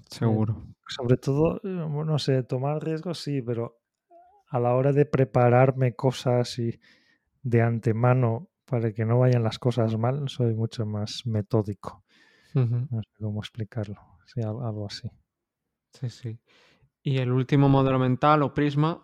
Seguro. 0.08 0.62
sobre 0.86 1.16
todo, 1.16 1.56
eh, 1.64 1.88
no 1.88 2.18
sé, 2.18 2.42
tomar 2.42 2.82
riesgos 2.84 3.18
sí, 3.18 3.40
pero 3.40 3.80
a 4.48 4.60
la 4.60 4.74
hora 4.74 4.92
de 4.92 5.06
prepararme 5.06 5.94
cosas 5.94 6.58
y 6.58 6.78
de 7.42 7.62
antemano 7.62 8.48
para 8.64 8.92
que 8.92 9.04
no 9.04 9.18
vayan 9.18 9.42
las 9.42 9.58
cosas 9.58 9.96
mal, 9.96 10.28
soy 10.28 10.54
mucho 10.54 10.86
más 10.86 11.26
metódico. 11.26 12.04
No 12.54 13.02
sé 13.02 13.10
cómo 13.20 13.40
explicarlo. 13.40 14.00
Sí, 14.26 14.40
algo 14.40 14.86
así. 14.86 15.10
Sí, 15.92 16.08
sí. 16.08 16.38
Y 17.02 17.18
el 17.18 17.32
último 17.32 17.68
modelo 17.68 17.98
mental 17.98 18.42
o 18.42 18.54
prisma 18.54 19.02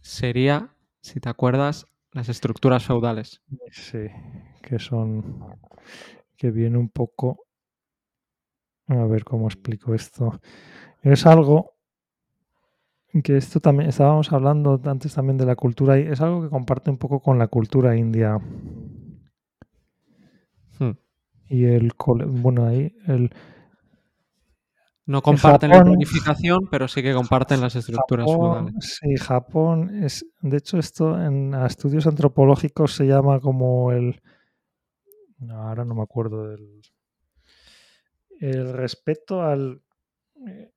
sería, 0.00 0.74
si 1.00 1.20
te 1.20 1.28
acuerdas, 1.28 1.86
las 2.12 2.28
estructuras 2.28 2.84
feudales. 2.84 3.42
Sí, 3.70 4.06
que 4.62 4.78
son. 4.78 5.58
que 6.36 6.50
viene 6.50 6.78
un 6.78 6.88
poco. 6.88 7.44
A 8.88 9.04
ver 9.04 9.24
cómo 9.24 9.46
explico 9.48 9.94
esto. 9.94 10.40
Es 11.02 11.26
algo 11.26 11.74
que 13.22 13.36
esto 13.36 13.60
también 13.60 13.88
estábamos 13.88 14.32
hablando 14.32 14.80
antes 14.84 15.14
también 15.14 15.38
de 15.38 15.46
la 15.46 15.56
cultura 15.56 15.98
y 15.98 16.02
es 16.02 16.20
algo 16.20 16.42
que 16.42 16.50
comparte 16.50 16.90
un 16.90 16.98
poco 16.98 17.20
con 17.20 17.38
la 17.38 17.48
cultura 17.48 17.96
india 17.96 18.38
Hmm. 20.78 20.92
Y 21.48 21.64
el 21.64 21.92
bueno, 22.26 22.66
ahí 22.66 22.94
el 23.06 23.30
no 25.08 25.22
comparten 25.22 25.70
la 25.70 25.82
planificación, 25.82 26.68
pero 26.70 26.86
sí 26.86 27.02
que 27.02 27.14
comparten 27.14 27.62
las 27.62 27.74
estructuras 27.74 28.26
Japón, 28.26 28.74
Sí, 28.82 29.16
Japón 29.16 30.04
es, 30.04 30.26
de 30.42 30.58
hecho, 30.58 30.78
esto 30.78 31.18
en 31.18 31.54
estudios 31.54 32.06
antropológicos 32.06 32.94
se 32.94 33.06
llama 33.06 33.40
como 33.40 33.90
el, 33.90 34.20
ahora 35.48 35.86
no 35.86 35.94
me 35.94 36.02
acuerdo 36.02 36.50
del, 36.50 36.82
el 38.38 38.70
respeto 38.74 39.40
al, 39.40 39.80
eh, 40.46 40.72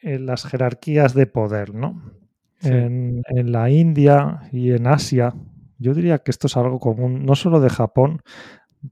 en 0.00 0.24
las 0.24 0.46
jerarquías 0.46 1.12
de 1.12 1.26
poder, 1.26 1.74
¿no? 1.74 2.14
En, 2.62 3.22
en 3.26 3.52
la 3.52 3.68
India 3.68 4.40
y 4.52 4.72
en 4.72 4.86
Asia, 4.86 5.34
yo 5.76 5.92
diría 5.92 6.20
que 6.20 6.30
esto 6.30 6.46
es 6.46 6.56
algo 6.56 6.78
común, 6.78 7.26
no 7.26 7.34
solo 7.34 7.60
de 7.60 7.68
Japón, 7.68 8.22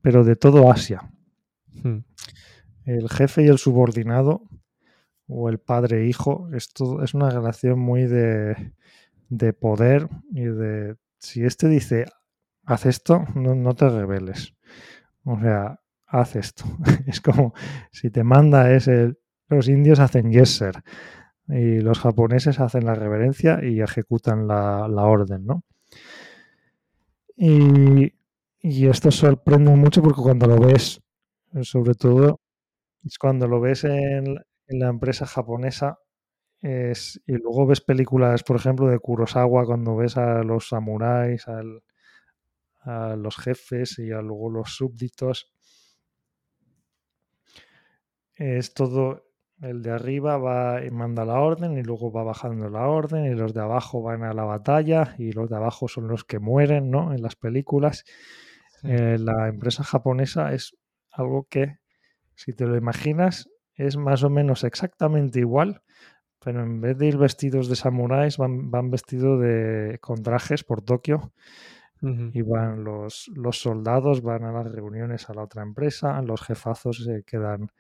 pero 0.03 0.25
de 0.25 0.37
todo 0.37 0.71
Asia. 0.71 1.11
Hmm. 1.83 1.99
El 2.85 3.09
jefe 3.09 3.45
y 3.45 3.49
el 3.49 3.59
subordinado, 3.59 4.43
o 5.27 5.49
el 5.51 5.59
padre-hijo, 5.59 6.49
esto 6.55 7.03
es 7.03 7.15
una 7.15 7.29
relación 7.29 7.79
muy 7.79 8.07
de, 8.07 8.73
de, 9.29 9.53
poder 9.53 10.09
y 10.31 10.45
de... 10.45 10.97
Si 11.19 11.45
este 11.45 11.69
dice, 11.69 12.07
haz 12.65 12.87
esto, 12.87 13.25
no, 13.35 13.75
te 13.75 13.89
rebeles. 13.91 14.55
O 15.25 15.39
sea, 15.39 15.81
haz 16.07 16.37
esto. 16.37 16.65
es 17.07 17.21
como, 17.21 17.53
si 17.93 18.11
te 18.11 18.25
manda 18.25 18.73
es 18.73 18.89
el... 18.89 19.19
Los 19.51 19.69
indios 19.69 19.99
hacen 19.99 20.31
yeser 20.31 20.83
y 21.49 21.81
los 21.81 21.99
japoneses 22.01 22.61
hacen 22.61 22.85
la 22.85 22.95
reverencia 22.95 23.65
y 23.65 23.81
ejecutan 23.81 24.47
la, 24.47 24.89
la 24.89 25.05
orden, 25.05 25.47
¿no? 25.47 25.65
Y 27.35 28.13
y 28.61 28.89
esto 28.89 29.11
sorprende 29.11 29.71
mucho 29.73 30.03
porque 30.03 30.23
cuando 30.23 30.47
lo 30.47 30.59
ves, 30.59 31.01
sobre 31.63 31.95
todo, 31.95 32.41
es 33.05 33.19
cuando 33.19 33.47
lo 33.49 33.61
ves 33.61 33.85
en, 33.85 34.37
la 34.69 34.89
empresa 34.89 35.27
japonesa 35.27 35.99
es, 36.61 37.21
y 37.27 37.33
luego 37.35 37.67
ves 37.67 37.81
películas, 37.81 38.43
por 38.43 38.57
ejemplo, 38.57 38.89
de 38.89 38.99
Kurosawa, 38.99 39.65
cuando 39.65 39.97
ves 39.97 40.17
a 40.17 40.43
los 40.43 40.69
samuráis, 40.69 41.47
a 41.49 43.17
los 43.17 43.37
jefes 43.37 43.99
y 43.99 44.13
a 44.13 44.21
luego 44.21 44.51
los 44.51 44.75
súbditos. 44.75 45.53
Es 48.35 48.75
todo, 48.75 49.29
el 49.61 49.83
de 49.83 49.91
arriba 49.91 50.39
va 50.39 50.85
y 50.85 50.91
manda 50.91 51.25
la 51.25 51.41
orden 51.41 51.77
y 51.79 51.83
luego 51.83 52.13
va 52.13 52.23
bajando 52.23 52.69
la 52.69 52.87
orden 52.87 53.25
y 53.27 53.35
los 53.35 53.55
de 53.55 53.61
abajo 53.61 54.03
van 54.03 54.23
a 54.23 54.33
la 54.33 54.45
batalla 54.45 55.15
y 55.19 55.33
los 55.33 55.51
de 55.51 55.57
abajo 55.57 55.89
son 55.89 56.09
los 56.09 56.25
que 56.25 56.39
mueren, 56.39 56.91
¿no? 56.91 57.13
En 57.13 57.23
las 57.23 57.37
películas. 57.37 58.05
Eh, 58.85 59.19
la 59.19 59.49
empresa 59.49 59.85
japonesa 59.85 60.53
es 60.53 60.77
algo 61.11 61.47
que, 61.49 61.79
si 62.35 62.53
te 62.53 62.67
lo 62.67 62.77
imaginas, 62.77 63.49
es 63.75 63.97
más 63.97 64.23
o 64.25 64.31
menos 64.31 64.65
exactamente 64.65 65.41
igual, 65.41 65.83
pero 66.41 66.63
en 66.63 66.81
vez 66.81 66.99
de 66.99 67.07
ir 67.07 67.19
vestidos 67.19 67.69
de 67.69 67.77
samuráis, 67.77 68.39
van, 68.39 68.71
van 68.71 68.91
vestidos 68.91 69.41
de, 69.41 69.99
con 70.01 70.23
trajes 70.23 70.65
por 70.65 70.83
Tokio. 70.83 71.33
Y 72.01 72.43
van 72.43 72.85
los, 72.85 73.29
los 73.35 73.61
soldados, 73.61 74.23
van 74.23 74.45
a 74.45 74.53
las 74.53 74.71
reuniones 74.71 75.29
a 75.29 75.35
la 75.35 75.43
otra 75.43 75.63
empresa, 75.65 76.23
los 76.23 76.41
jefazos 76.43 77.03
se 77.05 77.25
quedan, 77.25 77.73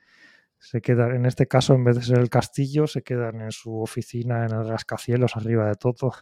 se 0.59 0.81
quedan, 0.81 1.15
en 1.15 1.27
este 1.27 1.47
caso, 1.47 1.75
en 1.75 1.85
vez 1.85 1.97
de 1.97 2.03
ser 2.03 2.19
el 2.19 2.29
castillo, 2.31 2.89
se 2.89 3.03
quedan 3.03 3.41
en 3.43 3.53
su 3.53 3.81
oficina 3.81 4.45
en 4.45 4.53
el 4.53 4.69
rascacielos 4.69 5.37
arriba 5.37 5.69
de 5.69 5.77
todo, 5.77 6.13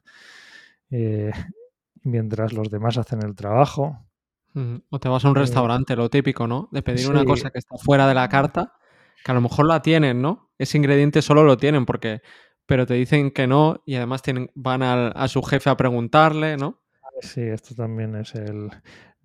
eh, 0.91 1.33
mientras 2.03 2.53
los 2.53 2.71
demás 2.71 2.99
hacen 2.99 3.23
el 3.23 3.35
trabajo. 3.35 4.06
O 4.89 4.99
te 4.99 5.09
vas 5.09 5.25
a 5.25 5.31
un 5.31 5.37
eh, 5.37 5.41
restaurante, 5.41 5.97
lo 5.97 6.09
típico, 6.09 6.47
¿no? 6.47 6.69
De 6.73 6.83
pedir 6.83 7.11
una 7.11 7.25
cosa 7.25 7.51
que 7.51 7.59
está 7.59 7.77
fuera 7.77 8.09
de 8.09 8.15
la 8.15 8.29
carta, 8.29 8.73
que 9.25 9.31
a 9.31 9.35
lo 9.35 9.41
mejor 9.41 9.67
la 9.67 9.83
tienen, 9.83 10.23
¿no? 10.23 10.51
Ese 10.59 10.79
ingrediente 10.79 11.21
solo 11.21 11.45
lo 11.45 11.57
tienen 11.57 11.85
porque, 11.85 12.23
pero 12.65 12.87
te 12.87 12.95
dicen 12.95 13.31
que 13.31 13.47
no 13.47 13.83
y 13.85 13.97
además 13.97 14.23
tienen, 14.23 14.51
van 14.55 14.83
a 14.83 15.29
su 15.29 15.43
jefe 15.43 15.69
a 15.69 15.77
preguntarle, 15.77 16.57
¿no? 16.57 16.83
Sí, 17.21 17.43
esto 17.43 17.75
también 17.75 18.15
es 18.15 18.35
el, 18.35 18.71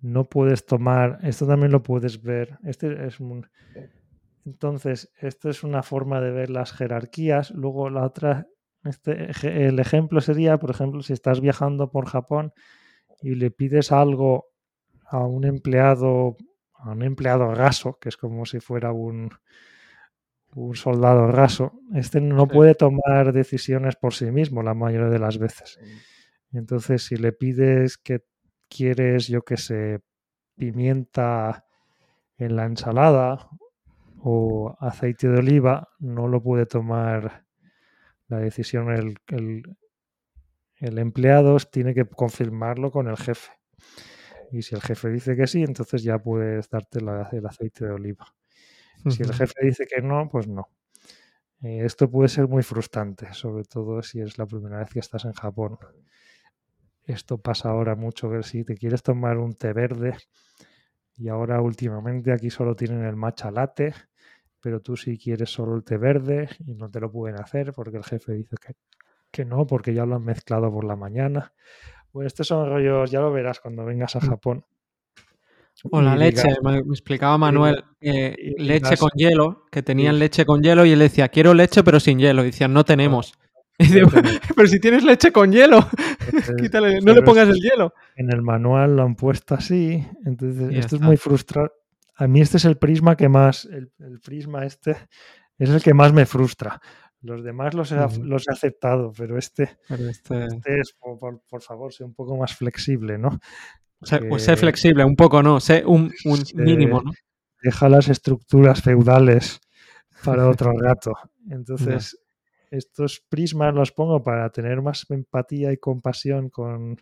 no 0.00 0.24
puedes 0.24 0.66
tomar, 0.66 1.18
esto 1.22 1.46
también 1.46 1.72
lo 1.72 1.82
puedes 1.82 2.22
ver, 2.22 2.58
este 2.64 3.06
es 3.06 3.20
un, 3.20 3.48
Entonces, 4.44 5.12
esto 5.20 5.48
es 5.48 5.62
una 5.62 5.82
forma 5.82 6.20
de 6.20 6.30
ver 6.30 6.50
las 6.50 6.72
jerarquías. 6.72 7.50
Luego, 7.52 7.90
la 7.90 8.04
otra, 8.04 8.48
este, 8.84 9.30
el 9.66 9.78
ejemplo 9.78 10.20
sería, 10.20 10.58
por 10.58 10.70
ejemplo, 10.70 11.02
si 11.02 11.12
estás 11.12 11.40
viajando 11.40 11.90
por 11.90 12.06
Japón 12.06 12.52
y 13.20 13.36
le 13.36 13.50
pides 13.50 13.92
algo 13.92 14.46
a 15.12 15.26
un 15.26 15.44
empleado, 15.44 16.38
a 16.72 16.92
un 16.92 17.02
empleado 17.02 17.54
raso, 17.54 17.98
que 18.00 18.08
es 18.08 18.16
como 18.16 18.46
si 18.46 18.60
fuera 18.60 18.92
un, 18.92 19.30
un 20.54 20.74
soldado 20.74 21.30
raso, 21.30 21.78
este 21.94 22.20
no 22.20 22.48
puede 22.48 22.74
tomar 22.74 23.32
decisiones 23.34 23.94
por 23.96 24.14
sí 24.14 24.30
mismo 24.30 24.62
la 24.62 24.74
mayoría 24.74 25.08
de 25.08 25.18
las 25.18 25.38
veces. 25.38 25.78
Entonces, 26.50 27.04
si 27.04 27.16
le 27.16 27.32
pides 27.32 27.98
que 27.98 28.24
quieres, 28.68 29.28
yo 29.28 29.42
que 29.42 29.58
sé, 29.58 30.00
pimienta 30.56 31.66
en 32.38 32.56
la 32.56 32.64
ensalada 32.64 33.50
o 34.18 34.74
aceite 34.80 35.28
de 35.28 35.38
oliva, 35.38 35.90
no 35.98 36.26
lo 36.26 36.42
puede 36.42 36.64
tomar 36.64 37.44
la 38.28 38.38
decisión 38.38 38.90
el, 38.90 39.18
el, 40.78 40.98
empleado, 40.98 41.58
tiene 41.58 41.92
que 41.92 42.06
confirmarlo 42.06 42.90
con 42.90 43.08
el 43.08 43.18
jefe. 43.18 43.52
Y 44.52 44.62
si 44.62 44.74
el 44.74 44.82
jefe 44.82 45.08
dice 45.08 45.34
que 45.34 45.46
sí, 45.46 45.62
entonces 45.62 46.02
ya 46.02 46.18
puedes 46.18 46.68
darte 46.68 46.98
el 46.98 47.46
aceite 47.46 47.86
de 47.86 47.92
oliva. 47.92 48.26
Si 49.08 49.22
el 49.22 49.32
jefe 49.32 49.64
dice 49.64 49.86
que 49.86 50.00
no, 50.02 50.28
pues 50.30 50.46
no. 50.46 50.68
Eh, 51.62 51.84
esto 51.84 52.10
puede 52.10 52.28
ser 52.28 52.48
muy 52.48 52.62
frustrante, 52.62 53.32
sobre 53.32 53.64
todo 53.64 54.02
si 54.02 54.20
es 54.20 54.36
la 54.38 54.46
primera 54.46 54.78
vez 54.78 54.90
que 54.90 55.00
estás 55.00 55.24
en 55.24 55.32
Japón. 55.32 55.78
Esto 57.04 57.38
pasa 57.38 57.70
ahora 57.70 57.96
mucho, 57.96 58.30
que 58.30 58.42
si 58.42 58.62
te 58.64 58.76
quieres 58.76 59.02
tomar 59.02 59.38
un 59.38 59.54
té 59.54 59.72
verde 59.72 60.16
y 61.16 61.28
ahora 61.28 61.60
últimamente 61.60 62.32
aquí 62.32 62.50
solo 62.50 62.76
tienen 62.76 63.04
el 63.04 63.16
matcha 63.16 63.50
latte, 63.50 63.94
pero 64.60 64.80
tú 64.80 64.96
si 64.96 65.18
quieres 65.18 65.50
solo 65.50 65.74
el 65.76 65.82
té 65.82 65.96
verde 65.96 66.48
y 66.60 66.74
no 66.74 66.90
te 66.90 67.00
lo 67.00 67.10
pueden 67.10 67.40
hacer 67.40 67.72
porque 67.72 67.96
el 67.96 68.04
jefe 68.04 68.34
dice 68.34 68.56
que, 68.64 68.74
que 69.30 69.44
no, 69.44 69.66
porque 69.66 69.94
ya 69.94 70.06
lo 70.06 70.16
han 70.16 70.24
mezclado 70.24 70.70
por 70.72 70.84
la 70.84 70.96
mañana. 70.96 71.52
Pues 72.12 72.28
estos 72.28 72.46
son 72.46 72.68
rollos, 72.68 73.10
ya 73.10 73.20
lo 73.20 73.32
verás 73.32 73.60
cuando 73.60 73.84
vengas 73.84 74.14
a 74.16 74.20
mm. 74.20 74.28
Japón. 74.28 74.64
O 75.90 76.00
la 76.00 76.14
leche, 76.14 76.48
me, 76.62 76.78
explicaba 76.78 77.38
Manuel, 77.38 77.82
leche 78.00 78.96
con 78.96 79.10
hielo, 79.16 79.64
que 79.70 79.82
tenían 79.82 80.18
leche 80.18 80.44
con 80.44 80.62
hielo 80.62 80.84
y 80.84 80.92
él 80.92 80.98
decía, 80.98 81.28
quiero 81.28 81.54
leche 81.54 81.82
pero 81.82 81.98
sin 81.98 82.18
hielo. 82.18 82.42
Y 82.42 82.46
decían, 82.46 82.72
no 82.72 82.84
tenemos. 82.84 83.34
pero 84.56 84.68
si 84.68 84.78
tienes 84.78 85.02
leche 85.02 85.32
con 85.32 85.50
hielo, 85.50 85.80
no 87.02 87.14
le 87.14 87.22
pongas 87.22 87.48
el 87.48 87.58
hielo. 87.60 87.94
En 88.16 88.32
el 88.32 88.42
manual 88.42 88.96
lo 88.96 89.02
han 89.02 89.16
puesto 89.16 89.54
así, 89.54 90.06
entonces 90.24 90.76
esto 90.76 90.96
es 90.96 91.02
muy 91.02 91.16
frustrante. 91.16 91.72
A 92.14 92.26
mí 92.28 92.40
este 92.40 92.58
es 92.58 92.64
el 92.66 92.76
prisma 92.76 93.16
que 93.16 93.28
más, 93.28 93.64
el, 93.64 93.90
prisma 94.22 94.64
este 94.64 94.96
es 95.58 95.70
el 95.70 95.82
que 95.82 95.94
más 95.94 96.12
me 96.12 96.26
frustra. 96.26 96.80
Los 97.22 97.44
demás 97.44 97.72
los 97.74 97.92
he, 97.92 97.96
los 98.20 98.48
he 98.48 98.52
aceptado, 98.52 99.12
pero 99.16 99.38
este, 99.38 99.78
este... 99.88 100.44
este... 100.44 100.80
es, 100.80 100.94
por, 100.98 101.62
favor, 101.62 101.92
sea 101.92 102.06
un 102.06 102.14
poco 102.14 102.36
más 102.36 102.54
flexible, 102.54 103.16
¿no? 103.16 103.38
Pues 104.28 104.42
sé 104.42 104.56
flexible, 104.56 105.04
un 105.04 105.14
poco 105.14 105.42
no, 105.42 105.60
sé 105.60 105.84
un, 105.86 106.12
mínimo, 106.54 107.02
¿no? 107.02 107.12
Deja 107.62 107.88
las 107.88 108.08
estructuras 108.08 108.82
feudales 108.82 109.60
para 110.24 110.48
otro 110.48 110.72
rato. 110.78 111.12
Entonces, 111.48 112.18
estos 112.72 113.22
prismas 113.28 113.72
los 113.74 113.92
pongo 113.92 114.22
para 114.22 114.50
tener 114.50 114.82
más 114.82 115.06
empatía 115.10 115.72
y 115.72 115.76
compasión 115.76 116.48
con... 116.48 116.96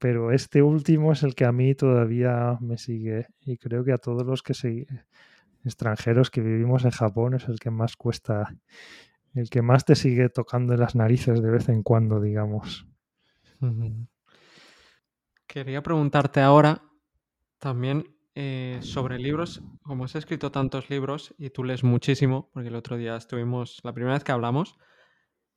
Pero 0.00 0.32
este 0.32 0.62
último 0.62 1.12
es 1.12 1.22
el 1.22 1.34
que 1.34 1.44
a 1.44 1.52
mí 1.52 1.74
todavía 1.74 2.56
me 2.60 2.78
sigue 2.78 3.26
y 3.40 3.58
creo 3.58 3.84
que 3.84 3.92
a 3.92 3.98
todos 3.98 4.24
los 4.24 4.42
que 4.42 4.54
se... 4.54 4.86
extranjeros 5.64 6.30
que 6.30 6.40
vivimos 6.40 6.84
en 6.84 6.90
Japón 6.90 7.34
es 7.34 7.48
el 7.48 7.60
que 7.60 7.70
más 7.70 7.96
cuesta, 7.96 8.54
el 9.34 9.50
que 9.50 9.62
más 9.62 9.84
te 9.84 9.94
sigue 9.94 10.28
tocando 10.28 10.74
en 10.74 10.80
las 10.80 10.94
narices 10.94 11.42
de 11.42 11.50
vez 11.50 11.68
en 11.68 11.82
cuando, 11.82 12.20
digamos. 12.20 12.86
Quería 15.46 15.82
preguntarte 15.82 16.40
ahora 16.40 16.82
también 17.58 18.04
eh, 18.34 18.78
sobre 18.82 19.18
libros. 19.18 19.62
Como 19.82 20.04
has 20.04 20.14
escrito 20.14 20.52
tantos 20.52 20.90
libros 20.90 21.34
y 21.38 21.50
tú 21.50 21.64
lees 21.64 21.82
muchísimo, 21.82 22.50
porque 22.52 22.68
el 22.68 22.76
otro 22.76 22.96
día 22.96 23.16
estuvimos, 23.16 23.80
la 23.82 23.92
primera 23.92 24.14
vez 24.14 24.24
que 24.24 24.32
hablamos, 24.32 24.78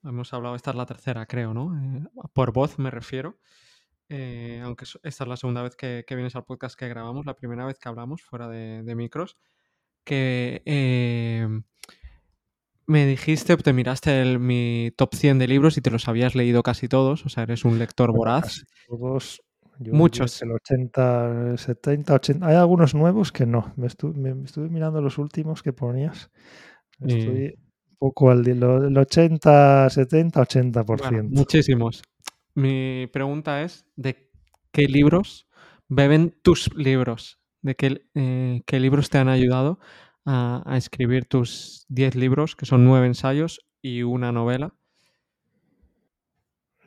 hemos 0.04 0.34
hablado, 0.34 0.56
esta 0.56 0.72
es 0.72 0.78
la 0.78 0.86
tercera, 0.86 1.26
creo, 1.28 1.54
¿no? 1.54 1.76
Eh, 1.78 2.08
por 2.34 2.54
voz 2.54 2.80
me 2.80 2.90
refiero. 2.90 3.38
Eh, 4.10 4.60
aunque 4.64 4.86
esta 5.04 5.24
es 5.24 5.28
la 5.28 5.38
segunda 5.38 5.62
vez 5.62 5.76
que, 5.76 6.04
vienes 6.10 6.36
al 6.36 6.44
podcast 6.44 6.78
que 6.78 6.90
grabamos, 6.90 7.26
la 7.26 7.36
primera 7.36 7.66
vez 7.66 7.80
que 7.80 7.88
hablamos 7.88 8.22
fuera 8.24 8.50
de, 8.50 8.96
micros, 8.96 9.38
que 10.04 10.64
me 12.92 13.06
dijiste, 13.06 13.56
te 13.58 13.74
miraste 13.74 14.38
mi 14.38 14.92
top 14.98 15.16
100 15.16 15.40
de 15.40 15.48
libros 15.48 15.78
y 15.78 15.82
te 15.82 15.90
los 15.90 16.08
habías 16.08 16.36
leído 16.36 16.62
casi 16.62 16.88
todos, 16.88 17.26
o 17.26 17.30
sea, 17.30 17.44
eres 17.44 17.64
un 17.66 17.80
lector 17.80 18.12
voraz. 18.12 18.66
Todos 18.88 19.42
Muchos. 19.90 20.42
El 20.42 20.52
80, 20.52 21.58
70, 21.58 22.14
80. 22.14 22.48
Hay 22.48 22.56
algunos 22.56 22.94
nuevos 22.94 23.32
que 23.32 23.46
no. 23.46 23.74
Me, 23.76 23.88
estuve 23.88 24.70
mirando 24.70 25.02
los 25.02 25.18
últimos 25.18 25.64
que 25.64 25.74
ponías. 25.74 26.30
Estoy 27.00 27.56
un 27.90 27.98
poco 27.98 28.30
al 28.30 28.44
del 28.44 28.64
80, 28.96 29.90
70, 29.90 30.40
80%. 30.40 31.30
muchísimos. 31.30 32.04
Mi 32.54 33.08
pregunta 33.08 33.64
es: 33.64 33.86
¿de 33.96 34.30
qué 34.72 34.84
libros 34.84 35.48
beben 35.88 36.36
tus 36.44 36.70
libros? 36.76 37.40
¿De 37.62 37.76
qué, 37.76 38.04
eh, 38.14 38.62
qué 38.68 38.80
libros 38.80 39.10
te 39.10 39.18
han 39.18 39.30
ayudado 39.30 39.80
a, 40.26 40.64
escribir 40.78 41.26
tus 41.26 41.86
10 41.90 42.16
libros, 42.16 42.56
que 42.56 42.66
son 42.66 42.86
9 42.86 43.08
ensayos 43.08 43.62
y 43.82 44.04
una 44.04 44.32
novela? 44.32 44.74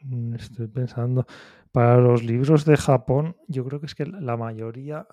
Mm, 0.03 0.35
estoy 0.35 0.69
pensando. 0.69 1.27
Para 1.73 1.99
los 1.99 2.23
libros 2.23 2.65
de 2.65 2.77
Japón, 2.77 3.37
yo 3.49 3.65
creo 3.65 3.81
que 3.81 3.87
es 3.87 3.95
que 3.95 4.07
la 4.07 4.37
mayoría 4.37 5.07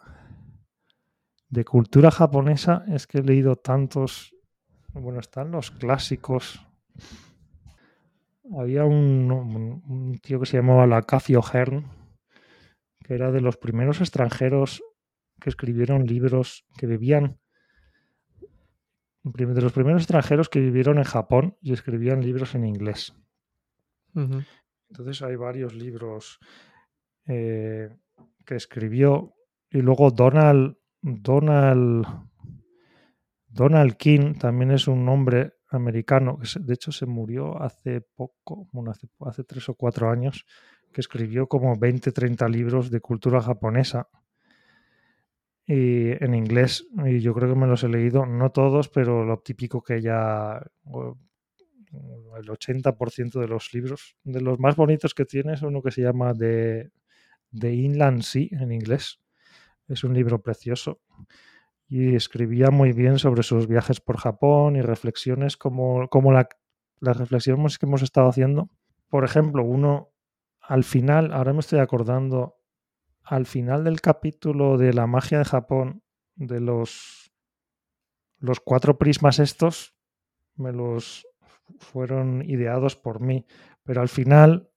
de 1.50 1.66
cultura 1.66 2.12
japonesa 2.12 2.86
es 2.88 3.08
que 3.08 3.20
he 3.20 3.24
leído 3.24 3.58
tantos. 3.58 4.36
Bueno, 4.94 5.20
están 5.20 5.52
los 5.52 5.72
clásicos. 5.72 6.66
Había 8.58 8.86
un, 8.86 10.20
tío 10.22 10.40
que 10.40 10.46
se 10.46 10.58
llamaba 10.58 10.88
Lacafio 10.88 11.42
Hern, 11.42 11.86
que 13.04 13.14
era 13.14 13.32
de 13.32 13.42
los 13.42 13.58
primeros 13.58 14.02
extranjeros 14.02 14.84
que 15.40 15.50
escribieron 15.50 16.06
libros 16.06 16.66
que 16.78 16.88
vivían. 16.88 17.41
De 19.24 19.62
los 19.62 19.74
primeros 19.74 20.02
extranjeros 20.02 20.50
que 20.50 20.60
vivieron 20.60 20.98
en 20.98 21.04
Japón 21.04 21.58
y 21.62 21.74
escribían 21.74 22.22
libros 22.22 22.56
en 22.56 22.66
inglés. 22.66 23.14
Entonces 24.90 25.22
hay 25.22 25.36
varios 25.36 25.74
libros 25.76 26.40
eh, 27.28 27.90
que 28.46 28.56
escribió 28.56 29.36
y 29.70 29.82
luego 29.82 30.12
Donald, 30.12 30.76
Donald, 31.02 32.06
Donald 33.48 33.96
King 33.96 34.34
también 34.34 34.72
es 34.72 34.88
un 34.88 35.06
nombre 35.06 35.54
americano, 35.70 36.38
que 36.38 36.60
de 36.60 36.74
hecho 36.74 36.92
se 36.92 37.06
murió 37.06 37.62
hace 37.62 38.02
poco, 38.02 38.68
hace, 38.90 39.08
hace 39.20 39.44
tres 39.44 39.70
o 39.70 39.76
cuatro 39.76 40.10
años, 40.10 40.46
que 40.92 41.00
escribió 41.00 41.48
como 41.48 41.78
20, 41.78 42.12
30 42.12 42.50
libros 42.50 42.92
de 42.92 43.00
cultura 43.00 43.40
japonesa 43.40 44.10
y 45.72 46.12
en 46.22 46.34
inglés 46.34 46.86
y 47.06 47.22
yo 47.22 47.34
creo 47.34 47.54
que 47.54 47.58
me 47.58 47.66
los 47.66 47.82
he 47.86 47.88
leído, 47.88 48.26
no 48.26 48.52
todos, 48.52 48.90
pero 48.90 49.24
lo 49.24 49.38
típico 49.40 49.82
que 49.82 50.02
ya 50.02 50.62
el 50.84 52.46
80% 52.46 53.40
de 53.40 53.48
los 53.48 53.74
libros, 53.74 54.18
de 54.26 54.42
los 54.42 54.60
más 54.60 54.76
bonitos 54.76 55.14
que 55.14 55.24
tiene 55.24 55.54
es 55.54 55.62
uno 55.62 55.82
que 55.82 55.92
se 55.92 56.02
llama 56.02 56.34
The, 56.34 56.92
Inland 57.54 58.22
Sea 58.22 58.50
en 58.52 58.74
inglés. 58.74 59.22
Es 59.88 60.04
un 60.04 60.14
libro 60.14 60.42
precioso 60.42 61.00
y 61.88 62.16
escribía 62.16 62.70
muy 62.70 62.92
bien 62.92 63.18
sobre 63.18 63.44
sus 63.44 63.68
viajes 63.68 64.02
por 64.02 64.18
Japón 64.18 64.76
y 64.76 64.82
reflexiones 64.82 65.56
como, 65.56 66.10
como 66.10 66.34
la, 66.34 66.50
las 67.00 67.16
reflexiones 67.16 67.80
que 67.80 67.86
hemos 67.86 68.02
estado 68.02 68.28
haciendo. 68.28 68.70
Por 69.08 69.24
ejemplo, 69.24 69.64
uno 69.64 70.10
al 70.60 70.84
final, 70.84 71.32
ahora 71.32 71.54
me 71.54 71.62
estoy 71.62 71.80
acordando, 71.80 72.58
al 73.24 73.46
final 73.46 73.84
del 73.84 74.02
capítulo 74.02 74.78
de 74.78 74.94
la 74.94 75.08
magia 75.08 75.40
de 75.40 75.46
Japón, 75.46 76.04
de 76.36 76.60
los, 76.60 77.32
los 78.40 78.60
cuatro 78.60 78.98
prismas 78.98 79.40
estos, 79.40 79.96
me 80.56 80.72
los, 80.72 81.28
fueron 81.80 82.44
ideados 82.44 82.96
por 82.96 83.20
mí, 83.22 83.46
pero 83.84 84.02
al 84.02 84.10
final 84.10 84.70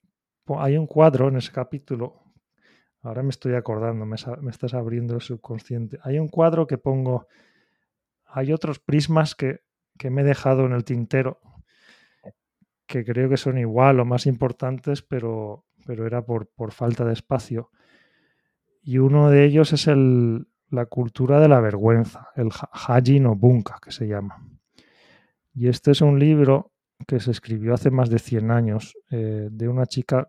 hay 0.57 0.77
un 0.77 0.87
cuadro 0.87 1.27
en 1.27 1.37
ese 1.37 1.51
capítulo, 1.51 2.23
ahora 3.01 3.23
me 3.23 3.29
estoy 3.29 3.55
acordando, 3.55 4.05
me, 4.05 4.15
estás 4.49 4.73
abriendo 4.73 5.15
el 5.15 5.21
subconsciente, 5.21 5.97
hay 6.03 6.19
un 6.19 6.27
cuadro 6.27 6.67
que 6.67 6.77
pongo, 6.77 7.27
hay 8.25 8.53
otros 8.53 8.79
prismas 8.79 9.35
que, 9.35 9.63
me 10.09 10.21
he 10.21 10.25
dejado 10.25 10.65
en 10.65 10.73
el 10.73 10.83
tintero, 10.83 11.39
que 12.85 13.03
creo 13.03 13.29
que 13.29 13.37
son 13.37 13.57
igual 13.57 13.99
o 13.99 14.05
más 14.05 14.25
importantes, 14.27 15.01
pero, 15.01 15.65
pero 15.85 16.05
era 16.05 16.23
por, 16.23 16.47
por 16.49 16.71
falta 16.71 17.05
de 17.05 17.13
espacio. 17.13 17.71
Y 18.87 18.99
uno 18.99 19.31
de 19.31 19.45
ellos 19.45 19.73
es 19.73 19.87
el, 19.87 20.47
la 20.69 20.85
cultura 20.85 21.39
de 21.39 21.47
la 21.47 21.59
vergüenza, 21.59 22.29
el 22.35 22.49
Haji 22.51 23.19
no 23.19 23.35
Bunka, 23.35 23.79
que 23.83 23.91
se 23.91 24.07
llama. 24.07 24.47
Y 25.55 25.69
este 25.69 25.89
es 25.89 26.01
un 26.01 26.19
libro 26.19 26.71
que 27.07 27.19
se 27.19 27.31
escribió 27.31 27.73
hace 27.73 27.89
más 27.89 28.11
de 28.11 28.19
100 28.19 28.51
años 28.51 28.93
eh, 29.09 29.49
de 29.51 29.67
una 29.67 29.87
chica 29.87 30.27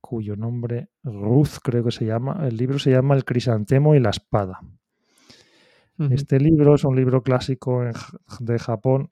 cuyo 0.00 0.34
nombre 0.34 0.88
Ruth 1.04 1.60
creo 1.62 1.84
que 1.84 1.92
se 1.92 2.06
llama. 2.06 2.44
El 2.44 2.56
libro 2.56 2.80
se 2.80 2.90
llama 2.90 3.14
El 3.14 3.24
crisantemo 3.24 3.94
y 3.94 4.00
la 4.00 4.10
espada. 4.10 4.60
Este 6.10 6.40
libro 6.40 6.74
es 6.74 6.84
un 6.84 6.96
libro 6.96 7.22
clásico 7.22 7.84
de 8.40 8.58
Japón 8.58 9.10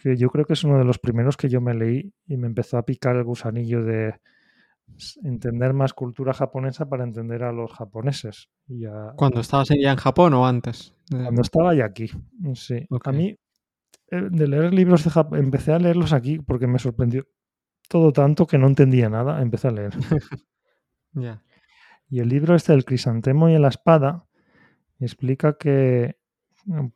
que 0.00 0.16
yo 0.16 0.30
creo 0.30 0.44
que 0.44 0.52
es 0.52 0.64
uno 0.64 0.78
de 0.78 0.84
los 0.84 1.00
primeros 1.00 1.36
que 1.36 1.48
yo 1.48 1.60
me 1.60 1.74
leí 1.74 2.14
y 2.26 2.36
me 2.36 2.46
empezó 2.46 2.78
a 2.78 2.84
picar 2.84 3.16
el 3.16 3.24
gusanillo 3.24 3.82
de 3.82 4.14
entender 5.22 5.72
más 5.74 5.92
cultura 5.92 6.32
japonesa 6.32 6.88
para 6.88 7.04
entender 7.04 7.42
a 7.42 7.52
los 7.52 7.72
japoneses. 7.72 8.48
Y 8.66 8.84
¿Cuando 9.16 9.40
estabas 9.40 9.68
ya 9.68 9.92
en 9.92 9.96
Japón 9.96 10.34
o 10.34 10.46
antes? 10.46 10.94
Cuando 11.10 11.42
estaba 11.42 11.74
ya 11.74 11.84
aquí, 11.84 12.10
sí. 12.54 12.86
A 13.04 13.12
mí, 13.12 13.36
eh, 14.10 14.28
de 14.30 14.48
leer 14.48 14.74
libros 14.74 15.04
de 15.04 15.10
Japón, 15.10 15.38
empecé 15.38 15.72
a 15.72 15.78
leerlos 15.78 16.12
aquí 16.12 16.38
porque 16.38 16.66
me 16.66 16.78
sorprendió 16.78 17.26
todo 17.88 18.12
tanto 18.12 18.46
que 18.46 18.58
no 18.58 18.66
entendía 18.66 19.08
nada, 19.08 19.40
empecé 19.42 19.68
a 19.68 19.72
leer. 19.72 19.92
Y 22.10 22.20
el 22.20 22.28
libro 22.28 22.54
este 22.54 22.72
del 22.72 22.84
crisantemo 22.84 23.48
y 23.48 23.58
la 23.58 23.68
espada 23.68 24.24
explica 24.98 25.58
que 25.58 26.16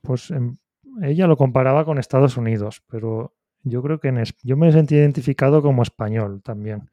pues 0.01 0.31
em, 0.31 0.59
ella 1.02 1.27
lo 1.27 1.36
comparaba 1.36 1.85
con 1.85 1.98
Estados 1.98 2.36
Unidos, 2.36 2.82
pero 2.89 3.35
yo 3.62 3.82
creo 3.82 4.01
que 4.01 4.09
en 4.09 4.23
yo 4.43 4.56
me 4.56 4.73
sentí 4.73 4.97
identificado 4.97 5.62
como 5.62 5.82
español 5.82 6.43
también. 6.43 6.90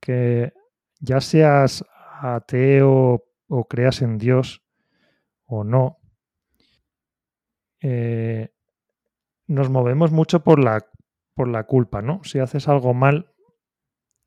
Que 0.00 0.52
ya 0.98 1.20
seas 1.20 1.84
ateo 2.20 3.24
o 3.48 3.64
creas 3.68 4.02
en 4.02 4.18
Dios 4.18 4.62
o 5.44 5.64
no, 5.64 5.98
eh, 7.80 8.50
nos 9.46 9.68
movemos 9.68 10.12
mucho 10.12 10.44
por 10.44 10.62
la, 10.62 10.86
por 11.34 11.48
la 11.48 11.64
culpa, 11.64 12.02
¿no? 12.02 12.22
Si 12.22 12.38
haces 12.38 12.68
algo 12.68 12.94
mal, 12.94 13.32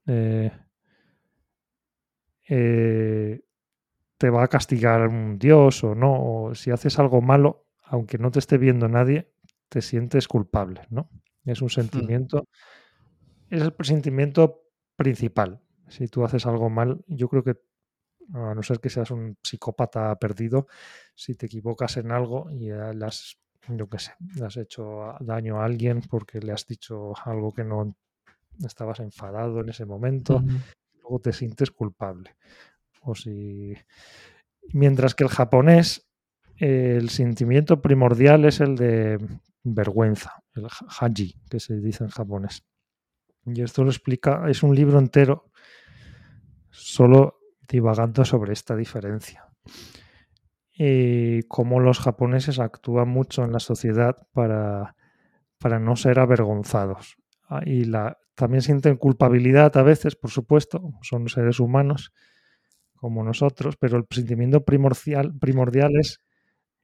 eh, 0.06 0.52
eh, 2.50 3.42
te 4.18 4.30
va 4.30 4.44
a 4.44 4.48
castigar 4.48 5.08
un 5.08 5.40
Dios 5.40 5.84
o 5.84 5.96
no, 5.96 6.14
o 6.14 6.56
si 6.56 6.72
haces 6.72 7.00
algo 7.00 7.22
malo, 7.22 7.68
aunque 7.84 8.18
no 8.18 8.32
te 8.32 8.40
esté 8.40 8.58
viendo 8.58 8.90
nadie, 8.90 9.32
te 9.70 9.82
sientes 9.82 10.28
culpable, 10.28 10.82
¿no? 10.90 11.10
Es 11.46 11.62
un 11.62 11.70
sentimiento, 11.70 12.48
es 13.50 13.62
el 13.62 13.74
sentimiento 13.82 14.64
principal. 14.96 15.63
Si 15.94 16.08
tú 16.08 16.26
haces 16.26 16.48
algo 16.48 16.72
mal, 16.72 17.06
yo 17.08 17.30
creo 17.30 17.44
que, 17.44 17.56
a 18.34 18.56
no 18.56 18.64
ser 18.64 18.80
que 18.80 18.90
seas 18.90 19.12
un 19.12 19.38
psicópata 19.44 20.16
perdido, 20.16 20.66
si 21.14 21.36
te 21.36 21.46
equivocas 21.46 21.98
en 21.98 22.12
algo 22.12 22.50
y 22.50 22.72
le 22.72 23.06
has, 23.06 23.38
yo 23.68 23.88
qué 23.88 24.00
sé, 24.00 24.14
le 24.36 24.44
has 24.44 24.58
hecho 24.58 25.14
daño 25.20 25.62
a 25.62 25.66
alguien 25.66 26.02
porque 26.02 26.40
le 26.40 26.52
has 26.52 26.66
dicho 26.66 27.14
algo 27.24 27.54
que 27.54 27.64
no 27.64 27.96
estabas 28.66 29.02
enfadado 29.02 29.62
en 29.62 29.70
ese 29.70 29.86
momento, 29.86 30.44
luego 31.00 31.20
te 31.20 31.32
sientes 31.32 31.70
culpable. 31.70 32.38
O 33.04 33.14
si. 33.14 33.76
Mientras 34.72 35.14
que 35.14 35.26
el 35.26 35.30
japonés 35.30 36.08
el 36.58 37.10
sentimiento 37.10 37.82
primordial 37.82 38.46
es 38.46 38.62
el 38.62 38.76
de 38.78 39.20
vergüenza, 39.64 40.44
el 40.56 40.66
haji, 40.66 41.36
que 41.50 41.60
se 41.60 41.80
dice 41.80 42.04
en 42.04 42.10
japonés. 42.10 42.64
Y 43.46 43.62
esto 43.62 43.84
lo 43.84 43.92
explica, 43.92 44.50
es 44.50 44.64
un 44.64 44.74
libro 44.74 44.98
entero 44.98 45.52
solo 46.74 47.40
divagando 47.68 48.26
sobre 48.26 48.54
esta 48.54 48.76
diferencia. 48.76 49.48
Y 50.76 51.44
cómo 51.44 51.80
los 51.80 52.00
japoneses 52.00 52.60
actúan 52.60 53.08
mucho 53.08 53.44
en 53.44 53.52
la 53.52 53.60
sociedad 53.60 54.28
para, 54.34 54.96
para 55.60 55.80
no 55.80 55.96
ser 55.96 56.20
avergonzados. 56.20 57.16
Ah, 57.48 57.62
y 57.64 57.86
la, 57.86 58.18
también 58.36 58.62
sienten 58.62 58.98
culpabilidad 58.98 59.78
a 59.78 59.84
veces, 59.84 60.16
por 60.16 60.32
supuesto, 60.32 60.94
son 61.02 61.30
seres 61.30 61.60
humanos 61.60 62.12
como 62.96 63.24
nosotros, 63.24 63.78
pero 63.78 63.98
el 63.98 64.06
sentimiento 64.10 64.66
primordial, 64.66 65.38
primordial 65.38 65.92
es 66.00 66.22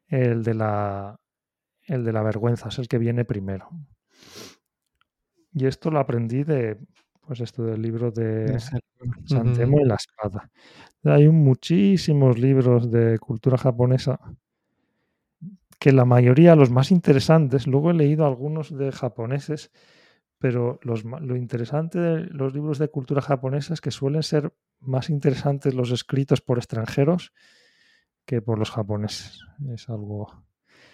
el 0.07 0.43
de 0.43 0.53
la, 0.53 1.19
el 1.83 2.03
de 2.03 2.13
la 2.13 2.21
vergüenza, 2.21 2.69
es 2.69 2.77
el 2.77 2.87
que 2.87 2.99
viene 2.99 3.25
primero. 3.25 3.69
Y 5.51 5.65
esto 5.65 5.89
lo 5.89 5.99
aprendí 5.99 6.43
de, 6.43 6.77
pues 7.29 7.41
esto 7.41 7.63
del 7.63 7.79
libro 7.79 8.09
de 8.09 8.59
Santemo 9.25 9.79
y 9.79 9.85
la 9.85 9.93
espada. 9.93 10.49
Hay 11.03 11.29
muchísimos 11.29 12.39
libros 12.39 12.89
de 12.89 13.19
cultura 13.19 13.55
japonesa 13.55 14.19
que 15.77 15.91
la 15.91 16.05
mayoría, 16.05 16.55
los 16.55 16.71
más 16.71 16.89
interesantes, 16.89 17.67
luego 17.67 17.91
he 17.91 17.93
leído 17.93 18.25
algunos 18.25 18.75
de 18.75 18.91
japoneses, 18.91 19.69
pero 20.39 20.79
los, 20.81 21.03
lo 21.03 21.35
interesante 21.35 21.99
de 21.99 22.25
los 22.31 22.55
libros 22.55 22.79
de 22.79 22.87
cultura 22.87 23.21
japonesa 23.21 23.75
es 23.75 23.81
que 23.81 23.91
suelen 23.91 24.23
ser 24.23 24.51
más 24.79 25.11
interesantes 25.11 25.75
los 25.75 25.91
escritos 25.91 26.41
por 26.41 26.57
extranjeros 26.57 27.31
que 28.25 28.41
por 28.41 28.57
los 28.57 28.71
japoneses. 28.71 29.45
Es 29.71 29.87
algo. 29.87 30.45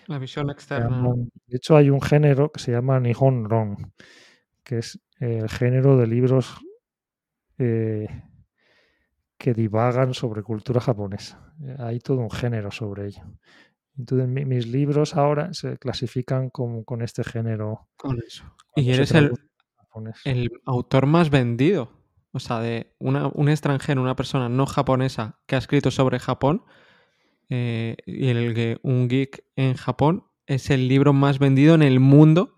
La 0.07 0.19
visión 0.19 0.49
externa. 0.49 1.13
de 1.45 1.55
hecho, 1.55 1.77
hay 1.77 1.89
un 1.89 2.01
género 2.01 2.51
que 2.51 2.59
se 2.59 2.73
llama 2.73 2.99
Nihon 2.99 3.49
Ron, 3.49 3.93
que 4.65 4.79
es 4.79 4.99
el 5.19 5.49
género 5.49 5.97
de 5.97 6.07
libros 6.07 6.55
eh, 7.57 8.07
que 9.37 9.53
divagan 9.53 10.13
sobre 10.13 10.43
cultura 10.43 10.81
japonesa. 10.81 11.53
Hay 11.79 11.99
todo 11.99 12.19
un 12.19 12.31
género 12.31 12.71
sobre 12.71 13.07
ello. 13.07 13.23
Entonces, 13.97 14.27
mis 14.27 14.67
libros 14.67 15.15
ahora 15.15 15.53
se 15.53 15.77
clasifican 15.77 16.49
como 16.49 16.83
con 16.83 17.01
este 17.01 17.23
género. 17.23 17.87
Con 17.95 18.19
eso. 18.25 18.43
Y 18.75 18.91
eres 18.91 19.11
el, 19.11 19.31
el 20.25 20.51
autor 20.65 21.05
más 21.05 21.29
vendido. 21.29 21.91
O 22.31 22.39
sea, 22.39 22.59
de 22.59 22.93
un 22.99 23.47
extranjero, 23.47 24.01
una 24.01 24.17
persona 24.17 24.49
no 24.49 24.65
japonesa 24.65 25.39
que 25.45 25.55
ha 25.55 25.59
escrito 25.59 25.91
sobre 25.91 26.19
Japón, 26.19 26.65
eh, 27.49 27.95
y 28.05 28.27
el 28.27 28.53
que 28.53 28.79
un 28.81 29.07
geek 29.07 29.45
en 29.55 29.75
Japón 29.75 30.25
es 30.47 30.69
el 30.69 30.87
libro 30.87 31.13
más 31.13 31.39
vendido 31.39 31.75
en 31.75 31.83
el 31.83 31.99
mundo 31.99 32.54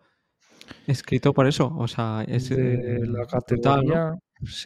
escrito 0.88 1.34
por 1.34 1.48
eso. 1.48 1.74
O 1.78 1.88
sea, 1.88 2.24
es 2.28 2.50
de 2.50 3.06
la 3.06 3.26
categoría 3.26 4.18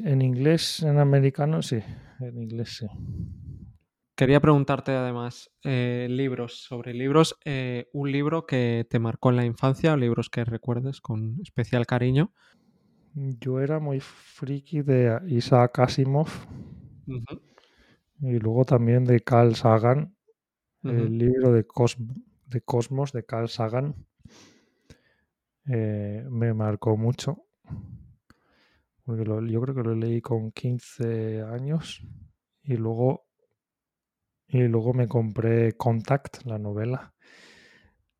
en 0.03 0.21
inglés, 0.21 0.81
en 0.83 0.99
americano, 0.99 1.61
sí, 1.61 1.79
en 2.19 2.37
inglés 2.37 2.77
sí. 2.77 2.87
Quería 4.15 4.39
preguntarte 4.39 4.91
además 4.91 5.49
eh, 5.63 6.07
libros 6.09 6.63
sobre 6.63 6.93
libros, 6.93 7.39
eh, 7.43 7.89
un 7.93 8.11
libro 8.11 8.45
que 8.45 8.85
te 8.89 8.99
marcó 8.99 9.31
en 9.31 9.37
la 9.37 9.45
infancia 9.45 9.93
o 9.93 9.97
libros 9.97 10.29
que 10.29 10.45
recuerdes 10.45 11.01
con 11.01 11.39
especial 11.41 11.87
cariño. 11.87 12.31
Yo 13.15 13.59
era 13.59 13.79
muy 13.79 13.99
friki 13.99 14.83
de 14.83 15.19
Isaac 15.27 15.79
Asimov. 15.79 16.29
Y 18.21 18.37
luego 18.37 18.63
también 18.63 19.05
de 19.05 19.21
Carl 19.21 19.55
Sagan, 19.55 20.15
el 20.83 21.17
libro 21.17 21.51
de, 21.51 21.65
de, 22.45 22.61
Cosmos 22.61 23.11
de 23.11 23.25
Carl 23.25 23.49
Sagan. 23.49 23.95
Eh, 25.67 26.25
me 26.29 26.53
marcó 26.53 26.97
mucho. 26.97 27.45
Porque 29.03 29.25
yo 29.25 29.61
creo 29.61 29.75
que 29.75 29.83
lo 29.83 29.95
leí 29.95 30.21
con 30.21 30.51
15 30.51 31.41
años. 31.41 32.05
Y 32.63 32.77
luego, 32.77 33.25
y 34.47 34.59
luego 34.63 34.93
me 34.93 35.07
compré 35.07 35.73
Contact, 35.73 36.45
la 36.45 36.57
novela. 36.57 37.13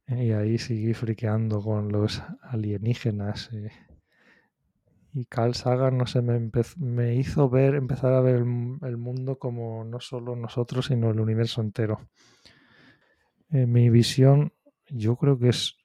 Y 0.08 0.32
ahí 0.32 0.58
seguí 0.58 0.94
friqueando 0.94 1.62
con 1.62 1.92
los 1.92 2.22
alienígenas. 2.42 3.50
Eh, 3.54 3.72
y 5.14 5.26
Carl 5.26 5.56
Sagan, 5.56 5.98
no 5.98 6.06
sé, 6.08 6.22
me, 6.22 6.40
me 6.78 7.16
hizo 7.16 7.50
ver, 7.50 7.76
empezar 7.76 8.14
a 8.14 8.22
ver 8.22 8.36
el, 8.38 8.98
mundo 8.98 9.38
como 9.38 9.84
no 9.84 10.00
solo 10.00 10.36
nosotros, 10.36 10.86
sino 10.86 11.12
el 11.12 11.20
universo 11.20 11.62
entero. 11.62 12.10
Eh, 13.50 13.66
mi 13.66 13.90
visión, 13.90 14.54
yo 14.90 15.18
creo 15.18 15.38
que 15.38 15.50
es 15.50 15.78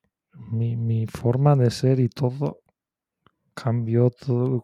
mi, 0.51 1.07
forma 1.07 1.57
de 1.57 1.71
ser 1.71 2.01
y 2.01 2.09
todo 2.09 2.61
cambió 3.55 4.11
todo. 4.11 4.63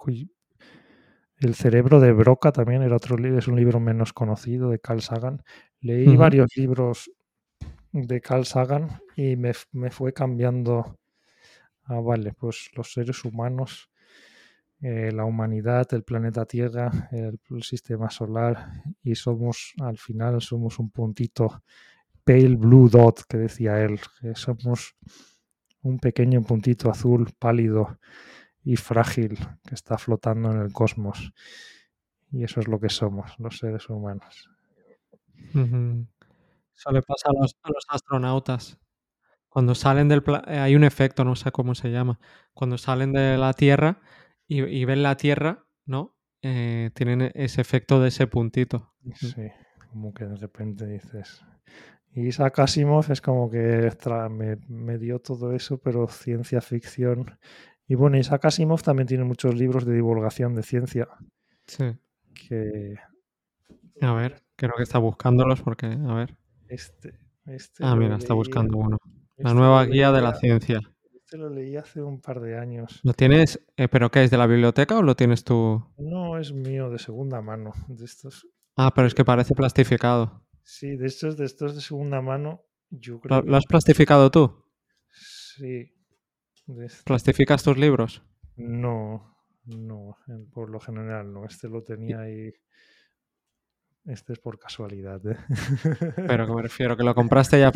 El 1.39 1.55
cerebro 1.55 1.99
de 2.01 2.13
Broca 2.13 2.53
también 2.53 2.83
era 2.83 2.97
otro 2.97 3.17
libro, 3.17 3.39
es 3.39 3.49
un 3.49 3.57
libro 3.57 3.81
menos 3.81 4.13
conocido 4.13 4.71
de 4.71 4.79
Carl 4.79 5.03
Sagan. 5.03 5.43
Leí 5.81 6.17
varios 6.17 6.57
libros 6.57 7.11
de 7.91 8.21
Carl 8.21 8.45
Sagan 8.45 9.01
y 9.17 9.37
me, 9.37 9.53
me 9.73 9.91
fue 9.91 10.13
cambiando. 10.13 10.99
Ah, 11.85 12.01
vale, 12.01 12.33
pues 12.33 12.71
los 12.77 12.93
seres 12.93 13.25
humanos 13.25 13.91
eh, 14.85 15.13
la 15.13 15.25
humanidad, 15.25 15.87
el 15.95 16.03
planeta 16.03 16.45
Tierra, 16.45 16.91
el, 17.13 17.39
sistema 17.63 18.11
solar 18.11 18.83
y 19.05 19.15
somos 19.15 19.75
al 19.81 19.97
final 19.97 20.43
somos 20.43 20.81
un 20.81 20.91
puntito 20.91 21.63
pale 22.25 22.57
blue 22.57 22.89
dot 22.89 23.23
que 23.29 23.37
decía 23.37 23.81
él, 23.81 24.01
que 24.21 24.35
somos 24.35 24.97
un 25.83 25.99
pequeño 25.99 26.43
puntito 26.43 26.91
azul 26.91 27.31
pálido 27.39 27.99
y 28.65 28.77
frágil 28.77 29.39
que 29.67 29.75
está 29.75 29.99
flotando 29.99 30.51
en 30.53 30.61
el 30.63 30.73
cosmos. 30.73 31.33
Y 32.31 32.45
eso 32.45 32.61
es 32.61 32.69
lo 32.69 32.81
que 32.81 32.89
somos, 32.89 33.39
los 33.39 33.59
seres 33.59 33.89
humanos. 33.89 34.49
Eso 35.55 36.91
le 36.91 37.03
pasa 37.03 37.29
a 37.29 37.41
los, 37.41 37.57
a 37.63 37.69
los 37.69 37.85
astronautas. 37.89 38.79
Cuando 39.49 39.75
salen 39.75 40.09
del 40.09 40.23
pla 40.23 40.43
eh, 40.47 40.59
hay 40.59 40.75
un 40.75 40.85
efecto, 40.85 41.25
no 41.25 41.37
sé 41.37 41.53
cómo 41.53 41.75
se 41.75 41.91
llama. 41.91 42.19
Cuando 42.55 42.79
salen 42.79 43.13
de 43.13 43.37
la 43.37 43.53
Tierra 43.53 44.01
y, 44.47 44.63
y 44.63 44.85
ven 44.87 45.03
la 45.03 45.17
Tierra, 45.17 45.67
¿no? 45.85 46.17
Eh, 46.41 46.91
tienen 46.95 47.31
ese 47.35 47.61
efecto 47.61 48.01
de 48.01 48.09
ese 48.09 48.27
puntito. 48.27 48.95
Sí, 49.15 49.49
como 49.91 50.15
que 50.15 50.25
de 50.25 50.37
repente 50.37 50.87
dices. 50.87 51.45
Y 52.15 52.27
Isaac 52.27 52.59
Asimov 52.59 53.11
es 53.11 53.21
como 53.21 53.51
que 53.51 53.91
me, 54.31 54.57
me, 54.69 54.99
dio 54.99 55.19
todo 55.19 55.53
eso, 55.53 55.79
pero 55.79 56.07
ciencia 56.09 56.61
ficción. 56.61 57.39
Y 57.89 57.95
bueno, 57.95 58.19
Isaac 58.19 58.45
Asimov 58.45 58.83
también 58.83 59.07
tiene 59.07 59.25
muchos 59.25 59.55
libros 59.55 59.87
de 59.87 59.95
divulgación 59.95 60.55
de 60.55 60.63
ciencia. 60.63 61.09
Sí. 61.67 61.97
Que. 62.49 62.97
A 64.03 64.13
ver, 64.13 64.43
creo 64.57 64.73
que 64.77 64.83
está 64.83 64.99
buscándolos 64.99 65.63
porque, 65.63 65.87
a 65.87 66.15
ver. 66.15 66.37
Este. 66.69 67.15
este 67.47 67.85
ah, 67.85 67.97
mira, 67.97 68.17
está 68.17 68.35
buscando 68.35 68.77
uno. 68.77 68.99
La 69.39 69.51
este 69.51 69.59
nueva 69.59 69.85
guía 69.87 70.13
de 70.13 70.21
la 70.21 70.35
ciencia. 70.35 70.81
Este 71.15 71.39
lo 71.39 71.49
leí 71.49 71.77
hace 71.77 72.03
un 72.03 72.21
par 72.21 72.41
de 72.41 72.59
años. 72.59 73.01
¿Lo 73.05 73.15
tienes, 73.15 73.59
eh, 73.79 73.89
pero 73.89 74.11
qué 74.11 74.25
es, 74.25 74.31
de 74.31 74.37
la 74.37 74.47
biblioteca 74.47 74.99
o 74.99 75.03
lo 75.03 75.17
tienes 75.17 75.45
tú? 75.45 75.83
No, 75.97 76.39
es 76.39 76.53
mío, 76.53 76.91
de 76.91 76.99
segunda 76.99 77.41
mano. 77.41 77.73
De 77.89 78.05
estos. 78.05 78.47
Ah, 78.77 78.93
pero 78.95 79.07
es 79.07 79.15
que 79.15 79.25
parece 79.25 79.55
plastificado. 79.55 80.43
Sí, 80.63 80.97
de 80.97 81.07
estos, 81.07 81.37
de 81.37 81.45
estos 81.45 81.75
de 81.75 81.81
segunda 81.81 82.21
mano, 82.21 82.63
yo 82.91 83.21
creo. 83.21 83.43
¿Lo, 83.43 83.57
has 83.57 83.67
plastificado 83.67 84.31
tú? 84.31 84.65
Sí. 85.11 85.93
Este. 86.81 87.03
¿Plastificas 87.05 87.63
tus 87.63 87.77
libros? 87.77 88.23
No, 88.57 89.37
no, 89.65 90.17
por 90.53 90.71
lo 90.71 90.81
general 90.81 91.33
no. 91.33 91.45
Este 91.45 91.69
lo 91.69 91.83
tenía 91.83 92.21
ahí. 92.21 92.53
Este 94.05 94.33
es 94.33 94.41
por 94.41 94.59
casualidad. 94.59 95.21
¿eh? 95.27 95.37
Pero 96.27 96.47
que 96.47 96.53
me 96.53 96.63
refiero, 96.63 96.97
que 96.97 97.05
lo 97.05 97.15
compraste 97.15 97.61
ya 97.61 97.71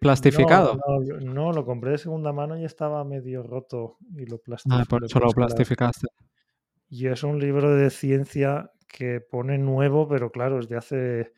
plastificado. 0.00 0.78
No, 1.20 1.52
lo 1.52 1.64
compré 1.66 1.92
de 1.92 1.98
segunda 1.98 2.32
mano 2.32 2.58
y 2.58 2.64
estaba 2.64 3.04
medio 3.04 3.42
roto 3.42 3.98
y 4.16 4.26
lo 4.26 4.38
plastificé. 4.38 4.82
Ah, 4.82 4.86
por 4.88 5.04
eso 5.04 5.18
lo 5.18 5.28
plastificaste. 5.30 6.06
Y 6.88 7.08
es 7.08 7.22
un 7.24 7.38
libro 7.38 7.74
de 7.74 7.90
ciencia 7.90 8.70
que 8.88 9.20
pone 9.20 9.58
nuevo, 9.58 10.08
pero 10.08 10.30
claro, 10.30 10.60
es 10.60 10.68
de 10.68 10.76
hace, 10.76 11.32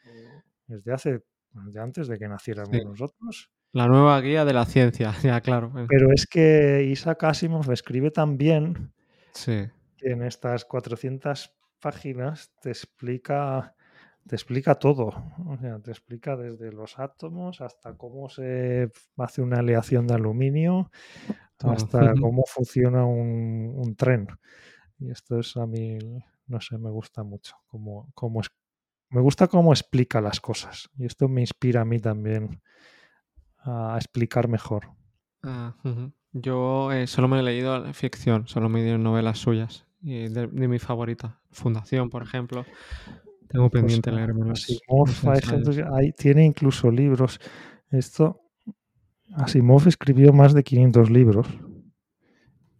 es 0.69 0.85
de 0.85 0.93
hace, 0.93 1.23
de 1.53 1.81
antes 1.81 2.09
de 2.09 2.19
que 2.19 2.29
naciéramos 2.29 2.77
nosotros. 2.85 3.51
La 3.73 3.87
nueva 3.87 4.21
guía 4.21 4.45
de 4.45 4.53
la 4.53 4.65
ciencia, 4.65 5.13
ya 5.23 5.41
claro. 5.41 5.73
Pero 5.89 6.13
es 6.13 6.27
que 6.27 6.85
Isaac 6.91 7.25
Asimov 7.25 7.71
escribe 7.71 8.11
también 8.11 8.93
sí. 9.33 9.69
que 9.97 10.11
en 10.11 10.23
estas 10.23 10.65
400 10.65 11.55
páginas 11.81 12.53
te 12.61 12.71
explica 12.71 13.75
te 14.29 14.37
explica 14.37 14.75
todo. 14.75 15.09
O 15.47 15.57
sea, 15.59 15.81
te 15.81 15.91
explica 15.91 16.37
desde 16.37 16.71
los 16.71 16.99
átomos 16.99 17.61
hasta 17.63 17.97
cómo 17.97 18.29
se 18.29 18.91
hace 19.17 19.41
una 19.43 19.59
aleación 19.61 20.07
de 20.07 20.15
aluminio, 20.15 20.91
hasta 21.59 22.13
cómo 22.21 22.45
funciona 22.47 23.05
un, 23.07 23.95
tren. 23.97 24.29
Y 24.99 25.11
esto 25.11 25.41
es 25.41 25.57
a 25.57 25.67
mí, 25.67 25.99
no 26.47 26.61
sé, 26.61 26.77
me 26.77 26.91
gusta 26.91 27.25
mucho. 27.25 27.57
Como 27.67 28.41
es, 28.41 28.51
me 29.11 29.21
gusta 29.21 29.49
cómo 29.49 29.73
explica 29.73 30.21
las 30.21 30.41
cosas. 30.41 30.91
Y 30.97 31.07
esto 31.07 31.29
me 31.29 31.41
inspira 31.41 31.83
a 31.83 31.85
mí 31.85 31.99
también 31.99 32.63
a 33.59 33.97
explicar 33.97 34.49
mejor. 34.49 34.91
Ah, 35.43 35.75
Yo 36.33 36.93
eh, 36.93 37.07
solo 37.07 37.29
me 37.29 37.41
he 37.41 37.43
leído 37.43 37.93
ficción, 37.93 38.47
solo 38.47 38.69
me 38.69 38.81
he 38.81 38.83
leído 38.85 38.99
novelas 38.99 39.39
suyas. 39.39 39.87
Y 40.01 40.29
de, 40.29 40.47
de 40.47 40.69
mi 40.69 40.79
favorita, 40.79 41.41
Fundación, 41.51 42.09
por 42.09 42.23
ejemplo. 42.23 42.65
Tengo 43.49 43.71
pues 43.71 43.83
pendiente 43.83 44.13
leerme 44.13 44.53
Asimov, 44.53 45.09
tiene 46.17 46.45
incluso 46.45 46.91
libros. 46.91 47.41
Esto, 47.91 48.43
Asimov 49.35 49.89
escribió 49.89 50.33
más 50.33 50.53
de 50.53 50.63
500 50.63 51.11
libros 51.11 51.49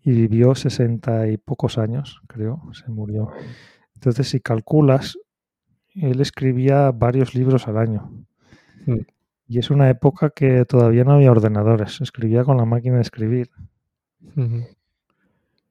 y 0.03 0.13
vivió 0.13 0.55
60 0.55 1.29
y 1.29 1.39
pocos 1.39 1.79
años, 1.79 2.21
creo, 2.29 2.63
se 2.73 2.91
murió. 2.91 3.31
Entonces, 3.95 4.29
si 4.29 4.41
calculas, 4.41 5.19
él 6.01 6.21
escribía 6.21 6.91
varios 6.91 7.35
libros 7.35 7.69
al 7.69 7.79
año. 7.79 8.11
Hmm. 8.87 9.01
Y 9.47 9.59
es 9.59 9.71
una 9.71 9.89
época 9.89 10.31
que 10.31 10.65
todavía 10.67 11.05
no 11.05 11.13
había 11.13 11.31
ordenadores, 11.31 12.01
escribía 12.01 12.45
con 12.45 12.59
la 12.59 12.67
máquina 12.67 12.97
de 12.97 13.03
escribir. 13.03 13.51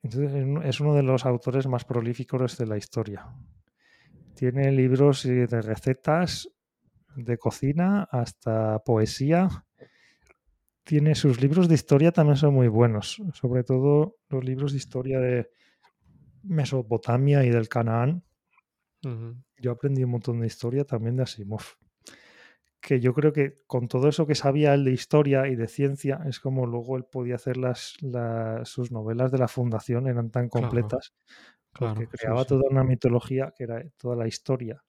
Entonces, 0.04 0.32
es 0.64 0.80
uno 0.80 0.95
de 0.95 1.04
los 1.04 1.26
autores 1.26 1.68
más 1.68 1.86
prolíficos 1.86 2.58
de 2.58 2.66
la 2.66 2.78
historia. 2.78 3.28
Tiene 4.34 4.72
libros 4.72 5.24
de 5.24 5.62
recetas, 5.62 6.49
de 7.16 7.38
cocina, 7.38 8.08
hasta 8.12 8.80
poesía. 8.80 9.66
Tiene 10.84 11.16
sus 11.16 11.41
libros 11.41 11.68
de 11.68 11.76
historia 11.76 12.12
también 12.12 12.38
son 12.38 12.54
muy 12.54 12.68
buenos, 12.68 13.22
sobre 13.34 13.64
todo 13.64 14.16
los 14.30 14.44
libros 14.44 14.72
de 14.72 14.78
historia 14.78 15.20
de 15.20 15.49
Mesopotamia 16.44 17.44
y 17.44 17.49
del 17.49 17.68
Canaán. 17.68 18.24
Yo 19.57 19.72
aprendí 19.72 20.03
un 20.03 20.11
montón 20.11 20.40
de 20.40 20.48
historia 20.48 20.86
también 20.86 21.15
de 21.15 21.24
Asimov. 21.24 21.64
Que 22.80 22.99
yo 22.99 23.14
creo 23.14 23.34
que 23.34 23.56
con 23.65 23.88
todo 23.88 24.07
eso 24.07 24.28
que 24.28 24.36
sabía 24.36 24.74
él 24.74 24.86
de 24.86 24.91
historia 24.91 25.48
y 25.48 25.56
de 25.56 25.68
ciencia, 25.68 26.22
es 26.26 26.40
como 26.40 26.65
luego 26.65 26.98
él 26.98 27.06
podía 27.06 27.36
hacer 27.36 27.57
las, 27.57 27.98
sus 28.64 28.91
novelas 28.91 29.32
de 29.32 29.38
la 29.40 29.48
fundación, 29.48 30.07
eran 30.07 30.30
tan 30.30 30.48
completas, 30.48 31.14
porque 31.74 32.07
creaba 32.07 32.45
toda 32.45 32.64
una 32.69 32.84
mitología 32.84 33.53
que 33.56 33.64
era 33.64 33.84
toda 33.98 34.15
la 34.15 34.28
historia, 34.28 34.84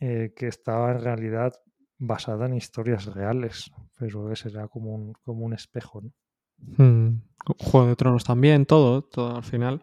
eh, 0.00 0.32
que 0.36 0.46
estaba 0.46 0.92
en 0.92 1.00
realidad 1.00 1.54
basada 1.98 2.46
en 2.46 2.54
historias 2.54 3.06
reales, 3.06 3.70
pero 3.98 4.30
ese 4.30 4.48
era 4.48 4.68
como 4.68 4.94
un, 4.94 5.12
como 5.24 5.44
un 5.44 5.52
espejo. 5.52 6.02
¿no? 6.02 6.12
Hmm. 6.76 7.22
Juego 7.58 7.88
de 7.88 7.96
Tronos 7.96 8.24
también, 8.24 8.66
todo, 8.66 9.02
todo 9.02 9.36
al 9.36 9.42
final, 9.42 9.82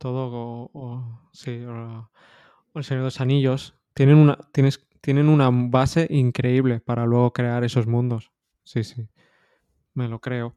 todo, 0.00 0.70
sí, 1.30 1.50
El 1.50 2.84
Señor 2.84 3.02
de 3.02 3.04
los 3.04 3.20
Anillos, 3.20 3.74
tienen 3.92 4.16
una, 4.16 4.38
tienes, 4.50 4.88
tienen 5.02 5.28
una 5.28 5.50
base 5.52 6.06
increíble 6.08 6.80
para 6.80 7.04
luego 7.04 7.34
crear 7.34 7.64
esos 7.64 7.86
mundos. 7.86 8.32
Sí, 8.64 8.82
sí, 8.82 9.08
me 9.92 10.08
lo 10.08 10.20
creo. 10.20 10.56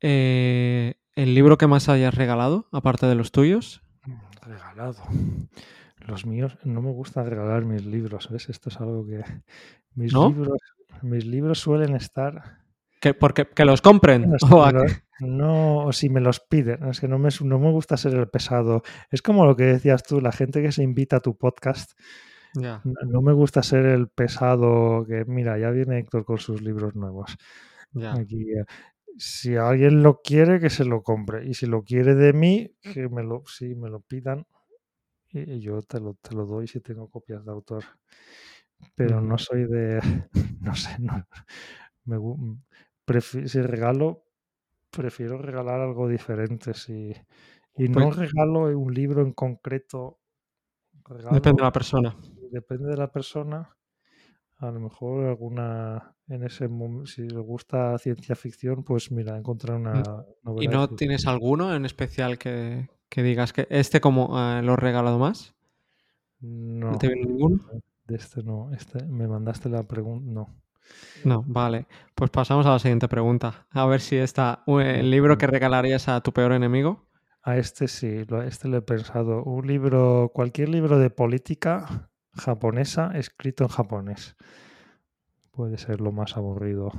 Eh, 0.00 0.94
¿El 1.16 1.34
libro 1.34 1.58
que 1.58 1.66
más 1.66 1.88
hayas 1.88 2.14
regalado, 2.14 2.68
aparte 2.70 3.06
de 3.06 3.16
los 3.16 3.32
tuyos? 3.32 3.82
Regalado. 4.42 5.02
Los 6.06 6.24
míos, 6.24 6.56
no 6.62 6.80
me 6.80 6.92
gusta 6.92 7.24
regalar 7.24 7.64
mis 7.64 7.84
libros, 7.84 8.30
¿ves? 8.30 8.48
Esto 8.48 8.68
es 8.68 8.80
algo 8.80 9.04
que. 9.04 9.24
Mis, 9.94 10.12
libros, 10.12 10.60
mis 11.02 11.26
libros 11.26 11.58
suelen 11.58 11.96
estar. 11.96 12.60
¿Que, 13.00 13.14
porque, 13.14 13.46
que 13.46 13.64
los 13.64 13.80
compren. 13.80 14.32
no, 15.20 15.78
o 15.84 15.92
si 15.92 16.08
me 16.08 16.20
los 16.20 16.40
piden. 16.40 16.84
Es 16.84 17.00
que 17.00 17.08
no 17.08 17.18
me, 17.18 17.30
no 17.42 17.58
me 17.58 17.70
gusta 17.70 17.96
ser 17.96 18.14
el 18.14 18.28
pesado. 18.28 18.82
Es 19.10 19.22
como 19.22 19.46
lo 19.46 19.56
que 19.56 19.64
decías 19.64 20.02
tú, 20.02 20.20
la 20.20 20.32
gente 20.32 20.62
que 20.62 20.72
se 20.72 20.82
invita 20.82 21.16
a 21.16 21.20
tu 21.20 21.36
podcast. 21.36 21.92
No, 22.54 23.22
me 23.22 23.32
gusta 23.32 23.62
ser 23.62 23.86
el 23.86 24.08
pesado 24.08 25.04
que, 25.06 25.24
mira, 25.26 25.58
ya 25.58 25.70
viene 25.70 25.98
Héctor 25.98 26.24
con 26.24 26.38
sus 26.38 26.62
libros 26.62 26.94
nuevos. 26.96 27.36
Aquí, 28.14 28.50
eh, 28.52 28.64
si 29.16 29.56
alguien 29.56 30.02
lo 30.02 30.20
quiere, 30.22 30.60
que 30.60 30.70
se 30.70 30.84
lo 30.84 31.02
compre. 31.02 31.46
Y 31.46 31.54
si 31.54 31.66
lo 31.66 31.82
quiere 31.82 32.14
de 32.14 32.32
mí, 32.32 32.74
que 32.80 33.08
me 33.08 33.22
lo, 33.22 33.42
sí, 33.46 33.74
me 33.74 33.90
lo 33.90 34.00
pidan. 34.00 34.46
Y 35.30 35.60
yo 35.60 35.82
te 35.82 36.00
lo, 36.00 36.14
te 36.14 36.34
lo 36.34 36.46
doy 36.46 36.66
si 36.66 36.80
tengo 36.80 37.08
copias 37.08 37.44
de 37.44 37.50
autor. 37.52 37.84
Pero 38.94 39.20
no 39.20 39.38
soy 39.38 39.66
de. 39.66 40.00
No 40.60 40.74
sé, 40.74 40.90
no. 40.98 41.24
Me, 42.04 42.18
si 43.20 43.62
regalo, 43.62 44.24
prefiero 44.90 45.38
regalar 45.38 45.80
algo 45.80 46.08
diferente. 46.08 46.74
Si, 46.74 47.12
y 47.76 47.88
no 47.88 48.08
pues 48.08 48.16
regalo 48.16 48.78
un 48.78 48.92
libro 48.92 49.22
en 49.22 49.32
concreto. 49.32 50.18
depende 51.30 51.60
de 51.60 51.64
la 51.64 51.72
persona. 51.72 52.16
Depende 52.50 52.88
de 52.88 52.96
la 52.96 53.10
persona. 53.10 53.76
A 54.58 54.70
lo 54.70 54.80
mejor 54.80 55.26
alguna 55.26 56.16
en 56.28 56.42
ese 56.42 56.68
si 57.06 57.28
le 57.28 57.40
gusta 57.40 57.96
ciencia 57.98 58.34
ficción, 58.34 58.84
pues 58.84 59.10
mira, 59.10 59.36
encontrar 59.36 59.78
una 59.78 60.02
novela. 60.42 60.64
¿Y 60.64 60.68
no 60.68 60.88
tienes 60.88 61.26
alguno 61.26 61.74
en 61.74 61.86
especial 61.86 62.38
que, 62.38 62.88
digas 63.16 63.52
que 63.52 63.66
este 63.70 64.00
como 64.00 64.38
eh, 64.38 64.62
lo 64.62 64.74
he 64.74 64.76
regalado 64.76 65.18
más? 65.18 65.54
No. 66.40 66.92
¿No 66.92 66.98
te 66.98 67.08
viene 67.08 67.26
ninguno? 67.26 67.64
De 68.06 68.16
este 68.16 68.42
no. 68.42 68.70
Este 68.72 69.04
me 69.04 69.26
mandaste 69.26 69.68
la 69.68 69.84
pregunta. 69.84 70.30
No. 70.30 70.54
No, 71.24 71.44
vale. 71.46 71.86
Pues 72.14 72.30
pasamos 72.30 72.66
a 72.66 72.70
la 72.70 72.78
siguiente 72.78 73.08
pregunta. 73.08 73.66
A 73.70 73.86
ver 73.86 74.00
si 74.00 74.16
está 74.16 74.62
el 74.66 75.10
libro 75.10 75.38
que 75.38 75.46
regalarías 75.46 76.08
a 76.08 76.20
tu 76.20 76.32
peor 76.32 76.52
enemigo. 76.52 77.08
A 77.42 77.56
este 77.56 77.88
sí, 77.88 78.24
a 78.30 78.44
este 78.44 78.68
lo 78.68 78.76
he 78.78 78.82
pensado. 78.82 79.42
Un 79.44 79.66
libro, 79.66 80.30
cualquier 80.34 80.68
libro 80.68 80.98
de 80.98 81.10
política 81.10 82.10
japonesa 82.34 83.12
escrito 83.14 83.64
en 83.64 83.70
japonés. 83.70 84.36
Puede 85.50 85.78
ser 85.78 86.00
lo 86.00 86.12
más 86.12 86.36
aburrido. 86.36 86.92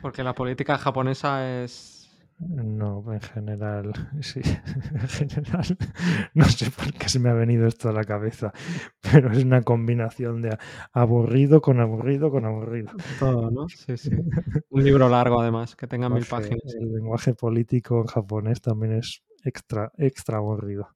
Porque 0.00 0.22
la 0.22 0.34
política 0.34 0.78
japonesa 0.78 1.62
es... 1.62 1.93
No, 2.38 3.04
en 3.12 3.20
general, 3.20 3.92
sí, 4.20 4.40
en 4.44 5.08
general, 5.08 5.64
no 6.34 6.44
sé 6.46 6.70
por 6.70 6.92
qué 6.92 7.08
se 7.08 7.20
me 7.20 7.30
ha 7.30 7.34
venido 7.34 7.66
esto 7.66 7.88
a 7.88 7.92
la 7.92 8.04
cabeza, 8.04 8.52
pero 9.00 9.30
es 9.30 9.44
una 9.44 9.62
combinación 9.62 10.42
de 10.42 10.58
aburrido 10.92 11.62
con 11.62 11.80
aburrido 11.80 12.30
con 12.30 12.44
aburrido. 12.44 12.90
Todo, 13.18 13.50
¿no? 13.50 13.68
Sí, 13.68 13.96
sí. 13.96 14.10
Un 14.70 14.84
libro 14.84 15.08
largo, 15.08 15.40
además, 15.40 15.76
que 15.76 15.86
tenga 15.86 16.08
mil 16.08 16.24
páginas. 16.26 16.74
El 16.78 16.92
lenguaje 16.92 17.34
político 17.34 18.00
en 18.00 18.06
japonés 18.06 18.60
también 18.60 18.94
es 18.94 19.22
extra, 19.44 19.92
extra 19.96 20.38
aburrido. 20.38 20.88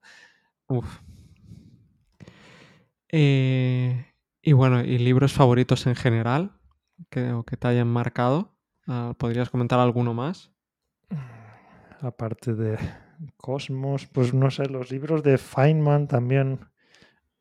Uf. 0.66 1.00
Eh, 3.10 4.06
y 4.42 4.52
bueno, 4.52 4.82
¿y 4.82 4.98
libros 4.98 5.32
favoritos 5.32 5.86
en 5.86 5.94
general 5.94 6.58
que, 7.10 7.42
que 7.46 7.56
te 7.56 7.68
hayan 7.68 7.88
marcado? 7.88 8.56
Ah, 8.86 9.14
¿Podrías 9.16 9.50
comentar 9.50 9.78
alguno 9.78 10.14
más? 10.14 10.52
Aparte 12.00 12.54
de 12.54 12.78
Cosmos, 13.36 14.06
pues 14.06 14.32
no 14.32 14.50
sé, 14.50 14.66
los 14.66 14.90
libros 14.90 15.22
de 15.22 15.38
Feynman 15.38 16.06
también. 16.06 16.60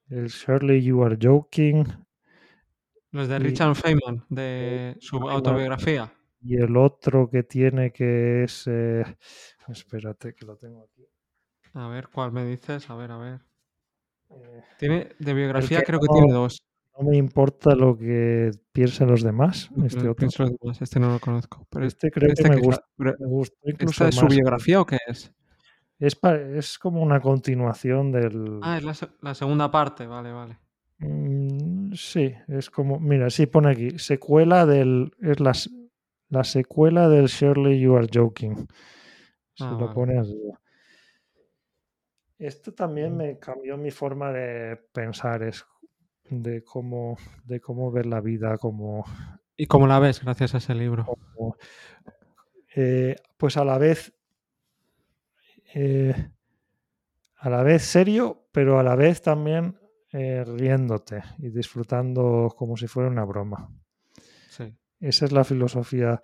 El 0.10 0.28
Shirley 0.28 0.82
You 0.82 1.04
Are 1.04 1.18
Joking. 1.22 1.86
Los 3.12 3.28
de 3.28 3.40
Richard 3.40 3.76
Feynman, 3.76 4.26
de 4.30 4.96
su 5.00 5.18
autobiografía. 5.30 6.12
Y 6.42 6.56
el 6.56 6.78
otro 6.78 7.30
que 7.30 7.44
tiene 7.44 7.92
que 7.92 8.44
es. 8.44 8.66
Eh, 8.68 9.04
espérate, 9.68 10.34
que 10.34 10.46
lo 10.46 10.56
tengo 10.58 10.84
aquí. 10.84 11.06
A 11.74 11.88
ver, 11.90 12.08
¿cuál 12.10 12.32
me 12.32 12.46
dices? 12.46 12.90
A 12.90 12.96
ver, 12.96 13.12
a 13.12 13.18
ver. 13.18 13.42
Eh, 14.30 14.64
tiene, 14.78 15.10
de 15.20 15.34
biografía 15.34 15.82
creo 15.84 16.00
que 16.00 16.08
tiene 16.08 16.32
dos. 16.32 16.64
No 16.98 17.10
me 17.10 17.18
importa 17.18 17.76
lo 17.76 17.96
que 17.96 18.52
piensen 18.72 19.08
los 19.08 19.22
demás. 19.22 19.70
Este, 19.86 20.08
otro. 20.08 20.28
este 20.80 21.00
no 21.00 21.12
lo 21.12 21.20
conozco. 21.20 21.68
Pero 21.70 21.86
este 21.86 22.10
creo 22.10 22.34
que, 22.34 22.50
me, 22.50 22.58
gusta, 22.58 22.86
¿Esta 23.64 24.08
es 24.08 24.16
su 24.16 24.26
biografía 24.28 24.82
o 24.82 24.86
qué 24.86 24.98
es? 25.08 25.32
Es, 26.00 26.20
es 26.24 26.80
como 26.80 27.02
una 27.02 27.20
continuación 27.20 28.12
del. 28.12 28.60
Ah, 28.64 28.78
es 28.78 29.08
la, 29.22 29.34
segunda 29.36 29.70
parte, 29.70 30.08
vale, 30.08 30.32
vale. 30.32 30.58
Mm, 31.00 31.94
sí, 31.94 32.34
es 32.48 32.70
como. 32.70 33.00
Mira, 33.00 33.30
sí 33.30 33.46
pone 33.46 33.72
aquí. 33.72 34.00
Secuela 34.00 34.66
del. 34.66 35.12
Es 35.22 35.40
la, 35.40 35.54
la 36.30 36.44
secuela 36.44 37.10
del 37.10 37.28
Shirley 37.28 37.80
You 37.80 37.96
Are 37.96 38.08
Joking. 38.12 38.68
Se 39.54 39.64
ah, 39.64 39.78
lo 39.80 39.94
pone 39.94 40.20
así. 40.20 40.36
Esto 42.40 42.74
también 42.74 43.18
me 43.18 43.40
cambió 43.40 43.78
mi 43.78 43.90
forma 43.90 44.32
de 44.32 44.78
pensar, 44.92 45.42
es 45.42 45.66
de 46.30 46.64
cómo, 46.64 47.18
de 47.46 47.60
cómo 47.60 47.92
ver 47.92 48.06
la 48.06 48.22
vida, 48.22 48.58
como... 48.58 49.06
¿Y 49.56 49.66
cómo 49.66 49.88
la 49.88 50.00
ves 50.00 50.22
gracias 50.22 50.54
a 50.54 50.58
ese 50.60 50.76
libro? 50.76 51.06
Eh, 52.76 53.16
pues 53.38 53.58
a 53.58 53.66
la 53.66 53.78
vez... 53.78 54.14
Eh, 55.74 56.14
a 57.40 57.50
la 57.50 57.64
vez 57.64 57.84
serio, 57.84 58.48
pero 58.52 58.80
a 58.80 58.84
la 58.84 58.96
vez 58.96 59.22
también 59.22 59.78
eh, 60.12 60.44
riéndote 60.44 61.22
y 61.38 61.50
disfrutando 61.50 62.54
como 62.58 62.78
si 62.78 62.88
fuera 62.88 63.10
una 63.10 63.26
broma. 63.26 63.70
Esa 65.00 65.26
es 65.26 65.32
la 65.32 65.44
filosofía 65.44 66.22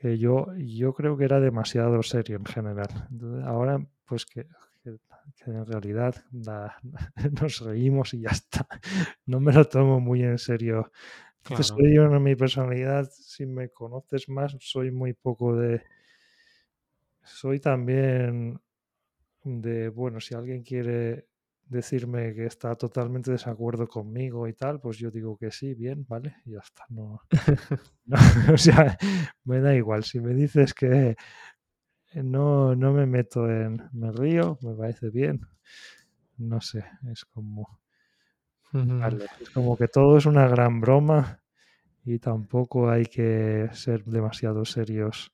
que 0.00 0.16
yo, 0.16 0.46
yo 0.56 0.94
creo 0.94 1.18
que 1.18 1.24
era 1.24 1.38
demasiado 1.38 2.02
serio 2.02 2.36
en 2.38 2.46
general. 2.46 3.08
Ahora, 3.44 3.84
pues 4.06 4.24
que 4.24 4.46
que 5.36 5.50
en 5.50 5.66
realidad 5.66 6.14
nos 7.40 7.60
reímos 7.60 8.14
y 8.14 8.20
ya 8.20 8.30
está. 8.30 8.66
No 9.26 9.40
me 9.40 9.52
lo 9.52 9.64
tomo 9.64 10.00
muy 10.00 10.22
en 10.22 10.38
serio. 10.38 10.90
soy 11.60 11.94
yo 11.94 12.04
en 12.04 12.22
mi 12.22 12.36
personalidad, 12.36 13.08
si 13.12 13.46
me 13.46 13.70
conoces 13.70 14.28
más, 14.28 14.56
soy 14.60 14.90
muy 14.90 15.12
poco 15.14 15.56
de... 15.56 15.82
Soy 17.22 17.60
también 17.60 18.58
de, 19.44 19.88
bueno, 19.90 20.20
si 20.20 20.34
alguien 20.34 20.62
quiere 20.62 21.26
decirme 21.68 22.34
que 22.34 22.46
está 22.46 22.74
totalmente 22.74 23.30
desacuerdo 23.30 23.86
conmigo 23.86 24.48
y 24.48 24.54
tal, 24.54 24.80
pues 24.80 24.96
yo 24.98 25.10
digo 25.10 25.36
que 25.36 25.50
sí, 25.50 25.74
bien, 25.74 26.06
vale, 26.08 26.36
y 26.46 26.52
ya 26.52 26.60
está. 26.60 26.84
no, 26.88 27.20
o 28.52 28.56
sea, 28.56 28.96
me 29.44 29.60
da 29.60 29.74
igual. 29.74 30.04
Si 30.04 30.20
me 30.20 30.34
dices 30.34 30.72
que 30.72 31.16
no, 32.22 32.74
no 32.74 32.92
me 32.92 33.06
meto 33.06 33.48
en, 33.48 33.88
me 33.92 34.12
río, 34.12 34.58
me 34.62 34.74
parece 34.74 35.10
bien. 35.10 35.46
No 36.36 36.60
sé, 36.60 36.84
es 37.10 37.24
como, 37.24 37.80
es 38.72 39.50
como 39.50 39.76
que 39.76 39.88
todo 39.88 40.18
es 40.18 40.26
una 40.26 40.46
gran 40.46 40.80
broma 40.80 41.40
y 42.04 42.18
tampoco 42.18 42.88
hay 42.88 43.06
que 43.06 43.68
ser 43.72 44.04
demasiado 44.04 44.64
serios 44.64 45.32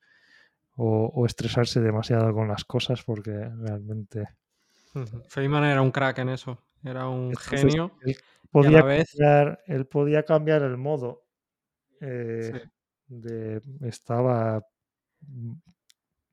o, 0.77 1.25
estresarse 1.25 1.79
demasiado 1.79 2.33
con 2.33 2.47
las 2.47 2.65
cosas 2.65 3.03
porque 3.03 3.31
realmente... 3.31 4.27
Feynman 5.29 5.63
era 5.65 5.81
un 5.81 5.91
crack 5.91 6.19
en 6.19 6.29
eso, 6.29 6.59
era 6.83 7.07
un 7.07 7.35
genio. 7.35 7.91
Él 8.01 8.17
podía, 8.51 8.81
cambiar, 8.81 9.59
él 9.67 9.85
podía 9.85 10.23
cambiar 10.23 10.63
el 10.63 10.77
modo. 10.77 11.23
Eh, 12.01 12.67
de, 13.07 13.61
estaba 13.81 14.65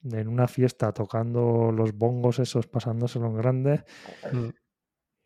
en 0.05 0.29
una 0.29 0.49
fiesta 0.49 0.93
tocando 0.93 1.70
los 1.73 1.97
bongos 1.97 2.39
esos, 2.39 2.66
pasándoselo 2.66 3.27
en 3.27 3.37
grande 3.37 3.85
mm. 4.33 4.49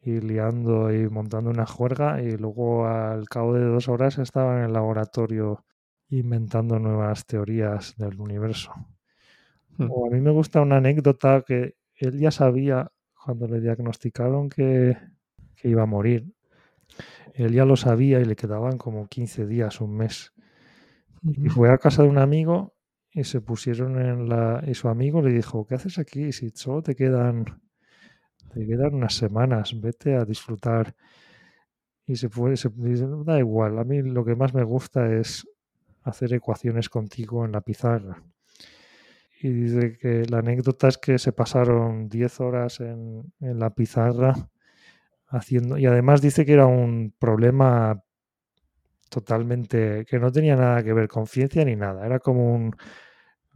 y 0.03 0.21
liando 0.21 0.93
y 0.93 1.09
montando 1.09 1.51
una 1.51 1.67
juerga 1.67 2.23
y 2.23 2.37
luego 2.37 2.87
al 2.87 3.29
cabo 3.29 3.55
de 3.55 3.65
dos 3.65 3.89
horas 3.89 4.19
estaba 4.19 4.59
en 4.59 4.65
el 4.65 4.73
laboratorio 4.73 5.65
inventando 6.09 6.79
nuevas 6.79 7.27
teorías 7.27 7.97
del 7.97 8.21
universo. 8.21 8.73
Mm. 9.79 9.89
O 9.91 10.07
a 10.07 10.11
mí 10.11 10.21
me 10.21 10.31
gusta 10.31 10.61
una 10.61 10.77
anécdota 10.77 11.43
que 11.47 11.77
él 11.95 12.19
ya 12.19 12.31
sabía 12.31 12.93
cuando 13.25 13.49
le 13.49 13.61
diagnosticaron 13.61 14.49
que, 14.49 14.97
que 15.57 15.69
iba 15.69 15.83
a 15.83 15.87
morir. 15.87 16.33
Él 17.35 17.53
ya 17.53 17.65
lo 17.65 17.77
sabía 17.77 18.21
y 18.21 18.25
le 18.25 18.37
quedaban 18.37 18.79
como 18.79 19.09
15 19.09 19.47
días, 19.47 19.81
un 19.81 19.97
mes. 19.97 20.33
Y 21.23 21.49
fue 21.49 21.73
a 21.73 21.79
casa 21.79 22.03
de 22.03 22.09
un 22.09 22.19
amigo 22.19 22.76
y 23.17 23.25
se 23.25 23.41
pusieron 23.41 23.99
en 23.99 24.29
la... 24.29 24.63
Y 24.67 24.75
su 24.75 24.89
amigo 24.89 25.23
le 25.23 25.33
dijo, 25.33 25.67
¿qué 25.67 25.77
haces 25.77 25.99
aquí? 25.99 26.33
Si 26.33 26.51
solo 26.51 26.83
te 26.83 26.95
quedan, 26.95 27.47
te 28.53 28.67
quedan 28.67 28.95
unas 28.95 29.15
semanas, 29.15 29.81
vete 29.81 30.17
a 30.17 30.27
disfrutar. 30.27 30.95
Y 32.07 32.17
se 32.17 32.29
fue, 32.29 32.59
se 32.59 32.69
da 33.25 33.39
igual, 33.39 33.79
a 33.79 33.85
mí 33.85 34.03
lo 34.03 34.23
que 34.23 34.37
más 34.37 34.53
me 34.53 34.65
gusta 34.65 35.11
es 35.11 35.49
hacer 36.03 36.35
ecuaciones 36.35 36.91
contigo 36.91 37.47
en 37.47 37.53
la 37.53 37.63
pizarra. 37.63 38.23
Y 39.41 39.49
dice 39.49 39.97
que 39.97 40.27
la 40.27 40.41
anécdota 40.41 40.89
es 40.89 40.99
que 40.99 41.19
se 41.19 41.33
pasaron 41.33 42.11
10 42.11 42.41
horas 42.41 42.81
en, 42.81 43.33
en 43.41 43.59
la 43.59 43.71
pizarra 43.71 44.35
haciendo... 45.29 45.79
Y 45.79 45.87
además 45.87 46.21
dice 46.21 46.45
que 46.45 46.53
era 46.53 46.67
un 46.67 47.15
problema 47.19 48.05
totalmente 49.09 50.05
que 50.05 50.19
no 50.19 50.31
tenía 50.31 50.57
nada 50.57 50.83
que 50.83 50.93
ver 50.93 51.09
con 51.09 51.27
ciencia 51.27 51.65
ni 51.65 51.77
nada. 51.77 52.05
Era 52.05 52.19
como 52.19 52.55
un, 52.55 52.77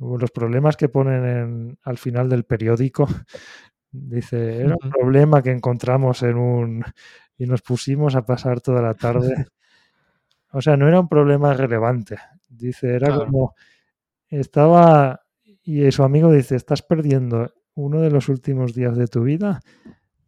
los 0.00 0.30
problemas 0.30 0.76
que 0.76 0.88
ponen 0.88 1.78
al 1.82 1.98
final 1.98 2.28
del 2.28 2.44
periódico. 2.44 3.06
Dice, 3.92 4.62
era 4.62 4.76
un 4.80 4.90
problema 4.90 5.42
que 5.42 5.50
encontramos 5.50 6.22
en 6.22 6.36
un... 6.36 6.84
y 7.36 7.46
nos 7.46 7.62
pusimos 7.62 8.14
a 8.14 8.24
pasar 8.24 8.60
toda 8.60 8.82
la 8.82 8.94
tarde. 8.94 9.46
O 10.52 10.60
sea, 10.60 10.76
no 10.76 10.88
era 10.88 10.98
un 10.98 11.08
problema 11.08 11.54
relevante. 11.54 12.18
Dice, 12.48 12.96
era 12.96 13.16
como... 13.16 13.54
Estaba... 14.28 15.20
Y 15.62 15.88
su 15.92 16.02
amigo 16.02 16.32
dice, 16.32 16.56
estás 16.56 16.82
perdiendo 16.82 17.52
uno 17.74 18.00
de 18.00 18.10
los 18.10 18.28
últimos 18.28 18.74
días 18.74 18.96
de 18.96 19.06
tu 19.06 19.22
vida 19.22 19.60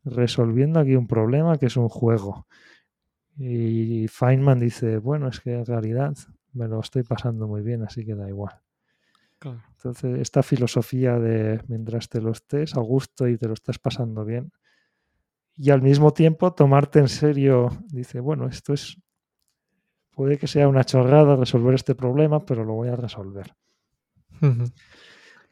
resolviendo 0.04 0.80
aquí 0.80 0.96
un 0.96 1.06
problema 1.06 1.58
que 1.58 1.66
es 1.66 1.76
un 1.76 1.88
juego. 1.88 2.46
Y 3.36 4.06
Feynman 4.08 4.60
dice, 4.60 4.98
bueno, 4.98 5.28
es 5.28 5.40
que 5.40 5.54
en 5.54 5.66
realidad 5.66 6.14
me 6.52 6.68
lo 6.68 6.80
estoy 6.80 7.02
pasando 7.02 7.48
muy 7.48 7.62
bien, 7.62 7.82
así 7.82 8.04
que 8.04 8.14
da 8.14 8.28
igual. 8.28 8.61
Entonces, 9.44 10.20
esta 10.20 10.42
filosofía 10.42 11.18
de 11.18 11.60
mientras 11.68 12.08
te 12.08 12.20
lo 12.20 12.30
estés 12.30 12.76
a 12.76 12.80
gusto 12.80 13.26
y 13.26 13.36
te 13.36 13.48
lo 13.48 13.54
estás 13.54 13.78
pasando 13.78 14.24
bien, 14.24 14.52
y 15.56 15.70
al 15.70 15.82
mismo 15.82 16.12
tiempo 16.12 16.52
tomarte 16.54 16.98
en 16.98 17.08
serio, 17.08 17.70
dice, 17.88 18.20
bueno, 18.20 18.46
esto 18.46 18.72
es, 18.72 18.96
puede 20.10 20.38
que 20.38 20.46
sea 20.46 20.68
una 20.68 20.84
chorrada 20.84 21.36
resolver 21.36 21.74
este 21.74 21.94
problema, 21.94 22.44
pero 22.44 22.64
lo 22.64 22.74
voy 22.74 22.88
a 22.88 22.96
resolver. 22.96 23.54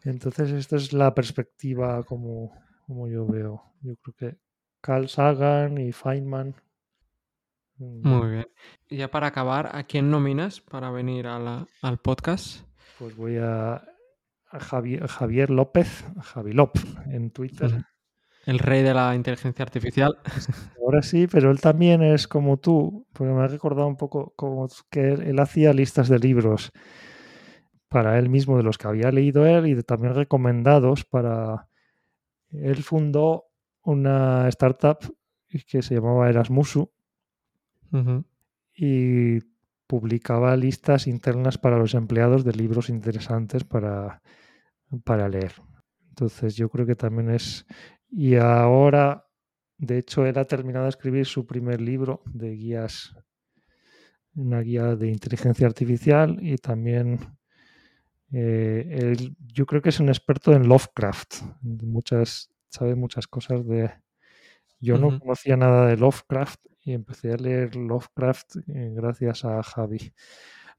Entonces, 0.05 0.51
esta 0.53 0.77
es 0.77 0.93
la 0.93 1.15
perspectiva 1.15 2.03
como, 2.03 2.53
como 2.87 3.09
yo 3.09 3.27
veo. 3.27 3.75
Yo 3.83 3.97
creo 3.97 4.15
que 4.15 4.39
Carl 4.81 5.09
Sagan 5.09 5.79
y 5.79 5.93
Feynman. 5.93 6.55
Mm, 7.77 8.09
Muy 8.09 8.31
bien. 8.31 8.49
Y 8.89 8.97
ya 8.97 9.11
para 9.11 9.27
acabar, 9.27 9.71
¿a 9.77 9.85
quién 9.85 10.11
nominas 10.11 10.61
para 10.61 10.91
venir 10.91 11.27
al 11.27 11.67
podcast? 12.03 12.70
Pues 13.01 13.17
voy 13.17 13.39
a, 13.39 13.83
Javier, 14.53 15.49
López, 15.49 16.05
Javi 16.21 16.55
en 17.07 17.31
Twitter. 17.31 17.87
El 18.45 18.59
rey 18.59 18.83
de 18.83 18.93
la 18.93 19.15
inteligencia 19.15 19.63
artificial. 19.63 20.19
Ahora 20.85 21.01
sí, 21.01 21.27
pero 21.27 21.51
él 21.51 21.63
también 21.63 22.03
es 22.03 22.29
como 22.29 22.59
tú, 22.59 23.07
porque 23.15 23.33
me 23.33 23.43
ha 23.43 23.47
recordado 23.47 23.89
un 23.89 23.97
poco 23.97 24.35
como 24.37 24.69
que 24.91 25.15
él, 25.15 25.39
hacía 25.39 25.73
listas 25.73 26.11
de 26.11 26.19
libros 26.19 26.73
para 27.89 28.19
él 28.19 28.29
mismo 28.29 28.59
de 28.59 28.65
los 28.65 28.77
que 28.77 28.89
había 28.89 29.11
leído 29.11 29.47
él 29.47 29.67
y 29.67 29.83
también 29.83 30.15
recomendados 30.15 31.07
para... 31.07 31.69
Él 32.51 32.83
fundó 32.83 33.47
una 33.81 34.47
startup 34.49 34.99
que 35.49 35.81
se 35.81 35.95
llamaba 35.95 36.29
Erasmusu 36.29 36.93
y 38.75 39.39
publicaba 39.91 40.57
listas 40.57 41.09
internas 41.09 41.59
para 41.59 41.77
los 41.77 41.95
empleados 41.95 42.45
de 42.45 42.53
libros 42.53 42.91
interesantes 42.91 43.65
para, 43.65 44.23
para 45.03 45.29
leer. 45.29 45.53
Entonces 46.11 46.55
yo 46.55 46.69
creo 46.69 46.87
que 46.87 46.95
también 46.95 47.29
es... 47.29 47.67
Y 48.09 48.37
ahora, 48.37 49.27
de 49.79 49.99
hecho, 49.99 50.25
él 50.27 50.39
ha 50.39 50.45
terminado 50.45 50.85
de 50.85 50.91
escribir 50.91 51.27
su 51.27 51.45
primer 51.45 51.81
libro 51.81 52.23
de 52.25 52.51
guías, 52.53 53.17
una 54.37 54.61
guía 54.61 54.95
de 54.95 55.09
inteligencia 55.09 55.67
artificial 55.67 56.39
y 56.41 56.57
también 56.59 57.19
eh, 58.31 59.17
yo 59.41 59.67
creo 59.67 59.83
que 59.83 59.89
es 59.89 59.99
un 59.99 60.09
experto 60.09 60.53
en 60.53 60.69
Lovecraft. 60.69 61.35
Muchas, 61.63 62.49
sabe 62.69 62.95
muchas 62.95 63.27
cosas 63.27 63.67
de... 63.67 63.91
Yo 64.79 64.99
no 64.99 65.19
conocía 65.19 65.57
nada 65.57 65.89
de 65.89 65.97
Lovecraft 65.97 66.70
y 66.83 66.93
empecé 66.93 67.33
a 67.33 67.37
leer 67.37 67.77
Lovecraft 67.77 68.57
eh, 68.69 68.93
gracias 68.95 69.45
a 69.45 69.63
Javi. 69.63 70.13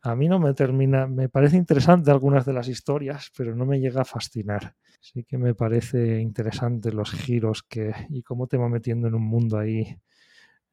A 0.03 0.15
mí 0.15 0.27
no 0.27 0.39
me 0.39 0.53
termina, 0.53 1.05
me 1.05 1.29
parece 1.29 1.57
interesante 1.57 2.09
algunas 2.09 2.45
de 2.45 2.53
las 2.53 2.67
historias, 2.67 3.31
pero 3.37 3.55
no 3.55 3.65
me 3.65 3.79
llega 3.79 4.01
a 4.01 4.05
fascinar. 4.05 4.75
Sí 4.99 5.23
que 5.23 5.37
me 5.37 5.53
parece 5.53 6.19
interesante 6.19 6.91
los 6.91 7.11
giros 7.11 7.61
que 7.63 7.93
y 8.09 8.23
cómo 8.23 8.47
te 8.47 8.57
va 8.57 8.67
metiendo 8.67 9.07
en 9.07 9.15
un 9.15 9.23
mundo 9.23 9.59
ahí 9.59 9.81
eh, 9.81 9.99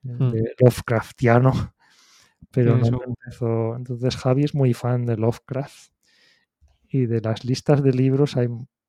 hmm. 0.02 0.30
de 0.30 0.54
Lovecraftiano. 0.58 1.74
Pero 2.50 2.78
no 2.78 2.98
me 2.98 3.04
empezó. 3.04 3.76
Entonces 3.76 4.16
Javi 4.16 4.44
es 4.44 4.54
muy 4.54 4.72
fan 4.72 5.04
de 5.04 5.16
Lovecraft 5.16 5.92
y 6.88 7.06
de 7.06 7.20
las 7.20 7.44
listas 7.44 7.82
de 7.82 7.92
libros 7.92 8.36
hay 8.36 8.48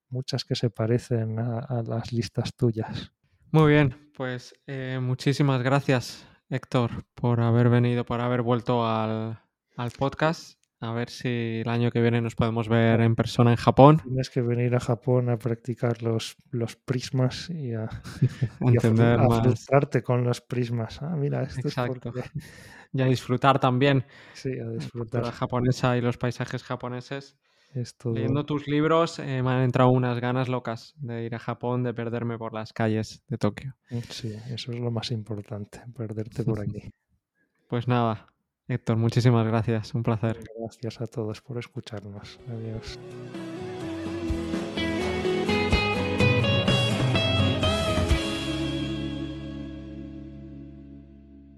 muchas 0.09 0.45
que 0.45 0.55
se 0.55 0.69
parecen 0.69 1.39
a, 1.39 1.83
las 1.85 2.11
listas 2.13 2.55
tuyas. 2.55 3.11
Muy 3.51 3.71
bien, 3.71 3.95
pues 4.15 4.53
eh, 4.67 4.99
muchísimas 5.01 5.63
gracias 5.63 6.27
Héctor 6.49 7.03
por 7.15 7.41
haber 7.41 7.69
venido, 7.69 8.05
por 8.05 8.21
haber 8.21 8.43
vuelto 8.43 8.85
al, 8.85 9.39
podcast. 9.97 10.59
A 10.81 10.93
ver 10.93 11.09
si 11.09 11.61
el 11.61 11.67
año 11.67 11.89
que 11.89 11.99
viene 11.99 12.21
nos 12.21 12.35
podemos 12.35 12.69
ver 12.69 13.01
en 13.01 13.15
persona 13.15 13.49
en 13.49 13.57
Japón. 13.57 14.01
Tienes 14.03 14.29
que 14.29 14.41
venir 14.41 14.75
a 14.75 14.79
Japón 14.79 15.31
a 15.31 15.37
practicar 15.37 16.03
los, 16.03 16.37
los 16.51 16.75
prismas 16.75 17.49
y 17.49 17.73
a, 17.73 17.89
Entender 18.61 19.19
frustrarte 19.41 20.03
con 20.03 20.23
los 20.23 20.41
prismas. 20.41 21.01
Ah, 21.01 21.15
mira, 21.17 21.41
esto 21.41 21.67
Exacto. 21.67 22.13
Y 22.93 23.01
a 23.01 23.05
disfrutar 23.05 23.59
también. 23.59 24.05
Sí, 24.33 24.59
a 24.59 24.69
disfrutar. 24.69 25.23
La 25.23 25.31
japonesa 25.31 25.97
y 25.97 26.01
los 26.01 26.17
paisajes 26.17 26.63
japoneses. 26.63 27.37
Leyendo 27.73 28.45
tus 28.45 28.67
libros 28.67 29.19
eh, 29.19 29.41
me 29.43 29.51
han 29.51 29.61
entrado 29.61 29.91
unas 29.91 30.19
ganas 30.19 30.49
locas 30.49 30.95
de 30.97 31.25
ir 31.25 31.35
a 31.35 31.39
Japón, 31.39 31.83
de 31.83 31.93
perderme 31.93 32.37
por 32.37 32.53
las 32.53 32.73
calles 32.73 33.23
de 33.27 33.37
Tokio. 33.37 33.75
Mm, 33.89 33.99
sí, 34.09 34.33
eso 34.51 34.71
es 34.71 34.79
lo 34.79 34.91
más 34.91 35.11
importante, 35.11 35.81
perderte 35.95 36.43
por 36.43 36.61
aquí. 36.61 36.91
pues 37.67 37.87
nada, 37.87 38.27
Héctor, 38.67 38.97
muchísimas 38.97 39.45
gracias, 39.47 39.93
un 39.93 40.03
placer. 40.03 40.39
Gracias 40.59 41.01
a 41.01 41.07
todos 41.07 41.41
por 41.41 41.57
escucharnos. 41.57 42.39
Adiós. 42.47 42.99